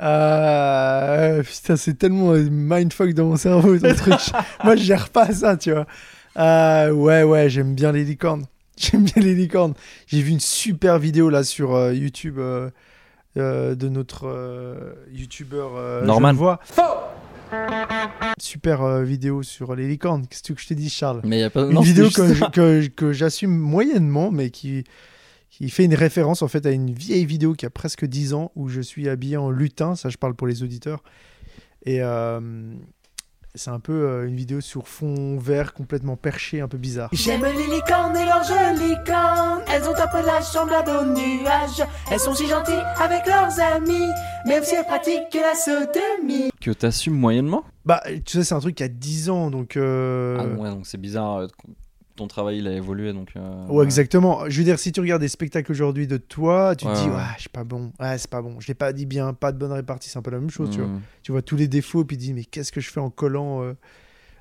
Euh, 0.00 1.42
putain, 1.42 1.76
c'est 1.76 1.94
tellement 1.94 2.32
mindfuck 2.32 3.12
dans 3.14 3.26
mon 3.26 3.36
cerveau, 3.36 3.78
ton 3.78 3.94
truc. 3.96 4.14
Moi, 4.64 4.76
je 4.76 4.82
gère 4.82 5.08
pas 5.10 5.32
ça, 5.32 5.56
tu 5.56 5.72
vois. 5.72 5.86
Euh, 6.38 6.92
ouais, 6.92 7.22
ouais, 7.24 7.50
j'aime 7.50 7.74
bien 7.74 7.92
les 7.92 8.04
licornes. 8.04 8.46
J'aime 8.78 9.02
bien 9.02 9.20
les 9.22 9.34
licornes. 9.34 9.74
J'ai 10.06 10.22
vu 10.22 10.30
une 10.30 10.38
super 10.38 11.00
vidéo 11.00 11.30
là 11.30 11.42
sur 11.42 11.74
euh, 11.74 11.92
YouTube 11.92 12.38
euh, 12.38 12.70
euh, 13.36 13.74
de 13.74 13.88
notre 13.88 14.28
euh, 14.28 14.94
youtubeur 15.10 15.72
euh, 15.76 16.04
Norman. 16.04 16.28
Genevois. 16.28 16.60
Super 18.40 18.82
euh, 18.82 19.02
vidéo 19.02 19.42
sur 19.42 19.74
les 19.74 19.88
licornes. 19.88 20.26
Qu'est-ce 20.28 20.52
que 20.52 20.60
je 20.60 20.68
t'ai 20.68 20.74
dit, 20.76 20.90
Charles? 20.90 21.22
Mais 21.24 21.40
y 21.40 21.42
a 21.42 21.50
pas 21.50 21.62
Une 21.62 21.70
non, 21.72 21.80
vidéo 21.80 22.08
que, 22.10 22.50
que, 22.50 22.86
que 22.86 23.12
j'assume 23.12 23.56
moyennement, 23.56 24.30
mais 24.30 24.50
qui, 24.50 24.84
qui 25.50 25.70
fait 25.70 25.84
une 25.84 25.94
référence 25.94 26.42
en 26.42 26.48
fait 26.48 26.66
à 26.66 26.70
une 26.70 26.92
vieille 26.92 27.24
vidéo 27.26 27.54
qui 27.54 27.66
a 27.66 27.70
presque 27.70 28.04
10 28.04 28.34
ans 28.34 28.52
où 28.54 28.68
je 28.68 28.80
suis 28.80 29.08
habillé 29.08 29.36
en 29.36 29.50
lutin. 29.50 29.94
Ça, 29.96 30.08
je 30.08 30.16
parle 30.16 30.34
pour 30.34 30.46
les 30.46 30.62
auditeurs. 30.62 31.02
Et 31.84 32.02
euh, 32.02 32.40
c'est 33.54 33.70
un 33.70 33.80
peu 33.80 33.92
euh, 33.92 34.28
une 34.28 34.36
vidéo 34.36 34.60
sur 34.60 34.86
fond 34.88 35.38
vert 35.38 35.72
complètement 35.72 36.16
perché, 36.16 36.60
un 36.60 36.68
peu 36.68 36.76
bizarre. 36.78 37.08
J'aime 37.12 37.42
les 37.44 37.66
licornes 37.66 38.16
et 38.16 38.24
leurs 38.24 38.44
jolies 38.44 38.94
cornes. 39.06 39.62
Elles 39.72 39.84
ont 39.88 39.94
un 39.94 40.06
peu 40.08 40.24
la 40.24 40.40
chambre 40.42 40.74
aux 40.86 41.04
nuages. 41.06 41.82
Elles 42.10 42.20
sont 42.20 42.34
si 42.34 42.46
gentilles 42.46 42.82
avec 43.00 43.26
leurs 43.26 43.58
amis. 43.58 44.06
Même 44.46 44.62
si 44.62 44.74
elles 44.74 44.84
pratiquent 44.84 45.34
la 45.34 45.54
sodomie. 45.54 46.50
que 46.60 46.70
t'assumes 46.72 47.14
moyennement? 47.18 47.64
Bah, 47.84 48.02
tu 48.24 48.36
sais, 48.38 48.44
c'est 48.44 48.54
un 48.54 48.60
truc 48.60 48.74
qui 48.76 48.82
a 48.84 48.88
10 48.88 49.30
ans, 49.30 49.50
donc. 49.50 49.76
euh, 49.76 50.36
Ah 50.38 50.60
ouais, 50.60 50.70
donc 50.70 50.86
c'est 50.86 51.00
bizarre. 51.00 51.46
Ton 52.18 52.26
travail 52.26 52.58
il 52.58 52.66
a 52.68 52.72
évolué 52.72 53.12
donc. 53.12 53.30
euh, 53.36 53.66
Ouais, 53.68 53.84
exactement. 53.84 54.48
Je 54.48 54.58
veux 54.58 54.64
dire, 54.64 54.78
si 54.78 54.92
tu 54.92 55.00
regardes 55.00 55.22
des 55.22 55.28
spectacles 55.28 55.70
aujourd'hui 55.72 56.06
de 56.06 56.16
toi, 56.16 56.74
tu 56.76 56.84
te 56.84 56.92
dis, 56.94 57.08
ouais. 57.08 57.14
ouais, 57.14 57.22
je 57.36 57.40
suis 57.42 57.48
pas 57.48 57.64
bon. 57.64 57.92
Ouais, 58.00 58.18
c'est 58.18 58.28
pas 58.28 58.42
bon. 58.42 58.58
Je 58.60 58.66
l'ai 58.68 58.74
pas 58.74 58.92
dit 58.92 59.06
bien, 59.06 59.32
pas 59.34 59.52
de 59.52 59.58
bonne 59.58 59.72
répartie. 59.72 60.10
C'est 60.10 60.18
un 60.18 60.22
peu 60.22 60.30
la 60.32 60.40
même 60.40 60.50
chose, 60.50 60.70
tu 60.70 60.78
vois. 60.78 60.88
Hmm. 60.88 61.00
Tu 61.22 61.32
vois 61.32 61.42
tous 61.42 61.56
les 61.56 61.68
défauts, 61.68 62.04
puis 62.04 62.16
tu 62.18 62.24
dis, 62.24 62.34
mais 62.34 62.44
qu'est-ce 62.44 62.72
que 62.72 62.80
je 62.80 62.90
fais 62.90 63.00
en 63.00 63.10
collant, 63.10 63.62
euh, 63.62 63.74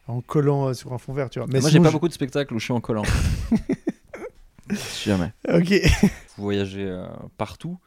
en 0.08 0.22
collant 0.22 0.70
euh, 0.70 0.74
sur 0.74 0.92
un 0.94 0.98
fond 0.98 1.14
vert, 1.14 1.30
tu 1.30 1.40
vois. 1.40 1.48
Mais 1.52 1.60
Moi 1.60 1.70
j'ai 1.70 1.80
pas 1.80 1.90
je- 1.90 1.94
beaucoup 1.94 2.08
de 2.08 2.14
spectacles 2.14 2.54
où 2.56 2.60
je 2.60 2.64
suis 2.66 2.74
en 2.74 2.82
collant. 2.82 3.04
Jamais. 5.04 5.32
Ok. 5.48 5.74
Vous 6.38 6.44
voyagez 6.44 6.84
euh, 6.86 7.06
partout. 7.38 7.78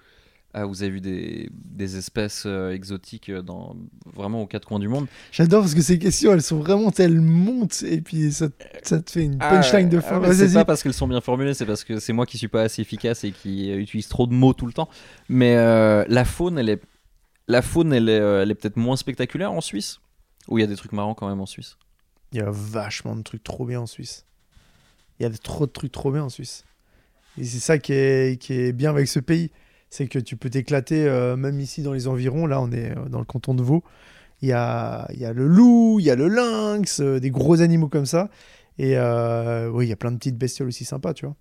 Ah, 0.53 0.65
vous 0.65 0.83
avez 0.83 0.91
vu 0.91 1.01
des, 1.01 1.49
des 1.53 1.97
espèces 1.97 2.43
euh, 2.45 2.73
exotiques 2.73 3.29
euh, 3.29 3.41
dans 3.41 3.77
vraiment 4.05 4.43
aux 4.43 4.47
quatre 4.47 4.67
coins 4.67 4.81
du 4.81 4.89
monde. 4.89 5.07
J'adore 5.31 5.61
parce 5.61 5.77
que 5.77 5.81
ces 5.81 5.99
questions, 5.99 6.33
elles 6.33 6.43
sont 6.43 6.59
vraiment, 6.59 6.91
elles 6.99 7.21
montent, 7.21 7.85
et 7.85 8.01
puis 8.01 8.33
ça, 8.33 8.49
ça 8.83 9.01
te 9.01 9.13
fait 9.13 9.23
une 9.23 9.39
punchline 9.39 9.89
de 9.89 10.01
fin. 10.01 10.21
Ah, 10.21 10.35
c'est 10.35 10.53
pas 10.53 10.65
parce 10.65 10.83
qu'elles 10.83 10.93
sont 10.93 11.07
bien 11.07 11.21
formulées, 11.21 11.55
c'est 11.55 11.67
parce 11.67 11.85
que 11.85 12.01
c'est 12.01 12.13
moi 12.13 12.27
qui 12.27 12.37
suis 12.37 12.49
pas 12.49 12.63
assez 12.63 12.83
efficace 12.83 13.23
et 13.23 13.31
qui 13.31 13.71
euh, 13.71 13.79
utilise 13.79 14.09
trop 14.09 14.27
de 14.27 14.33
mots 14.33 14.53
tout 14.53 14.67
le 14.67 14.73
temps. 14.73 14.89
Mais 15.29 15.55
euh, 15.57 16.05
la 16.09 16.25
faune, 16.25 16.59
elle 16.59 16.69
est, 16.69 16.83
la 17.47 17.63
faune, 17.63 17.93
elle 17.93 18.09
est, 18.09 18.17
elle 18.17 18.51
est 18.51 18.57
peut-être 18.57 18.77
moins 18.77 18.97
spectaculaire 18.97 19.53
en 19.53 19.61
Suisse. 19.61 20.01
Ou 20.49 20.59
il 20.59 20.63
y 20.63 20.65
a 20.65 20.67
des 20.67 20.75
trucs 20.75 20.93
marrants 20.93 21.15
quand 21.15 21.29
même 21.29 21.41
en 21.41 21.47
Suisse? 21.47 21.77
Il 22.33 22.39
y 22.39 22.43
a 22.43 22.51
vachement 22.51 23.15
de 23.15 23.23
trucs 23.23 23.45
trop 23.45 23.67
bien 23.67 23.83
en 23.83 23.87
Suisse. 23.87 24.25
Il 25.21 25.23
y 25.23 25.27
a 25.27 25.31
trop 25.31 25.67
de 25.67 25.71
trucs 25.71 25.93
trop 25.93 26.11
bien 26.11 26.25
en 26.25 26.29
Suisse. 26.29 26.65
Et 27.39 27.45
c'est 27.45 27.61
ça 27.61 27.79
qui 27.79 27.93
est, 27.93 28.41
qui 28.41 28.55
est 28.55 28.73
bien 28.73 28.91
avec 28.91 29.07
ce 29.07 29.21
pays. 29.21 29.53
C'est 29.91 30.07
que 30.07 30.19
tu 30.21 30.37
peux 30.37 30.49
t'éclater, 30.51 31.07
euh, 31.09 31.37
même 31.37 31.59
ici 31.61 31.83
dans 31.83 31.93
les 31.93 32.07
environs. 32.09 32.47
Là, 32.47 32.61
on 32.61 32.71
est 32.71 32.97
euh, 32.97 33.09
dans 33.09 33.19
le 33.19 33.25
canton 33.25 33.55
de 33.55 33.63
Vaud. 33.63 33.83
Il 34.41 34.49
y 34.49 34.53
a, 34.53 35.07
y 35.13 35.25
a 35.25 35.33
le 35.33 35.47
loup, 35.47 35.99
il 36.01 36.07
y 36.07 36.11
a 36.11 36.15
le 36.17 36.29
lynx, 36.29 37.01
euh, 37.01 37.19
des 37.21 37.31
gros 37.31 37.61
animaux 37.61 37.89
comme 37.89 38.07
ça. 38.07 38.31
Et 38.79 38.97
oui, 38.99 39.87
il 39.87 39.89
y 39.89 39.93
a 39.93 39.97
plein 39.97 40.11
de 40.13 40.17
petites 40.17 40.39
bestioles 40.39 40.69
aussi 40.69 40.85
sympas, 40.87 41.13
tu 41.13 41.27
vois. 41.27 41.35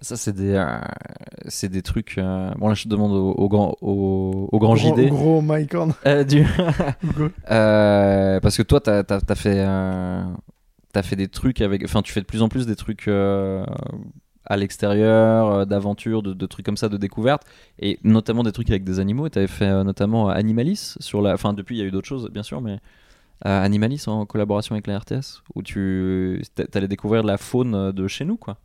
Ça, 0.00 0.16
c'est 0.16 0.32
des, 0.34 0.52
euh, 0.54 0.78
c'est 1.48 1.68
des 1.68 1.82
trucs. 1.82 2.16
euh, 2.18 2.50
Bon, 2.58 2.68
là, 2.68 2.74
je 2.74 2.84
te 2.84 2.88
demande 2.88 3.12
au, 3.12 3.32
au 3.32 3.48
grand, 3.48 3.76
au, 3.82 4.48
au 4.52 4.58
grand 4.58 4.74
Gros- 4.76 4.94
JD. 4.96 5.08
Gros 5.08 5.40
Mike 5.42 5.74
Horn. 5.74 5.92
Euh, 6.06 6.22
du- 6.24 6.44
parce 7.46 8.56
que 8.56 8.62
toi, 8.62 8.80
t'as 8.80 9.02
as, 9.08 9.34
fait, 9.34 9.64
t'as 10.92 11.02
fait 11.02 11.16
des 11.16 11.28
trucs 11.28 11.60
avec. 11.60 11.82
Enfin, 11.84 12.02
tu 12.02 12.12
fais 12.12 12.20
de 12.20 12.26
plus 12.26 12.42
en 12.42 12.48
plus 12.48 12.66
des 12.66 12.76
trucs 12.76 13.08
à 14.46 14.56
l'extérieur, 14.56 15.48
euh, 15.50 15.64
d'aventure, 15.64 16.22
de, 16.22 16.32
de 16.32 16.46
trucs 16.46 16.64
comme 16.66 16.76
ça, 16.76 16.88
de 16.88 16.96
découverte, 16.96 17.42
et 17.78 17.98
notamment 18.04 18.42
des 18.42 18.52
trucs 18.52 18.70
avec 18.70 18.84
des 18.84 18.98
animaux. 19.00 19.28
Tu 19.28 19.38
avais 19.38 19.46
fait 19.48 19.66
euh, 19.66 19.84
notamment 19.84 20.28
Animalis 20.28 20.94
sur 21.00 21.22
la. 21.22 21.34
Enfin, 21.34 21.52
depuis, 21.52 21.76
il 21.76 21.78
y 21.80 21.82
a 21.82 21.84
eu 21.86 21.90
d'autres 21.90 22.08
choses, 22.08 22.28
bien 22.30 22.42
sûr, 22.42 22.60
mais 22.60 22.78
euh, 23.46 23.62
Animalis 23.62 24.04
en 24.06 24.26
collaboration 24.26 24.74
avec 24.74 24.86
la 24.86 24.98
RTS, 24.98 25.42
où 25.54 25.62
tu 25.62 26.42
allais 26.74 26.88
découvrir 26.88 27.22
la 27.22 27.36
faune 27.38 27.92
de 27.92 28.08
chez 28.08 28.24
nous, 28.24 28.36
quoi. 28.36 28.58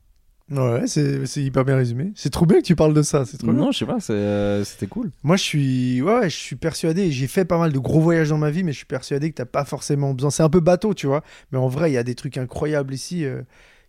Ouais, 0.49 0.85
c'est 0.85 1.41
hyper 1.41 1.63
bien 1.63 1.77
résumé. 1.77 2.11
C'est 2.15 2.29
trop 2.29 2.45
bien 2.45 2.59
que 2.59 2.65
tu 2.65 2.75
parles 2.75 2.93
de 2.93 3.01
ça. 3.03 3.23
C'est 3.25 3.37
trop 3.37 3.53
bien. 3.53 3.61
Non, 3.61 3.71
je 3.71 3.79
sais 3.79 3.85
pas, 3.85 3.99
euh, 4.09 4.65
c'était 4.65 4.87
cool. 4.87 5.11
Moi, 5.23 5.37
je 5.37 5.43
suis, 5.43 6.01
ouais, 6.01 6.13
ouais, 6.19 6.29
je 6.29 6.35
suis 6.35 6.57
persuadé. 6.57 7.09
J'ai 7.09 7.27
fait 7.27 7.45
pas 7.45 7.57
mal 7.57 7.71
de 7.71 7.79
gros 7.79 8.01
voyages 8.01 8.29
dans 8.29 8.37
ma 8.37 8.51
vie, 8.51 8.63
mais 8.63 8.73
je 8.73 8.77
suis 8.77 8.85
persuadé 8.85 9.29
que 9.31 9.35
t'as 9.35 9.45
pas 9.45 9.63
forcément 9.63 10.13
besoin. 10.13 10.29
C'est 10.29 10.43
un 10.43 10.49
peu 10.49 10.59
bateau, 10.59 10.93
tu 10.93 11.07
vois. 11.07 11.23
Mais 11.53 11.57
en 11.57 11.69
vrai, 11.69 11.89
il 11.91 11.93
y 11.93 11.97
a 11.97 12.03
des 12.03 12.15
trucs 12.15 12.37
incroyables 12.37 12.93
ici. 12.93 13.23
euh, 13.23 13.43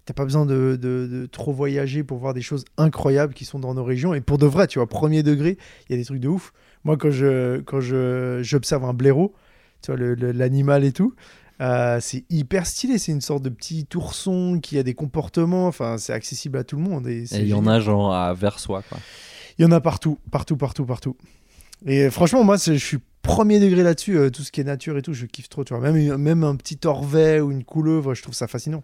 T'as 0.04 0.14
pas 0.14 0.24
besoin 0.24 0.46
de, 0.46 0.76
de- 0.80 1.06
de 1.06 1.26
trop 1.26 1.52
voyager 1.52 2.02
pour 2.02 2.18
voir 2.18 2.34
des 2.34 2.42
choses 2.42 2.64
incroyables 2.76 3.34
qui 3.34 3.44
sont 3.44 3.58
dans 3.60 3.74
nos 3.74 3.84
régions. 3.84 4.14
Et 4.14 4.20
pour 4.20 4.36
de 4.38 4.46
vrai, 4.46 4.66
tu 4.66 4.78
vois, 4.80 4.88
premier 4.88 5.22
degré, 5.22 5.58
il 5.88 5.92
y 5.92 5.94
a 5.94 5.98
des 5.98 6.04
trucs 6.04 6.20
de 6.20 6.28
ouf. 6.28 6.52
Moi, 6.84 6.96
quand 6.96 7.10
je, 7.12 7.60
quand 7.60 7.80
je, 7.80 8.40
j'observe 8.42 8.84
un 8.84 8.94
blaireau, 8.94 9.32
tu 9.82 9.92
vois, 9.94 10.00
l'animal 10.16 10.84
et 10.84 10.90
tout, 10.92 11.14
euh, 11.60 11.98
c'est 12.00 12.24
hyper 12.30 12.66
stylé. 12.66 12.98
C'est 12.98 13.12
une 13.12 13.20
sorte 13.20 13.44
de 13.44 13.48
petit 13.48 13.86
ourson 13.94 14.58
qui 14.60 14.76
a 14.78 14.82
des 14.82 14.94
comportements. 14.94 15.68
Enfin, 15.68 15.98
c'est 15.98 16.12
accessible 16.12 16.58
à 16.58 16.64
tout 16.64 16.76
le 16.76 16.82
monde. 16.82 17.06
Et, 17.06 17.24
il 17.32 17.48
y 17.48 17.54
en 17.54 17.66
a 17.68 17.78
genre 17.78 18.12
à 18.12 18.34
Versoix, 18.34 18.82
quoi. 18.82 18.98
Il 19.58 19.62
y 19.62 19.64
en 19.64 19.70
a 19.70 19.80
partout, 19.80 20.18
partout, 20.32 20.56
partout, 20.56 20.84
partout. 20.86 21.16
Et 21.86 22.10
franchement, 22.10 22.42
moi, 22.42 22.56
je 22.56 22.72
suis 22.74 22.98
premier 23.22 23.60
degré 23.60 23.84
là-dessus. 23.84 24.16
euh, 24.18 24.30
tout 24.30 24.42
ce 24.42 24.50
qui 24.50 24.60
est 24.60 24.64
nature 24.64 24.96
et 24.98 25.02
tout, 25.02 25.12
je 25.12 25.26
kiffe 25.26 25.48
trop. 25.48 25.62
Tu 25.62 25.74
vois. 25.74 25.92
Même, 25.92 26.16
même 26.16 26.42
un 26.42 26.56
petit 26.56 26.78
orvet 26.84 27.38
ou 27.40 27.52
une 27.52 27.62
couleuvre, 27.62 28.14
je 28.14 28.22
trouve 28.22 28.34
ça 28.34 28.48
fascinant. 28.48 28.82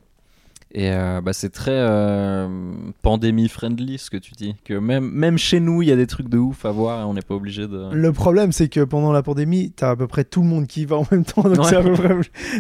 Et 0.72 0.90
euh, 0.92 1.22
bah, 1.22 1.32
c'est 1.32 1.48
très 1.48 1.72
euh, 1.74 2.46
pandémie 3.02 3.48
friendly 3.48 3.96
ce 3.98 4.10
que 4.10 4.18
tu 4.18 4.32
dis. 4.32 4.54
Que 4.64 4.74
même, 4.74 5.10
même 5.10 5.38
chez 5.38 5.60
nous, 5.60 5.80
il 5.82 5.88
y 5.88 5.92
a 5.92 5.96
des 5.96 6.06
trucs 6.06 6.28
de 6.28 6.36
ouf 6.36 6.64
à 6.66 6.70
voir 6.70 7.00
et 7.00 7.04
on 7.04 7.14
n'est 7.14 7.22
pas 7.22 7.34
obligé 7.34 7.66
de. 7.66 7.90
Le 7.92 8.12
problème, 8.12 8.52
c'est 8.52 8.68
que 8.68 8.80
pendant 8.84 9.10
la 9.12 9.22
pandémie, 9.22 9.72
t'as 9.74 9.90
à 9.90 9.96
peu 9.96 10.06
près 10.06 10.24
tout 10.24 10.42
le 10.42 10.46
monde 10.48 10.66
qui 10.66 10.82
y 10.82 10.84
va 10.84 10.96
en 10.96 11.06
même 11.10 11.24
temps. 11.24 11.42
Donc 11.42 11.58
Ouais. 11.58 11.64
c'est 11.70 11.76
à 11.76 11.82
peu 11.82 11.92
près... 11.94 12.14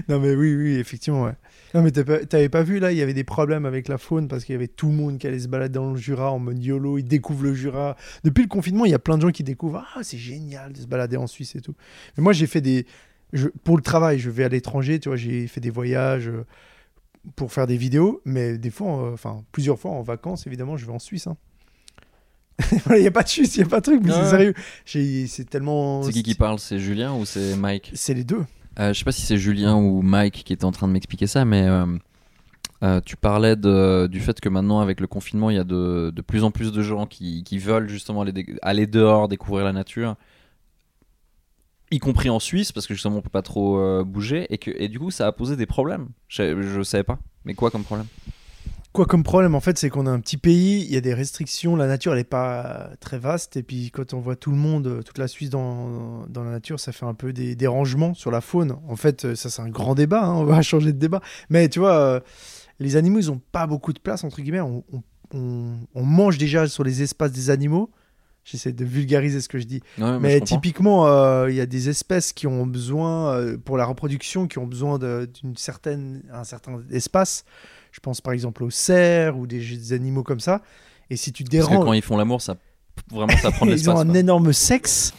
Non, 0.08 0.20
mais 0.20 0.34
oui, 0.34 0.54
oui, 0.56 0.74
effectivement, 0.76 1.24
ouais. 1.24 1.34
Non, 1.74 1.82
mais 1.82 1.90
t'avais 1.92 2.48
pas 2.48 2.62
vu 2.62 2.78
là, 2.78 2.92
il 2.92 2.96
y 2.98 3.02
avait 3.02 3.12
des 3.12 3.24
problèmes 3.24 3.66
avec 3.66 3.88
la 3.88 3.98
faune 3.98 4.26
parce 4.26 4.44
qu'il 4.44 4.54
y 4.54 4.56
avait 4.56 4.68
tout 4.68 4.88
le 4.88 4.94
monde 4.94 5.18
qui 5.18 5.26
allait 5.26 5.38
se 5.40 5.48
balader 5.48 5.74
dans 5.74 5.90
le 5.90 5.98
Jura 5.98 6.32
en 6.32 6.38
mode 6.38 6.64
YOLO, 6.64 6.96
ils 6.96 7.02
découvrent 7.04 7.44
le 7.44 7.52
Jura. 7.52 7.94
Depuis 8.24 8.40
le 8.44 8.48
confinement, 8.48 8.86
il 8.86 8.90
y 8.90 8.94
a 8.94 8.98
plein 8.98 9.16
de 9.18 9.22
gens 9.22 9.30
qui 9.32 9.44
découvrent 9.44 9.84
Ah, 9.94 10.00
c'est 10.02 10.16
génial 10.16 10.72
de 10.72 10.78
se 10.78 10.86
balader 10.86 11.18
en 11.18 11.26
Suisse 11.26 11.54
et 11.56 11.60
tout. 11.60 11.74
Mais 12.16 12.22
moi, 12.22 12.32
j'ai 12.32 12.46
fait 12.46 12.62
des. 12.62 12.86
je- 13.34 13.48
Pour 13.64 13.76
le 13.76 13.82
travail, 13.82 14.18
je 14.18 14.30
vais 14.30 14.44
à 14.44 14.48
l'étranger, 14.48 14.98
tu 14.98 15.10
vois, 15.10 15.16
j'ai 15.16 15.46
fait 15.46 15.60
des 15.60 15.68
voyages 15.68 16.28
euh, 16.28 16.46
pour 17.36 17.52
faire 17.52 17.66
des 17.66 17.76
vidéos, 17.76 18.20
mais 18.24 18.58
des 18.58 18.70
fois, 18.70 19.08
euh, 19.08 19.12
enfin, 19.14 19.42
plusieurs 19.52 19.78
fois 19.78 19.90
en 19.92 20.02
vacances, 20.02 20.46
évidemment, 20.46 20.76
je 20.76 20.86
vais 20.86 20.92
en 20.92 20.98
Suisse. 20.98 21.26
hein. 21.26 21.36
Il 22.90 23.00
n'y 23.00 23.06
a 23.06 23.10
pas 23.12 23.22
de 23.22 23.28
Suisse, 23.28 23.54
il 23.56 23.60
n'y 23.60 23.66
a 23.66 23.68
pas 23.68 23.78
de 23.78 23.84
truc, 23.84 24.00
mais 24.02 24.10
Ouais. 24.12 24.18
c'est 24.24 24.30
sérieux. 24.30 24.54
C'est 25.28 25.48
tellement. 25.48 26.02
C'est 26.02 26.10
qui 26.12 26.22
qui 26.24 26.34
parle 26.34 26.58
C'est 26.58 26.78
Julien 26.80 27.14
ou 27.14 27.24
c'est 27.24 27.56
Mike? 27.56 27.92
C'est 27.94 28.14
les 28.14 28.24
deux. 28.24 28.44
Euh, 28.80 28.92
Je 28.92 28.98
sais 28.98 29.04
pas 29.04 29.12
si 29.12 29.22
c'est 29.22 29.38
Julien 29.38 29.76
ou 29.76 30.02
Mike 30.02 30.42
qui 30.44 30.52
était 30.52 30.64
en 30.64 30.72
train 30.72 30.88
de 30.88 30.92
m'expliquer 30.92 31.28
ça, 31.28 31.44
mais 31.44 31.62
euh, 31.68 31.86
euh, 32.82 33.00
tu 33.04 33.16
parlais 33.16 33.54
de, 33.54 34.08
du 34.08 34.18
fait 34.20 34.40
que 34.40 34.48
maintenant, 34.48 34.80
avec 34.80 34.98
le 35.00 35.06
confinement, 35.06 35.50
il 35.50 35.56
y 35.56 35.60
a 35.60 35.64
de, 35.64 36.10
de 36.14 36.22
plus 36.22 36.42
en 36.42 36.50
plus 36.50 36.72
de 36.72 36.82
gens 36.82 37.06
qui, 37.06 37.44
qui 37.44 37.58
veulent 37.58 37.88
justement 37.88 38.22
aller, 38.22 38.44
aller 38.62 38.86
dehors, 38.88 39.28
découvrir 39.28 39.64
la 39.64 39.72
nature. 39.72 40.16
Y 41.90 41.98
compris 42.00 42.28
en 42.30 42.38
Suisse, 42.38 42.70
parce 42.72 42.86
que 42.86 42.94
justement 42.94 43.16
on 43.16 43.22
peut 43.22 43.30
pas 43.30 43.42
trop 43.42 43.78
euh, 43.78 44.04
bouger, 44.04 44.46
et, 44.50 44.58
que, 44.58 44.70
et 44.76 44.88
du 44.88 44.98
coup 44.98 45.10
ça 45.10 45.26
a 45.26 45.32
posé 45.32 45.56
des 45.56 45.66
problèmes. 45.66 46.08
Je, 46.28 46.60
je 46.62 46.82
savais 46.82 47.04
pas. 47.04 47.18
Mais 47.44 47.54
quoi 47.54 47.70
comme 47.70 47.84
problème? 47.84 48.06
Quoi 48.92 49.06
comme 49.06 49.22
problème? 49.22 49.54
En 49.54 49.60
fait, 49.60 49.78
c'est 49.78 49.90
qu'on 49.90 50.06
a 50.06 50.10
un 50.10 50.18
petit 50.20 50.38
pays, 50.38 50.80
il 50.82 50.92
y 50.92 50.96
a 50.96 51.00
des 51.00 51.14
restrictions, 51.14 51.76
la 51.76 51.86
nature 51.86 52.14
elle 52.14 52.18
est 52.20 52.24
pas 52.24 52.90
très 53.00 53.18
vaste 53.18 53.56
et 53.56 53.62
puis 53.62 53.90
quand 53.90 54.12
on 54.14 54.18
voit 54.20 54.34
tout 54.36 54.50
le 54.50 54.56
monde, 54.56 54.86
euh, 54.86 55.02
toute 55.02 55.18
la 55.18 55.28
Suisse 55.28 55.50
dans, 55.50 56.26
dans 56.26 56.42
la 56.42 56.50
nature, 56.50 56.80
ça 56.80 56.92
fait 56.92 57.04
un 57.06 57.14
peu 57.14 57.32
des 57.32 57.54
dérangements 57.54 58.14
sur 58.14 58.30
la 58.30 58.40
faune. 58.40 58.76
En 58.88 58.96
fait, 58.96 59.24
euh, 59.24 59.34
ça 59.34 59.50
c'est 59.50 59.62
un 59.62 59.68
grand 59.68 59.94
débat, 59.94 60.24
hein, 60.24 60.34
on 60.34 60.44
va 60.44 60.60
changer 60.62 60.92
de 60.92 60.98
débat. 60.98 61.20
Mais 61.48 61.68
tu 61.68 61.78
vois, 61.80 62.22
les 62.80 62.96
animaux 62.96 63.18
ils 63.18 63.30
ont 63.30 63.40
pas 63.52 63.66
beaucoup 63.66 63.92
de 63.92 64.00
place 64.00 64.24
entre 64.24 64.40
guillemets. 64.42 64.60
On- 64.60 64.84
on 65.34 66.02
mange 66.02 66.38
déjà 66.38 66.66
sur 66.66 66.82
les 66.84 67.02
espaces 67.02 67.32
des 67.32 67.50
animaux. 67.50 67.90
J'essaie 68.50 68.72
de 68.72 68.84
vulgariser 68.84 69.40
ce 69.42 69.48
que 69.48 69.58
je 69.58 69.64
dis. 69.64 69.80
Ouais, 69.98 70.18
mais 70.18 70.38
je 70.38 70.44
typiquement, 70.44 71.06
euh, 71.06 71.50
il 71.50 71.56
y 71.56 71.60
a 71.60 71.66
des 71.66 71.88
espèces 71.90 72.32
qui 72.32 72.46
ont 72.46 72.66
besoin, 72.66 73.34
euh, 73.34 73.58
pour 73.62 73.76
la 73.76 73.84
reproduction, 73.84 74.46
qui 74.48 74.58
ont 74.58 74.66
besoin 74.66 74.98
d'une 74.98 75.56
certaine, 75.56 76.22
un 76.32 76.44
certain 76.44 76.80
espace. 76.90 77.44
Je 77.92 78.00
pense 78.00 78.20
par 78.22 78.32
exemple 78.32 78.64
aux 78.64 78.70
cerfs 78.70 79.36
ou 79.36 79.46
des, 79.46 79.58
des 79.58 79.92
animaux 79.92 80.22
comme 80.22 80.40
ça. 80.40 80.62
Et 81.10 81.16
si 81.16 81.32
tu 81.32 81.42
Parce 81.44 81.64
que 81.64 81.68
déranges, 81.70 81.84
quand 81.84 81.92
ils 81.92 82.02
font 82.02 82.16
l'amour, 82.16 82.40
ça 82.40 82.56
vraiment 83.10 83.36
ça 83.36 83.50
prend 83.50 83.66
de 83.66 83.70
ils 83.76 83.90
ont 83.90 83.94
l'espace. 83.94 84.10
un 84.10 84.14
énorme 84.14 84.52
sexe. 84.52 85.12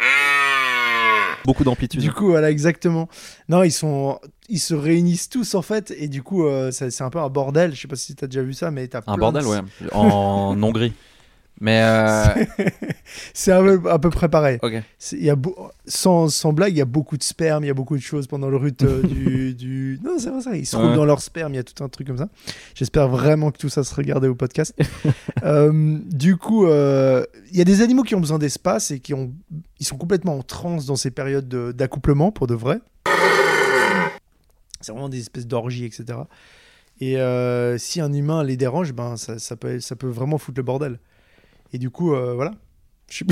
Beaucoup 1.45 1.63
d'amplitude. 1.63 1.99
Du 2.01 2.11
coup, 2.11 2.27
voilà, 2.27 2.51
exactement. 2.51 3.07
Non, 3.47 3.63
ils 3.63 3.71
sont, 3.71 4.19
ils 4.49 4.59
se 4.59 4.73
réunissent 4.73 5.30
tous 5.30 5.55
en 5.55 5.61
fait, 5.61 5.91
et 5.97 6.07
du 6.07 6.21
coup, 6.21 6.45
euh, 6.45 6.69
c'est 6.71 7.01
un 7.01 7.09
peu 7.09 7.19
un 7.19 7.30
bordel. 7.30 7.73
Je 7.75 7.82
sais 7.82 7.88
pas 7.88 7.95
si 7.95 8.13
tu 8.15 8.23
as 8.23 8.27
déjà 8.27 8.43
vu 8.43 8.53
ça, 8.53 8.71
mais 8.71 8.88
t'as 8.88 9.01
Un 9.07 9.17
bordel, 9.17 9.43
de- 9.43 9.47
ouais. 9.47 9.59
En 9.93 10.61
Hongrie. 10.61 10.93
Mais 11.62 11.82
euh, 11.84 12.24
C'est 13.34 13.51
à 13.51 13.60
peu, 13.62 13.82
à 13.89 13.99
peu 13.99 14.10
près 14.10 14.30
pareil. 14.30 14.60
ok. 14.62 14.82
C'est- 14.97 15.18
Il 15.18 15.24
y 15.26 15.30
a 15.30 15.36
sans, 15.86 16.30
sans 16.30 16.53
blague, 16.53 16.72
il 16.74 16.78
y 16.78 16.82
a 16.82 16.86
beaucoup 16.86 17.18
de 17.18 17.24
sperme, 17.24 17.64
il 17.66 17.68
y 17.68 17.70
a 17.70 17.74
beaucoup 17.74 17.97
de 17.97 18.01
choses 18.01 18.28
pendant 18.28 18.49
le 18.49 18.55
rut 18.55 18.82
euh, 18.84 19.01
du, 19.03 19.53
du- 19.55 19.99
Non, 20.03 20.18
c'est 20.20 20.30
vrai 20.30 20.41
ça. 20.41 20.55
Ils 20.55 20.66
se 20.66 20.78
roulent 20.78 20.91
Ouais. 20.91 20.95
dans 20.95 21.03
leur 21.05 21.22
sperme, 21.22 21.53
il 21.53 21.57
y 21.57 21.60
a 21.60 21.64
tout 21.64 21.84
un 21.84 21.89
truc 21.89 22.07
comme 22.07 22.18
ça. 22.18 22.30
J'espère 22.76 23.10
vraiment 23.10 23.51
que 23.51 23.57
tout 23.57 23.68
ça 23.70 23.84
se 23.84 23.93
regardait 23.93 24.28
au 24.28 24.36
podcast. 24.36 24.74
Euh, 25.45 25.97
du 26.05 26.36
coup, 26.36 26.66
il 26.68 27.57
y 27.57 27.62
a 27.62 27.64
des 27.64 27.82
animaux 27.82 28.03
qui 28.03 28.14
ont 28.14 28.20
besoin 28.20 28.39
d'espace 28.39 28.91
et 28.91 28.99
qui 28.99 29.14
ont, 29.14 29.32
ils 29.80 29.86
sont 29.86 29.95
complètement 29.97 30.38
en 30.38 30.41
transe 30.43 30.86
dans 30.86 30.97
ces 30.97 31.12
périodes 31.12 31.47
de- 31.47 31.72
d'accouplement 31.72 32.32
pour 32.34 32.45
de 32.45 32.55
vrai. 32.55 32.80
C'est 34.82 34.91
vraiment 34.91 35.07
des 35.10 35.20
espèces 35.20 35.47
d'orgies, 35.47 35.86
etc. 35.86 36.20
Et 37.01 37.16
si 37.80 38.01
un 38.01 38.12
humain 38.12 38.43
les 38.43 38.57
dérange, 38.57 38.91
ben 38.93 39.16
ça, 39.18 39.39
ça 39.39 39.55
peut, 39.55 39.80
ça 39.80 39.95
peut 39.95 40.07
vraiment 40.10 40.38
foutre 40.38 40.60
le 40.60 40.64
bordel. 40.64 40.99
Et 41.74 41.78
du 41.78 41.89
coup, 41.89 42.13
euh, 42.13 42.34
voilà. 42.34 42.53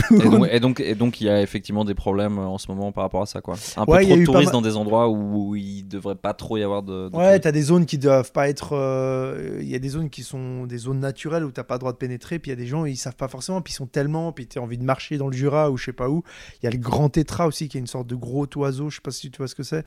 Où 0.10 0.16
Et 0.20 0.26
on 0.26 0.30
donc, 0.32 0.48
et 0.52 0.60
donc, 0.60 0.80
et 0.80 0.96
donc, 0.96 1.22
il 1.22 1.26
y 1.26 1.30
a 1.30 1.40
effectivement 1.40 1.86
des 1.86 1.94
problèmes 1.94 2.40
euh, 2.40 2.48
en 2.48 2.58
ce 2.58 2.68
moment 2.72 2.92
par 2.92 3.04
rapport 3.04 3.22
à 3.22 3.28
ça, 3.28 3.42
quoi. 3.42 3.54
Un 3.76 3.86
Ouais, 3.86 4.00
peu 4.00 4.06
trop 4.08 4.16
de 4.18 4.26
touristes 4.26 4.52
dans 4.52 4.62
des 4.64 4.76
endroits 4.76 5.08
où 5.08 5.56
il 5.56 5.84
devrait 5.84 6.16
pas 6.16 6.34
trop 6.34 6.58
y 6.58 6.64
avoir 6.64 6.82
de. 6.82 7.10
de 7.10 7.16
Ouais, 7.16 7.40
t'as 7.40 7.52
des 7.52 7.62
zones 7.62 7.86
qui 7.86 8.00
doivent 8.00 8.32
pas 8.32 8.50
être. 8.50 8.70
euh, 8.76 9.60
Il 9.62 9.68
y 9.68 9.76
a 9.76 9.80
des 9.80 9.90
zones 9.90 10.10
qui 10.10 10.24
sont 10.24 10.66
des 10.66 10.80
zones 10.80 11.00
naturelles 11.00 11.44
où 11.44 11.52
t'as 11.52 11.64
pas 11.64 11.76
le 11.76 11.80
droit 11.80 11.92
de 11.92 11.98
pénétrer. 11.98 12.40
Puis 12.40 12.50
il 12.50 12.54
y 12.54 12.58
a 12.58 12.58
des 12.58 12.66
gens, 12.66 12.86
ils 12.86 12.98
savent 12.98 13.16
pas 13.16 13.28
forcément. 13.28 13.62
Puis 13.62 13.74
ils 13.74 13.76
sont 13.76 13.86
tellement. 13.86 14.32
Puis 14.32 14.48
t'as 14.48 14.62
envie 14.62 14.80
de 14.80 14.84
marcher 14.84 15.18
dans 15.20 15.28
le 15.28 15.38
Jura 15.38 15.70
ou 15.70 15.78
je 15.78 15.86
sais 15.86 15.94
pas 15.94 16.10
où. 16.10 16.24
Il 16.62 16.66
y 16.66 16.68
a 16.68 16.72
le 16.72 16.80
grand 16.80 17.10
tétra 17.10 17.46
aussi 17.46 17.70
qui 17.70 17.78
est 17.78 17.82
une 17.82 17.86
sorte 17.86 18.08
de 18.08 18.16
gros 18.16 18.48
oiseau. 18.56 18.90
Je 18.90 18.96
sais 18.96 19.02
pas 19.04 19.12
si 19.12 19.30
tu 19.30 19.38
vois 19.38 19.48
ce 19.48 19.54
que 19.54 19.62
c'est. 19.64 19.86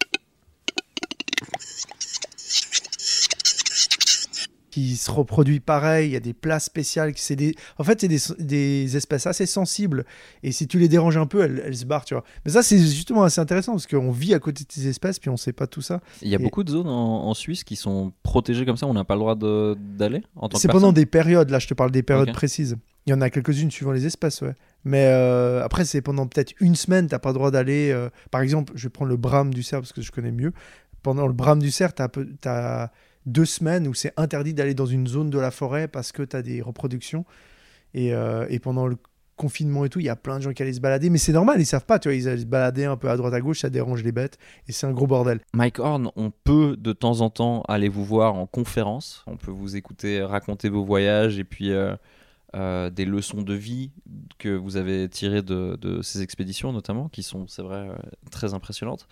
Qui 4.70 4.96
se 4.96 5.10
reproduit 5.10 5.60
pareil. 5.60 6.08
Il 6.10 6.12
y 6.12 6.16
a 6.16 6.20
des 6.20 6.32
places 6.32 6.64
spéciales. 6.66 7.12
C'est 7.16 7.36
des... 7.36 7.54
En 7.78 7.84
fait, 7.84 8.00
c'est 8.00 8.08
des, 8.08 8.18
des 8.38 8.96
espèces 8.96 9.26
assez 9.26 9.46
sensibles. 9.46 10.04
Et 10.42 10.52
si 10.52 10.66
tu 10.68 10.78
les 10.78 10.88
déranges 10.88 11.16
un 11.16 11.26
peu, 11.26 11.42
elles, 11.42 11.62
elles 11.66 11.76
se 11.76 11.84
barrent, 11.84 12.04
tu 12.04 12.14
vois. 12.14 12.24
Mais 12.44 12.52
ça, 12.52 12.62
c'est 12.62 12.78
justement 12.78 13.22
assez 13.24 13.40
intéressant 13.40 13.72
parce 13.72 13.86
qu'on 13.86 14.10
vit 14.12 14.32
à 14.34 14.38
côté 14.38 14.64
de 14.64 14.70
ces 14.72 14.86
espèces. 14.86 15.18
Puis 15.18 15.28
on 15.30 15.36
sait 15.36 15.52
pas 15.52 15.66
tout 15.66 15.82
ça. 15.82 16.00
Il 16.22 16.28
y 16.28 16.34
a 16.36 16.40
Et- 16.40 16.42
beaucoup 16.42 16.62
de 16.64 16.70
zones 16.70 16.88
en, 16.88 17.26
en 17.28 17.34
Suisse 17.34 17.64
qui 17.64 17.76
sont 17.76 18.12
protégées 18.22 18.64
comme 18.64 18.76
ça, 18.76 18.86
on 18.86 18.94
n'a 18.94 19.04
pas 19.04 19.14
le 19.14 19.20
droit 19.20 19.34
d'aller 19.34 20.22
en 20.36 20.48
tant 20.48 20.56
que 20.56 20.62
C'est 20.62 20.68
pendant 20.68 20.92
des 20.92 21.06
périodes, 21.06 21.50
là 21.50 21.58
je 21.58 21.66
te 21.66 21.74
parle 21.74 21.90
des 21.90 22.02
périodes 22.02 22.32
précises. 22.32 22.76
Il 23.06 23.10
y 23.10 23.14
en 23.14 23.20
a 23.22 23.30
quelques-unes 23.30 23.70
suivant 23.70 23.92
les 23.92 24.06
espèces, 24.06 24.42
ouais. 24.42 24.54
Mais 24.84 25.06
euh, 25.06 25.64
après, 25.64 25.84
c'est 25.84 26.00
pendant 26.02 26.26
peut-être 26.26 26.52
une 26.60 26.74
semaine, 26.76 27.06
t'as 27.06 27.18
pas 27.18 27.30
le 27.30 27.34
droit 27.34 27.50
d'aller. 27.50 27.90
euh, 27.90 28.08
Par 28.30 28.40
exemple, 28.42 28.72
je 28.76 28.84
vais 28.84 28.90
prendre 28.90 29.10
le 29.10 29.16
brame 29.16 29.52
du 29.52 29.62
cerf 29.62 29.80
parce 29.80 29.92
que 29.92 30.02
je 30.02 30.12
connais 30.12 30.30
mieux. 30.32 30.52
Pendant 31.02 31.26
le 31.26 31.32
brame 31.32 31.60
du 31.60 31.70
cerf, 31.70 31.94
t'as 31.94 32.08
peu- 32.08 32.28
t'as 32.40 32.90
deux 33.26 33.44
semaines 33.44 33.86
où 33.86 33.94
c'est 33.94 34.12
interdit 34.16 34.54
d'aller 34.54 34.74
dans 34.74 34.86
une 34.86 35.06
zone 35.06 35.30
de 35.30 35.38
la 35.38 35.50
forêt 35.50 35.88
parce 35.88 36.12
que 36.12 36.22
t'as 36.22 36.42
des 36.42 36.62
reproductions. 36.62 37.24
Et, 37.94 38.14
euh, 38.14 38.46
et 38.48 38.58
pendant 38.58 38.86
le 38.86 38.96
confinement 39.36 39.84
et 39.84 39.88
tout, 39.88 40.00
il 40.00 40.06
y 40.06 40.10
a 40.10 40.16
plein 40.16 40.36
de 40.36 40.42
gens 40.42 40.52
qui 40.52 40.62
allaient 40.62 40.72
se 40.72 40.80
balader. 40.80 41.10
Mais 41.10 41.18
c'est 41.18 41.32
normal, 41.32 41.60
ils 41.60 41.66
savent 41.66 41.86
pas, 41.86 41.98
tu 41.98 42.08
vois, 42.08 42.14
ils 42.14 42.28
allaient 42.28 42.42
se 42.42 42.46
balader 42.46 42.84
un 42.84 42.96
peu 42.96 43.08
à 43.10 43.16
droite 43.16 43.32
à 43.32 43.40
gauche, 43.40 43.60
ça 43.60 43.70
dérange 43.70 44.02
les 44.02 44.12
bêtes. 44.12 44.38
Et 44.68 44.72
c'est 44.72 44.86
un 44.86 44.92
gros 44.92 45.06
bordel. 45.06 45.40
Mike 45.54 45.78
Horn, 45.78 46.10
on 46.14 46.30
peut 46.30 46.76
de 46.78 46.92
temps 46.92 47.20
en 47.20 47.30
temps 47.30 47.62
aller 47.62 47.88
vous 47.88 48.04
voir 48.04 48.34
en 48.34 48.46
conférence. 48.46 49.24
On 49.26 49.36
peut 49.36 49.50
vous 49.50 49.76
écouter 49.76 50.22
raconter 50.22 50.68
vos 50.68 50.84
voyages 50.84 51.38
et 51.38 51.44
puis 51.44 51.72
euh, 51.72 51.96
euh, 52.54 52.90
des 52.90 53.06
leçons 53.06 53.42
de 53.42 53.54
vie 53.54 53.92
que 54.38 54.50
vous 54.50 54.76
avez 54.76 55.08
tirées 55.08 55.42
de, 55.42 55.76
de 55.80 56.02
ces 56.02 56.20
expéditions 56.22 56.72
notamment, 56.72 57.08
qui 57.08 57.22
sont, 57.22 57.46
c'est 57.48 57.62
vrai, 57.62 57.88
très 58.30 58.54
impressionnantes. 58.54 59.08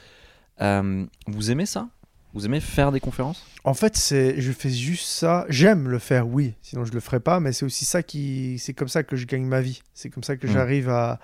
Vous 0.61 1.50
aimez 1.50 1.66
ça? 1.66 1.88
Vous 2.35 2.45
aimez 2.47 2.61
faire 2.61 2.93
des 2.93 3.01
conférences? 3.01 3.45
En 3.64 3.74
fait, 3.74 3.97
c'est, 3.97 4.41
je 4.41 4.53
fais 4.53 4.70
juste 4.70 5.07
ça. 5.07 5.47
J'aime 5.49 5.89
le 5.89 5.99
faire, 5.99 6.29
oui. 6.29 6.55
Sinon, 6.62 6.85
je 6.85 6.93
le 6.93 7.01
ferais 7.01 7.20
pas. 7.20 7.41
Mais 7.41 7.53
c'est 7.53 7.64
aussi 7.64 7.85
ça 7.85 8.03
qui, 8.03 8.59
c'est 8.59 8.74
comme 8.74 8.89
ça 8.89 9.03
que 9.03 9.16
je 9.16 9.26
gagne 9.26 9.45
ma 9.47 9.61
vie. 9.61 9.83
C'est 9.95 10.11
comme 10.11 10.22
ça 10.22 10.37
que 10.37 10.47
Mm. 10.47 10.51
j'arrive 10.51 10.89
à, 10.91 11.20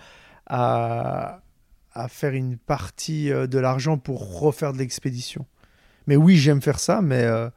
à, 0.47 1.41
à 1.93 2.09
faire 2.09 2.33
une 2.33 2.57
partie 2.57 3.31
euh, 3.31 3.47
de 3.47 3.59
l'argent 3.59 3.99
pour 3.99 4.41
refaire 4.41 4.73
de 4.73 4.79
l'expédition. 4.79 5.47
Mais 6.07 6.17
oui, 6.17 6.37
j'aime 6.37 6.61
faire 6.63 6.79
ça, 6.81 7.01
mais 7.03 7.23
euh, 7.23 7.49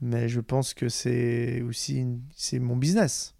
mais 0.00 0.28
je 0.28 0.40
pense 0.40 0.74
que 0.74 0.88
c'est 0.88 1.62
aussi, 1.62 1.98
une- 1.98 2.22
c'est 2.36 2.58
mon 2.60 2.76
business. 2.76 3.34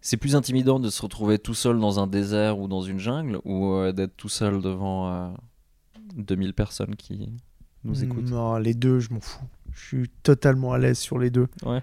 C'est 0.00 0.16
plus 0.16 0.34
intimidant 0.34 0.80
de 0.80 0.90
se 0.90 1.00
retrouver 1.02 1.38
tout 1.38 1.54
seul 1.54 1.78
dans 1.78 2.00
un 2.00 2.08
désert 2.08 2.58
ou 2.58 2.66
dans 2.66 2.82
une 2.82 2.98
jungle 2.98 3.38
ou 3.44 3.72
euh, 3.74 3.92
d'être 3.92 4.16
tout 4.16 4.28
seul 4.28 4.60
devant 4.60 5.08
euh, 5.12 5.28
2000 6.16 6.54
personnes 6.54 6.96
qui 6.96 7.32
nous 7.84 8.04
écoutent 8.04 8.30
Non, 8.30 8.56
les 8.58 8.74
deux, 8.74 9.00
je 9.00 9.12
m'en 9.12 9.20
fous. 9.20 9.44
Je 9.74 9.80
suis 9.86 10.08
totalement 10.22 10.72
à 10.72 10.78
l'aise 10.78 10.98
sur 10.98 11.18
les 11.18 11.30
deux. 11.30 11.48
Ouais. 11.64 11.80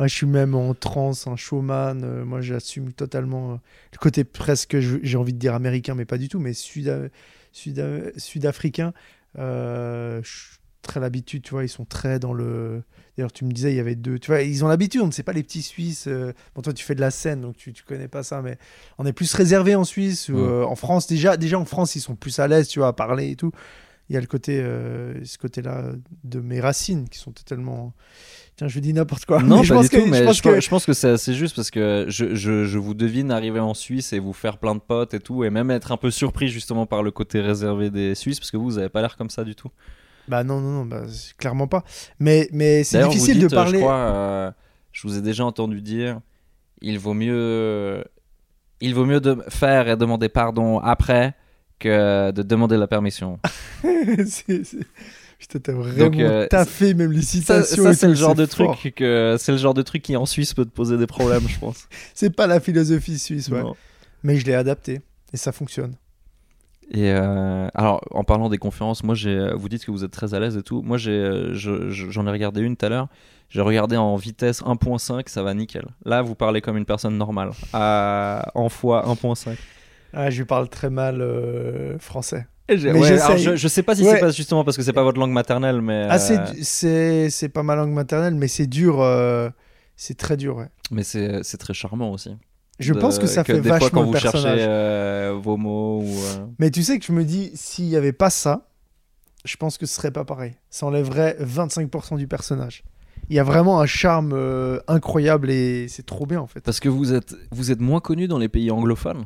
Ouais, 0.00 0.08
je 0.08 0.14
suis 0.14 0.26
même 0.26 0.54
en 0.54 0.74
transe, 0.74 1.26
un 1.26 1.36
showman. 1.36 2.02
euh, 2.04 2.24
moi, 2.24 2.40
j'assume 2.40 2.92
totalement 2.92 3.52
euh, 3.52 3.56
le 3.92 3.98
côté 3.98 4.22
presque, 4.24 4.78
j'ai 4.78 5.16
envie 5.16 5.32
de 5.32 5.38
dire 5.38 5.54
américain, 5.54 5.94
mais 5.96 6.04
pas 6.04 6.18
du 6.18 6.28
tout, 6.28 6.38
mais 6.38 6.52
sud- 6.52 7.10
sud- 7.52 8.12
sud-africain. 8.16 8.92
euh, 9.38 10.20
je 10.22 10.28
suis 10.28 10.56
très 10.82 11.00
l'habitude, 11.00 11.42
tu 11.42 11.50
vois, 11.50 11.64
ils 11.64 11.68
sont 11.68 11.84
très 11.84 12.18
dans 12.18 12.32
le. 12.32 12.82
D'ailleurs, 13.16 13.32
tu 13.32 13.44
me 13.44 13.50
disais, 13.50 13.72
il 13.72 13.76
y 13.76 13.80
avait 13.80 13.96
deux. 13.96 14.18
Tu 14.20 14.30
vois, 14.30 14.42
ils 14.42 14.64
ont 14.64 14.68
l'habitude, 14.68 15.00
on 15.00 15.06
ne 15.08 15.12
sait 15.12 15.24
pas 15.24 15.32
les 15.32 15.42
petits 15.42 15.62
Suisses. 15.62 16.06
euh, 16.06 16.32
Bon, 16.54 16.62
toi, 16.62 16.72
tu 16.72 16.84
fais 16.84 16.94
de 16.94 17.00
la 17.00 17.10
scène, 17.10 17.40
donc 17.40 17.56
tu, 17.56 17.72
tu 17.72 17.82
connais 17.82 18.06
pas 18.08 18.22
ça, 18.22 18.40
mais 18.40 18.56
on 18.98 19.04
est 19.04 19.12
plus 19.12 19.34
réservé 19.34 19.74
en 19.74 19.84
Suisse 19.84 20.28
ou 20.28 20.34
Ouais. 20.36 20.40
euh, 20.42 20.64
en 20.64 20.76
France. 20.76 21.08
Déjà, 21.08 21.36
déjà, 21.36 21.58
en 21.58 21.64
France, 21.64 21.96
ils 21.96 22.00
sont 22.00 22.14
plus 22.14 22.38
à 22.38 22.46
l'aise, 22.46 22.68
tu 22.68 22.78
vois, 22.78 22.88
à 22.88 22.92
parler 22.92 23.30
et 23.30 23.36
tout. 23.36 23.50
Il 24.10 24.14
y 24.14 24.16
a 24.16 24.20
le 24.20 24.26
côté, 24.26 24.58
euh, 24.60 25.22
ce 25.24 25.36
côté-là 25.38 25.92
de 26.24 26.40
mes 26.40 26.60
racines 26.60 27.08
qui 27.08 27.18
sont 27.18 27.32
totalement. 27.32 27.92
Tiens, 28.56 28.66
je 28.68 28.80
dis 28.80 28.92
n'importe 28.92 29.24
quoi. 29.26 29.42
Non, 29.42 29.58
Mais 29.58 29.64
je 29.64 29.74
pense 29.74 29.84
du 29.84 29.90
que, 29.90 29.96
tout, 29.98 30.06
je 30.06 30.10
mais 30.10 30.24
pense 30.24 30.36
je, 30.38 30.42
que- 30.42 30.48
pense- 30.54 30.64
je 30.64 30.68
pense 30.70 30.86
que 30.86 30.92
c'est 30.94 31.10
assez 31.10 31.34
juste 31.34 31.54
parce 31.54 31.70
que 31.70 32.06
je, 32.08 32.34
je, 32.34 32.64
je 32.64 32.78
vous 32.78 32.94
devine 32.94 33.30
arriver 33.30 33.60
en 33.60 33.74
Suisse 33.74 34.12
et 34.12 34.18
vous 34.18 34.32
faire 34.32 34.58
plein 34.58 34.74
de 34.74 34.80
potes 34.80 35.12
et 35.14 35.20
tout, 35.20 35.44
et 35.44 35.50
même 35.50 35.70
être 35.70 35.92
un 35.92 35.96
peu 35.98 36.10
surpris 36.10 36.48
justement 36.48 36.86
par 36.86 37.02
le 37.02 37.10
côté 37.10 37.40
réservé 37.40 37.90
des 37.90 38.14
Suisses 38.14 38.40
parce 38.40 38.50
que 38.50 38.56
vous, 38.56 38.64
vous 38.64 38.78
avez 38.78 38.88
pas 38.88 39.00
l'air 39.02 39.16
comme 39.16 39.30
ça 39.30 39.44
du 39.44 39.54
tout. 39.54 39.68
Bah 40.26 40.42
non, 40.42 40.60
non, 40.60 40.70
non, 40.70 40.84
bah, 40.86 41.02
c'est 41.08 41.36
clairement 41.36 41.68
pas. 41.68 41.84
Mais, 42.18 42.48
mais 42.52 42.84
c'est 42.84 43.02
vous 43.02 43.10
difficile 43.10 43.38
dites, 43.40 43.50
de 43.50 43.54
euh, 43.54 43.56
parler. 43.56 43.78
Je 43.78 43.84
crois, 43.84 43.94
euh, 43.96 44.50
je 44.92 45.06
vous 45.06 45.16
ai 45.18 45.22
déjà 45.22 45.44
entendu 45.44 45.80
dire, 45.82 46.20
il 46.82 46.98
vaut 46.98 47.14
mieux, 47.14 48.02
il 48.80 48.94
vaut 48.94 49.04
mieux 49.06 49.20
de 49.20 49.36
faire 49.48 49.88
et 49.88 49.96
demander 49.96 50.28
pardon 50.28 50.78
après 50.80 51.34
que 51.78 52.30
de 52.30 52.42
demander 52.42 52.76
la 52.76 52.86
permission. 52.86 53.38
C'est- 53.82 54.64
c'est- 54.64 54.86
Putain, 55.38 55.60
t'as 55.60 55.72
vraiment 55.72 56.18
euh, 56.18 56.46
taffé 56.48 56.94
même 56.94 57.12
les 57.12 57.22
citations. 57.22 57.84
ça, 57.84 57.90
et 57.90 57.94
c'est 57.94 58.06
tout, 58.06 58.10
le 58.10 58.14
genre 58.16 58.34
de 58.34 58.44
fort. 58.46 58.76
truc 58.76 58.96
que 58.96 59.36
c'est 59.38 59.52
le 59.52 59.58
genre 59.58 59.72
de 59.72 59.82
truc 59.82 60.02
qui 60.02 60.16
en 60.16 60.26
Suisse 60.26 60.52
peut 60.52 60.64
te 60.64 60.70
poser 60.70 60.96
des 60.98 61.06
problèmes, 61.06 61.46
je 61.46 61.56
pense. 61.60 61.86
C'est 62.14 62.34
pas 62.34 62.48
la 62.48 62.58
philosophie 62.58 63.20
suisse, 63.20 63.48
ouais. 63.48 63.62
Mais 64.24 64.34
je 64.34 64.44
l'ai 64.46 64.54
adapté 64.54 65.00
et 65.32 65.36
ça 65.36 65.52
fonctionne. 65.52 65.94
Et 66.90 67.12
euh, 67.12 67.68
alors, 67.74 68.00
en 68.10 68.24
parlant 68.24 68.48
des 68.48 68.58
conférences, 68.58 69.04
moi, 69.04 69.14
j'ai, 69.14 69.50
vous 69.54 69.68
dites 69.68 69.84
que 69.84 69.92
vous 69.92 70.02
êtes 70.02 70.10
très 70.10 70.34
à 70.34 70.40
l'aise 70.40 70.56
et 70.56 70.62
tout. 70.62 70.82
Moi, 70.82 70.96
j'ai, 70.98 71.12
euh, 71.12 71.54
je- 71.54 71.88
je- 71.90 72.10
j'en 72.10 72.26
ai 72.26 72.30
regardé 72.32 72.60
une 72.62 72.76
tout 72.76 72.86
à 72.86 72.88
l'heure. 72.88 73.06
J'ai 73.48 73.60
regardé 73.60 73.96
en 73.96 74.16
vitesse 74.16 74.60
1.5, 74.62 75.28
ça 75.28 75.44
va 75.44 75.54
nickel. 75.54 75.86
Là, 76.04 76.20
vous 76.22 76.34
parlez 76.34 76.60
comme 76.62 76.76
une 76.76 76.84
personne 76.84 77.16
normale. 77.16 77.50
À, 77.72 78.50
en 78.56 78.68
fois 78.68 79.06
1.5. 79.06 79.56
Ah, 80.12 80.30
je 80.30 80.42
parle 80.42 80.68
très 80.68 80.90
mal 80.90 81.20
euh, 81.20 81.98
français. 81.98 82.46
J'ai- 82.70 82.92
Mais 82.92 83.00
ouais, 83.00 83.12
alors, 83.12 83.30
j'essaye. 83.36 83.44
je, 83.44 83.56
je 83.56 83.68
sais 83.68 83.82
pas 83.82 83.94
si 83.94 84.02
Ouais. 84.04 84.12
c'est 84.14 84.20
pas 84.20 84.30
justement 84.30 84.62
parce 84.64 84.76
que 84.76 84.82
c'est 84.82 84.92
pas 84.92 85.02
votre 85.02 85.18
langue 85.18 85.32
maternelle, 85.32 85.80
mais. 85.80 86.06
Ah, 86.10 86.18
c'est 86.18 86.38
euh, 86.86 87.28
c'est 87.30 87.48
pas 87.48 87.62
ma 87.62 87.74
langue 87.74 87.92
maternelle, 87.92 88.34
mais 88.34 88.48
c'est 88.48 88.66
dur. 88.66 89.00
euh, 89.00 89.48
c'est 89.96 90.16
très 90.16 90.36
dur, 90.36 90.56
ouais. 90.56 90.68
Mais 90.90 91.02
c'est, 91.02 91.42
très 91.58 91.74
charmant 91.74 92.12
aussi. 92.12 92.30
Je 92.78 92.92
De- 92.94 92.98
pense 93.00 93.18
que 93.18 93.26
ça 93.26 93.42
fait 93.42 93.54
des 93.60 93.68
fois, 93.68 93.78
vachement 93.78 93.88
quand 93.90 94.00
le 94.02 94.06
vous 94.06 94.12
personnage. 94.12 94.58
cherchez 94.60 95.40
vos 95.42 95.56
mots 95.56 96.02
ou. 96.02 96.14
Mais 96.58 96.70
tu 96.70 96.82
sais 96.82 96.98
que 96.98 97.04
je 97.06 97.12
me 97.12 97.24
dis, 97.24 97.50
s'il 97.54 97.86
y 97.86 97.96
avait 97.96 98.12
pas 98.12 98.30
ça, 98.30 98.68
je 99.44 99.56
pense 99.56 99.76
que 99.78 99.86
ce 99.86 99.94
serait 99.96 100.10
pas 100.12 100.24
pareil. 100.24 100.52
Ça 100.70 100.86
enlèverait 100.86 101.36
25% 101.40 102.16
du 102.16 102.28
personnage. 102.28 102.84
Il 103.30 103.36
y 103.36 103.38
a 103.40 103.42
vraiment 103.44 103.80
un 103.80 103.86
charme 103.86 104.32
euh, 104.34 104.78
incroyable 104.88 105.50
et 105.50 105.86
c'est 105.88 106.06
trop 106.06 106.24
bien 106.26 106.40
en 106.40 106.46
fait. 106.46 106.60
Parce 106.60 106.80
que 106.80 106.88
vous 106.88 107.12
êtes, 107.12 107.34
vous 107.50 107.70
êtes 107.72 107.80
moins 107.80 108.00
connu 108.00 108.28
dans 108.28 108.38
les 108.38 108.48
pays 108.48 108.70
anglophones 108.70 109.24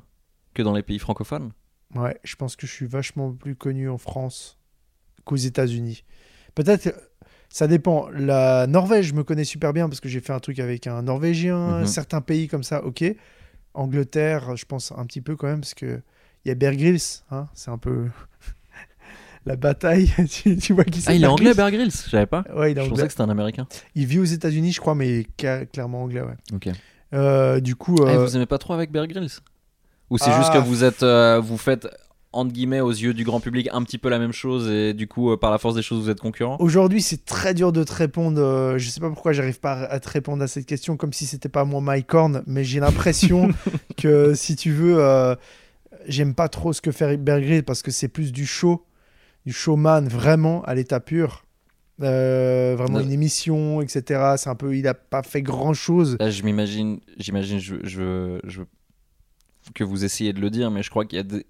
que 0.54 0.62
dans 0.62 0.72
les 0.74 0.82
pays 0.82 0.98
francophones. 0.98 1.52
Ouais, 1.94 2.18
je 2.24 2.36
pense 2.36 2.56
que 2.56 2.66
je 2.66 2.72
suis 2.72 2.86
vachement 2.86 3.32
plus 3.32 3.54
connu 3.54 3.88
en 3.88 3.98
France 3.98 4.58
qu'aux 5.24 5.36
États-Unis. 5.36 6.04
Peut-être, 6.54 6.92
ça 7.48 7.66
dépend. 7.68 8.08
La 8.10 8.66
Norvège, 8.66 9.06
je 9.08 9.14
me 9.14 9.24
connais 9.24 9.44
super 9.44 9.72
bien 9.72 9.88
parce 9.88 10.00
que 10.00 10.08
j'ai 10.08 10.20
fait 10.20 10.32
un 10.32 10.40
truc 10.40 10.58
avec 10.58 10.86
un 10.86 11.02
Norvégien. 11.02 11.80
Mhm. 11.80 11.86
Certains 11.86 12.20
pays 12.20 12.48
comme 12.48 12.62
ça, 12.62 12.84
ok. 12.84 13.04
Angleterre, 13.74 14.56
je 14.56 14.64
pense 14.64 14.92
un 14.92 15.04
petit 15.06 15.20
peu 15.20 15.36
quand 15.36 15.46
même, 15.46 15.60
parce 15.60 15.74
que 15.74 16.00
il 16.44 16.48
y 16.48 16.50
a 16.50 16.54
Bear 16.54 16.74
Grylls, 16.74 16.98
hein, 17.30 17.48
c'est 17.54 17.70
un 17.70 17.78
peu 17.78 18.08
la 19.46 19.56
bataille. 19.56 20.10
tu, 20.30 20.56
tu 20.56 20.72
vois 20.72 20.84
qui 20.84 21.00
c'est 21.00 21.10
Ah, 21.10 21.14
il 21.14 21.24
est 21.24 21.26
anglais, 21.26 21.54
Bear 21.54 21.70
Grylls? 21.70 21.90
Je 21.90 22.10
savais 22.10 22.26
pas. 22.26 22.44
Ouais, 22.54 22.72
il 22.72 22.78
est 22.78 22.84
Je 22.84 22.88
pensais 22.90 23.04
que 23.04 23.10
c'était 23.10 23.22
un 23.22 23.28
américain. 23.30 23.66
Il 23.94 24.06
vit 24.06 24.18
aux 24.18 24.24
États-Unis, 24.24 24.72
je 24.72 24.80
crois, 24.80 24.94
mais 24.94 25.08
il 25.08 25.26
est 25.46 25.70
clairement 25.72 26.02
anglais, 26.02 26.22
ouais. 26.22 26.36
Ok. 26.52 26.68
Euh, 27.14 27.60
du 27.60 27.76
coup, 27.76 27.96
Ah, 28.06 28.10
euh, 28.10 28.24
vous 28.24 28.36
aimez 28.36 28.46
pas 28.46 28.58
trop 28.58 28.72
avec 28.72 28.90
Bear 28.90 29.06
Grylls? 29.06 29.28
Ou 30.12 30.18
c'est 30.18 30.30
Ah. 30.30 30.38
juste 30.38 30.52
que 30.52 30.58
vous 30.58 30.84
êtes, 30.84 31.02
euh, 31.02 31.40
vous 31.42 31.56
faites 31.56 31.88
entre 32.34 32.52
guillemets 32.52 32.80
aux 32.80 32.90
yeux 32.90 33.12
du 33.14 33.24
grand 33.24 33.40
public 33.40 33.68
un 33.72 33.82
petit 33.82 33.98
peu 33.98 34.08
la 34.08 34.18
même 34.18 34.32
chose 34.32 34.70
et 34.70 34.94
du 34.94 35.06
coup 35.06 35.30
euh, 35.32 35.36
par 35.36 35.50
la 35.50 35.58
force 35.58 35.74
des 35.74 35.82
choses 35.82 36.02
vous 36.04 36.08
êtes 36.10 36.20
concurrents 36.20 36.56
aujourd'hui, 36.60 37.02
c'est 37.02 37.24
très 37.26 37.52
dur 37.52 37.72
de 37.72 37.82
te 37.84 37.92
répondre. 37.92 38.40
euh, 38.40 38.78
je 38.78 38.88
sais 38.88 39.00
pas 39.00 39.08
pourquoi 39.10 39.32
j'arrive 39.32 39.60
pas 39.60 39.72
à 39.84 40.00
te 40.00 40.08
répondre 40.08 40.42
à 40.42 40.48
cette 40.48 40.64
question, 40.66 40.96
comme 40.96 41.12
si 41.12 41.26
c'était 41.26 41.48
pas 41.50 41.64
moi 41.66 41.80
Mike 41.82 42.12
Horn, 42.14 42.42
mais 42.46 42.64
j'ai 42.64 42.80
l'impression 42.80 43.50
que 43.98 44.32
si 44.34 44.56
tu 44.56 44.70
veux, 44.72 44.96
euh, 44.98 45.34
j'aime 46.06 46.34
pas 46.34 46.48
trop 46.48 46.72
ce 46.72 46.80
que 46.80 46.90
fait 46.92 47.16
Bear 47.18 47.40
Grylls 47.40 47.64
parce 47.64 47.82
que 47.82 47.90
c'est 47.90 48.08
plus 48.08 48.32
du 48.32 48.46
show, 48.46 48.84
du 49.46 49.52
showman 49.52 50.08
vraiment 50.08 50.62
à 50.64 50.74
l'état 50.74 51.00
pur. 51.00 51.44
Euh, 52.02 52.74
vraiment 52.78 53.00
une 53.00 53.12
émission, 53.12 53.80
etc. 53.82 54.34
C'est 54.38 54.48
un 54.48 54.54
peu, 54.56 54.74
il 54.76 54.88
a 54.88 54.94
pas 54.94 55.22
fait 55.22 55.42
grand 55.42 55.74
chose. 55.74 56.16
Là, 56.18 56.30
je 56.30 56.42
m'imagine, 56.42 56.98
j'imagine, 57.18 57.58
je, 57.60 57.76
je, 57.84 58.40
je- 58.44 58.62
que 59.74 59.84
vous 59.84 60.04
essayez 60.04 60.32
de 60.32 60.40
le 60.40 60.50
dire, 60.50 60.70
mais 60.70 60.82
je 60.82 60.90
crois 60.90 61.04
qu'il 61.04 61.16
y 61.16 61.20
a 61.20 61.24
des... 61.24 61.46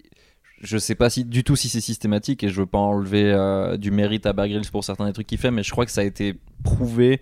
Je 0.61 0.77
sais 0.77 0.95
pas 0.95 1.09
si, 1.09 1.25
du 1.25 1.43
tout 1.43 1.57
si 1.57 1.67
c'est 1.67 1.81
systématique 1.81 2.43
et 2.43 2.49
je 2.49 2.61
veux 2.61 2.65
pas 2.65 2.77
enlever 2.77 3.33
euh, 3.33 3.75
du 3.75 3.91
mérite 3.91 4.25
à 4.25 4.31
Bear 4.31 4.47
Grylls 4.47 4.69
pour 4.71 4.83
certains 4.83 5.05
des 5.07 5.13
trucs 5.13 5.27
qu'il 5.27 5.37
fait, 5.37 5.51
mais 5.51 5.61
je 5.61 5.71
crois 5.71 5.85
que 5.85 5.91
ça 5.91 6.01
a 6.01 6.05
été 6.05 6.35
prouvé 6.63 7.21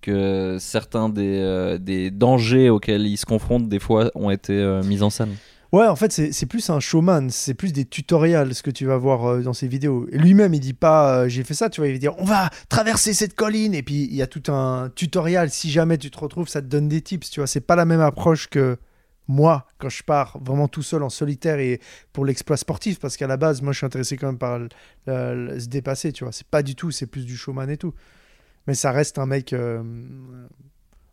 que 0.00 0.56
certains 0.58 1.08
des, 1.08 1.38
euh, 1.38 1.78
des 1.78 2.10
dangers 2.10 2.68
auxquels 2.68 3.06
il 3.06 3.16
se 3.16 3.26
confronte 3.26 3.68
des 3.68 3.78
fois 3.78 4.10
ont 4.16 4.30
été 4.30 4.54
euh, 4.54 4.82
mis 4.82 5.02
en 5.02 5.10
scène. 5.10 5.36
Ouais, 5.70 5.86
en 5.86 5.94
fait, 5.94 6.10
c'est 6.10 6.46
plus 6.46 6.68
un 6.68 6.80
showman, 6.80 7.30
c'est 7.30 7.54
plus 7.54 7.72
des 7.72 7.84
tutoriels 7.84 8.56
ce 8.56 8.62
que 8.64 8.72
tu 8.72 8.86
vas 8.86 8.96
voir 8.96 9.40
dans 9.40 9.52
ses 9.52 9.68
vidéos. 9.68 10.08
Lui-même, 10.10 10.52
il 10.52 10.58
dit 10.58 10.72
pas 10.72 11.28
j'ai 11.28 11.44
fait 11.44 11.54
ça, 11.54 11.70
tu 11.70 11.80
vois, 11.80 11.86
il 11.86 11.92
va 11.92 11.98
dire 11.98 12.14
on 12.18 12.24
va 12.24 12.50
traverser 12.68 13.12
cette 13.12 13.36
colline 13.36 13.72
et 13.72 13.84
puis 13.84 14.08
il 14.10 14.16
y 14.16 14.22
a 14.22 14.26
tout 14.26 14.50
un 14.50 14.90
tutoriel. 14.92 15.50
Si 15.50 15.70
jamais 15.70 15.96
tu 15.96 16.10
te 16.10 16.18
retrouves, 16.18 16.48
ça 16.48 16.60
te 16.60 16.66
donne 16.66 16.88
des 16.88 17.02
tips, 17.02 17.30
tu 17.30 17.38
vois. 17.38 17.46
C'est 17.46 17.60
pas 17.60 17.76
la 17.76 17.84
même 17.84 18.00
approche 18.00 18.48
que 18.48 18.78
moi 19.30 19.66
quand 19.78 19.88
je 19.88 20.02
pars 20.02 20.36
vraiment 20.44 20.66
tout 20.68 20.82
seul 20.82 21.02
en 21.04 21.08
solitaire 21.08 21.58
et 21.60 21.80
pour 22.12 22.24
l'exploit 22.24 22.56
sportif 22.56 22.98
parce 22.98 23.16
qu'à 23.16 23.26
la 23.28 23.36
base, 23.36 23.62
moi, 23.62 23.72
je 23.72 23.78
suis 23.78 23.86
intéressé 23.86 24.16
quand 24.16 24.26
même 24.26 24.38
par 24.38 24.58
le- 24.58 24.68
le- 25.06 25.46
le- 25.46 25.60
se 25.60 25.68
dépasser, 25.68 26.12
tu 26.12 26.24
vois. 26.24 26.32
C'est 26.32 26.46
pas 26.46 26.62
du 26.62 26.74
tout, 26.74 26.90
c'est 26.90 27.06
plus 27.06 27.24
du 27.24 27.36
showman 27.36 27.70
et 27.70 27.76
tout. 27.76 27.94
Mais 28.66 28.74
ça 28.74 28.90
reste 28.92 29.18
un 29.18 29.26
mec 29.26 29.52
euh, 29.52 29.82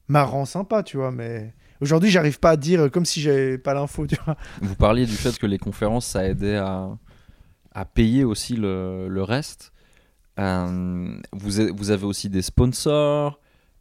marrant, 0.08 0.46
sympa, 0.46 0.84
tu 0.84 0.98
vois. 0.98 1.12
Mais 1.12 1.54
aujourd'hui, 1.82 2.10
j'arrive 2.10 2.40
pas 2.40 2.52
à 2.52 2.58
dire 2.58 2.90
comme 2.92 3.06
si 3.06 3.22
j'avais 3.22 3.58
pas 3.58 3.74
l'info, 3.74 4.08
tu 4.08 4.18
vois. 4.26 4.36
Vous 4.62 4.76
parliez 4.76 5.06
du 5.06 5.14
fait 5.16 5.38
que 5.38 5.46
les 5.46 5.58
conférences, 5.58 6.06
ça 6.08 6.28
aidait 6.28 6.58
à, 6.58 6.90
à 7.74 7.86
payer 7.86 8.24
aussi 8.24 8.56
le, 8.56 9.08
le 9.10 9.24
reste. 9.24 9.72
Euh, 10.40 11.18
vous, 11.34 11.60
a- 11.62 11.72
vous 11.72 11.90
avez 11.92 12.06
aussi 12.06 12.30
des 12.30 12.42
sponsors, 12.42 13.40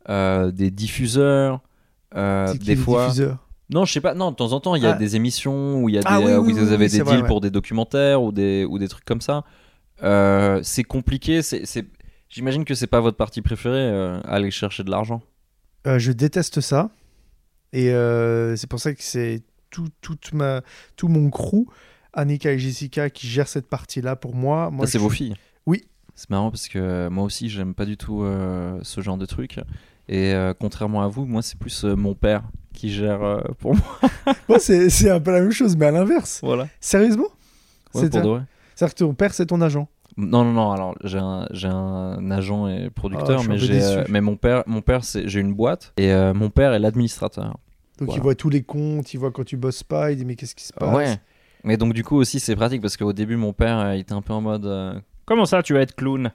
euh, 0.09 0.51
des 0.51 0.71
diffuseurs, 0.71 1.63
des 2.15 2.77
fois. 2.77 3.07
diffuseurs? 3.09 3.46
Non, 3.71 3.85
je 3.85 3.93
sais 3.93 4.01
pas. 4.01 4.15
Non, 4.15 4.31
de 4.31 4.37
temps 4.37 4.53
en 4.53 4.61
temps, 4.61 4.75
il 4.77 4.83
y 4.83 4.87
a 4.87 4.93
Ah. 4.93 4.99
des 4.99 5.17
émissions 5.17 5.83
où 5.83 5.89
il 5.89 5.97
y 5.97 5.99
a 5.99 6.03
des, 6.03 6.07
Ah 6.09 6.21
oui, 6.21 6.31
euh, 6.31 6.39
oui, 6.39 6.53
où 6.53 6.57
des 6.57 6.77
vrai, 6.77 6.89
deals 6.89 7.03
ouais. 7.03 7.27
pour 7.27 7.41
des 7.41 7.51
documentaires 7.51 8.23
ou 8.23 8.31
des 8.33 8.65
ou 8.65 8.79
des 8.79 8.89
trucs 8.89 9.05
comme 9.05 9.21
ça. 9.21 9.45
Euh, 10.03 10.61
c'est 10.63 10.85
compliqué. 10.85 11.43
C'est, 11.43 11.65
J'imagine 12.29 12.65
que 12.65 12.75
c'est 12.75 12.87
pas 12.89 13.01
votre 13.01 13.17
partie 13.17 13.41
préférée, 13.41 13.79
euh, 13.79 14.21
aller 14.25 14.51
chercher 14.51 14.83
de 14.83 14.91
l'argent. 14.91 15.23
Euh, 15.87 15.99
je 15.99 16.11
déteste 16.13 16.61
ça. 16.61 16.91
Et 17.73 17.87
c'est 18.57 18.69
pour 18.69 18.81
ça 18.81 18.95
que 18.95 19.03
c'est 19.03 19.43
tout, 19.71 19.89
toute 20.01 20.33
ma, 20.33 20.63
tout 20.97 21.09
mon 21.09 21.31
crew, 21.31 21.67
Annika 22.13 22.53
et 22.53 22.59
Jessica, 22.59 23.11
qui 23.11 23.27
gèrent 23.27 23.49
cette 23.49 23.69
partie-là 23.69 24.17
pour 24.17 24.35
moi. 24.35 24.71
moi 24.71 24.87
Ça, 24.87 24.93
c'est 24.93 24.99
vos 24.99 25.11
filles? 25.11 25.35
Oui. 25.67 25.85
C'est 26.15 26.31
marrant 26.31 26.51
parce 26.51 26.69
que 26.69 27.09
moi 27.09 27.25
aussi, 27.25 27.49
j'aime 27.51 27.75
pas 27.75 27.85
du 27.85 27.97
tout 27.97 28.25
ce 28.83 29.01
genre 29.01 29.19
de 29.19 29.27
truc. 29.27 29.61
Et 30.09 30.33
euh, 30.35 30.55
contrairement 30.59 31.03
à 31.03 31.09
vous, 31.09 31.25
moi, 31.27 31.43
c'est 31.43 31.59
plus 31.59 31.85
euh, 31.85 31.97
mon 31.97 32.15
père 32.15 32.43
qui 32.73 32.91
gère 32.93 33.23
euh, 33.23 33.41
pour 33.59 33.75
moi. 33.75 34.11
Moi, 34.49 34.59
c'est 34.59 34.91
c'est 34.91 35.11
un 35.11 35.19
peu 35.21 35.33
la 35.33 35.41
même 35.41 35.51
chose, 35.51 35.77
mais 35.77 35.87
à 35.87 35.91
l'inverse. 35.91 36.41
Voilà. 36.43 36.69
Sérieusement? 36.81 37.25
Ouais, 37.95 38.03
C'est 38.03 38.11
pour 38.11 38.21
de 38.23 38.29
vrai. 38.29 38.43
C'est-à-dire 38.75 38.95
que 38.95 38.99
ton 39.05 39.15
père, 39.15 39.33
c'est 39.35 39.47
ton 39.47 39.61
agent? 39.63 39.89
Non, 40.19 40.45
non, 40.45 40.53
non. 40.53 40.73
Alors, 40.73 40.95
j'ai 41.03 41.19
un, 41.19 41.47
j'ai 41.53 41.69
un 41.69 42.31
agent 42.31 42.69
et 42.69 42.85
Ah, 42.87 42.91
producteur, 42.95 43.39
je 43.39 43.43
suis 43.45 43.49
mais 43.49 43.59
peu 43.59 43.65
j'ai, 43.65 43.83
euh, 43.83 44.05
mais 44.09 44.21
mon 44.21 44.37
père, 44.37 44.63
mon 44.67 44.83
père, 44.83 45.05
c'est, 45.05 45.27
j'ai 45.29 45.41
une 45.41 45.55
boîte 45.55 45.93
et 45.97 46.13
euh, 46.13 46.35
mon 46.35 46.51
père 46.51 46.73
est 46.75 46.79
l'administrateur. 46.79 47.57
Donc, 47.99 48.09
Voilà. 48.09 48.15
il 48.17 48.23
voit 48.23 48.35
tous 48.35 48.51
les 48.51 48.63
comptes, 48.63 49.13
il 49.15 49.17
voit 49.19 49.31
quand 49.31 49.45
tu 49.45 49.57
bosses 49.57 49.83
pas, 49.83 50.13
il 50.13 50.19
dit 50.19 50.25
Mais 50.27 50.37
qu'est-ce 50.37 50.55
qui 50.55 50.65
se 50.65 50.73
passe? 50.75 50.95
Ouais. 50.95 51.17
Mais 51.65 51.77
donc 51.79 51.95
du 51.95 52.05
coup 52.05 52.17
aussi 52.17 52.39
c'est 52.39 52.55
pratique 52.55 52.81
parce 52.83 52.97
qu'au 52.97 53.13
début 53.13 53.37
mon 53.37 53.53
père 53.53 53.79
euh, 53.81 53.97
il 53.97 54.01
était 54.01 54.13
un 54.13 54.23
peu 54.23 54.33
en 54.33 54.41
mode 54.41 54.67
euh, 54.67 54.95
comment 55.25 55.47
ça 55.47 55.63
tu 55.65 55.73
vas 55.73 55.81
être 55.81 55.97
clown? 55.97 56.31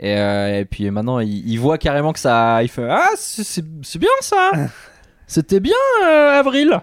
Et, 0.00 0.16
euh, 0.16 0.60
et 0.60 0.64
puis 0.64 0.90
maintenant 0.90 1.18
il, 1.20 1.48
il 1.48 1.56
voit 1.58 1.78
carrément 1.78 2.12
que 2.12 2.18
ça 2.20 2.62
il 2.62 2.68
fait 2.68 2.86
ah 2.88 3.08
c'est, 3.16 3.64
bien 3.98 4.08
ça. 4.20 4.52
C'était 5.26 5.60
bien 5.60 5.74
euh, 6.04 6.38
Avril. 6.40 6.80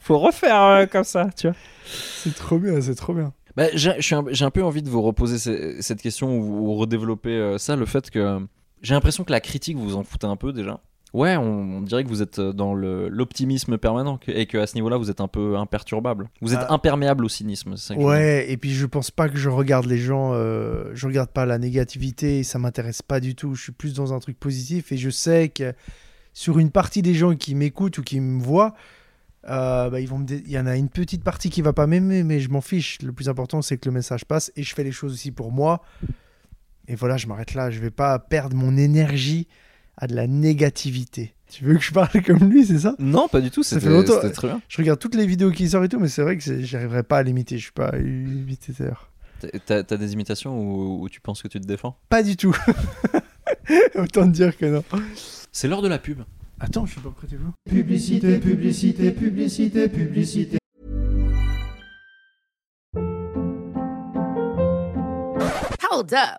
Faut 0.00 0.18
refaire 0.18 0.62
euh, 0.62 0.86
comme 0.86 1.04
ça 1.04 1.28
tu 1.36 1.48
vois. 1.48 1.56
C'est 1.84 2.34
trop 2.34 2.58
bien, 2.58 2.80
c'est 2.80 2.94
trop 2.94 3.12
bien. 3.14 3.32
bah, 3.56 3.64
j'ai, 3.74 3.94
je 3.98 4.02
suis 4.02 4.14
un, 4.14 4.24
j'ai 4.30 4.44
un 4.44 4.50
peu 4.50 4.62
envie 4.62 4.82
de 4.82 4.88
vous 4.88 5.02
reposer 5.02 5.38
ce- 5.38 5.76
cette 5.80 6.00
question 6.00 6.36
ou, 6.38 6.68
ou 6.70 6.74
redévelopper 6.76 7.30
euh, 7.30 7.58
ça 7.58 7.76
le 7.76 7.86
fait 7.86 8.10
que 8.10 8.40
j'ai 8.82 8.94
l'impression 8.94 9.24
que 9.24 9.32
la 9.32 9.40
critique 9.40 9.76
vous 9.76 9.84
vous 9.90 9.96
en 9.96 10.04
foutez 10.04 10.26
un 10.26 10.36
peu 10.36 10.52
déjà 10.52 10.80
Ouais, 11.16 11.36
on, 11.36 11.78
on 11.78 11.80
dirait 11.80 12.04
que 12.04 12.08
vous 12.08 12.20
êtes 12.22 12.38
euh, 12.38 12.52
dans 12.52 12.74
l'optimisme 12.74 13.78
permanent 13.78 14.18
que- 14.18 14.30
et 14.30 14.46
qu'à 14.46 14.66
ce 14.66 14.74
niveau-là, 14.74 14.96
vous 14.98 15.10
êtes 15.10 15.20
un 15.20 15.28
peu 15.28 15.56
imperturbable. 15.56 16.28
Vous 16.42 16.52
êtes 16.52 16.60
Ah. 16.68 16.74
imperméable 16.74 17.24
au 17.24 17.28
cynisme. 17.28 17.76
c'est 17.76 17.88
ça 17.88 17.94
que. 17.96 18.00
Ouais, 18.00 18.46
et 18.50 18.56
puis 18.56 18.72
je 18.72 18.84
pense 18.86 19.10
pas 19.10 19.28
que 19.28 19.36
je 19.38 19.48
regarde 19.48 19.86
les 19.86 19.98
gens, 19.98 20.32
euh, 20.34 20.90
je 20.94 21.06
regarde 21.06 21.30
pas 21.30 21.46
la 21.46 21.58
négativité, 21.58 22.42
ça 22.42 22.58
m'intéresse 22.58 23.00
pas 23.02 23.18
du 23.20 23.34
tout. 23.34 23.54
Je 23.54 23.62
suis 23.62 23.72
plus 23.72 23.94
dans 23.94 24.12
un 24.12 24.18
truc 24.18 24.38
positif 24.38 24.92
et 24.92 24.96
je 24.98 25.08
sais 25.10 25.48
que 25.48 25.72
sur 26.34 26.58
une 26.58 26.70
partie 26.70 27.00
des 27.02 27.14
gens 27.14 27.34
qui 27.34 27.54
m'écoutent 27.54 27.96
ou 27.98 28.02
qui 28.02 28.20
me 28.20 28.42
voient, 28.42 28.74
euh, 29.48 29.88
bah, 29.88 30.00
ils 30.00 30.08
vont 30.08 30.18
me 30.18 30.26
dé- 30.26 30.42
il 30.44 30.52
y 30.52 30.58
en 30.58 30.66
a 30.66 30.76
une 30.76 30.88
petite 30.90 31.24
partie 31.24 31.48
qui 31.48 31.62
va 31.62 31.72
pas 31.72 31.86
m'aimer, 31.86 32.24
mais 32.24 32.40
je 32.40 32.50
m'en 32.50 32.60
fiche. 32.60 33.00
Le 33.00 33.12
plus 33.12 33.28
important, 33.30 33.62
c'est 33.62 33.78
que 33.78 33.88
le 33.88 33.94
message 33.94 34.24
passe 34.26 34.52
et 34.56 34.62
je 34.62 34.74
fais 34.74 34.84
les 34.84 34.92
choses 34.92 35.12
aussi 35.14 35.30
pour 35.30 35.50
moi. 35.50 35.82
Et 36.88 36.94
voilà, 36.94 37.16
je 37.16 37.26
m'arrête 37.26 37.54
là. 37.54 37.70
Je 37.70 37.80
vais 37.80 37.90
pas 37.90 38.18
perdre 38.18 38.54
mon 38.54 38.76
énergie 38.76 39.48
à 39.96 40.06
de 40.06 40.14
la 40.14 40.26
négativité. 40.26 41.32
Tu 41.50 41.64
veux 41.64 41.74
que 41.74 41.80
je 41.82 41.92
parle 41.92 42.10
comme 42.26 42.50
lui, 42.50 42.66
c'est 42.66 42.80
ça? 42.80 42.94
Non, 42.98 43.28
pas 43.28 43.40
du 43.40 43.50
tout, 43.50 43.62
Ça 43.62 43.76
c'était 43.76 43.86
fait 43.86 43.92
longtemps. 43.92 44.14
c'était 44.20 44.30
très 44.34 44.48
bien. 44.48 44.60
Je 44.68 44.78
regarde 44.78 44.98
toutes 44.98 45.14
les 45.14 45.26
vidéos 45.26 45.50
qui 45.52 45.68
sortent 45.68 45.84
et 45.84 45.88
tout, 45.88 46.00
mais 46.00 46.08
c'est 46.08 46.22
vrai 46.22 46.36
que 46.36 46.42
c'est- 46.42 46.62
j'arriverai 46.64 47.02
pas 47.04 47.18
à 47.18 47.22
l'imiter. 47.22 47.56
Je 47.56 47.62
suis 47.64 47.72
pas 47.72 47.92
imitateur. 47.98 49.10
T'as 49.66 49.82
t'as 49.84 49.96
des 49.96 50.12
imitations 50.14 50.58
où, 50.58 51.02
où 51.02 51.08
tu 51.08 51.20
penses 51.20 51.42
que 51.42 51.48
tu 51.48 51.60
te 51.60 51.66
défends? 51.66 51.98
Pas 52.08 52.22
du 52.22 52.36
tout. 52.36 52.56
Autant 53.94 54.24
te 54.26 54.30
dire 54.32 54.56
que 54.56 54.66
non. 54.66 54.82
C'est 55.52 55.68
l'heure 55.68 55.82
de 55.82 55.88
la 55.88 55.98
pub. 55.98 56.22
Attends, 56.58 56.86
je 56.86 56.92
suis 56.92 57.00
pas 57.00 57.10
prêt, 57.10 57.26
t'es 57.28 57.36
vous 57.36 57.52
Publicité, 57.68 58.38
publicité, 58.38 59.10
publicité, 59.12 59.88
publicité. 59.88 60.58
Hold 65.90 66.12
up. 66.14 66.38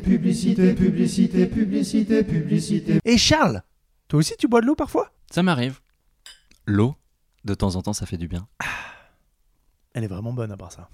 Publicité, 0.00 0.74
publicité, 0.74 1.46
publicité, 1.46 2.24
publicité. 2.24 2.98
Et 3.04 3.16
Charles, 3.16 3.62
toi 4.08 4.18
aussi 4.18 4.34
tu 4.38 4.48
bois 4.48 4.60
de 4.60 4.66
l'eau 4.66 4.74
parfois? 4.74 5.10
Ça 5.30 5.42
m'arrive. 5.42 5.80
L'eau, 6.66 6.94
de 7.44 7.54
temps 7.54 7.76
en 7.76 7.82
temps, 7.82 7.92
ça 7.92 8.06
fait 8.06 8.16
du 8.16 8.26
bien. 8.28 8.46
Elle 9.92 10.02
est 10.04 10.08
vraiment 10.08 10.32
bonne 10.32 10.50
à 10.50 10.56
part 10.56 10.72
ça. 10.72 10.88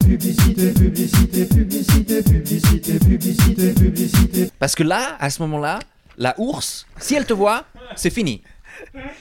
Publicité, 0.00 0.72
publicité, 0.72 1.46
publicité, 1.46 2.22
publicité, 2.22 2.98
publicité, 2.98 3.72
publicité. 3.72 4.50
Parce 4.58 4.74
que 4.74 4.82
là, 4.82 5.16
à 5.18 5.30
ce 5.30 5.40
moment-là, 5.42 5.78
la 6.18 6.34
ours, 6.38 6.86
si 6.98 7.14
elle 7.14 7.24
te 7.24 7.32
voit, 7.32 7.64
c'est 7.96 8.10
fini. 8.10 8.42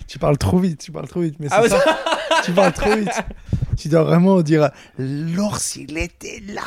Tu 0.08 0.20
parles 0.20 0.38
trop 0.38 0.60
vite, 0.60 0.82
tu 0.82 0.92
parles 0.92 1.08
trop 1.08 1.22
vite, 1.22 1.36
mais 1.40 1.48
c'est 1.48 1.56
Ah 1.56 1.62
ouais, 1.62 1.70
ça. 1.70 1.82
tu 2.44 2.52
parles 2.52 2.74
trop 2.74 2.96
vite. 2.96 3.10
Tu 3.78 3.88
dois 3.90 4.04
vraiment 4.04 4.42
dire 4.44 4.70
l'ours 5.00 5.76
il 5.78 5.98
était 5.98 6.44
là 6.54 6.62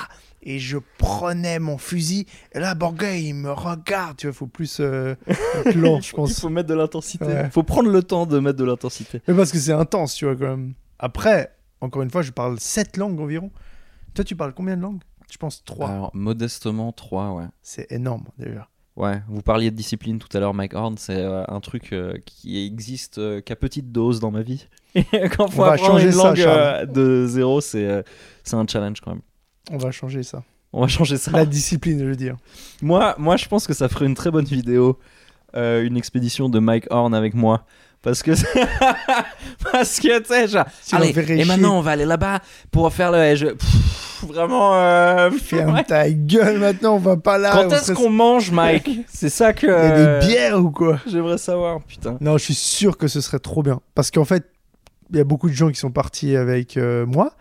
et 0.45 0.59
je 0.59 0.79
prenais 0.99 1.59
mon 1.59 1.79
fusil 1.79 2.27
et 2.53 2.61
là 2.61 2.75
Borgay 2.75 3.23
il 3.23 3.35
me 3.35 3.51
regarde. 3.51 4.17
Tu 4.19 4.27
vois, 4.27 4.35
faut 4.35 4.47
plus 4.47 4.79
euh, 4.81 5.15
être 5.27 5.75
lent, 5.75 6.01
je 6.01 6.11
Il 6.11 6.15
pense. 6.17 6.41
faut 6.41 6.49
mettre 6.49 6.69
de 6.69 6.75
l'intensité. 6.75 7.25
Ouais. 7.25 7.43
Il 7.47 7.51
faut 7.51 7.63
prendre 7.63 7.91
le 7.91 8.03
temps 8.03 8.27
de 8.27 8.39
mettre 8.39 8.59
de 8.59 8.65
l'intensité. 8.65 9.21
Mais 9.27 9.35
parce 9.35 9.51
que 9.53 9.59
c'est 9.59 9.73
intense, 9.73 10.15
tu 10.15 10.25
vois, 10.27 10.37
quand 10.37 10.49
même. 10.57 10.75
Après, 10.99 11.51
Encore 11.81 12.03
une 12.03 12.11
fois, 12.11 12.23
je 12.23 12.31
parle 12.31 12.59
7 12.61 12.97
langues 12.97 13.21
environ. 13.21 13.51
Toi, 14.15 14.25
tu 14.25 14.37
parles 14.37 14.55
combien 14.55 14.77
de 14.77 14.83
langues? 14.83 15.03
Je 15.31 15.37
pense 15.37 15.65
3. 15.65 15.89
Alors, 15.91 16.11
modestement, 16.15 16.93
3, 16.93 17.33
ouais. 17.33 17.45
C'est 17.63 17.91
énorme 17.91 18.25
déjà. 18.39 18.69
Ouais, 18.97 19.21
vous 19.29 19.43
parliez 19.43 19.73
de 19.73 19.77
discipline 19.77 20.19
tout 20.21 20.29
à 20.37 20.39
l'heure, 20.41 20.55
Mike 20.55 20.73
Horn, 20.75 20.97
c'est 20.97 21.17
euh, 21.19 21.43
un 21.49 21.59
truc 21.59 21.93
euh, 21.93 22.15
qui 22.25 22.65
existe 22.65 23.19
euh, 23.19 23.41
qu'à 23.41 23.57
petite 23.57 23.91
dose 23.91 24.21
dans 24.21 24.31
ma 24.31 24.43
vie. 24.43 24.69
Et 24.95 25.03
quand 25.37 25.49
faut 25.49 25.63
On 25.63 25.65
va 25.65 25.73
apprendre 25.73 25.95
changer 25.95 26.07
une 26.07 26.13
ça, 26.13 26.29
langue 26.29 26.41
euh, 26.41 26.87
de 26.87 27.27
zéro, 27.27 27.61
c'est 27.61 27.85
euh, 27.89 28.03
c'est 28.45 28.55
un 28.55 28.65
challenge 28.69 29.01
quand 29.01 29.11
même. 29.11 29.23
On 29.71 29.77
va 29.79 29.91
changer 29.91 30.23
ça. 30.23 30.43
On 30.73 30.81
va 30.81 30.89
changer 30.89 31.17
ça. 31.17 31.31
La 31.31 31.47
discipline, 31.47 31.99
je 32.01 32.05
veux 32.05 32.17
dire. 32.17 32.37
Moi, 32.83 33.15
moi, 33.19 33.37
je 33.37 33.47
pense 33.47 33.67
que 33.67 33.73
ça 33.75 33.89
ferait 33.89 34.07
une 34.07 34.15
très 34.15 34.31
bonne 34.31 34.45
vidéo, 34.45 34.99
euh, 35.57 35.85
une 35.85 35.97
expédition 35.97 36.49
de 36.49 36.59
Mike 36.59 36.87
Horn 36.91 37.15
avec 37.15 37.35
moi. 37.35 37.65
Parce 38.03 38.23
que, 38.23 38.33
parce 39.73 39.99
que 40.01 40.19
tu 40.19 40.25
sais, 40.27 40.49
genre, 40.49 40.67
Tu 40.87 40.95
allez, 40.95 41.09
et 41.11 41.25
chier. 41.27 41.45
maintenant 41.47 41.79
on 41.79 41.81
va 41.81 41.93
aller 41.93 42.05
là-bas 42.05 42.41
pour 42.71 42.93
faire 42.93 43.11
le. 43.13 43.35
je- 43.35 43.47
pff, 43.47 44.25
vraiment. 44.29 44.75
euh, 44.75 45.31
Ferme 45.43 45.75
ouais. 45.75 45.85
ta 45.85 46.11
gueule 46.11 46.59
maintenant, 46.59 46.97
on 46.97 46.99
va 46.99 47.17
pas 47.17 47.39
là. 47.39 47.53
Quand 47.53 47.71
est-ce 47.71 47.85
serait- 47.87 47.95
qu'on 47.95 48.11
mange, 48.11 48.51
Mike? 48.53 48.91
C'est 49.09 49.31
ça 49.31 49.53
que. 49.53 49.67
Il 49.67 49.71
y 49.71 49.73
a 49.73 50.21
des 50.21 50.27
bières 50.27 50.61
ou 50.61 50.71
quoi? 50.71 50.99
J'aimerais 51.07 51.39
savoir, 51.39 51.81
putain. 51.83 52.19
Non, 52.21 52.37
je 52.37 52.45
suis 52.45 52.55
sûr 52.55 52.99
que 52.99 53.09
ce 53.09 53.21
serait 53.23 53.39
trop 53.39 53.63
bien. 53.63 53.81
Parce 53.95 54.11
qu'en 54.11 54.25
fait, 54.27 54.45
il 55.11 55.17
y 55.17 55.21
a 55.21 55.25
beaucoup 55.25 55.49
de 55.49 55.55
gens 55.55 55.71
qui 55.71 55.79
sont 55.79 55.91
partis 55.93 56.37
avec 56.37 56.77
euh, 56.77 57.07
moi. 57.07 57.33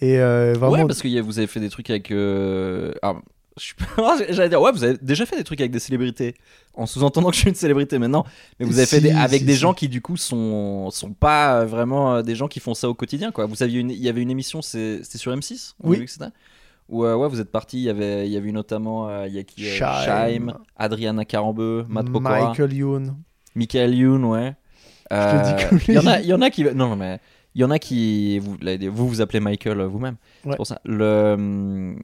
Et 0.00 0.18
euh, 0.18 0.54
vraiment. 0.54 0.72
Ouais, 0.72 0.86
parce 0.86 1.02
que 1.02 1.20
vous 1.20 1.38
avez 1.38 1.46
fait 1.46 1.60
des 1.60 1.70
trucs 1.70 1.90
avec. 1.90 2.10
euh, 2.10 2.92
ah, 3.02 3.16
J'allais 4.28 4.50
dire, 4.50 4.60
ouais, 4.60 4.72
vous 4.72 4.84
avez 4.84 4.98
déjà 5.00 5.24
fait 5.24 5.36
des 5.36 5.44
trucs 5.44 5.60
avec 5.60 5.72
des 5.72 5.78
célébrités, 5.78 6.34
en 6.74 6.84
sous-entendant 6.84 7.30
que 7.30 7.36
je 7.36 7.40
suis 7.40 7.48
une 7.48 7.54
célébrité 7.54 7.98
maintenant. 7.98 8.24
Mais 8.60 8.66
vous 8.66 8.76
avez 8.78 8.86
fait 8.86 9.00
des... 9.00 9.12
avec 9.12 9.40
si, 9.40 9.46
des 9.46 9.54
si. 9.54 9.60
gens 9.60 9.72
qui, 9.72 9.88
du 9.88 10.02
coup, 10.02 10.18
sont, 10.18 10.90
sont 10.90 11.12
pas 11.12 11.64
vraiment 11.64 12.16
euh, 12.16 12.22
des 12.22 12.34
gens 12.34 12.48
qui 12.48 12.60
font 12.60 12.74
ça 12.74 12.88
au 12.88 12.94
quotidien, 12.94 13.32
quoi. 13.32 13.46
Vous 13.46 13.62
aviez 13.62 13.80
une... 13.80 13.90
Il 13.90 13.96
y 14.02 14.10
avait 14.10 14.20
une 14.20 14.30
émission, 14.30 14.60
c'était 14.60 15.16
sur 15.16 15.34
M6 15.34 15.74
on 15.82 15.88
Oui. 15.90 16.04
Où, 16.88 17.04
euh, 17.04 17.16
ouais, 17.16 17.28
vous 17.28 17.40
êtes 17.40 17.50
parti, 17.50 17.78
il 17.78 17.84
y 17.84 17.90
avait, 17.90 18.28
il 18.28 18.32
y 18.32 18.36
avait 18.36 18.52
notamment 18.52 19.08
euh, 19.08 19.26
il 19.26 19.34
y 19.34 19.38
a 19.38 19.42
qui, 19.42 19.64
Shaim. 19.64 20.04
Shaim, 20.04 20.58
Adriana 20.76 21.24
Carambeu, 21.24 21.84
Matt 21.88 22.10
Pokora, 22.10 22.50
Michael 22.50 22.72
Youn. 22.74 23.16
Michael 23.56 23.94
Youn, 23.94 24.24
ouais. 24.24 24.54
Euh, 25.12 25.54
Il 25.88 25.94
y 25.94 25.98
en 25.98 26.06
a, 26.06 26.20
il 26.20 26.26
y 26.26 26.34
en 26.34 26.42
a 26.42 26.50
qui, 26.50 26.62
non, 26.62 26.90
non, 26.90 26.96
mais 26.96 27.20
il 27.56 27.60
y 27.60 27.64
en 27.64 27.70
a 27.70 27.78
qui, 27.78 28.38
vous, 28.38 28.58
vous 28.92 29.08
vous 29.08 29.20
appelez 29.22 29.40
Michael 29.40 29.80
euh, 29.80 29.86
vous-même. 29.86 30.16
Ouais. 30.44 30.50
C'est 30.50 30.56
pour 30.56 30.66
ça. 30.66 30.78
Le, 30.84 31.96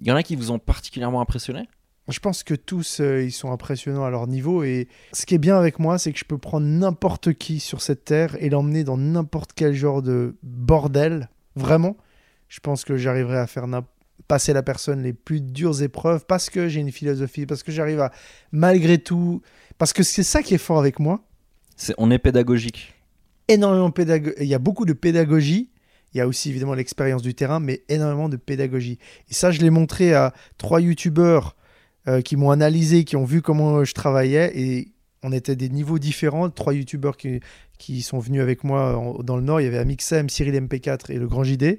il 0.00 0.06
y 0.06 0.12
en 0.12 0.14
a 0.14 0.22
qui 0.22 0.36
vous 0.36 0.52
ont 0.52 0.60
particulièrement 0.60 1.20
impressionné? 1.20 1.68
Je 2.06 2.20
pense 2.20 2.44
que 2.44 2.54
tous, 2.54 3.00
euh, 3.00 3.24
ils 3.24 3.32
sont 3.32 3.50
impressionnants 3.50 4.04
à 4.04 4.10
leur 4.10 4.28
niveau. 4.28 4.62
Et 4.62 4.86
ce 5.12 5.26
qui 5.26 5.34
est 5.34 5.38
bien 5.38 5.58
avec 5.58 5.80
moi, 5.80 5.98
c'est 5.98 6.12
que 6.12 6.18
je 6.18 6.24
peux 6.24 6.38
prendre 6.38 6.64
n'importe 6.64 7.32
qui 7.32 7.58
sur 7.58 7.82
cette 7.82 8.04
terre 8.04 8.36
et 8.38 8.50
l'emmener 8.50 8.84
dans 8.84 8.96
n'importe 8.96 9.50
quel 9.52 9.74
genre 9.74 10.00
de 10.00 10.36
bordel. 10.44 11.28
Vraiment. 11.56 11.96
Je 12.46 12.60
pense 12.60 12.84
que 12.84 12.96
j'arriverai 12.96 13.38
à 13.38 13.48
faire 13.48 13.66
passer 14.28 14.52
la 14.52 14.62
personne 14.62 15.02
les 15.02 15.12
plus 15.12 15.40
dures 15.40 15.82
épreuves 15.82 16.24
parce 16.24 16.50
que 16.50 16.68
j'ai 16.68 16.78
une 16.78 16.92
philosophie, 16.92 17.46
parce 17.46 17.64
que 17.64 17.72
j'arrive 17.72 17.98
à, 17.98 18.12
malgré 18.52 18.98
tout, 18.98 19.42
parce 19.76 19.92
que 19.92 20.04
c'est 20.04 20.22
ça 20.22 20.44
qui 20.44 20.54
est 20.54 20.58
fort 20.58 20.78
avec 20.78 21.00
moi. 21.00 21.20
On 21.98 22.12
est 22.12 22.18
pédagogique. 22.20 22.94
Énormément 23.52 23.88
de 23.88 23.94
pédago- 23.94 24.32
il 24.40 24.46
y 24.46 24.54
a 24.54 24.58
beaucoup 24.58 24.84
de 24.84 24.92
pédagogie. 24.92 25.70
Il 26.12 26.18
y 26.18 26.20
a 26.20 26.26
aussi 26.26 26.50
évidemment 26.50 26.74
l'expérience 26.74 27.22
du 27.22 27.34
terrain, 27.34 27.60
mais 27.60 27.82
énormément 27.88 28.28
de 28.28 28.36
pédagogie. 28.36 28.98
Et 29.28 29.34
ça, 29.34 29.50
je 29.52 29.60
l'ai 29.60 29.70
montré 29.70 30.12
à 30.12 30.32
trois 30.58 30.80
youtubeurs 30.80 31.54
euh, 32.08 32.20
qui 32.20 32.34
m'ont 32.36 32.50
analysé, 32.50 33.04
qui 33.04 33.14
ont 33.16 33.24
vu 33.24 33.42
comment 33.42 33.84
je 33.84 33.92
travaillais. 33.94 34.50
Et 34.58 34.92
on 35.22 35.30
était 35.32 35.54
des 35.54 35.68
niveaux 35.68 35.98
différents. 36.00 36.50
Trois 36.50 36.74
youtubeurs 36.74 37.16
qui, 37.16 37.40
qui 37.78 38.02
sont 38.02 38.18
venus 38.18 38.40
avec 38.42 38.64
moi 38.64 38.96
en- 38.96 39.22
dans 39.22 39.36
le 39.36 39.42
Nord. 39.42 39.60
Il 39.60 39.64
y 39.64 39.66
avait 39.68 39.78
Amixem, 39.78 40.28
Cyril 40.28 40.54
MP4 40.56 41.10
et 41.12 41.16
le 41.18 41.28
Grand 41.28 41.44
JD. 41.44 41.78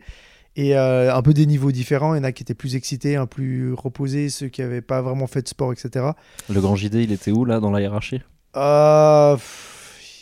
Et 0.56 0.78
euh, 0.78 1.14
un 1.14 1.22
peu 1.22 1.34
des 1.34 1.46
niveaux 1.46 1.72
différents. 1.72 2.14
Il 2.14 2.18
y 2.18 2.22
en 2.22 2.24
a 2.26 2.32
qui 2.32 2.44
étaient 2.44 2.54
plus 2.54 2.76
excités, 2.76 3.16
un 3.18 3.26
plus 3.26 3.74
reposés, 3.74 4.30
ceux 4.30 4.48
qui 4.48 4.62
n'avaient 4.62 4.82
pas 4.82 5.02
vraiment 5.02 5.28
fait 5.28 5.42
de 5.42 5.48
sport, 5.50 5.74
etc. 5.74 6.06
Le 6.50 6.62
grand 6.62 6.76
JD, 6.76 6.96
il 6.96 7.12
était 7.12 7.32
où 7.32 7.44
là 7.46 7.60
dans 7.60 7.72
la 7.72 7.82
hiérarchie? 7.82 8.22
Euh, 8.58 9.36
pff, 9.36 9.81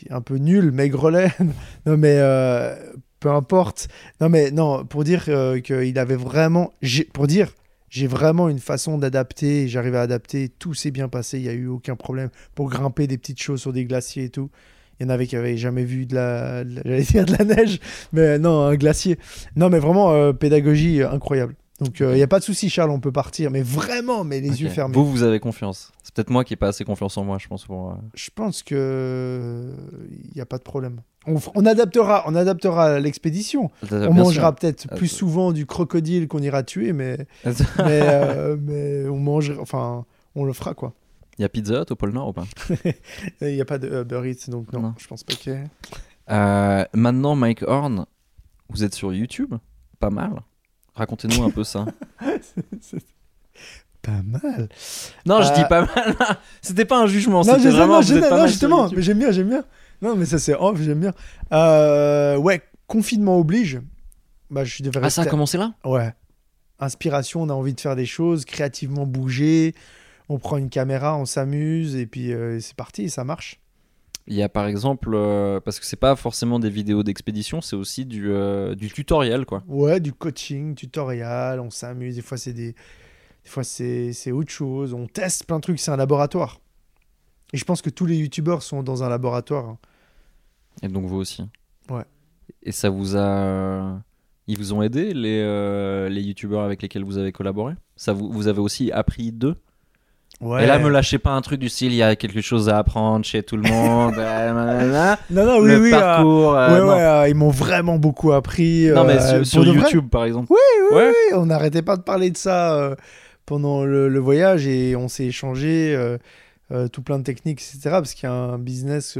un 0.09 0.21
peu 0.21 0.35
nul, 0.35 0.71
maigrelet. 0.71 1.31
non, 1.85 1.97
mais 1.97 2.15
euh, 2.17 2.75
peu 3.19 3.29
importe. 3.29 3.87
Non, 4.21 4.29
mais 4.29 4.51
non, 4.51 4.85
pour 4.85 5.03
dire 5.03 5.25
euh, 5.27 5.59
qu'il 5.59 5.97
avait 5.99 6.15
vraiment. 6.15 6.73
Pour 7.13 7.27
dire, 7.27 7.53
j'ai 7.89 8.07
vraiment 8.07 8.49
une 8.49 8.59
façon 8.59 8.97
d'adapter. 8.97 9.67
J'arrive 9.67 9.95
à 9.95 10.01
adapter. 10.01 10.49
Tout 10.49 10.73
s'est 10.73 10.91
bien 10.91 11.09
passé. 11.09 11.39
Il 11.39 11.43
n'y 11.43 11.49
a 11.49 11.53
eu 11.53 11.67
aucun 11.67 11.95
problème 11.95 12.29
pour 12.55 12.69
grimper 12.69 13.07
des 13.07 13.17
petites 13.17 13.41
choses 13.41 13.61
sur 13.61 13.73
des 13.73 13.85
glaciers 13.85 14.25
et 14.25 14.29
tout. 14.29 14.49
Il 14.99 15.03
y 15.03 15.05
en 15.05 15.09
avait 15.09 15.27
qui 15.27 15.37
avaient 15.37 15.55
jamais 15.55 15.85
vu 15.85 16.05
de 16.05 16.15
la, 16.15 16.63
dire 16.65 17.25
de 17.25 17.35
la 17.37 17.45
neige, 17.45 17.79
mais 18.11 18.37
non, 18.37 18.65
un 18.65 18.75
glacier. 18.75 19.17
Non, 19.55 19.69
mais 19.69 19.79
vraiment, 19.79 20.11
euh, 20.11 20.33
pédagogie 20.33 21.01
incroyable. 21.01 21.55
Donc, 21.79 21.99
il 22.01 22.07
n'y 22.09 22.21
a 22.23 22.27
pas 22.27 22.39
de 22.39 22.43
souci, 22.43 22.69
Charles, 22.69 22.91
on 22.91 22.99
peut 22.99 23.11
partir. 23.11 23.51
Mais 23.51 23.61
vraiment, 23.61 24.23
mais 24.23 24.41
les 24.41 24.61
yeux 24.61 24.69
fermés. 24.69 24.93
Vous, 24.95 25.09
vous 25.09 25.23
avez 25.23 25.39
confiance. 25.39 25.91
C'est 26.03 26.13
peut-être 26.13 26.29
moi 26.29 26.43
qui 26.43 26.53
n'ai 26.53 26.57
pas 26.57 26.67
assez 26.69 26.83
confiance 26.83 27.17
en 27.17 27.23
moi, 27.23 27.37
je 27.39 27.47
pense. 27.47 27.65
Pour, 27.65 27.91
euh, 27.91 27.95
Je 28.15 28.29
pense 28.33 28.63
que 28.63 29.71
il 30.11 30.31
n'y 30.35 30.41
a 30.41 30.45
pas 30.45 30.57
de 30.57 30.63
problème. 30.63 31.01
On, 31.25 31.65
adaptera, 31.65 32.23
on 32.27 32.35
adaptera 32.35 32.99
l'expédition. 32.99 33.69
On 33.91 34.13
mangera 34.13 34.47
sûr. 34.49 34.55
peut-être 34.55 34.87
Euh, 34.91 34.95
plus 34.95 35.07
souvent 35.09 35.51
du 35.51 35.65
crocodile 35.65 36.27
qu'on 36.27 36.39
ira 36.41 36.63
tuer, 36.63 36.91
mais 36.93 37.27
Il 37.45 37.51
mais, 37.77 38.01
euh, 38.03 38.57
mais 38.59 39.07
on 39.07 39.19
mangera, 39.19 39.61
enfin, 39.61 40.05
on 40.35 40.43
le 40.45 40.53
fera 40.53 40.73
quoi. 40.73 40.93
y 41.37 41.43
a 41.43 41.49
Pizza 41.49 41.81
Hut 41.81 41.91
au 41.91 41.95
pôle 41.95 42.11
Nord 42.13 42.29
ou 42.29 42.33
pas? 42.33 42.45
Il 43.41 43.53
n'y 43.53 43.61
a 43.61 43.65
pas 43.65 43.77
de 43.77 44.01
Uber 44.01 44.21
Eats, 44.29 44.49
donc 44.49 44.71
non, 44.73 44.81
Non. 44.81 44.93
je 44.97 45.07
pense 45.07 45.23
pas 45.23 45.33
qu'il 45.33 45.53
y 45.53 45.55
ait. 45.55 45.63
Euh, 46.31 46.85
Maintenant, 46.93 47.35
Mike 47.35 47.63
Horn, 47.63 48.05
vous 48.69 48.83
êtes 48.83 48.95
sur 48.95 49.13
YouTube? 49.13 49.53
Pas 49.99 50.09
mal. 50.09 50.41
Racontez-nous 50.99 51.41
un 51.43 51.49
peu 51.49 51.63
ça. 51.63 51.85
Pas 54.01 54.21
mal. 54.23 54.69
Non, 55.25 55.41
je 55.41 55.49
Euh, 55.51 55.55
dis 55.55 55.65
pas 55.67 55.81
mal. 55.81 56.15
C'était 56.61 56.85
pas 56.85 56.99
un 56.99 57.07
jugement. 57.07 57.43
Non, 57.43 57.55
C'était 57.55 57.69
vraiment. 57.69 57.95
non, 57.95 58.01
vous 58.01 58.07
je- 58.07 58.13
êtes 58.15 58.21
pas 58.21 58.29
non, 58.29 58.35
mal 58.37 58.47
sur 58.47 58.53
justement, 58.53 58.89
mais 58.95 59.01
j'aime 59.01 59.19
bien, 59.19 59.31
j'aime 59.31 59.49
bien. 59.49 59.63
Non, 60.01 60.15
mais 60.15 60.25
ça 60.25 60.39
c'est 60.39 60.55
off, 60.55 60.79
j'aime 60.81 61.01
bien. 61.01 61.13
Euh, 61.51 62.37
ouais, 62.37 62.61
confinement 62.87 63.37
oblige. 63.37 63.81
Bah, 64.49 64.63
je 64.63 64.81
devrais 64.83 65.05
Ah, 65.07 65.09
ça 65.09 65.23
a 65.23 65.25
commencé 65.25 65.57
là? 65.57 65.73
Ouais. 65.83 66.13
Inspiration, 66.79 67.41
on 67.41 67.49
a 67.49 67.53
envie 67.53 67.73
de 67.73 67.81
faire 67.81 67.97
des 67.97 68.05
choses, 68.05 68.45
créativement 68.45 69.05
bouger. 69.05 69.75
On 70.29 70.39
prend 70.39 70.55
une 70.57 70.69
caméra, 70.69 71.17
on 71.17 71.25
s'amuse 71.25 71.95
et 71.97 72.05
puis 72.05 72.31
euh, 72.31 72.59
c'est 72.61 72.75
parti, 72.75 73.09
ça 73.09 73.25
marche. 73.25 73.59
Il 74.29 74.35
y 74.35 74.43
a 74.43 74.47
par 74.47 74.67
exemple, 74.67 75.09
euh, 75.13 75.59
parce 75.59 75.79
que 75.79 75.85
c'est 75.87 75.95
pas 75.95 76.15
forcément 76.15 76.59
des 76.59 76.69
vidéos 76.69 77.01
d'expédition, 77.01 77.61
c'est 77.61 77.75
aussi 77.75 78.05
du, 78.05 78.29
euh, 78.31 78.75
du 78.75 78.89
tutoriel 78.89 79.45
quoi. 79.45 79.63
Ouais, 79.67 79.99
du 79.99 80.13
coaching, 80.13 80.75
tutoriel, 80.75 81.59
on 81.59 81.71
s'amuse. 81.71 82.15
Des 82.15 82.21
fois, 82.21 82.37
c'est 82.37 82.53
des, 82.53 82.73
des 82.73 83.49
fois 83.49 83.63
c'est 83.63 84.31
autre 84.31 84.51
chose. 84.51 84.93
On 84.93 85.07
teste 85.07 85.45
plein 85.45 85.57
de 85.57 85.61
trucs. 85.63 85.79
C'est 85.79 85.91
un 85.91 85.97
laboratoire. 85.97 86.61
Et 87.53 87.57
je 87.57 87.65
pense 87.65 87.81
que 87.81 87.89
tous 87.89 88.05
les 88.05 88.17
youtubeurs 88.17 88.61
sont 88.61 88.83
dans 88.83 89.03
un 89.03 89.09
laboratoire. 89.09 89.67
hein. 89.67 89.77
Et 90.83 90.87
donc 90.87 91.05
vous 91.05 91.17
aussi. 91.17 91.43
Ouais. 91.89 92.05
Et 92.61 92.71
ça 92.71 92.89
vous 92.91 93.17
a. 93.17 93.99
Ils 94.45 94.57
vous 94.57 94.73
ont 94.73 94.81
aidé, 94.83 95.13
les, 95.13 95.41
euh, 95.43 96.07
les 96.09 96.21
youtubeurs 96.21 96.61
avec 96.61 96.81
lesquels 96.81 97.03
vous 97.03 97.17
avez 97.17 97.31
collaboré? 97.31 97.73
Ça 97.95 98.13
vous, 98.13 98.31
vous 98.31 98.47
avez 98.47 98.59
aussi 98.59 98.91
appris 98.91 99.31
d'eux? 99.31 99.55
Ouais. 100.41 100.63
Et 100.63 100.67
là, 100.67 100.79
me 100.79 100.87
lâchez 100.89 101.19
pas 101.19 101.31
un 101.31 101.41
truc 101.41 101.59
du 101.59 101.67
style, 101.67 101.91
il 101.91 101.97
y 101.97 102.03
a 102.03 102.15
quelque 102.15 102.39
chose 102.39 102.69
à 102.69 102.77
apprendre 102.77 103.25
chez 103.25 103.43
tout 103.43 103.57
le 103.57 103.63
monde. 103.69 104.13
euh. 104.17 105.15
Non, 105.29 105.45
non, 105.45 105.59
oui, 105.59 105.67
le 105.71 105.81
oui. 105.81 105.89
euh, 105.93 105.99
parcours. 105.99 106.55
euh, 106.55 106.69
ouais, 106.73 106.79
non. 106.79 106.87
ouais, 106.93 107.01
euh, 107.03 107.27
ils 107.29 107.35
m'ont 107.35 107.49
vraiment 107.49 107.97
beaucoup 107.97 108.31
appris. 108.31 108.87
Non, 108.87 109.03
mais 109.03 109.43
sur, 109.43 109.63
vrai. 109.63 109.73
YouTube, 109.73 110.07
par 110.09 110.23
exemple. 110.23 110.47
Oui, 110.51 110.57
oui, 110.93 111.01
oui, 111.07 111.33
on 111.35 111.45
n'arrêtait 111.47 111.81
pas 111.81 111.97
de 111.97 112.03
parler 112.03 112.29
de 112.31 112.37
ça 112.37 112.95
pendant 113.45 113.83
le, 113.83 114.07
le 114.07 114.19
voyage 114.19 114.65
et 114.65 114.95
on 114.95 115.09
s'est 115.09 115.25
échangé 115.25 115.97
tout 116.93 117.01
plein 117.01 117.17
de 117.17 117.23
techniques, 117.23 117.59
etc. 117.61 117.79
Parce 117.91 118.13
qu'il 118.13 118.29
y 118.29 118.31
a 118.31 118.33
un 118.35 118.59
business, 118.59 119.17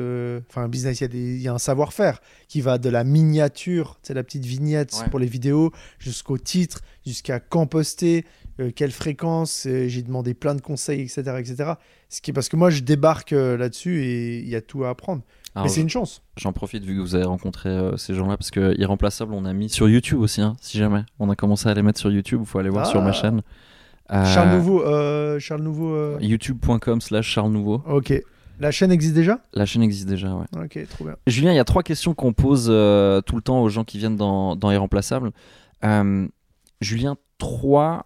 enfin 0.49 0.61
un 0.63 0.67
business, 0.69 0.99
il 1.01 1.03
y 1.03 1.05
a, 1.05 1.07
des- 1.09 1.35
il 1.35 1.41
y 1.41 1.47
a 1.47 1.53
un 1.53 1.57
savoir-faire 1.57 2.21
qui 2.47 2.61
va 2.61 2.77
de 2.77 2.89
la 2.89 3.03
miniature, 3.03 3.97
c'est 4.03 4.13
la 4.13 4.23
petite 4.23 4.45
vignette 4.45 4.95
pour 5.09 5.19
les 5.19 5.25
vidéos, 5.27 5.71
jusqu'au 5.97 6.37
titre, 6.37 6.79
jusqu'à 7.05 7.39
quand 7.39 7.65
poster, 7.65 8.23
euh, 8.59 8.71
quelle 8.75 8.91
fréquence. 8.91 9.65
euh, 9.67 9.87
J'ai 9.87 10.01
demandé 10.01 10.33
plein 10.33 10.55
de 10.55 10.61
conseils, 10.61 11.01
etc., 11.01 11.21
etc. 11.39 11.71
Ce 12.09 12.21
qui 12.21 12.31
est 12.31 12.33
parce 12.33 12.49
que 12.49 12.55
moi 12.55 12.69
je 12.69 12.81
débarque 12.81 13.33
euh, 13.33 13.57
là-dessus 13.57 14.03
et 14.03 14.39
il 14.39 14.47
y 14.49 14.55
a 14.55 14.61
tout 14.61 14.83
à 14.83 14.89
apprendre. 14.89 15.21
Alors, 15.55 15.65
Mais 15.65 15.71
c'est 15.71 15.81
une 15.81 15.89
chance. 15.89 16.21
J'en 16.37 16.53
profite 16.53 16.83
vu 16.83 16.95
que 16.95 17.01
vous 17.01 17.15
avez 17.15 17.25
rencontré 17.25 17.69
euh, 17.69 17.97
ces 17.97 18.13
gens-là 18.13 18.37
parce 18.37 18.51
que 18.51 18.79
Irremplaçable, 18.79 19.33
on 19.33 19.45
a 19.45 19.53
mis 19.53 19.69
sur 19.69 19.89
YouTube 19.89 20.19
aussi, 20.19 20.41
hein, 20.41 20.55
si 20.61 20.77
jamais. 20.77 21.03
On 21.19 21.29
a 21.29 21.35
commencé 21.35 21.67
à 21.69 21.73
les 21.73 21.81
mettre 21.81 21.99
sur 21.99 22.11
YouTube, 22.11 22.41
il 22.43 22.47
faut 22.47 22.59
aller 22.59 22.69
voir 22.69 22.85
sur 22.85 23.01
ma 23.01 23.09
Ah. 23.09 23.13
chaîne. 23.13 23.41
Euh, 24.11 24.25
Charles 24.25 24.55
Nouveau, 24.55 25.39
Charles 25.39 25.61
Nouveau. 25.61 26.19
YouTube.com 26.19 27.01
slash 27.01 27.27
Charles 27.27 27.51
Nouveau. 27.51 27.81
Ok. 27.87 28.13
La 28.59 28.71
chaîne 28.71 28.91
existe 28.91 29.13
déjà? 29.13 29.39
La 29.53 29.65
chaîne 29.65 29.81
existe 29.83 30.05
déjà, 30.07 30.35
ouais. 30.35 30.45
Ok, 30.61 30.77
trop 30.89 31.05
bien. 31.05 31.15
Julien, 31.27 31.53
il 31.53 31.55
y 31.55 31.59
a 31.59 31.63
trois 31.63 31.81
questions 31.83 32.13
qu'on 32.13 32.33
pose 32.33 32.67
euh, 32.69 33.21
tout 33.21 33.37
le 33.37 33.41
temps 33.41 33.61
aux 33.61 33.69
gens 33.69 33.85
qui 33.85 33.97
viennent 33.97 34.17
dans, 34.17 34.55
dans 34.57 34.69
Irremplaçable. 34.71 35.31
Euh, 35.85 36.27
Julien, 36.81 37.15
trois 37.37 38.05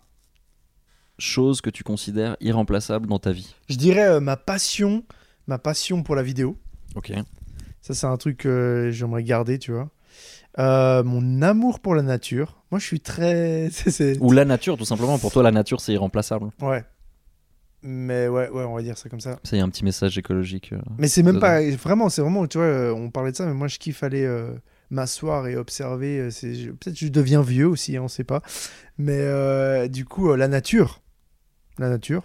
choses 1.24 1.62
que 1.62 1.70
tu 1.70 1.84
considères 1.84 2.38
irremplaçables 2.42 3.08
dans 3.08 3.20
ta 3.20 3.32
vie. 3.32 3.56
Je 3.70 3.76
dirais 3.78 4.08
euh, 4.08 4.20
ma 4.20 4.38
passion, 4.38 5.04
ma 5.48 5.58
passion 5.58 6.04
pour 6.04 6.16
la 6.16 6.24
vidéo. 6.24 6.58
Ok. 6.96 7.12
Ça, 7.82 7.94
c'est 7.94 8.08
un 8.08 8.18
truc 8.18 8.38
que 8.38 8.90
j'aimerais 8.92 9.24
garder, 9.24 9.60
tu 9.60 9.72
vois. 9.72 9.90
Euh, 10.60 11.04
mon 11.04 11.42
amour 11.42 11.80
pour 11.80 11.96
la 11.96 12.02
nature. 12.04 12.64
Moi, 12.72 12.80
je 12.80 12.86
suis 12.86 13.00
très. 13.00 13.70
c'est- 13.74 13.92
c'est- 13.92 14.18
Ou 14.22 14.32
la 14.32 14.46
nature, 14.46 14.78
tout 14.78 14.86
simplement. 14.86 15.18
Pour 15.20 15.32
toi, 15.32 15.42
la 15.44 15.52
nature, 15.52 15.82
c'est 15.82 15.94
irremplaçable. 15.94 16.50
Ouais. 16.62 16.84
Mais 17.82 18.28
ouais, 18.30 18.50
ouais, 18.50 18.64
on 18.64 18.76
va 18.76 18.82
dire 18.82 18.98
ça 18.98 19.10
comme 19.10 19.20
ça. 19.20 19.40
Ça, 19.44 19.56
il 19.58 19.60
y 19.60 19.62
a 19.62 19.66
un 19.66 19.70
petit 19.70 19.84
message 19.84 20.18
écologique. 20.18 20.72
euh. 20.72 20.80
Mais 20.98 21.08
c'est 21.10 21.24
même 21.24 21.40
pas. 21.40 21.60
Vraiment, 21.72 22.08
c'est 22.10 22.22
vraiment. 22.22 22.48
Tu 22.48 22.58
vois, 22.58 22.68
euh, 22.68 22.94
on 22.94 23.10
parlait 23.10 23.32
de 23.32 23.36
ça, 23.36 23.46
mais 23.46 23.54
moi, 23.54 23.68
je 23.68 23.78
kiffe 23.78 24.04
aller 24.04 24.24
euh, 24.24 24.52
m'asseoir 24.90 25.48
et 25.48 25.58
observer. 25.58 26.20
euh, 26.20 26.30
c'est- 26.30 26.54
je- 26.56 26.70
Peut-être 26.72 26.94
que 26.98 27.06
je 27.06 27.12
deviens 27.12 27.42
vieux 27.42 27.68
aussi, 27.68 27.98
hein, 27.98 28.04
on 28.04 28.08
sait 28.08 28.24
pas. 28.24 28.42
Mais 28.98 29.18
euh, 29.20 29.90
du 29.90 30.06
coup, 30.06 30.32
euh, 30.32 30.38
la 30.38 30.48
nature. 30.48 31.02
La 31.80 31.90
nature. 31.90 32.24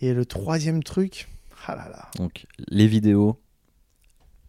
Et 0.00 0.12
le 0.14 0.24
troisième 0.24 0.82
truc. 0.82 1.28
Ah 1.66 1.76
là 1.76 1.88
là. 1.90 2.08
Donc, 2.16 2.46
les 2.68 2.86
vidéos, 2.86 3.38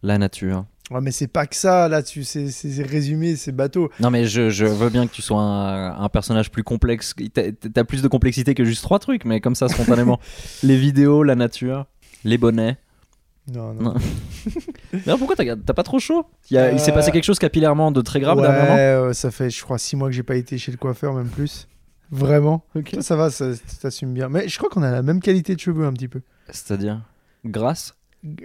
la 0.02 0.18
nature. 0.18 0.64
Ouais, 0.90 1.00
mais 1.00 1.10
c'est 1.12 1.28
pas 1.28 1.46
que 1.46 1.56
ça, 1.56 1.88
là, 1.88 2.02
tu 2.02 2.24
c'est 2.24 2.82
résumé, 2.82 3.36
c'est 3.36 3.52
bateau. 3.52 3.90
Non, 4.00 4.10
mais 4.10 4.26
je, 4.26 4.50
je 4.50 4.66
veux 4.66 4.90
bien 4.90 5.06
que 5.06 5.12
tu 5.12 5.22
sois 5.22 5.40
un, 5.40 6.02
un 6.02 6.08
personnage 6.08 6.50
plus 6.50 6.64
complexe. 6.64 7.14
T'as 7.32 7.84
plus 7.84 8.02
de 8.02 8.08
complexité 8.08 8.54
que 8.54 8.64
juste 8.64 8.82
trois 8.82 8.98
trucs, 8.98 9.24
mais 9.24 9.40
comme 9.40 9.54
ça, 9.54 9.68
spontanément. 9.68 10.20
les 10.62 10.76
vidéos, 10.76 11.22
la 11.22 11.34
nature, 11.34 11.86
les 12.24 12.36
bonnets. 12.36 12.76
Non, 13.52 13.72
non. 13.74 13.82
Non. 13.82 13.94
D'ailleurs, 14.92 15.18
pourquoi 15.18 15.36
t'as 15.36 15.56
pas 15.74 15.82
trop 15.82 15.98
chaud? 15.98 16.26
Il, 16.50 16.78
s'est 16.78 16.90
Euh, 16.90 16.94
passé 16.94 17.10
quelque 17.10 17.24
chose 17.24 17.38
capillairement 17.38 17.90
de 17.90 18.00
très 18.00 18.20
grave 18.20 18.36
ouais, 18.38 18.42
dernièrement 18.42 18.76
euh, 18.76 19.12
ça 19.12 19.30
fait, 19.30 19.50
je 19.50 19.62
crois, 19.62 19.78
six 19.78 19.96
mois 19.96 20.08
que 20.08 20.14
j'ai 20.14 20.22
pas 20.22 20.36
été 20.36 20.58
chez 20.58 20.70
le 20.72 20.78
coiffeur, 20.78 21.12
même 21.14 21.28
plus. 21.28 21.66
Vraiment. 22.12 22.64
Toi, 22.84 23.02
ça 23.02 23.16
va, 23.16 23.30
ça 23.30 23.46
t'assumes 23.80 24.12
bien. 24.12 24.28
Mais 24.28 24.46
je 24.48 24.56
crois 24.58 24.68
qu'on 24.70 24.82
a 24.82 24.90
la 24.90 25.02
même 25.02 25.20
qualité 25.20 25.54
de 25.54 25.60
cheveux, 25.60 25.86
un 25.86 25.92
petit 25.92 26.08
peu. 26.08 26.20
C'est-à-dire 26.50 27.00
Grasse 27.44 27.94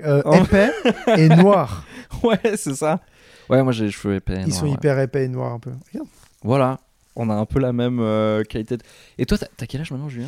Euh, 0.04 0.22
Oh. 0.26 0.34
Épais 0.34 0.72
et 1.18 1.30
noir. 1.30 1.84
Ouais, 2.24 2.40
c'est 2.56 2.74
ça. 2.76 3.02
Ouais, 3.50 3.62
moi 3.62 3.72
j'ai 3.74 3.86
les 3.86 3.92
cheveux 3.92 4.16
épais. 4.16 4.36
Ils 4.42 4.48
noirs, 4.48 4.60
sont 4.60 4.66
ouais. 4.66 4.72
hyper 4.72 4.98
épais 5.00 5.26
et 5.26 5.28
noirs, 5.28 5.52
un 5.54 5.60
peu. 5.60 5.72
Regarde. 5.92 6.08
Voilà, 6.44 6.80
on 7.16 7.30
a 7.30 7.34
un 7.36 7.46
peu 7.46 7.60
la 7.60 7.74
même 7.74 8.00
euh, 8.00 8.44
qualité. 8.44 8.78
de- 8.78 8.84
Et 9.18 9.26
toi, 9.26 9.38
t'as- 9.38 9.66
quel 9.68 9.82
âge 9.82 9.92
maintenant, 9.92 10.10
Julien? 10.10 10.28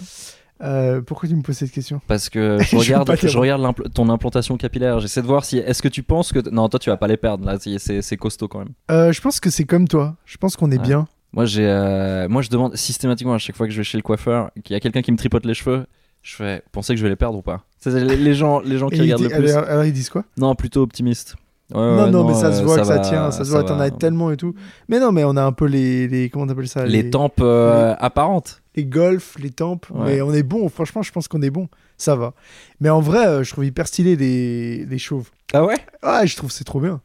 Euh, 0.62 1.02
pourquoi 1.02 1.30
tu 1.30 1.36
me 1.36 1.42
poses 1.42 1.58
cette 1.58 1.72
question? 1.72 2.02
Parce 2.08 2.28
que 2.30 2.58
je 2.62 2.76
regarde, 2.76 3.10
je 3.22 3.88
ton 3.94 4.10
implantation 4.10 4.58
capillaire. 4.58 5.00
J'essaie 5.00 5.22
de 5.22 5.28
voir 5.28 5.46
si. 5.46 5.58
Est-ce 5.58 5.82
que 5.82 5.88
tu 5.88 6.04
penses 6.04 6.34
que. 6.34 6.50
Non, 6.50 6.68
toi, 6.68 6.80
tu 6.80 6.90
vas 6.90 6.98
pas 6.98 7.08
les 7.08 7.16
perdre. 7.18 7.46
Là, 7.46 7.58
c'est- 7.60 8.18
costaud 8.18 8.50
quand 8.50 8.60
même. 8.60 8.74
Euh, 8.92 9.12
Je 9.14 9.22
pense 9.22 9.40
que 9.40 9.50
c'est 9.50 9.64
comme 9.64 9.88
toi. 9.88 10.18
Je 10.26 10.36
pense 10.38 10.58
qu'on 10.58 10.70
est 10.72 10.78
Ouais. 10.78 10.84
bien. 10.84 11.08
Moi, 11.34 11.46
j'ai, 11.46 11.66
euh, 11.68 12.28
moi, 12.28 12.42
je 12.42 12.50
demande 12.50 12.76
systématiquement 12.76 13.34
à 13.34 13.38
chaque 13.38 13.56
fois 13.56 13.68
que 13.68 13.72
je 13.74 13.78
vais 13.78 13.84
chez 13.84 13.98
le 13.98 14.02
coiffeur 14.02 14.52
qu'il 14.64 14.74
y 14.74 14.78
a 14.78 14.80
quelqu'un 14.80 15.02
qui 15.02 15.12
me 15.12 15.18
tripote 15.18 15.46
les 15.46 15.54
cheveux. 15.54 15.86
Je 16.22 16.36
fais, 16.36 16.64
pensez 16.72 16.94
que 16.94 16.98
je 16.98 17.04
vais 17.04 17.10
les 17.10 17.16
perdre 17.16 17.38
ou 17.38 17.42
pas? 17.42 17.64
C'est 17.80 17.92
les, 17.92 18.18
les 18.18 18.34
gens, 18.34 18.60
les 18.60 18.78
gens 18.78 18.90
qui 18.90 18.98
Et 18.98 19.02
regardent 19.02 19.22
le 19.24 19.30
plus. 19.30 19.52
alors, 19.52 19.70
alors, 19.70 19.86
ils 19.86 19.94
disent 19.94 20.10
quoi? 20.10 20.24
Non, 20.38 20.54
plutôt 20.56 20.82
optimiste. 20.82 21.36
Ouais, 21.74 21.80
Non, 21.80 22.06
ouais, 22.06 22.10
non, 22.10 22.28
mais 22.28 22.34
ça 22.34 22.52
se 22.52 22.62
euh, 22.62 22.66
voit 22.66 22.80
que 22.80 22.84
ça 22.84 22.98
tient. 23.00 23.30
Ça 23.32 23.46
se 23.46 23.52
voit, 23.52 23.64
t'en 23.64 23.80
as 23.80 23.92
tellement 23.92 24.32
et 24.32 24.38
tout. 24.38 24.56
Mais 24.88 25.00
non, 25.00 25.12
mais 25.12 25.24
on 25.24 25.38
a 25.38 25.44
un 25.44 25.52
peu 25.52 25.66
les. 25.66 26.08
les 26.08 26.30
comment 26.30 26.48
t'appelles 26.48 26.68
ça? 26.68 26.86
Les 26.86 27.12
tempes 27.12 27.40
euh, 27.42 27.96
apparentes. 28.00 28.62
les 28.76 28.86
golfs, 28.86 29.38
les 29.40 29.52
tempes. 29.52 29.86
Ouais. 29.94 30.06
Mais 30.16 30.22
on 30.22 30.34
est 30.34 30.42
bon, 30.44 30.68
franchement, 30.68 31.04
je 31.04 31.12
pense 31.12 31.28
qu'on 31.28 31.44
est 31.44 31.52
bon. 31.52 31.70
Ça 31.96 32.16
va. 32.16 32.34
Mais 32.82 32.90
en 32.90 33.02
vrai, 33.02 33.28
euh, 33.28 33.44
je 33.44 33.52
trouve 33.52 33.66
hyper 33.66 33.88
stylé 33.88 34.16
les, 34.16 34.86
les 34.86 34.98
chauves. 34.98 35.30
Ah 35.54 35.64
ouais? 35.64 35.76
Ah, 36.02 36.26
je 36.26 36.36
trouve 36.36 36.52
c'est 36.52 36.64
trop 36.64 36.80
bien. 36.80 37.02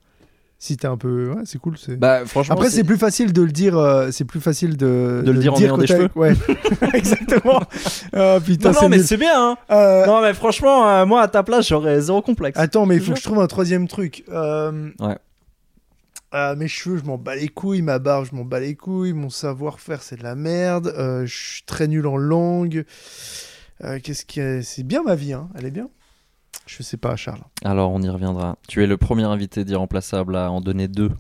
Si 0.67 0.79
t'es 0.79 0.87
un 0.87 0.97
peu. 0.97 1.29
Ouais, 1.31 1.43
c'est 1.45 1.59
cool. 1.59 1.77
c'est- 1.77 1.97
Bah, 1.97 2.25
franchement. 2.25 2.55
Après, 2.55 2.71
c'est 2.71 2.85
plus 2.85 2.97
facile 2.97 3.35
de 3.35 3.43
le 3.43 3.53
dire. 3.53 3.77
euh, 3.77 4.11
c'est 4.11 4.25
plus 4.25 4.41
facile 4.41 4.79
de, 4.79 5.23
De 5.23 5.31
le 5.31 5.39
dire 5.39 5.53
en 5.53 5.59
ayant 5.61 5.77
des 5.77 5.87
cheveux. 5.87 6.09
Ouais, 6.15 6.33
exactement. 6.95 7.61
Ah 8.15 8.39
putain, 8.45 8.73
Non, 8.73 8.83
non, 8.85 8.89
mais 8.89 9.01
c'est 9.03 9.19
bien, 9.19 9.35
hein. 9.51 9.57
Euh, 9.71 10.07
Non, 10.07 10.23
mais 10.23 10.33
franchement, 10.33 10.89
euh, 10.89 11.05
moi, 11.05 11.21
à 11.21 11.29
ta 11.29 11.43
place, 11.43 11.69
j'aurais 11.69 12.01
zéro 12.01 12.23
complexe. 12.23 12.59
Attends, 12.59 12.87
mais 12.87 12.95
il 12.97 13.03
faut 13.03 13.13
que 13.13 13.19
je 13.19 13.25
trouve 13.25 13.41
un 13.41 13.47
troisième 13.47 13.89
truc. 13.89 14.25
Euh, 14.31 14.89
Ouais. 15.01 15.19
euh, 16.35 16.57
mes 16.57 16.67
cheveux, 16.69 16.97
je 16.97 17.05
m'en 17.05 17.19
bats 17.19 17.37
les 17.37 17.49
couilles. 17.49 17.83
Ma 17.83 17.99
barbe, 17.99 18.27
je 18.31 18.35
m'en 18.35 18.45
bats 18.47 18.61
les 18.61 18.75
couilles. 18.75 19.13
Mon 19.13 19.29
savoir-faire, 19.29 20.03
c'est 20.03 20.17
de 20.17 20.23
la 20.23 20.35
merde. 20.35 20.95
Euh, 20.97 21.27
je 21.27 21.37
suis 21.37 21.63
très 21.65 21.89
nul 21.89 22.07
en 22.07 22.17
langue. 22.17 22.87
Euh, 23.85 23.99
Qu'est-ce 24.03 24.25
qui 24.25 24.41
est... 24.41 24.63
C'est 24.63 24.83
bien 24.83 25.03
ma 25.03 25.15
vie, 25.15 25.35
hein. 25.35 25.49
Elle 25.59 25.67
est 25.67 25.71
bien. 25.71 25.91
Je 26.67 26.83
sais 26.83 26.97
pas, 26.97 27.17
Charles. 27.17 27.43
Alors, 27.65 27.93
on 27.93 28.01
y 28.03 28.09
reviendra. 28.09 28.57
Tu 28.69 28.83
es 28.83 28.87
le 28.87 28.97
premier 28.97 29.25
invité 29.25 29.65
d'Irremplaçable 29.65 30.37
à 30.37 30.51
en 30.51 30.61
donner 30.61 30.89
deux. 30.89 31.11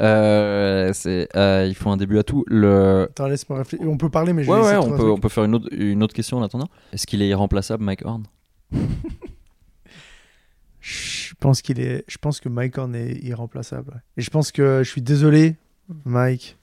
Euh, 0.00 0.92
c'est, 0.92 1.28
euh, 1.34 1.66
il 1.68 1.74
faut 1.74 1.90
un 1.90 1.96
début 1.96 2.18
à 2.18 2.22
tout. 2.22 2.44
Le... 2.46 3.08
Attends, 3.10 3.26
laisse-moi 3.26 3.58
réfléchir. 3.58 3.88
On 3.88 3.96
peut 3.96 4.10
parler, 4.10 4.32
mais 4.32 4.44
je 4.44 4.50
Ouais, 4.50 4.60
vais 4.60 4.66
ouais, 4.66 4.76
on 4.76 4.96
peut, 4.96 5.10
on 5.10 5.18
peut 5.18 5.28
faire 5.28 5.44
une 5.44 5.54
autre, 5.56 5.68
une 5.72 6.02
autre 6.02 6.14
question 6.14 6.36
en 6.38 6.42
attendant. 6.42 6.68
Est-ce 6.92 7.06
qu'il 7.06 7.20
est 7.22 7.28
irremplaçable, 7.28 7.82
Mike 7.82 8.04
Horn? 8.04 8.24
Je 10.80 11.34
pense 11.40 11.62
qu'il 11.62 11.80
est. 11.80 12.04
Je 12.08 12.18
pense 12.18 12.40
que 12.40 12.48
Mike 12.48 12.78
Horn 12.78 12.94
est 12.94 13.18
irremplaçable. 13.24 14.02
Et 14.16 14.22
je 14.22 14.30
pense 14.30 14.52
que 14.52 14.82
je 14.84 14.88
suis 14.88 15.02
désolé, 15.02 15.56
Mike. 16.04 16.56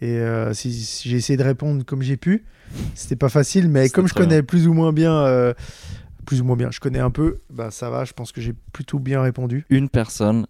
Et 0.00 0.16
euh, 0.16 0.54
si, 0.54 0.72
si 0.72 1.08
j'ai 1.08 1.16
essayé 1.16 1.36
de 1.36 1.42
répondre 1.42 1.84
comme 1.84 2.02
j'ai 2.02 2.16
pu, 2.16 2.44
c'était 2.94 3.16
pas 3.16 3.28
facile. 3.28 3.68
Mais 3.68 3.88
comme 3.90 4.06
je 4.06 4.14
connais 4.14 4.42
plus 4.42 4.66
ou 4.66 4.72
moins 4.72 4.92
bien, 4.92 5.24
plus 6.30 6.40
ou 6.42 6.44
moins 6.44 6.54
bien, 6.54 6.70
je 6.70 6.78
connais 6.78 7.00
un 7.00 7.10
peu. 7.10 7.38
Bah 7.52 7.72
ça 7.72 7.90
va. 7.90 8.04
Je 8.04 8.12
pense 8.12 8.30
que 8.30 8.40
j'ai 8.40 8.52
plutôt 8.72 9.00
bien 9.00 9.20
répondu. 9.20 9.66
Une 9.68 9.88
personne 9.88 10.46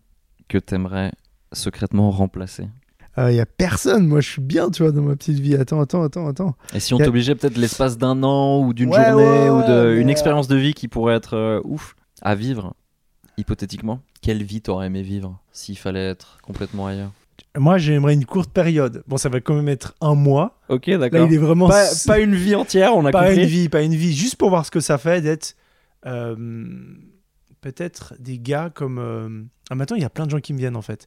que 0.46 0.58
t'aimerais 0.58 1.10
secrètement 1.54 2.10
remplacer. 2.10 2.68
Il 3.16 3.32
y 3.32 3.40
a 3.40 3.46
personne. 3.46 4.06
Moi, 4.06 4.20
je 4.20 4.28
suis 4.28 4.42
bien, 4.42 4.68
tu 4.70 4.82
vois, 4.82 4.92
dans 4.92 5.00
ma 5.00 5.16
petite 5.16 5.38
vie. 5.40 5.54
Attends, 5.54 5.80
attends, 5.80 6.02
attends, 6.02 6.28
attends. 6.28 6.54
Et 6.74 6.80
si 6.80 6.92
on 6.92 7.00
a- 7.00 7.04
t'obligeait 7.06 7.34
peut-être 7.34 7.56
l'espace 7.56 7.96
d'un 7.96 8.22
an 8.22 8.60
ou 8.62 8.74
d'une 8.74 8.90
Ouais, 8.90 9.06
journée 9.06 9.48
ouais, 9.48 9.48
ou 9.50 9.62
de, 9.62 9.72
ouais, 9.94 10.00
une 10.00 10.06
mais, 10.06 10.12
expérience 10.12 10.48
de 10.48 10.56
vie 10.56 10.74
qui 10.74 10.86
pourrait 10.86 11.14
être 11.14 11.34
euh, 11.34 11.60
ouf 11.64 11.96
à 12.20 12.34
vivre, 12.34 12.74
hypothétiquement, 13.38 14.00
quelle 14.20 14.42
vie 14.42 14.60
t'aurais 14.60 14.86
aimé 14.88 15.00
vivre 15.02 15.38
s'il 15.50 15.78
fallait 15.78 16.08
être 16.10 16.38
complètement 16.42 16.86
ailleurs? 16.88 17.12
Moi, 17.56 17.78
j'aimerais 17.78 18.12
une 18.14 18.26
courte 18.26 18.50
période. 18.52 19.02
Bon, 19.08 19.16
ça 19.16 19.30
va 19.30 19.40
quand 19.40 19.54
même 19.54 19.68
être 19.70 19.94
un 20.02 20.14
mois. 20.14 20.58
Ok, 20.68 20.86
Là, 20.88 20.98
d'accord. 20.98 21.26
il 21.26 21.34
est 21.34 21.38
vraiment 21.38 21.68
Pas, 21.68 21.88
pas 22.06 22.20
une 22.20 22.34
vie 22.34 22.54
entière, 22.54 22.94
on 22.94 23.04
a 23.06 23.10
pas 23.10 23.28
compris. 23.28 23.42
une 23.44 23.48
vie, 23.48 23.68
pas 23.70 23.80
une 23.82 23.94
vie, 23.94 24.14
juste 24.14 24.36
pour 24.36 24.50
voir 24.50 24.66
ce 24.66 24.70
que 24.70 24.80
ça 24.80 24.98
fait 24.98 25.20
d'être 25.22 25.56
euh, 25.56 25.59
peut-être 27.60 28.14
des 28.18 28.38
gars 28.38 28.70
comme. 28.74 28.98
euh, 28.98 29.42
Ah, 29.70 29.74
maintenant, 29.74 29.96
il 29.96 30.02
y 30.02 30.06
a 30.06 30.10
plein 30.10 30.26
de 30.26 30.30
gens 30.30 30.40
qui 30.40 30.52
me 30.52 30.58
viennent 30.58 30.76
en 30.76 30.82
fait. 30.82 31.06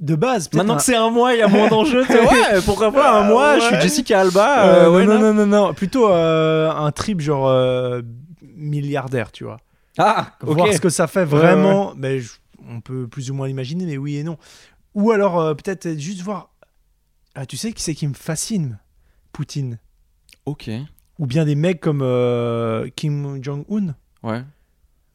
De 0.00 0.14
base, 0.14 0.48
Maintenant 0.52 0.74
un- 0.74 0.76
que 0.76 0.82
c'est 0.84 0.94
un 0.94 1.10
mois, 1.10 1.34
il 1.34 1.40
y 1.40 1.42
a 1.42 1.48
moins 1.48 1.68
d'enjeux. 1.70 2.04
ouais, 2.08 2.60
pourquoi 2.64 2.92
pas 2.92 3.20
un 3.20 3.24
Euh, 3.26 3.32
mois 3.32 3.58
Je 3.58 3.64
suis. 3.64 3.80
Jessica 3.80 4.20
Alba. 4.20 4.64
Euh, 4.68 4.84
euh, 4.86 4.90
ouais, 4.94 5.06
non, 5.06 5.14
non. 5.18 5.34
non, 5.34 5.46
non, 5.46 5.66
non, 5.66 5.74
plutôt 5.74 6.08
euh, 6.08 6.70
un 6.70 6.90
trip 6.92 7.20
genre 7.20 7.48
euh, 7.48 8.00
milliardaire, 8.42 9.32
tu 9.32 9.42
vois. 9.44 9.56
Ah, 9.98 10.32
ok. 10.42 10.54
Voir 10.54 10.72
ce 10.72 10.80
que 10.80 10.88
ça 10.88 11.08
fait 11.08 11.20
Ouais, 11.20 11.24
vraiment. 11.24 11.94
Mais 11.96 12.20
je- 12.20 12.34
on 12.68 12.80
peut 12.80 13.08
plus 13.08 13.30
ou 13.30 13.34
moins 13.34 13.48
l'imaginer, 13.48 13.86
mais 13.86 13.96
oui 13.96 14.16
et 14.18 14.22
non. 14.22 14.38
Ou 14.94 15.10
alors 15.10 15.40
euh, 15.40 15.54
peut-être 15.54 15.98
juste 15.98 16.20
voir. 16.22 16.50
Ah, 17.34 17.46
tu 17.46 17.56
sais 17.56 17.72
qui 17.72 17.82
c'est 17.82 17.94
qui 17.94 18.06
me 18.06 18.14
fascine? 18.14 18.78
Poutine. 19.32 19.78
Ok. 20.46 20.70
Ou 21.18 21.26
bien 21.26 21.44
des 21.44 21.54
mecs 21.56 21.80
comme 21.80 22.00
euh, 22.02 22.88
Kim 22.94 23.42
Jong-un. 23.42 23.94
Ouais. 24.28 24.42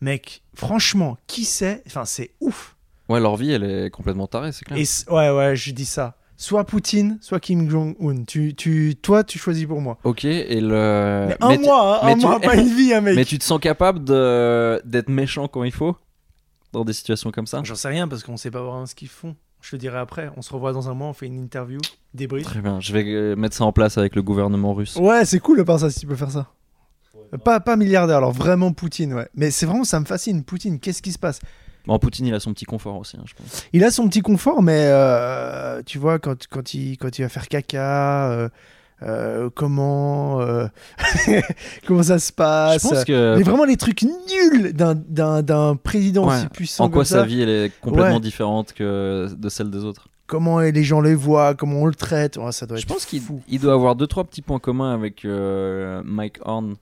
Mec, 0.02 0.44
franchement, 0.56 1.18
qui 1.28 1.46
c'est 1.46 1.84
Enfin, 1.88 2.06
c'est 2.06 2.32
ouf. 2.42 2.76
Ouais, 3.10 3.20
leur 3.20 3.36
vie, 3.36 3.52
elle 3.52 3.64
est 3.64 3.90
complètement 3.90 4.28
tarée, 4.28 4.52
c'est 4.52 4.66
clair. 4.66 4.78
Et 4.78 4.86
c- 4.86 5.06
ouais, 5.10 5.30
ouais, 5.30 5.56
je 5.56 5.72
dis 5.72 5.86
ça. 5.86 6.18
Soit 6.36 6.64
Poutine, 6.66 7.20
soit 7.22 7.40
Kim 7.40 7.70
Jong-un. 7.70 8.24
Tu, 8.26 8.54
tu, 8.56 8.96
toi, 9.02 9.24
tu 9.24 9.38
choisis 9.40 9.66
pour 9.66 9.80
moi. 9.82 9.98
Ok, 10.04 10.26
et 10.26 10.60
le. 10.60 11.28
Mais 11.30 11.38
un 11.40 11.50
mais 11.50 11.58
mois, 11.58 11.98
hein, 11.98 12.02
mais 12.06 12.12
un 12.14 12.18
tu- 12.18 12.26
mois, 12.26 12.40
pas 12.40 12.56
une 12.56 12.74
vie, 12.76 12.94
hein, 12.94 13.02
mec. 13.02 13.16
Mais 13.16 13.24
tu 13.24 13.38
te 13.38 13.44
sens 13.44 13.60
capable 13.60 14.04
de... 14.04 14.82
d'être 14.84 15.10
méchant 15.10 15.48
quand 15.48 15.64
il 15.64 15.72
faut? 15.72 15.96
Dans 16.74 16.84
des 16.84 16.94
situations 16.94 17.32
comme 17.32 17.46
ça? 17.48 17.62
J'en 17.64 17.76
sais 17.76 17.88
rien 17.88 18.08
parce 18.08 18.24
qu'on 18.24 18.36
sait 18.36 18.52
pas 18.52 18.62
vraiment 18.62 18.86
ce 18.88 18.96
qu'ils 18.96 19.08
font. 19.10 19.36
Je 19.62 19.72
te 19.72 19.76
dirai 19.76 20.00
après. 20.00 20.30
On 20.36 20.42
se 20.42 20.52
revoit 20.52 20.74
dans 20.74 20.90
un 20.90 20.94
mois, 20.94 21.08
on 21.08 21.14
fait 21.14 21.28
une 21.28 21.40
interview, 21.40 21.80
débrief. 22.14 22.46
Très 22.46 22.62
bien, 22.62 22.80
je 22.82 22.92
vais 22.92 23.06
euh, 23.06 23.36
mettre 23.36 23.56
ça 23.56 23.64
en 23.64 23.72
place 23.72 23.98
avec 23.98 24.16
le 24.16 24.22
gouvernement 24.24 24.74
russe. 24.74 24.96
Ouais, 24.98 25.24
c'est 25.24 25.40
cool 25.40 25.64
par 25.64 25.80
ça 25.80 25.90
si 25.90 26.00
tu 26.02 26.08
peux 26.08 26.16
faire 26.16 26.32
ça. 26.32 26.52
Pas, 27.38 27.60
pas 27.60 27.76
milliardaire, 27.76 28.18
alors 28.18 28.32
vraiment 28.32 28.72
Poutine, 28.74 29.14
ouais. 29.14 29.28
Mais 29.36 29.52
c'est 29.52 29.66
vraiment, 29.66 29.84
ça 29.84 30.00
me 30.00 30.06
fascine. 30.06 30.44
Poutine, 30.44 30.80
qu'est-ce 30.80 31.02
qui 31.02 31.12
se 31.12 31.20
passe? 31.20 31.40
Bon, 31.86 32.00
Poutine, 32.00 32.26
il 32.28 32.34
a 32.34 32.40
son 32.40 32.54
petit 32.54 32.66
confort 32.66 32.98
aussi, 32.98 33.18
hein, 33.18 33.24
je 33.26 33.34
pense. 33.34 33.66
Il 33.74 33.84
a 33.84 33.92
son 33.92 34.08
petit 34.08 34.22
confort, 34.22 34.62
mais 34.62 34.86
euh, 34.88 35.82
tu 35.86 35.98
vois, 35.98 36.18
quand, 36.20 36.48
quand, 36.50 36.74
il, 36.74 36.98
quand 36.98 37.20
il 37.20 37.24
va 37.24 37.30
faire 37.30 37.48
caca, 37.50 38.30
euh, 38.32 38.50
euh, 39.02 39.50
comment, 39.54 40.40
comment 41.88 42.04
ça 42.04 42.20
se 42.20 42.32
passe? 42.32 42.82
Je 42.84 42.88
pense 42.88 43.04
que. 43.04 43.36
Mais 43.38 43.44
vraiment 43.44 43.66
les 43.66 43.78
trucs 43.78 44.04
nuls 44.04 44.74
d'un- 44.74 44.96
d'un 44.96 45.42
d'un 45.42 45.76
président 45.76 46.28
Ouais. 46.28 46.36
aussi 46.38 46.48
puissant 46.48 46.86
En 46.86 46.90
quoi 46.90 47.00
comme 47.04 47.06
sa 47.06 47.24
vie, 47.24 47.42
elle 47.42 47.50
est 47.50 47.72
complètement 47.82 48.16
Ouais. 48.16 48.20
différente 48.22 48.74
que 48.74 49.28
de 49.36 49.50
celle 49.50 49.70
des 49.70 49.84
autres? 49.84 50.08
Comment 50.26 50.60
les 50.62 50.84
gens 50.84 51.02
les 51.02 51.16
voient, 51.16 51.54
comment 51.54 51.82
on 51.82 51.86
le 51.86 51.94
traite. 51.96 52.40
Ça 52.52 52.66
doit 52.66 52.78
Je 52.78 52.84
être 52.84 52.88
pense 52.88 53.06
qu'il 53.06 53.22
doit 53.60 53.74
avoir 53.74 53.96
deux 53.96 54.08
trois 54.08 54.24
petits 54.24 54.42
points 54.42 54.60
communs 54.60 54.94
avec 54.94 55.26
Mike 55.26 56.38
Horn. 56.46 56.76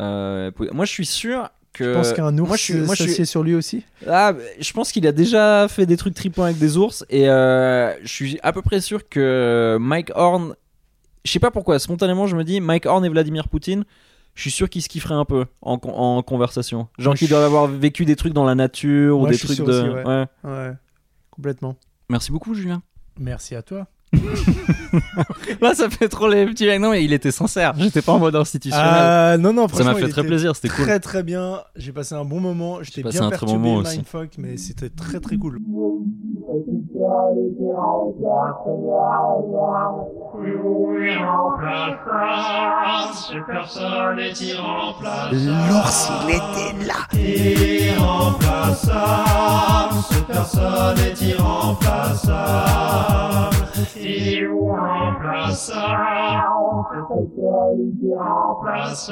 Euh, 0.00 0.50
moi, 0.72 0.84
je 0.84 0.90
suis 0.90 1.06
sûr 1.06 1.48
que. 1.72 1.84
Je 1.84 1.92
pense 1.94 2.12
qu'un 2.12 2.36
ours 2.38 2.48
moi, 2.48 2.56
je 2.56 2.62
suis- 2.62 2.74
moi, 2.74 2.94
je 2.94 3.04
suis- 3.06 3.26
sur 3.26 3.42
lui 3.42 3.54
aussi. 3.54 3.84
Ah, 4.08 4.32
bah, 4.32 4.40
je 4.58 4.72
pense 4.72 4.90
qu'il 4.92 5.06
a 5.06 5.12
déjà 5.12 5.68
fait 5.68 5.86
des 5.86 5.96
trucs 5.96 6.14
tripants 6.14 6.44
avec 6.44 6.58
des 6.58 6.76
ours 6.76 7.04
et 7.10 7.28
euh, 7.28 7.94
je 8.02 8.08
suis 8.08 8.38
à 8.42 8.52
peu 8.52 8.62
près 8.62 8.80
sûr 8.80 9.08
que 9.08 9.76
Mike 9.80 10.10
Horn, 10.14 10.54
je 11.24 11.30
sais 11.30 11.38
pas 11.38 11.50
pourquoi, 11.50 11.78
spontanément 11.78 12.26
je 12.26 12.34
me 12.36 12.44
dis 12.44 12.60
Mike 12.60 12.86
Horn 12.86 13.04
et 13.04 13.08
Vladimir 13.08 13.48
Poutine, 13.48 13.84
je 14.34 14.42
suis 14.42 14.50
sûr 14.50 14.68
qu'ils 14.70 14.82
se 14.82 14.88
kifferaient 14.88 15.14
un 15.14 15.24
peu 15.24 15.44
en, 15.60 15.78
con- 15.78 15.92
en 15.92 16.22
conversation. 16.22 16.88
Genre 16.98 17.14
qu'ils 17.14 17.28
doivent 17.28 17.44
avoir 17.44 17.66
vécu 17.66 18.04
des 18.04 18.16
trucs 18.16 18.32
dans 18.32 18.44
la 18.44 18.54
nature 18.54 19.16
ou 19.16 19.20
Moi, 19.20 19.28
des 19.30 19.34
je 19.36 19.38
suis 19.38 19.46
trucs 19.48 19.56
sûr 19.56 19.66
de. 19.66 19.72
aussi, 19.72 20.06
ouais. 20.08 20.26
Ouais, 20.44 20.72
complètement. 21.30 21.76
Merci 22.08 22.32
beaucoup, 22.32 22.54
Julien. 22.54 22.82
Merci 23.18 23.54
à 23.54 23.62
toi. 23.62 23.86
Là, 25.60 25.74
ça 25.74 25.88
fait 25.88 26.08
trop 26.08 26.28
les 26.28 26.46
petits 26.46 26.66
mecs. 26.66 26.80
Non, 26.80 26.90
mais 26.90 27.04
il 27.04 27.12
était 27.12 27.30
sincère. 27.30 27.74
J'étais 27.78 28.02
pas 28.02 28.12
en 28.12 28.18
mode 28.18 28.34
institutionnel. 28.34 28.86
Ah 28.88 29.36
non, 29.38 29.52
non, 29.52 29.68
Ça 29.68 29.84
m'a 29.84 29.94
fait 29.94 30.08
très 30.08 30.24
plaisir, 30.24 30.56
c'était 30.56 30.68
cool. 30.68 30.84
Très 30.84 31.00
très 31.00 31.22
bien. 31.22 31.60
J'ai 31.76 31.92
passé 31.92 32.14
un 32.14 32.24
bon 32.24 32.40
moment. 32.40 32.82
J'étais 32.82 33.02
passé 33.02 33.18
bien 33.18 33.26
un 33.26 33.30
très 33.30 33.38
perturbé, 33.40 33.62
bon 33.62 33.68
moment 33.76 33.80
aussi. 33.82 33.98
mindfuck, 33.98 34.30
mais 34.38 34.56
c'était 34.56 34.90
très 34.90 35.20
très 35.20 35.36
cool. 35.36 35.60
Lorsqu'il 45.68 46.30
était 46.30 46.74
là. 46.86 47.06
Irremplaçable, 47.14 49.94
cette 50.10 50.26
personne 50.26 50.98
est 50.98 51.20
irremplaçable. 51.22 53.56
Irremplaçable, 54.02 55.60
cette 56.90 57.08
personne 57.08 57.80
est 57.80 58.06
irremplaçable. 58.06 59.10